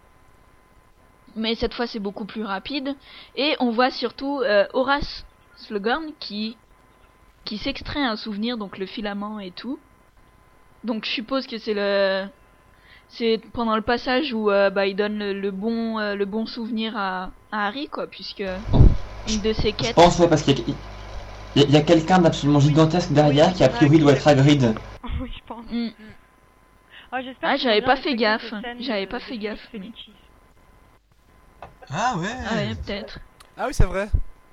Mais 1.38 1.54
cette 1.54 1.74
fois 1.74 1.86
c'est 1.86 1.98
beaucoup 1.98 2.24
plus 2.24 2.44
rapide 2.44 2.94
et 3.36 3.54
on 3.60 3.70
voit 3.70 3.90
surtout 3.90 4.40
euh, 4.40 4.66
Horace 4.72 5.24
Slughorn 5.56 6.12
qui 6.20 6.56
qui 7.44 7.58
s'extrait 7.58 8.04
un 8.04 8.16
souvenir 8.16 8.58
donc 8.58 8.78
le 8.78 8.86
filament 8.86 9.40
et 9.40 9.50
tout. 9.52 9.78
Donc 10.84 11.04
je 11.04 11.10
suppose 11.10 11.46
que 11.46 11.58
c'est 11.58 11.74
le 11.74 12.26
c'est 13.08 13.40
pendant 13.52 13.76
le 13.76 13.82
passage 13.82 14.32
où 14.32 14.50
euh, 14.50 14.70
bah, 14.70 14.86
il 14.86 14.94
donne 14.96 15.18
le, 15.18 15.32
le 15.32 15.50
bon 15.50 15.98
euh, 15.98 16.14
le 16.14 16.24
bon 16.24 16.46
souvenir 16.46 16.96
à, 16.96 17.30
à 17.52 17.66
Harry 17.68 17.88
quoi 17.88 18.06
puisque 18.06 18.40
une 18.40 19.40
de 19.40 19.52
ses 19.52 19.70
Je 19.70 19.72
quêtes 19.72 19.96
pense 19.96 20.18
ouais 20.18 20.28
parce 20.28 20.42
qu'il 20.42 20.76
y 21.56 21.76
a, 21.76 21.80
quelqu'un 21.82 22.18
d'absolument 22.18 22.60
gigantesque 22.60 23.12
derrière 23.12 23.52
qui 23.54 23.64
a 23.64 23.68
priori 23.68 23.98
doit 23.98 24.12
être 24.12 24.26
Hagrid. 24.28 24.74
oui, 25.20 25.30
je 25.34 25.44
pense. 25.46 25.64
Ah, 27.10 27.22
j'espère 27.22 27.50
Ah, 27.50 27.56
j'avais 27.56 27.82
pas 27.82 27.96
fait 27.96 28.14
gaffe. 28.14 28.52
J'avais 28.80 29.06
pas 29.06 29.20
fait 29.20 29.38
gaffe. 29.38 29.66
Felicis. 29.72 30.12
Ah 31.92 32.14
ouais, 32.16 32.26
Ah 32.50 32.54
ouais 32.56 32.74
peut-être 32.84 33.18
Ah 33.56 33.64
oui, 33.66 33.74
c'est 33.74 33.84
vrai. 33.84 34.08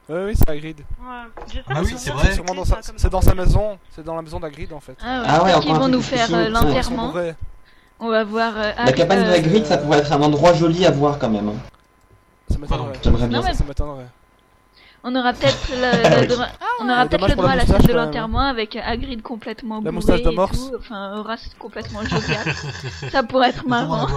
Oui, 0.08 0.20
oui, 0.26 0.34
c'est 0.36 0.50
Hagrid. 0.50 0.80
Ouais, 0.80 1.64
Ah 1.68 1.82
oui, 1.82 1.94
c'est 1.98 2.12
vrai. 2.12 2.32
Sûrement 2.34 2.54
dans 2.56 2.66
sa- 2.66 2.80
C'est 2.96 3.10
dans 3.10 3.22
sa 3.22 3.34
maison. 3.34 3.80
C'est 3.92 4.04
dans 4.04 4.16
la 4.16 4.22
maison 4.22 4.40
d'Hagrid 4.40 4.72
en 4.74 4.80
fait. 4.80 4.96
Ah 5.04 5.20
ouais, 5.22 5.26
Ah 5.28 5.44
ouais, 5.44 5.52
un 5.54 5.60
vont 5.80 5.88
nous 5.88 6.02
faire 6.02 6.28
euh, 6.32 6.50
l'enterrement. 6.50 7.12
Ouais. 7.12 7.36
On 8.00 8.10
va 8.10 8.24
voir 8.24 8.54
euh, 8.58 8.72
La 8.86 8.92
cabane 8.92 9.24
de 9.24 9.30
euh, 9.30 9.36
Hagrid, 9.36 9.66
ça 9.66 9.78
pourrait 9.78 10.00
être 10.00 10.12
un 10.12 10.22
endroit 10.22 10.54
joli 10.54 10.86
à 10.86 10.92
voir 10.92 11.18
quand 11.18 11.30
même. 11.30 11.48
hein. 11.50 11.54
Ça 12.52 12.58
m'étonnerait. 12.60 12.94
J'aimerais 13.04 13.28
bien. 13.28 13.40
Non, 13.40 13.46
mais- 13.46 13.54
Ça 13.56 13.64
m'étonnerait. 13.64 14.06
On 15.08 15.16
aura 15.16 15.34
peut-être 15.34 15.70
le, 15.72 16.22
le 16.22 16.28
droit, 16.28 16.48
on 16.82 16.90
aura 16.90 17.06
peut-être 17.06 17.12
dommage 17.22 17.30
le 17.32 17.36
droit 17.36 17.50
à 17.52 17.56
la 17.56 17.66
scène 17.66 17.82
de 17.82 17.94
l'enterrement 17.94 18.40
avec 18.40 18.76
Hagrid 18.76 19.22
complètement 19.22 19.82
La 19.84 19.92
bourré 19.92 20.22
et 20.22 20.36
morse. 20.36 20.58
tout, 20.70 20.76
enfin 20.80 21.14
Horace 21.18 21.50
complètement 21.60 22.04
jovial. 22.04 22.44
Ça 23.12 23.24
pourrait 23.24 23.50
être 23.50 23.68
marrant. 23.68 24.08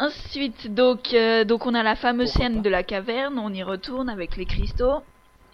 Ensuite, 0.00 0.74
donc, 0.74 1.14
euh, 1.14 1.44
donc 1.44 1.64
on 1.66 1.74
a 1.74 1.82
la 1.84 1.94
fameuse 1.94 2.30
scène 2.32 2.62
de 2.62 2.68
la 2.70 2.82
caverne, 2.82 3.38
on 3.38 3.52
y 3.52 3.62
retourne 3.62 4.08
avec 4.08 4.36
les 4.36 4.46
cristaux 4.46 5.02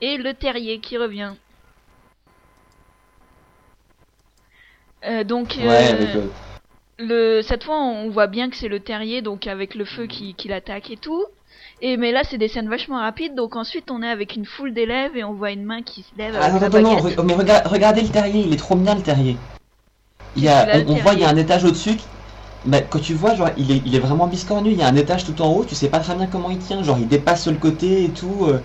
et 0.00 0.16
le 0.16 0.32
terrier 0.34 0.80
qui 0.80 0.96
revient. 0.96 1.34
Euh, 5.04 5.24
donc, 5.24 5.56
Ouais, 5.58 5.92
euh, 5.92 6.22
le... 6.98 7.42
cette 7.42 7.64
fois, 7.64 7.78
on 7.78 8.08
voit 8.08 8.28
bien 8.28 8.48
que 8.48 8.56
c'est 8.56 8.68
le 8.68 8.80
terrier, 8.80 9.20
donc 9.20 9.46
avec 9.46 9.74
le 9.74 9.84
feu 9.84 10.06
qui, 10.06 10.34
qui 10.34 10.48
l'attaque 10.48 10.90
et 10.90 10.96
tout. 10.96 11.24
Et 11.82 11.96
mais 11.96 12.12
là, 12.12 12.22
c'est 12.24 12.38
des 12.38 12.48
scènes 12.48 12.70
vachement 12.70 13.00
rapides, 13.00 13.34
donc 13.34 13.56
ensuite 13.56 13.90
on 13.90 14.02
est 14.02 14.08
avec 14.08 14.36
une 14.36 14.46
foule 14.46 14.72
d'élèves 14.72 15.16
et 15.16 15.24
on 15.24 15.34
voit 15.34 15.50
une 15.50 15.64
main 15.64 15.82
qui 15.82 16.02
se 16.02 16.16
lève 16.16 16.34
Ah, 16.40 16.46
avec 16.46 16.54
non, 16.54 16.60
la 16.60 16.80
non, 16.80 17.24
mais 17.24 17.34
regarde, 17.34 17.66
regardez 17.66 18.02
le 18.02 18.08
terrier, 18.08 18.44
il 18.46 18.54
est 18.54 18.56
trop 18.56 18.76
bien 18.76 18.94
le 18.94 19.02
terrier. 19.02 19.36
Il 20.36 20.44
y 20.44 20.48
a, 20.48 20.66
on, 20.86 20.92
on 20.92 20.94
voit, 20.96 21.14
il 21.14 21.20
y 21.20 21.24
a 21.24 21.28
un 21.28 21.36
étage 21.36 21.64
au-dessus. 21.64 21.96
Bah, 22.66 22.80
quand 22.82 22.98
tu 23.00 23.14
vois, 23.14 23.34
genre, 23.34 23.50
il 23.56 23.70
est, 23.70 23.82
il 23.86 23.94
est 23.94 23.98
vraiment 24.00 24.26
biscornu. 24.26 24.70
Il 24.72 24.78
y 24.78 24.82
a 24.82 24.88
un 24.88 24.96
étage 24.96 25.24
tout 25.24 25.40
en 25.40 25.48
haut, 25.52 25.64
tu 25.64 25.74
sais 25.74 25.88
pas 25.88 26.00
très 26.00 26.14
bien 26.14 26.26
comment 26.26 26.50
il 26.50 26.58
tient. 26.58 26.82
Genre, 26.82 26.98
il 26.98 27.06
dépasse 27.08 27.42
sur 27.44 27.52
le 27.52 27.58
côté 27.58 28.04
et 28.04 28.10
tout. 28.10 28.46
euh. 28.48 28.60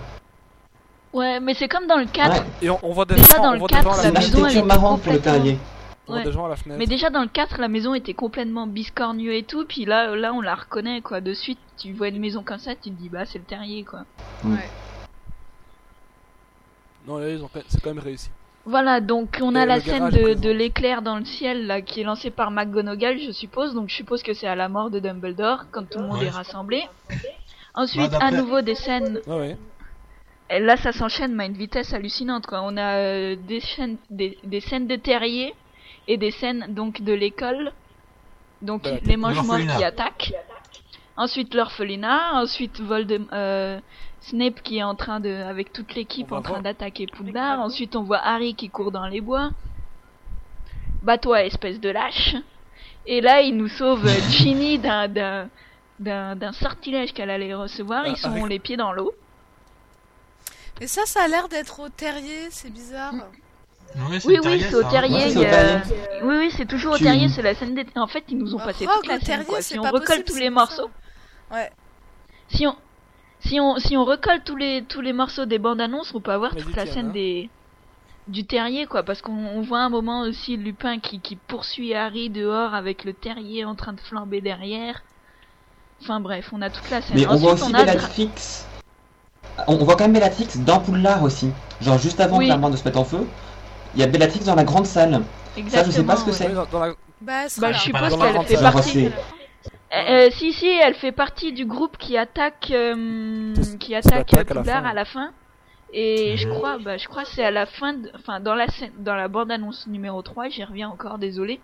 Ouais, 1.12 1.40
mais 1.40 1.54
c'est 1.54 1.68
comme 1.68 1.86
dans 1.86 1.98
le 1.98 2.06
4. 2.06 2.32
Ouais. 2.40 2.46
Et 2.62 2.70
on, 2.70 2.78
on 2.82 2.92
voit 2.92 3.04
des 3.04 3.16
gens, 3.16 3.36
dans 3.42 3.50
on 3.50 3.52
le 3.52 3.58
voit 3.58 3.68
des 3.68 3.74
quatre, 3.74 3.84
gens 3.84 3.90
à 3.92 3.94
C'est 3.94 4.02
la 4.02 4.08
une 4.08 4.14
maison, 4.14 4.38
elle 4.38 4.44
architecture 4.44 4.58
était 4.58 4.66
marrante 4.80 5.02
pour 5.02 5.12
le 5.12 5.18
complètement- 5.18 5.42
terrier. 5.44 5.58
On 6.08 6.12
voit 6.12 6.18
Ouais. 6.18 6.24
des 6.24 6.32
gens 6.32 6.44
à 6.46 6.48
la 6.48 6.56
fenêtre. 6.56 6.78
Mais 6.80 6.86
déjà 6.86 7.10
dans 7.10 7.20
le 7.22 7.28
4, 7.28 7.60
la 7.60 7.68
maison 7.68 7.94
était 7.94 8.14
complètement 8.14 8.66
biscornue 8.66 9.32
et 9.36 9.44
tout, 9.44 9.64
puis 9.66 9.84
là, 9.84 10.16
là 10.16 10.32
on 10.32 10.40
la 10.40 10.54
reconnaît 10.56 11.00
quoi. 11.00 11.20
De 11.20 11.32
suite, 11.32 11.60
tu 11.78 11.92
vois 11.92 12.08
une 12.08 12.18
maison 12.18 12.42
comme 12.42 12.58
ça, 12.58 12.74
tu 12.74 12.90
te 12.90 12.94
dis 13.00 13.08
bah 13.08 13.24
c'est 13.24 13.38
le 13.38 13.44
terrier 13.44 13.84
quoi. 13.84 14.00
Non, 17.06 17.18
là, 17.18 17.28
ils 17.30 17.42
ont 17.42 17.48
quand- 17.52 17.60
c'est 17.68 17.80
quand 17.80 17.90
même 17.94 18.02
réussi. 18.02 18.30
Voilà, 18.64 19.00
donc 19.00 19.38
on 19.42 19.54
a 19.56 19.66
la 19.66 19.80
scène 19.80 20.08
garage 20.10 20.36
de, 20.40 20.50
l'éclair 20.50 21.02
dans 21.02 21.18
le 21.18 21.24
ciel 21.24 21.66
là 21.66 21.82
qui 21.82 22.00
est 22.00 22.04
lancée 22.04 22.30
par 22.30 22.50
McGonagall, 22.52 23.18
je 23.18 23.32
suppose. 23.32 23.74
Donc 23.74 23.88
je 23.88 23.96
suppose 23.96 24.22
que 24.22 24.34
c'est 24.34 24.46
à 24.46 24.54
la 24.54 24.68
mort 24.68 24.90
de 24.90 25.00
Dumbledore 25.00 25.64
quand 25.72 25.88
tout 25.88 25.98
le 25.98 26.06
monde 26.06 26.18
Ouais. 26.20 26.26
est 26.26 26.30
rassemblé. 26.30 26.84
Ensuite, 27.74 28.12
Bah, 28.12 28.18
à 28.20 28.30
nouveau 28.30 28.60
des 28.60 28.74
scènes. 28.76 29.20
Ouais, 29.26 29.36
ouais. 29.38 29.56
Et 30.50 30.60
là, 30.60 30.76
ça 30.76 30.92
s'enchaîne 30.92 31.34
mais 31.34 31.44
à 31.44 31.46
une 31.46 31.54
vitesse 31.54 31.92
hallucinante 31.92 32.46
quoi. 32.46 32.60
On 32.62 32.76
a 32.76 32.98
euh, 32.98 33.36
des, 33.36 33.60
chaînes, 33.60 33.96
des, 34.10 34.38
des 34.44 34.60
scènes 34.60 34.86
de 34.86 34.96
terrier 34.96 35.54
et 36.06 36.16
des 36.16 36.30
scènes 36.30 36.66
donc 36.68 37.02
de 37.02 37.12
l'école. 37.12 37.72
Donc 38.60 38.84
la- 38.84 38.98
les 39.00 39.16
mange 39.16 39.42
morts 39.44 39.58
qui 39.58 39.82
attaquent. 39.82 40.34
Ensuite 41.16 41.54
l'orphelinat, 41.54 42.32
ensuite 42.34 42.80
Voldem 42.80 43.26
euh, 43.32 43.78
Snape 44.20 44.62
qui 44.62 44.78
est 44.78 44.82
en 44.82 44.94
train 44.94 45.20
de 45.20 45.28
avec 45.30 45.72
toute 45.72 45.94
l'équipe 45.94 46.32
en 46.32 46.40
train 46.42 46.60
d'attaquer 46.62 47.06
Poudlard. 47.06 47.60
Ensuite 47.60 47.96
on 47.96 48.02
voit 48.02 48.20
Harry 48.24 48.54
qui 48.54 48.70
court 48.70 48.92
dans 48.92 49.06
les 49.06 49.20
bois. 49.20 49.50
Bat-toi 51.02 51.44
espèce 51.44 51.80
de 51.80 51.90
lâche. 51.90 52.34
Et 53.06 53.20
là 53.20 53.42
il 53.42 53.56
nous 53.56 53.68
sauve 53.68 54.06
euh, 54.06 54.20
Ginny 54.30 54.78
d'un 54.78 55.08
d'un 55.08 55.48
d'un 56.00 56.34
d'un 56.36 56.52
sortilège 56.52 57.12
qu'elle 57.12 57.30
allait 57.30 57.54
recevoir. 57.54 58.04
Ah, 58.06 58.08
Ils 58.08 58.16
sont 58.16 58.30
Harry- 58.30 58.48
les 58.48 58.58
pieds 58.58 58.76
dans 58.76 58.92
l'eau. 58.92 59.12
Mais 60.80 60.86
ça, 60.86 61.02
ça 61.04 61.22
a 61.24 61.28
l'air 61.28 61.48
d'être 61.48 61.78
au 61.80 61.88
terrier, 61.90 62.48
c'est 62.50 62.70
bizarre. 62.72 63.12
Oui 63.94 64.18
le 64.18 64.28
oui 64.28 64.40
terrier, 64.40 64.60
c'est 64.64 64.74
au 64.74 64.82
terrier. 64.84 65.36
Ouais. 65.36 65.82
Oui 66.22 66.36
oui 66.38 66.50
c'est 66.56 66.64
toujours 66.64 66.94
au 66.94 66.98
terrier. 66.98 67.28
C'est 67.28 67.42
la 67.42 67.54
scène 67.54 67.74
des. 67.74 67.84
En 67.96 68.06
fait 68.06 68.24
ils 68.28 68.38
nous 68.38 68.54
ont 68.54 68.58
Bah, 68.58 68.66
passé 68.66 68.86
toute 68.86 69.06
la 69.06 69.18
scène 69.18 69.26
terrier, 69.26 69.44
quoi. 69.44 69.60
Si 69.60 69.78
on 69.78 69.82
pas 69.82 69.90
recolle 69.90 70.06
possible, 70.22 70.24
tous 70.24 70.36
les 70.38 70.48
morceaux. 70.48 70.88
ça. 70.88 71.01
Ouais. 71.52 71.70
Si 72.48 72.66
on, 72.66 72.74
si 73.40 73.60
on, 73.60 73.78
si 73.78 73.96
on 73.96 74.04
recolle 74.04 74.42
tous 74.44 74.56
les, 74.56 74.82
tous 74.82 75.00
les 75.00 75.12
morceaux 75.12 75.44
des 75.46 75.58
bandes 75.58 75.80
annonces, 75.80 76.14
on 76.14 76.20
peut 76.20 76.32
avoir 76.32 76.54
Mais 76.54 76.62
toute 76.62 76.76
la 76.76 76.86
scène 76.86 77.12
des, 77.12 77.50
du 78.28 78.44
terrier, 78.44 78.86
quoi. 78.86 79.02
Parce 79.02 79.22
qu'on 79.22 79.32
on 79.32 79.62
voit 79.62 79.80
un 79.80 79.88
moment 79.88 80.22
aussi 80.22 80.56
Lupin 80.56 80.98
qui, 80.98 81.20
qui 81.20 81.36
poursuit 81.36 81.94
Harry 81.94 82.30
dehors 82.30 82.74
avec 82.74 83.04
le 83.04 83.12
terrier 83.12 83.64
en 83.64 83.74
train 83.74 83.92
de 83.92 84.00
flamber 84.00 84.40
derrière. 84.40 85.02
Enfin 86.00 86.20
bref, 86.20 86.50
on 86.52 86.62
a 86.62 86.70
toute 86.70 86.88
la 86.90 87.00
scène. 87.00 87.16
Mais 87.16 87.26
on 87.26 87.36
voit 87.36 87.52
aussi 87.52 87.64
on 87.64 87.74
a 87.74 87.84
Bellatrix. 87.84 88.30
On, 89.66 89.74
on 89.74 89.84
voit 89.84 89.96
quand 89.96 90.04
même 90.04 90.14
Bellatrix 90.14 90.48
dans 90.66 90.80
Poudlard 90.80 91.22
aussi. 91.22 91.50
Genre, 91.80 91.98
juste 91.98 92.20
avant 92.20 92.38
Oui. 92.38 92.46
clairement 92.46 92.70
de 92.70 92.76
se 92.76 92.84
mettre 92.84 92.98
en 92.98 93.04
feu. 93.04 93.26
Il 93.94 94.00
y 94.00 94.02
a 94.02 94.06
Bellatrix 94.06 94.40
dans 94.40 94.54
la 94.54 94.64
grande 94.64 94.86
salle. 94.86 95.22
Exactement. 95.56 95.92
je 95.92 95.96
sais 95.96 96.04
pas 96.04 96.16
ce 96.16 96.24
que 96.24 96.30
ouais. 96.30 96.36
c'est. 96.36 96.48
Oui, 96.48 96.54
dans, 96.54 96.66
dans 96.66 96.80
la... 96.80 96.92
Bah, 97.20 97.44
Bah, 97.58 97.72
je 97.72 97.78
suppose 97.78 98.18
la 98.18 98.32
qu'elle 98.32 98.46
fait 98.46 98.62
partie. 98.62 99.10
Euh, 99.94 99.96
euh, 100.26 100.30
si 100.30 100.52
si, 100.52 100.66
elle 100.68 100.94
fait 100.94 101.12
partie 101.12 101.52
du 101.52 101.66
groupe 101.66 101.98
qui 101.98 102.16
attaque, 102.16 102.70
euh, 102.70 103.52
qui 103.78 103.94
attaque 103.94 104.32
à 104.32 104.36
la 104.36 104.44
Poudlard 104.62 104.82
fin. 104.82 104.88
à 104.88 104.94
la 104.94 105.04
fin. 105.04 105.32
Et 105.92 106.36
je 106.38 106.48
crois, 106.48 106.78
bah, 106.78 106.96
je 106.96 107.06
crois 107.06 107.24
que 107.24 107.28
c'est 107.28 107.44
à 107.44 107.50
la 107.50 107.66
fin, 107.66 107.92
de- 107.92 108.10
enfin 108.14 108.40
dans 108.40 108.54
la 108.54 108.66
scène, 108.68 108.92
dans 108.98 109.14
la 109.14 109.28
bande 109.28 109.50
annonce 109.52 109.86
numéro 109.86 110.22
3, 110.22 110.48
j'y 110.48 110.64
reviens 110.64 110.88
encore, 110.88 111.18
désolé. 111.18 111.60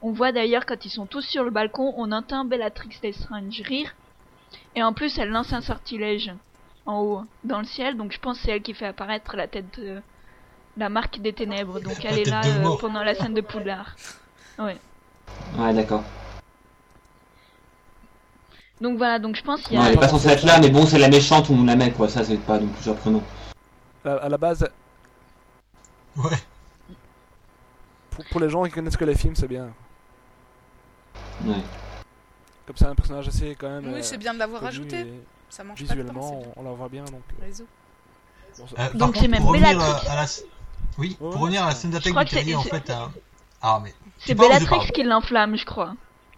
On 0.00 0.12
voit 0.12 0.32
d'ailleurs 0.32 0.64
quand 0.64 0.86
ils 0.86 0.90
sont 0.90 1.04
tous 1.04 1.20
sur 1.22 1.44
le 1.44 1.50
balcon, 1.50 1.92
on 1.98 2.10
entend 2.12 2.46
Bellatrix 2.46 2.96
Lestrange 3.02 3.60
rire. 3.62 3.94
Et 4.74 4.82
en 4.82 4.94
plus, 4.94 5.18
elle 5.18 5.28
lance 5.28 5.52
un 5.52 5.60
sortilège 5.60 6.32
en 6.86 7.00
haut, 7.02 7.22
dans 7.44 7.58
le 7.58 7.64
ciel. 7.66 7.98
Donc 7.98 8.12
je 8.12 8.18
pense 8.18 8.38
que 8.38 8.44
c'est 8.46 8.52
elle 8.52 8.62
qui 8.62 8.72
fait 8.72 8.86
apparaître 8.86 9.36
la 9.36 9.46
tête, 9.48 9.78
de- 9.78 10.00
la 10.78 10.88
marque 10.88 11.18
des 11.20 11.34
ténèbres. 11.34 11.80
Donc 11.80 12.02
elle 12.04 12.18
est 12.20 12.30
là 12.30 12.40
euh, 12.46 12.62
pendant 12.80 13.02
la 13.02 13.14
scène 13.14 13.34
de 13.34 13.40
Poudlard. 13.42 13.94
Ouais, 15.58 15.74
d'accord. 15.74 16.04
Donc 18.80 18.98
voilà, 18.98 19.18
donc 19.18 19.36
je 19.36 19.42
pense 19.42 19.62
qu'il 19.62 19.74
y 19.74 19.76
Non, 19.76 19.84
a. 19.84 19.88
elle 19.88 19.94
est 19.94 19.98
pas 20.00 20.08
censée 20.08 20.28
être 20.28 20.44
là, 20.44 20.58
mais 20.60 20.68
bon, 20.70 20.84
c'est 20.86 20.98
la 20.98 21.08
méchante, 21.08 21.48
on 21.50 21.64
la 21.64 21.76
met 21.76 21.92
quoi. 21.92 22.08
Ça, 22.08 22.24
c'est 22.24 22.36
pas 22.36 22.58
non 22.58 22.66
plus 22.68 22.82
surprenant. 22.82 23.22
à, 24.04 24.12
à 24.14 24.28
la 24.28 24.36
base, 24.38 24.68
Ouais. 26.16 26.36
pour, 28.10 28.24
pour 28.26 28.40
les 28.40 28.48
gens 28.50 28.64
qui 28.64 28.70
connaissent 28.70 28.96
que 28.96 29.04
les 29.04 29.14
films, 29.14 29.34
c'est 29.36 29.48
bien. 29.48 29.68
Ouais. 31.44 31.54
Comme 32.66 32.76
ça, 32.76 32.88
un 32.90 32.94
personnage 32.94 33.28
assez 33.28 33.54
quand 33.58 33.68
même. 33.68 33.86
Oui, 33.86 34.00
euh, 34.00 34.02
c'est 34.02 34.16
bien 34.18 34.34
de 34.34 34.38
l'avoir 34.38 34.60
connu 34.60 34.70
ajouté. 34.70 35.00
et 35.00 35.20
Ça 35.48 35.62
mange 35.64 35.78
pas 35.78 35.82
de 35.82 35.88
pain, 35.88 35.94
Visuellement, 36.12 36.40
c'est 36.42 36.48
on, 36.56 36.60
on 36.60 36.64
la 36.64 36.70
voit 36.72 36.88
bien 36.88 37.04
donc. 37.04 37.14
euh, 37.14 37.34
bien. 37.38 37.46
Réseau. 37.46 37.64
bon, 38.58 38.66
ça- 38.66 38.74
Euh, 38.74 38.76
par 38.88 38.92
Donc 38.94 39.06
contre, 39.08 39.20
c'est 39.20 39.28
même 39.28 39.40
pour 39.42 39.50
revenir 39.52 39.68
Bellatrix. 39.78 40.08
à, 40.08 40.14
la... 40.16 40.26
Oui, 40.98 41.16
Ouais, 41.20 41.30
pour 41.30 41.40
revenir 41.40 41.62
à 41.64 41.68
la 41.68 41.74
scène 41.74 41.92
Je 41.92 41.96
d'attaque 41.96 42.12
crois 42.12 42.24
du 42.24 42.30
que 42.30 42.36
c'est- 42.36 42.42
terrier, 42.42 42.56
en 42.56 42.62
fait, 42.62 42.90
hein. 42.90 43.12
Ah, 43.62 43.80
mais... 43.82 43.94
C'est 44.18 44.34
pas 44.34 44.42
où 44.42 44.46
je 44.46 44.48
Bellatrix 44.52 44.76
parle. 44.78 44.90
qui 44.92 45.02
l'enflamme, 45.02 45.56
je 45.56 45.64
crois. 45.64 45.94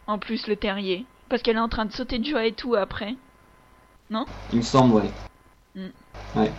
En 0.06 0.18
plus, 0.18 0.46
le 0.46 0.56
terrier. 0.56 1.06
Parce 1.28 1.42
qu'elle 1.42 1.56
est 1.56 1.60
en 1.60 1.68
train 1.68 1.84
de 1.84 1.92
sauter 1.92 2.18
de 2.18 2.24
joie 2.24 2.46
et 2.46 2.52
tout 2.52 2.74
après. 2.74 3.14
Il 4.50 4.56
me 4.56 4.62
semble, 4.62 4.94
ouais. 4.94 6.52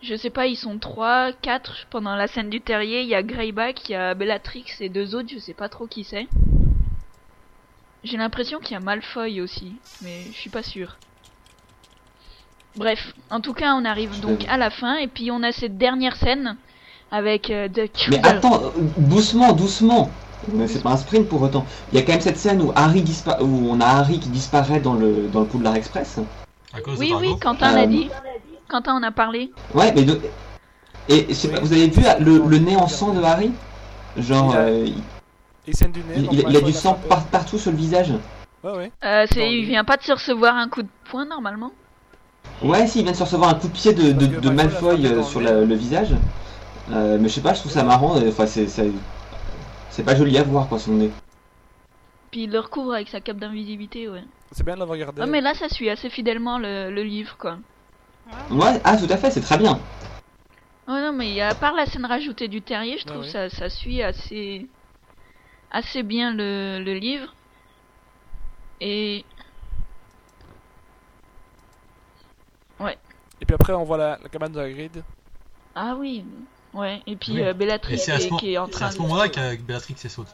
Je 0.00 0.14
sais 0.14 0.30
pas, 0.30 0.46
ils 0.46 0.56
sont 0.56 0.78
trois, 0.78 1.32
quatre 1.32 1.86
pendant 1.90 2.14
la 2.14 2.28
scène 2.28 2.50
du 2.50 2.60
terrier. 2.60 3.02
Il 3.02 3.08
y 3.08 3.14
a 3.14 3.22
Greyback, 3.22 3.88
il 3.88 3.92
y 3.92 3.94
a 3.96 4.14
Bellatrix 4.14 4.64
et 4.80 4.88
deux 4.88 5.14
autres, 5.14 5.28
je 5.28 5.38
sais 5.38 5.54
pas 5.54 5.68
trop 5.68 5.86
qui 5.86 6.04
c'est. 6.04 6.28
J'ai 8.04 8.16
l'impression 8.16 8.60
qu'il 8.60 8.72
y 8.72 8.76
a 8.76 8.80
Malfoy 8.80 9.40
aussi, 9.40 9.80
mais 10.00 10.26
je 10.30 10.38
suis 10.38 10.50
pas 10.50 10.62
sûr. 10.62 10.96
Bref, 12.76 13.12
en 13.30 13.40
tout 13.40 13.54
cas, 13.54 13.74
on 13.74 13.84
arrive 13.84 14.20
donc 14.20 14.46
à 14.48 14.56
la 14.56 14.70
fin 14.70 14.96
et 14.98 15.08
puis 15.08 15.32
on 15.32 15.42
a 15.42 15.50
cette 15.50 15.78
dernière 15.78 16.14
scène 16.14 16.56
avec 17.10 17.50
euh, 17.50 17.68
Mais 18.08 18.24
attends, 18.24 18.62
euh, 18.62 18.70
doucement, 18.98 19.52
doucement. 19.52 20.12
Mais 20.52 20.68
c'est 20.68 20.82
pas 20.82 20.90
un 20.92 20.96
sprint 20.96 21.28
pour 21.28 21.42
autant. 21.42 21.66
Il 21.92 21.98
y 21.98 22.02
a 22.02 22.04
quand 22.04 22.12
même 22.12 22.20
cette 22.20 22.38
scène 22.38 22.62
où 22.62 22.72
Harry 22.76 23.02
dispa- 23.02 23.40
où 23.42 23.68
on 23.70 23.80
a 23.80 23.86
Harry 23.86 24.20
qui 24.20 24.28
disparaît 24.28 24.80
dans 24.80 24.94
le 24.94 25.28
dans 25.32 25.40
le 25.40 25.46
Poudlard 25.46 25.74
Express. 25.76 26.18
À 26.72 26.80
cause 26.80 26.98
Oui, 26.98 27.10
de 27.10 27.16
oui. 27.16 27.34
Quentin 27.40 27.72
Euh, 27.72 27.76
l'a 27.76 27.86
dit. 27.86 28.08
Quentin 28.68 28.94
en 28.94 29.02
a 29.02 29.10
parlé. 29.10 29.50
Ouais, 29.74 29.92
mais 29.94 30.04
de... 30.04 30.20
et 31.08 31.26
je 31.28 31.34
sais 31.34 31.48
pas, 31.48 31.60
vous 31.60 31.72
avez 31.72 31.88
vu 31.88 32.02
le, 32.20 32.38
le 32.46 32.58
nez 32.58 32.76
en 32.76 32.86
sang 32.88 33.12
de 33.14 33.22
Harry? 33.22 33.50
Genre, 34.16 34.50
Il 34.52 34.56
a- 34.56 34.60
euh, 34.60 34.86
il, 34.86 35.74
du 35.92 36.00
nez. 36.00 36.04
il- 36.16 36.22
donc 36.24 36.32
il- 36.32 36.44
il 36.48 36.56
a 36.56 36.60
du 36.60 36.72
sang 36.72 36.98
par- 37.08 37.24
partout 37.24 37.58
sur 37.58 37.70
le 37.70 37.76
visage. 37.76 38.12
Ouais, 38.62 38.72
ouais. 38.72 38.92
Euh, 39.04 39.26
il 39.36 39.64
vient 39.66 39.84
pas 39.84 39.96
de 39.96 40.02
se 40.02 40.12
recevoir 40.12 40.56
un 40.56 40.68
coup 40.68 40.82
de 40.82 40.88
poing 41.10 41.24
normalement. 41.24 41.72
Ouais, 42.62 42.86
si, 42.86 42.98
il 42.98 43.02
vient 43.04 43.12
de 43.12 43.16
se 43.16 43.22
recevoir 43.22 43.50
un 43.50 43.54
coup 43.54 43.68
de 43.68 43.72
pied 43.72 43.92
de, 43.92 44.12
de, 44.12 44.50
Malfoy 44.50 45.06
euh, 45.06 45.22
sur 45.22 45.40
le 45.40 45.46
la- 45.46 45.52
nez. 45.60 45.66
le 45.66 45.74
visage. 45.74 46.14
Euh, 46.90 47.18
mais 47.20 47.28
je 47.28 47.34
sais 47.34 47.40
pas, 47.40 47.54
je 47.54 47.60
trouve 47.60 47.72
ça 47.72 47.84
marrant. 47.84 48.16
euh, 48.16 48.28
Enfin, 48.30 48.46
c'est 48.46 48.66
c'est 49.98 50.04
pas 50.04 50.14
joli 50.14 50.38
à 50.38 50.44
voir 50.44 50.68
quoi 50.68 50.78
son 50.78 50.92
nez. 50.92 51.10
Puis 52.30 52.44
il 52.44 52.52
le 52.52 52.60
recouvre 52.60 52.92
avec 52.94 53.08
sa 53.08 53.20
cape 53.20 53.38
d'invisibilité, 53.38 54.08
ouais. 54.08 54.22
C'est 54.52 54.62
bien 54.64 54.74
de 54.74 54.78
l'avoir 54.78 54.96
regardé. 54.96 55.20
Ah 55.20 55.26
mais 55.26 55.40
là 55.40 55.54
ça 55.54 55.68
suit 55.68 55.90
assez 55.90 56.08
fidèlement 56.08 56.56
le, 56.60 56.88
le 56.92 57.02
livre 57.02 57.36
quoi. 57.36 57.58
Ouais, 58.48 58.80
ah 58.84 58.96
tout 58.96 59.12
à 59.12 59.16
fait, 59.16 59.32
c'est 59.32 59.40
très 59.40 59.58
bien. 59.58 59.80
Oh 60.86 60.92
non 60.92 61.12
mais 61.12 61.40
à 61.40 61.52
part 61.56 61.74
la 61.74 61.84
scène 61.86 62.04
rajoutée 62.06 62.46
du 62.46 62.62
terrier, 62.62 62.96
je 62.98 63.06
trouve 63.06 63.22
ouais. 63.22 63.28
ça 63.28 63.50
ça 63.50 63.68
suit 63.68 64.00
assez 64.00 64.68
assez 65.72 66.04
bien 66.04 66.32
le, 66.32 66.80
le 66.80 66.94
livre. 66.94 67.34
Et 68.80 69.24
Ouais. 72.78 72.96
Et 73.40 73.46
puis 73.46 73.54
après, 73.56 73.72
on 73.72 73.82
voit 73.82 73.98
la, 73.98 74.20
la 74.22 74.28
cabane 74.28 74.52
de 74.52 74.60
Hagrid. 74.60 75.02
Ah 75.74 75.96
oui, 75.98 76.24
ouais. 76.78 77.02
Et 77.06 77.16
puis 77.16 77.32
Oui. 77.34 77.42
euh, 77.42 77.50
Et 77.50 77.54
Bellatrix 77.54 77.98
c'est 77.98 78.12
à 78.12 78.20
ce, 78.20 78.28
qui, 78.28 78.52
est 78.52 78.58
en 78.58 78.66
c'est 78.66 78.72
train 78.72 78.86
à 78.86 78.90
ce 78.90 78.96
de... 78.96 79.02
moment-là 79.02 79.28
elle 80.04 80.10
saute. 80.10 80.28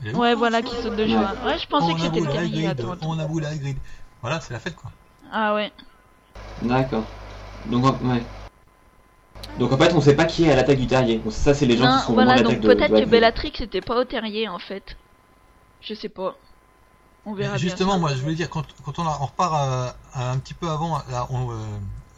Elle 0.00 0.08
est 0.08 0.12
là, 0.12 0.18
Ouais, 0.18 0.34
voilà, 0.34 0.62
qui 0.62 0.74
saute 0.76 0.96
de 0.96 1.06
joie. 1.06 1.36
Ouais, 1.44 1.58
je 1.58 1.66
pensais 1.66 1.92
on 1.92 1.94
que 1.94 2.00
c'était 2.00 2.20
le 2.20 2.26
attends. 2.66 2.96
on 3.02 3.18
a 3.18 3.26
voulu 3.26 3.46
Hagrid. 3.46 3.78
Voilà, 4.20 4.40
c'est 4.40 4.52
la 4.52 4.60
fête 4.60 4.76
quoi. 4.76 4.90
Ah 5.30 5.54
ouais. 5.54 5.72
D'accord. 6.62 7.06
Donc, 7.66 7.84
ouais. 8.02 8.26
Donc 9.58 9.72
en 9.72 9.78
fait, 9.78 9.92
on 9.94 10.00
sait 10.00 10.14
pas 10.16 10.24
qui 10.26 10.44
est 10.44 10.52
à 10.52 10.56
l'attaque 10.56 10.78
du 10.78 10.86
terrier. 10.86 11.18
Bon, 11.18 11.30
ça, 11.30 11.54
c'est 11.54 11.66
les 11.66 11.76
gens 11.76 11.86
Non, 11.86 11.98
qui 11.98 12.04
sont 12.06 12.12
voilà, 12.14 12.32
vraiment 12.32 12.40
à 12.40 12.42
donc 12.42 12.52
l'attaque 12.52 12.60
de- 12.60 12.68
peut-être 12.74 12.94
de 12.94 13.04
que. 13.04 13.10
Bellatrix 13.10 13.52
était 13.60 13.80
pas 13.80 13.98
au 14.00 14.04
terrier 14.04 14.48
en 14.48 14.58
fait. 14.58 14.96
Je 15.80 15.94
sais 15.94 16.08
pas. 16.10 16.38
On 17.26 17.34
verra 17.34 17.58
bien. 17.58 17.60
Justement, 17.60 17.98
moi 17.98 18.14
je 18.14 18.20
voulais 18.22 18.34
dire, 18.34 18.48
quand, 18.50 18.64
quand 18.84 18.98
on, 18.98 19.06
a- 19.06 19.18
on 19.20 19.26
repart 19.26 19.52
à- 19.54 19.96
à 20.12 20.30
un 20.32 20.38
petit 20.38 20.54
peu 20.54 20.68
avant, 20.68 20.98
là, 21.10 21.26
on, 21.30 21.50
euh, 21.52 21.54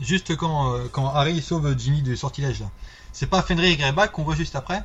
juste 0.00 0.36
quand, 0.36 0.74
euh, 0.74 0.88
quand 0.92 1.06
Harry 1.08 1.40
sauve 1.40 1.76
Ginny 1.78 2.02
du 2.02 2.16
sortilège 2.16 2.60
là. 2.60 2.70
C'est 3.16 3.26
pas 3.26 3.42
Fenrir 3.42 3.68
et 3.68 3.76
Greyback 3.76 4.12
qu'on 4.12 4.22
voit 4.22 4.36
juste 4.36 4.54
après 4.54 4.84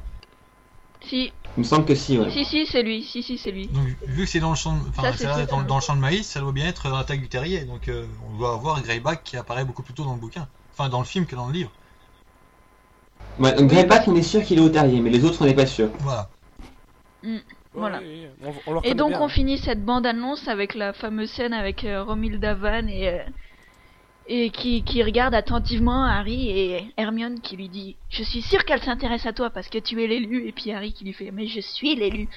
Si, 1.01 1.33
Il 1.55 1.61
me 1.61 1.63
semble 1.65 1.85
que 1.85 1.95
si, 1.95 2.17
ouais. 2.19 2.33
si, 2.33 2.45
si, 2.45 2.65
c'est 2.65 2.81
lui. 2.83 3.03
Si, 3.03 3.21
si, 3.21 3.37
c'est 3.37 3.51
lui. 3.51 3.69
Donc 3.71 3.87
vu 4.05 4.25
que 4.25 4.29
c'est 4.29 4.39
dans 4.39 4.51
le 4.51 4.55
champ, 4.55 4.77
de- 4.77 4.87
enfin 4.89 5.01
Ça, 5.01 5.11
c'est 5.13 5.25
c'est 5.25 5.27
là, 5.27 5.45
sûr. 5.45 5.47
dans, 5.47 5.63
dans 5.63 5.75
le 5.77 5.81
champ 5.81 5.95
de 5.95 5.99
maïs, 6.01 6.27
ça 6.29 6.39
doit 6.41 6.51
bien 6.51 6.67
être 6.67 6.89
dans 6.89 6.97
l'attaque 6.97 7.21
du 7.21 7.29
terrier. 7.29 7.65
Donc 7.65 7.87
euh, 7.87 8.07
on 8.29 8.37
doit 8.37 8.53
avoir 8.53 8.81
Greyback 8.83 9.23
qui 9.23 9.35
apparaît 9.37 9.65
beaucoup 9.65 9.81
plus 9.83 9.93
tôt 9.95 10.03
dans 10.03 10.13
le 10.13 10.19
bouquin, 10.19 10.47
enfin 10.73 10.89
dans 10.89 10.99
le 10.99 11.05
film 11.05 11.25
que 11.25 11.35
dans 11.35 11.47
le 11.47 11.53
livre. 11.53 11.71
Ouais, 13.37 13.53
donc 13.53 13.69
Greyback, 13.69 14.07
on 14.07 14.15
est 14.15 14.23
sûr 14.23 14.41
qu'il 14.41 14.57
est 14.57 14.61
au 14.61 14.69
terrier, 14.69 15.01
mais 15.01 15.09
les 15.09 15.25
autres, 15.25 15.41
on 15.41 15.45
n'est 15.45 15.53
pas 15.53 15.65
sûr. 15.65 15.91
Voilà. 15.99 16.29
Voilà. 17.73 17.99
Oui, 17.99 18.27
oui, 18.27 18.29
on, 18.41 18.71
on 18.71 18.73
le 18.73 18.81
Et 18.83 18.95
donc 18.95 19.09
bien. 19.09 19.21
on 19.21 19.29
finit 19.29 19.57
cette 19.57 19.83
bande-annonce 19.85 20.47
avec 20.47 20.75
la 20.75 20.93
fameuse 20.93 21.31
scène 21.31 21.53
avec 21.53 21.83
euh, 21.85 22.03
Romilda 22.03 22.53
Van 22.55 22.87
et 22.87 23.09
euh, 23.09 23.23
et 24.33 24.49
qui, 24.49 24.83
qui 24.83 25.03
regarde 25.03 25.33
attentivement 25.35 26.05
Harry 26.05 26.49
et 26.49 26.93
Hermione 26.95 27.41
qui 27.41 27.57
lui 27.57 27.67
dit 27.67 27.97
je 28.09 28.23
suis 28.23 28.41
sûre 28.41 28.63
qu'elle 28.63 28.81
s'intéresse 28.81 29.25
à 29.25 29.33
toi 29.33 29.49
parce 29.49 29.67
que 29.67 29.77
tu 29.77 30.01
es 30.01 30.07
l'élu 30.07 30.47
et 30.47 30.53
puis 30.53 30.71
Harry 30.71 30.93
qui 30.93 31.03
lui 31.03 31.11
fait 31.13 31.31
mais 31.31 31.47
je 31.47 31.59
suis 31.59 31.95
l'élu 31.95 32.29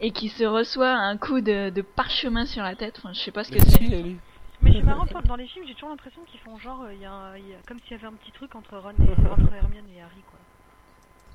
et 0.00 0.10
qui 0.12 0.28
se 0.30 0.44
reçoit 0.44 0.92
un 0.92 1.16
coup 1.18 1.40
de, 1.42 1.70
de 1.70 1.82
parchemin 1.82 2.46
sur 2.46 2.62
la 2.62 2.74
tête 2.74 2.94
enfin 2.98 3.12
je 3.12 3.20
sais 3.20 3.32
pas 3.32 3.44
ce 3.44 3.52
que 3.52 3.58
c'est. 3.60 4.16
Mais 4.60 4.72
c'est 4.72 4.82
marrant, 4.82 5.04
dans- 5.06 5.20
dans 5.22 5.36
les 5.36 5.46
films, 5.46 5.64
j'ai 5.68 5.74
toujours 5.74 5.90
l'impression 5.90 6.20
qu'ils 6.28 6.40
font 6.40 6.58
genre, 6.58 6.82
euh, 6.82 6.92
il 6.92 7.00
y 7.00 7.04
a, 7.04 7.12
un- 7.12 7.36
il 7.36 7.46
y 7.48 7.52
a- 7.52 7.58
comme 7.68 7.78
s'il 7.78 7.92
y 7.92 7.94
avait 7.94 8.08
un 8.08 8.12
petit 8.14 8.32
truc 8.32 8.56
entre 8.56 8.76
Ron 8.76 8.90
et 8.90 9.30
entre 9.30 9.54
Hermione 9.54 9.84
et 9.96 10.00
Harry, 10.02 10.20
quoi. 10.28 10.40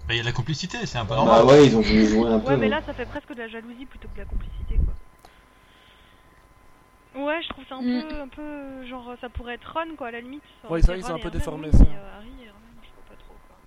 Bah, 0.06 0.14
Il 0.14 0.18
y 0.18 0.20
a 0.20 0.24
de 0.24 0.28
la 0.28 0.34
complicité, 0.34 0.86
c'est 0.86 0.98
un 0.98 1.06
peu 1.06 1.16
normal. 1.16 1.40
Bah 1.40 1.54
ouais, 1.54 1.66
ils 1.68 1.78
ont 1.78 1.80
voulu 1.80 2.06
jouer 2.06 2.30
un 2.30 2.40
peu. 2.40 2.48
Ouais, 2.50 2.58
mais 2.58 2.64
ouais. 2.64 2.70
là, 2.70 2.82
ça 2.86 2.94
fait 2.94 3.06
presque 3.06 3.30
de 3.34 3.40
la 3.40 3.48
jalousie 3.48 3.86
plutôt 3.86 4.10
que 4.10 4.16
de 4.16 4.20
la 4.20 4.26
complicité, 4.26 4.76
quoi. 4.76 4.93
Ouais, 7.16 7.42
je 7.44 7.50
trouve 7.50 7.64
ça 7.70 7.76
un 7.76 7.82
Mm. 7.82 8.08
peu, 8.08 8.22
un 8.22 8.28
peu, 8.28 8.86
genre, 8.88 9.14
ça 9.22 9.30
pourrait 9.30 9.54
être 9.56 9.72
Ron, 9.72 9.96
quoi, 9.96 10.08
à 10.08 10.12
la 10.12 10.22
limite. 10.22 10.42
Ça 10.64 10.72
Ouais, 10.72 10.82
ça, 10.82 10.96
ils 10.98 11.04
ont 11.06 11.10
Ron 11.10 11.14
un 11.14 11.18
peu 11.20 11.28
Hermione, 11.28 11.38
déformé 11.40 11.68
oui, 11.72 11.78
ça. 11.78 11.84
mais, 11.84 11.96
euh, 11.96 12.18
Harry 12.18 12.28
et 12.28 12.46
Hermione, 12.48 12.82
je 12.82 12.88
sais 12.88 13.08
pas 13.08 13.16
trop, 13.16 13.36
quoi. 13.48 13.58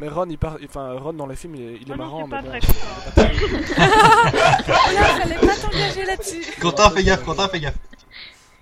Mais 0.00 0.08
Ron, 0.08 0.26
il 0.30 0.38
part... 0.38 0.56
enfin, 0.64 0.92
Ron 0.98 1.12
dans 1.12 1.26
les 1.26 1.36
films, 1.36 1.56
il 1.56 1.62
est, 1.62 1.74
il 1.82 1.88
est 1.90 1.92
Ah 1.92 1.96
non, 1.96 2.04
marrant. 2.04 2.24
c'est 2.24 2.30
pas 2.30 2.42
mais 2.42 2.48
vrai, 2.48 2.60
bon. 2.60 2.66
Quentin. 3.04 3.30
Oh 4.72 4.92
là, 4.94 5.02
fallait 5.02 5.34
pas 5.46 5.56
t'engager 5.56 6.04
là-dessus. 6.04 6.60
Quentin, 6.60 6.90
fais 6.90 7.02
gaffe, 7.04 7.24
Quentin, 7.24 7.48
fais 7.48 7.60
gaffe. 7.60 7.78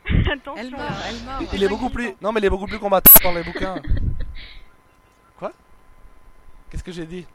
Attention. 0.32 0.54
Elle 0.56 0.70
meurt, 0.70 0.92
elle 1.08 1.24
meurt. 1.24 1.52
Il 1.52 1.62
est 1.62 1.68
beaucoup 1.68 1.90
plus. 1.90 2.14
Non, 2.22 2.32
mais 2.32 2.40
il 2.40 2.46
est 2.46 2.50
beaucoup 2.50 2.66
plus 2.66 2.78
combattant 2.78 3.10
dans 3.22 3.32
les 3.32 3.42
bouquins. 3.42 3.76
Quoi? 5.38 5.52
Qu'est-ce 6.70 6.82
que 6.82 6.92
j'ai 6.92 7.04
dit? 7.06 7.26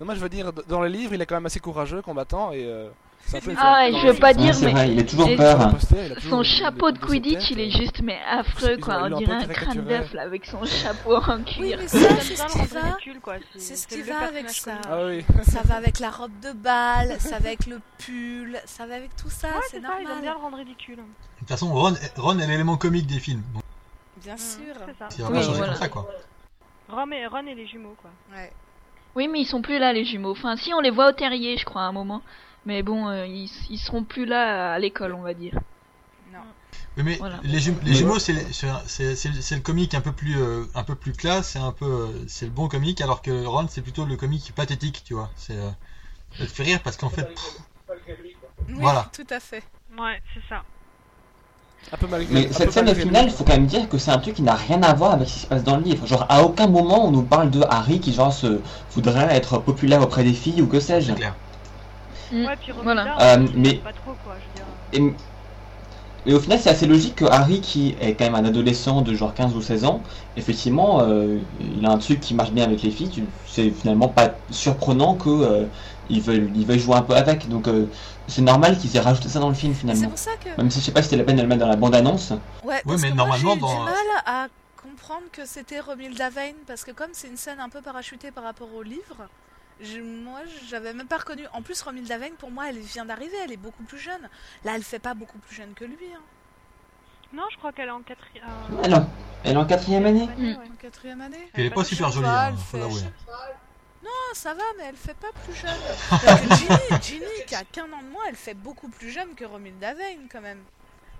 Non, 0.00 0.06
moi 0.06 0.14
je 0.14 0.20
veux 0.20 0.28
dire, 0.28 0.52
dans 0.68 0.82
les 0.82 0.90
livres, 0.90 1.14
il 1.14 1.22
est 1.22 1.26
quand 1.26 1.36
même 1.36 1.46
assez 1.46 1.60
courageux, 1.60 2.02
combattant 2.02 2.52
et. 2.52 2.64
euh, 2.64 2.88
c'est 3.26 3.38
un 3.38 3.40
peu 3.40 3.54
ah 3.56 3.86
je 3.90 4.06
veux 4.06 4.18
pas 4.18 4.34
dire 4.34 4.54
mais 4.60 4.70
vrai, 4.72 4.90
il 4.92 4.98
a 5.00 5.02
toujours 5.04 5.28
et- 5.30 5.36
peur. 5.36 5.58
il 5.72 6.14
toujours 6.16 6.28
son 6.28 6.42
chapeau 6.42 6.90
de 6.90 6.98
Quidditch 6.98 7.52
il 7.52 7.58
est 7.60 7.70
juste 7.70 8.02
mais 8.02 8.18
affreux 8.28 8.76
quoi 8.76 9.04
on 9.04 9.16
dirait 9.16 9.32
un 9.32 9.46
crâne 9.46 9.82
d'œuf 9.82 10.12
là 10.12 10.22
avec 10.24 10.44
son 10.44 10.62
chapeau 10.66 11.16
en 11.16 11.38
Oui, 11.38 11.44
cuir 11.44 11.78
mais 11.80 11.88
Ça, 11.88 12.00
ça, 12.00 12.08
j'aime 12.08 12.20
c'est 12.20 12.36
ce 12.36 12.46
qui 12.58 12.66
va. 12.74 12.80
ridicule, 12.82 13.20
quoi. 13.22 13.36
C'est 13.56 13.76
ce 13.76 13.86
qui 13.86 14.02
va 14.02 14.26
avec 14.26 14.50
ça. 14.50 14.72
Ah 14.90 15.06
oui. 15.06 15.24
Ça 15.44 15.62
va 15.64 15.76
avec 15.76 16.00
la 16.00 16.10
robe 16.10 16.38
de 16.42 16.52
bal, 16.52 17.16
ça 17.18 17.38
va 17.38 17.46
avec 17.46 17.64
le 17.66 17.80
pull, 17.96 18.58
ça 18.66 18.84
va 18.86 18.96
avec 18.96 19.16
tout 19.16 19.30
ça, 19.30 19.48
Ouais, 19.48 19.54
c'est 19.70 19.80
ça, 19.80 19.88
ils 19.88 20.00
aiment 20.02 20.04
bien 20.04 20.14
normal. 20.16 20.24
le 20.36 20.42
rendre 20.42 20.56
ridicule. 20.58 20.96
De 20.96 21.02
toute 21.38 21.48
façon, 21.48 21.72
Ron, 21.72 21.94
Ron 22.18 22.38
est 22.40 22.46
l'élément 22.46 22.76
comique 22.76 23.06
des 23.06 23.20
films. 23.20 23.42
Bien 24.22 24.36
sûr. 24.36 24.74
C'est 24.84 24.98
ça. 24.98 25.08
il 25.16 25.22
va 25.22 25.28
Oui, 25.30 25.34
pas 25.36 25.42
changer 25.42 25.56
voilà. 25.56 25.72
comme 25.72 25.80
ça, 25.82 25.88
quoi. 25.88 26.06
Ron 26.90 27.10
et, 27.12 27.26
Ron 27.26 27.46
et 27.46 27.54
les 27.54 27.66
jumeaux, 27.66 27.96
quoi. 28.02 28.10
Ouais. 28.36 28.52
Oui 29.16 29.28
mais 29.28 29.40
ils 29.40 29.46
sont 29.46 29.62
plus 29.62 29.78
là 29.78 29.92
les 29.92 30.04
jumeaux 30.04 30.32
enfin 30.32 30.56
si 30.56 30.72
on 30.74 30.80
les 30.80 30.90
voit 30.90 31.08
au 31.08 31.12
terrier 31.12 31.56
je 31.56 31.64
crois 31.64 31.82
à 31.82 31.86
un 31.86 31.92
moment 31.92 32.22
mais 32.66 32.82
bon 32.82 33.08
euh, 33.08 33.26
ils, 33.26 33.50
ils 33.70 33.78
seront 33.78 34.04
plus 34.04 34.24
là 34.26 34.74
à 34.74 34.78
l'école 34.78 35.14
on 35.14 35.22
va 35.22 35.34
dire 35.34 35.58
Non. 36.32 36.40
Oui, 36.96 37.02
mais 37.04 37.18
Voilà. 37.18 37.40
les, 37.42 37.58
jum- 37.60 37.78
les 37.84 37.94
jumeaux, 37.94 38.18
c'est 38.18 38.32
le 38.34 39.60
comique 39.60 39.94
un 39.94 40.00
peu 40.00 40.12
plus, 40.12 40.36
euh, 40.40 40.64
un 40.74 40.84
peu 40.84 40.94
plus 40.94 41.12
classe, 41.12 41.50
c'est 41.50 41.58
un 41.58 41.72
peu, 41.72 41.84
euh, 41.86 42.08
c'est 42.28 42.46
le 42.46 42.52
bon 42.52 42.68
comique, 42.68 43.00
alors 43.00 43.20
que 43.22 43.44
Ron, 43.44 43.66
c'est 43.68 43.82
plutôt 43.82 44.04
le 44.04 44.16
comique 44.16 44.52
pathétique, 44.54 45.02
tu 45.04 45.14
vois. 45.14 45.30
C'est, 45.36 45.56
euh, 45.56 45.70
ça 46.38 46.46
te 46.46 46.52
fait 46.52 46.64
rire 46.64 46.80
parce 46.82 46.96
qu'en 46.96 47.10
fait, 47.10 47.24
pff, 47.24 47.58
Oui, 48.68 48.76
Voilà. 48.80 49.10
tout 49.12 49.26
à 49.30 49.40
fait. 49.40 49.62
Ouais, 49.98 50.20
c'est 50.34 50.42
ça. 50.48 50.64
Un 51.92 51.96
peu 51.96 52.06
malgré. 52.08 52.32
Mais 52.34 52.48
un 52.48 52.52
cette 52.52 52.66
peu 52.66 52.72
scène 52.72 52.84
au 52.84 52.86
malgré 52.86 53.02
final, 53.02 53.24
lui. 53.26 53.32
faut 53.32 53.44
quand 53.44 53.52
même 53.52 53.66
dire 53.66 53.88
que 53.88 53.98
c'est 53.98 54.10
un 54.10 54.18
truc 54.18 54.34
qui 54.34 54.42
n'a 54.42 54.54
rien 54.54 54.82
à 54.82 54.94
voir 54.94 55.12
avec 55.12 55.28
ce 55.28 55.34
qui 55.34 55.40
se 55.40 55.46
passe 55.46 55.64
dans 55.64 55.76
le 55.76 55.82
livre. 55.82 56.06
Genre, 56.06 56.26
à 56.28 56.42
aucun 56.42 56.66
moment 56.66 57.06
on 57.06 57.10
nous 57.10 57.22
parle 57.22 57.50
de 57.50 57.62
Harry 57.68 58.00
qui, 58.00 58.12
genre, 58.12 58.32
se 58.32 58.62
voudrait 58.90 59.34
être 59.36 59.58
populaire 59.58 60.02
auprès 60.02 60.24
des 60.24 60.32
filles 60.34 60.62
ou 60.62 60.66
que 60.66 60.80
sais-je. 60.80 61.12
Mm. 62.32 62.46
Ouais, 62.46 62.56
puis 62.60 62.72
Voilà. 62.82 63.36
Euh, 63.36 63.46
mais- 63.54 63.70
sait 63.70 63.74
pas 63.76 63.92
trop, 63.92 64.14
quoi, 64.24 64.34
je 64.40 64.46
veux 64.46 65.00
dire. 65.02 65.12
Et, 65.14 65.16
et 66.26 66.34
au 66.34 66.40
final, 66.40 66.58
c'est 66.58 66.70
assez 66.70 66.86
logique 66.86 67.16
que 67.16 67.24
Harry, 67.26 67.60
qui 67.60 67.94
est 68.00 68.14
quand 68.14 68.24
même 68.24 68.34
un 68.34 68.44
adolescent 68.44 69.02
de 69.02 69.14
genre 69.14 69.34
15 69.34 69.54
ou 69.54 69.62
16 69.62 69.84
ans, 69.84 70.00
effectivement, 70.36 71.00
euh, 71.02 71.38
il 71.60 71.84
a 71.84 71.90
un 71.90 71.98
truc 71.98 72.20
qui 72.20 72.34
marche 72.34 72.50
bien 72.52 72.64
avec 72.64 72.82
les 72.82 72.90
filles. 72.90 73.24
C'est 73.46 73.70
finalement 73.70 74.08
pas 74.08 74.34
surprenant 74.50 75.14
que 75.14 75.28
euh, 75.28 75.64
il 76.08 76.20
veuille, 76.20 76.50
il 76.54 76.66
veuille 76.66 76.78
jouer 76.78 76.96
un 76.96 77.02
peu 77.02 77.14
avec. 77.14 77.48
Donc, 77.48 77.68
euh, 77.68 77.86
c'est 78.26 78.42
normal 78.42 78.78
qu'ils 78.78 78.96
aient 78.96 79.00
rajouté 79.00 79.28
ça 79.28 79.38
dans 79.40 79.48
le 79.48 79.54
film 79.54 79.74
C'est 79.74 79.80
finalement. 79.80 80.08
pour 80.08 80.18
ça 80.18 80.30
que. 80.42 80.48
Même 80.56 80.70
si 80.70 80.80
je 80.80 80.84
sais 80.86 80.92
pas 80.92 81.02
si 81.02 81.08
c'était 81.10 81.18
la 81.18 81.24
peine 81.24 81.36
de 81.36 81.42
le 81.42 81.48
mettre 81.48 81.60
dans 81.60 81.68
la 81.68 81.76
bande-annonce. 81.76 82.32
Ouais, 82.64 82.80
parce 82.86 83.02
mais 83.02 83.10
que 83.10 83.14
normalement, 83.14 83.56
moi, 83.56 83.56
j'ai 83.56 83.58
eu 83.58 83.60
dans- 83.60 83.78
du 83.84 83.84
mal 83.84 84.22
à 84.26 84.46
comprendre 84.82 85.24
que 85.32 85.46
c'était 85.46 85.80
Romilda 85.80 86.30
Vane 86.30 86.54
parce 86.66 86.84
que 86.84 86.90
comme 86.92 87.08
c'est 87.12 87.28
une 87.28 87.36
scène 87.36 87.58
un 87.60 87.68
peu 87.68 87.80
parachutée 87.80 88.30
par 88.30 88.44
rapport 88.44 88.68
au 88.74 88.82
livre, 88.82 89.16
je- 89.80 90.00
moi 90.00 90.40
j'avais 90.68 90.92
même 90.94 91.06
pas 91.08 91.18
reconnu. 91.18 91.44
En 91.52 91.62
plus, 91.62 91.80
Romilda 91.82 92.18
Vane 92.18 92.32
pour 92.38 92.50
moi 92.50 92.68
elle 92.68 92.78
vient 92.78 93.04
d'arriver, 93.04 93.36
elle 93.44 93.52
est 93.52 93.56
beaucoup 93.56 93.82
plus 93.84 93.98
jeune. 93.98 94.28
Là, 94.64 94.72
elle 94.76 94.82
fait 94.82 94.98
pas 94.98 95.14
beaucoup 95.14 95.38
plus 95.38 95.54
jeune 95.54 95.74
que 95.74 95.84
lui. 95.84 96.12
Hein. 96.14 96.20
Non, 97.32 97.42
je 97.50 97.56
crois 97.58 97.72
qu'elle 97.72 97.88
est 97.88 97.92
en 97.92 98.02
quatrième. 98.02 98.44
Ah 98.84 98.88
non, 98.88 99.08
elle 99.44 99.52
est 99.54 99.56
en 99.56 99.66
quatrième 99.66 100.06
année. 100.06 100.28
En 100.54 100.76
quatrième 100.76 101.20
année. 101.20 101.48
Puis 101.52 101.62
elle 101.62 101.66
est 101.66 101.70
pas 101.74 101.84
super 101.84 102.10
jolie, 102.10 102.26
pas, 102.26 102.48
hein, 102.48 102.56
fait-. 102.56 102.78
Non, 102.78 104.10
ça 104.34 104.52
va, 104.54 104.62
mais 104.76 104.84
elle 104.88 104.96
fait 104.96 105.16
pas 105.16 105.32
plus 105.44 105.54
jeune. 105.54 105.70
Que 106.10 106.54
Ginny, 106.56 107.02
Ginny, 107.02 107.44
qui 107.46 107.54
a 107.54 107.64
qu'un 107.64 107.84
an 107.92 108.02
de 108.02 108.10
moins, 108.12 108.24
elle 108.28 108.36
fait 108.36 108.52
beaucoup 108.54 108.88
plus 108.88 109.10
jeune 109.10 109.34
que 109.34 109.44
Romilda 109.46 109.94
Vane 109.94 110.28
quand 110.30 110.42
même. 110.42 110.62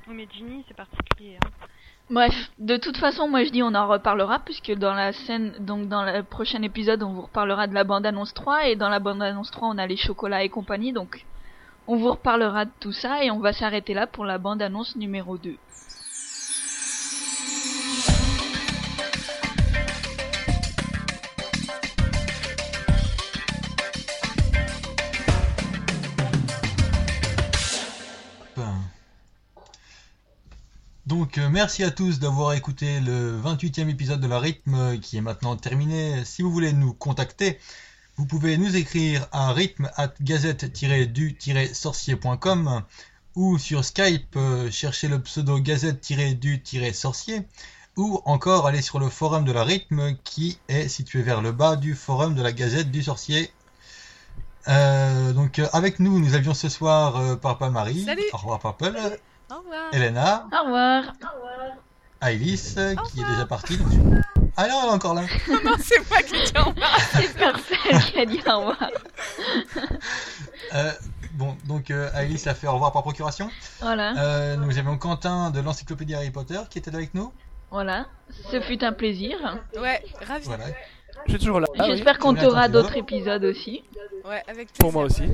Oui, 0.07 0.15
mais 0.15 0.29
Ginny, 0.31 0.65
c'est 0.69 0.75
particulier. 0.75 1.39
Hein. 1.43 1.49
Bref, 2.11 2.51
de 2.59 2.77
toute 2.77 2.99
façon, 2.99 3.29
moi 3.29 3.45
je 3.45 3.51
dis 3.51 3.63
on 3.63 3.75
en 3.75 3.89
reparlera 3.89 4.39
puisque 4.39 4.73
dans 4.75 4.93
la 4.93 5.15
scène, 5.15 5.55
donc 5.61 5.89
dans 5.89 6.05
le 6.05 6.23
prochain 6.23 6.61
épisode, 6.61 7.03
on 7.03 7.15
vous 7.15 7.23
reparlera 7.23 7.67
de 7.67 7.73
la 7.73 7.85
bande 7.85 8.05
annonce 8.05 8.35
3 8.35 8.69
et 8.69 8.77
dans 8.77 8.91
la 8.91 9.01
bande 9.01 9.23
annonce 9.23 9.51
3, 9.51 9.69
on 9.69 9.79
a 9.79 9.87
les 9.87 9.97
chocolats 9.97 10.45
et 10.45 10.51
compagnie, 10.51 10.93
donc 10.93 11.25
on 11.87 11.97
vous 11.97 12.11
reparlera 12.11 12.67
de 12.67 12.71
tout 12.79 12.93
ça 12.93 13.25
et 13.25 13.31
on 13.31 13.41
va 13.41 13.55
s'arrêter 13.55 13.95
là 13.95 14.07
pour 14.07 14.27
la 14.27 14.37
bande 14.37 14.61
annonce 14.61 14.97
numéro 14.97 15.39
2. 15.39 15.57
Donc 31.17 31.39
euh, 31.39 31.49
merci 31.49 31.85
à 31.85 31.93
tous 31.93 32.19
d'avoir 32.19 32.55
écouté 32.55 32.99
le 32.99 33.41
28e 33.41 33.89
épisode 33.89 34.21
de 34.21 34.27
la 34.27 34.41
rythme 34.41 34.75
euh, 34.75 34.99
qui 34.99 35.17
est 35.17 35.21
maintenant 35.21 35.57
terminé. 35.57 36.25
Si 36.25 36.43
vous 36.43 36.51
voulez 36.51 36.73
nous 36.73 36.93
contacter, 36.93 37.61
vous 38.17 38.27
pouvez 38.27 38.59
nous 38.59 38.75
écrire 38.75 39.29
à 39.31 39.53
rythme 39.53 39.89
at 39.95 40.13
gazette-du-sorcier.com 40.21 42.83
ou 43.37 43.59
sur 43.59 43.85
Skype 43.85 44.35
euh, 44.35 44.73
chercher 44.73 45.07
le 45.07 45.23
pseudo 45.23 45.61
gazette-du-sorcier 45.61 47.43
ou 47.97 48.21
encore 48.25 48.67
aller 48.67 48.83
sur 48.83 48.99
le 48.99 49.09
forum 49.09 49.45
de 49.45 49.53
la 49.53 49.63
rythme 49.63 50.17
qui 50.25 50.59
est 50.67 50.89
situé 50.89 51.23
vers 51.23 51.43
le 51.43 51.53
bas 51.53 51.77
du 51.77 51.95
forum 51.95 52.35
de 52.35 52.43
la 52.43 52.51
gazette 52.51 52.91
du 52.91 53.05
sorcier. 53.05 53.53
Euh, 54.67 55.33
donc 55.33 55.61
euh, 55.61 55.69
avec 55.73 56.01
nous, 56.01 56.19
nous 56.19 56.35
avions 56.35 56.55
ce 56.55 56.69
soir 56.69 57.39
Papa 57.39 57.71
Marie, 57.71 58.03
Salut. 58.03 58.25
au 58.33 58.39
revoir 58.39 58.59
Purple, 58.59 59.21
Au 59.51 59.57
revoir. 59.59 59.93
Elena, 59.93 60.47
Au 60.53 60.65
revoir 60.65 61.05
Alice, 62.21 62.75
euh, 62.79 62.95
qui 63.11 63.21
est 63.21 63.25
déjà 63.25 63.45
partie. 63.47 63.77
donc- 63.77 63.93
Ah 64.57 64.67
non, 64.69 64.81
elle 64.83 64.89
est 64.89 64.93
encore 64.93 65.15
là. 65.15 65.23
non, 65.65 65.73
c'est 65.79 65.99
moi 66.11 66.23
qui 66.23 66.33
dis 66.43 66.53
au 66.59 66.65
revoir. 66.71 66.99
C'est 67.13 67.35
personne 67.37 68.01
qui 68.13 68.21
a 68.21 68.25
dit 68.25 68.41
au 68.47 68.59
revoir. 68.61 68.91
Euh, 70.75 70.91
bon, 71.33 71.57
donc 71.67 71.91
euh, 71.91 72.09
Alice 72.15 72.47
a 72.47 72.55
fait 72.55 72.67
au 72.67 72.73
revoir 72.73 72.93
par 72.93 73.03
procuration. 73.03 73.51
Voilà, 73.81 74.15
Euh, 74.17 74.57
nous 74.57 74.79
avions 74.79 74.97
Quentin 74.97 75.51
de 75.51 75.61
l'encyclopédie 75.61 76.15
Harry 76.15 76.31
Potter 76.31 76.61
qui 76.71 76.79
était 76.79 76.91
là 76.91 76.99
avec 76.99 77.15
nous. 77.15 77.33
voilà. 77.71 78.07
Ce 78.51 78.61
fut 78.61 78.83
un 78.83 78.93
plaisir. 78.93 79.37
Ouais, 79.79 80.03
ravi. 80.27 80.47
Voilà. 80.47 80.65
Je 81.27 81.33
suis 81.33 81.39
toujours 81.41 81.61
là. 81.61 81.67
Ah 81.79 81.85
oui. 81.85 81.91
J'espère 81.97 82.19
qu'on 82.19 82.33
Très 82.33 82.43
bien, 82.43 82.51
aura 82.51 82.67
tant 82.67 82.73
d'autres 82.73 82.93
pis. 82.93 82.99
épisodes 83.01 83.45
aussi. 83.45 83.85
Ouais, 84.25 84.43
avec 84.49 84.69
plaisir. 84.73 84.79
Pour 84.79 84.93
moi 84.93 85.05
aussi. 85.05 85.25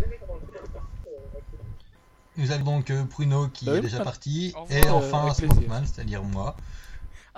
Nous 2.40 2.50
avons 2.52 2.64
donc 2.64 2.90
euh, 2.90 3.04
Pruno 3.04 3.48
qui 3.48 3.66
Bah 3.66 3.72
oui, 3.72 3.78
est 3.78 3.82
déjà 3.82 3.98
pas- 3.98 4.04
parti. 4.04 4.54
Au 4.56 4.66
Et 4.72 4.88
enfin 4.88 5.28
euh. 5.28 5.34
Smokeman, 5.34 5.84
c'est-à-dire 5.86 6.22
moi. 6.22 6.56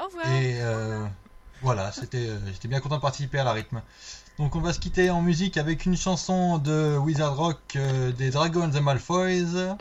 Au 0.00 0.04
revoir. 0.06 0.26
Et 0.32 0.60
euh, 0.60 1.04
voilà, 1.60 1.90
c'était, 1.92 2.28
euh, 2.28 2.38
j'étais 2.52 2.68
bien 2.68 2.78
content 2.80 2.96
de 2.96 3.00
participer 3.02 3.38
à 3.40 3.44
la 3.44 3.52
rythme. 3.52 3.82
Donc 4.38 4.54
on 4.54 4.60
va 4.60 4.72
se 4.72 4.78
quitter 4.78 5.10
en 5.10 5.20
musique 5.20 5.56
avec 5.56 5.84
une 5.86 5.96
chanson 5.96 6.58
de 6.58 6.96
Wizard 6.96 7.36
Rock 7.36 7.58
euh, 7.76 8.12
des 8.12 8.30
Dragons 8.30 8.70
and 8.74 8.80
Malfoys 8.80 9.76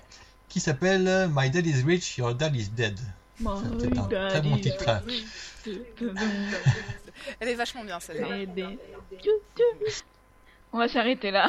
qui 0.49 0.59
s'appelle 0.59 1.29
My 1.33 1.49
Dad 1.49 1.65
is 1.67 1.83
Rich, 1.83 2.17
Your 2.17 2.33
Dad 2.35 2.55
is 2.55 2.69
Dead. 2.69 2.99
C'est 3.37 3.97
un 3.97 4.07
très 4.29 4.41
bon 4.41 4.57
titre. 4.57 4.85
Elle 7.39 7.47
est 7.47 7.55
vachement 7.55 7.83
bien 7.83 7.99
celle-là. 7.99 8.27
On 10.73 10.77
va 10.79 10.87
s'arrêter 10.87 11.31
là. 11.31 11.45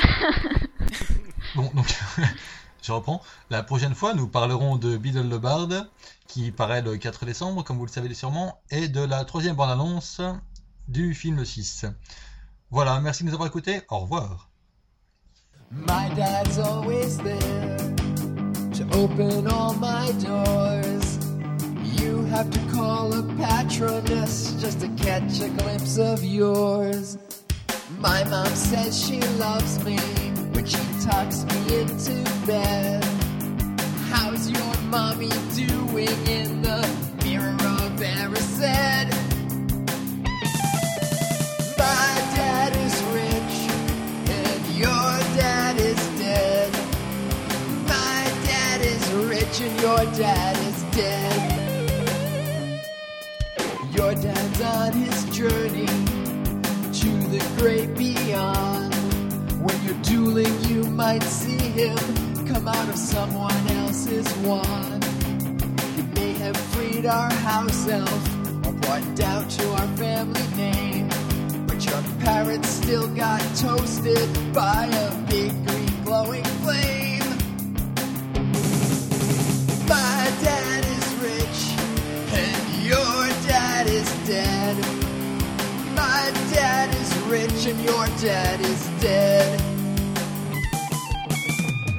Bon, 1.55 1.71
donc 1.75 1.87
je 2.83 2.93
reprends. 2.93 3.23
La 3.51 3.63
prochaine 3.63 3.95
fois, 3.95 4.15
nous 4.15 4.29
parlerons 4.29 4.77
de 4.77 4.97
Beadle 4.97 5.29
le 5.29 5.39
Bard, 5.39 5.69
qui 6.27 6.51
paraît 6.51 6.83
le 6.83 6.97
4 6.97 7.25
décembre, 7.25 7.63
comme 7.63 7.79
vous 7.79 7.87
le 7.87 7.91
savez 7.91 8.13
sûrement, 8.15 8.61
et 8.71 8.89
de 8.89 9.01
la 9.01 9.25
troisième 9.25 9.57
bande-annonce 9.57 10.21
du 10.89 11.15
film 11.15 11.45
6. 11.45 11.87
Voilà, 12.71 13.01
merci 13.01 13.23
de 13.23 13.29
nous 13.29 13.35
avoir 13.35 13.49
écoutés. 13.49 13.83
Au 13.89 14.01
revoir. 14.01 14.49
My 15.71 16.11
dad's 16.15 16.59
always 16.59 17.17
there 17.19 17.79
to 18.75 18.85
open 18.99 19.47
all 19.47 19.75
my 19.75 20.13
doors. 20.23 21.19
You 21.99 22.25
have 22.27 22.51
to 22.51 22.59
call 22.75 23.13
a 23.13 23.23
patroness 23.37 24.55
just 24.61 24.81
to 24.81 24.89
catch 24.97 25.41
a 25.41 25.49
glimpse 25.49 25.99
of 25.99 26.23
yours. 26.23 27.17
My 27.99 28.25
mom 28.25 28.55
says 28.55 28.99
she 28.99 29.21
loves 29.39 29.83
me 29.85 29.99
when 30.55 30.67
she 30.67 30.79
tucks 31.05 31.45
me 31.45 31.81
into 31.81 32.15
bed. 32.47 33.05
How's 34.11 34.51
your 34.51 34.75
mommy 34.89 35.31
doing 35.55 36.09
in 36.27 36.63
the 36.63 36.81
mirror 37.25 37.53
of 37.53 37.93
Erised? 38.01 39.09
My 41.79 42.13
dad 42.37 42.73
is 42.87 43.03
rich 43.21 43.57
and 44.31 44.67
your 44.77 45.13
dad 45.41 45.77
is 45.79 46.01
dead. 46.19 46.73
My 47.87 48.23
dad 48.45 48.81
is 48.83 49.13
rich 49.13 49.61
and 49.61 49.81
your 49.81 50.05
dad 50.19 50.57
is 50.69 50.83
dead. 50.97 51.39
Your 53.97 54.15
dad's 54.15 54.61
on 54.61 54.93
his 54.93 55.25
journey 55.37 55.87
to 56.93 57.11
the 57.29 57.43
great 57.59 57.97
you're 59.93 60.03
dueling, 60.03 60.65
you 60.65 60.85
might 60.85 61.23
see 61.23 61.59
him 61.59 61.97
come 62.47 62.69
out 62.69 62.89
of 62.89 62.97
someone 62.97 63.67
else's 63.69 64.33
wand. 64.39 65.05
He 65.97 66.03
may 66.15 66.33
have 66.35 66.57
freed 66.57 67.07
our 67.07 67.31
house 67.31 67.89
elf 67.89 68.67
or 68.67 68.73
brought 68.73 69.15
down 69.15 69.49
to 69.49 69.69
our 69.73 69.89
family 69.97 70.47
name. 70.57 71.09
But 71.67 71.85
your 71.85 72.03
parents 72.21 72.69
still 72.69 73.07
got 73.09 73.41
toasted 73.57 74.29
by 74.55 74.87
a 74.87 75.27
big 75.29 75.51
green 75.67 76.05
glowing 76.05 76.45
flame. 76.63 77.29
My 79.89 80.33
dad 80.43 80.85
is 80.85 81.15
rich 81.21 81.61
and 82.33 82.87
your 82.87 83.27
dad 83.47 83.87
is 83.89 84.11
dead. 84.27 84.77
My 85.95 86.31
dad 86.53 86.95
is 86.95 87.17
rich 87.25 87.67
and 87.67 87.81
your 87.85 88.07
dad 88.21 88.61
is 88.61 88.87
dead. 89.01 89.72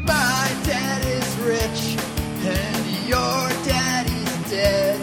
My 0.05 0.51
dad 0.65 1.05
is 1.05 1.37
rich 1.39 1.97
and 2.45 3.07
your 3.07 3.49
daddy's 3.65 4.49
dead. 4.49 4.99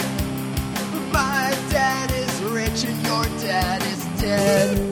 My 1.11 1.57
dad 1.71 2.11
is 2.13 2.43
rich 2.43 2.85
and 2.85 3.03
your 3.07 3.25
dad 3.41 3.83
is 3.83 4.05
dead. 4.21 4.90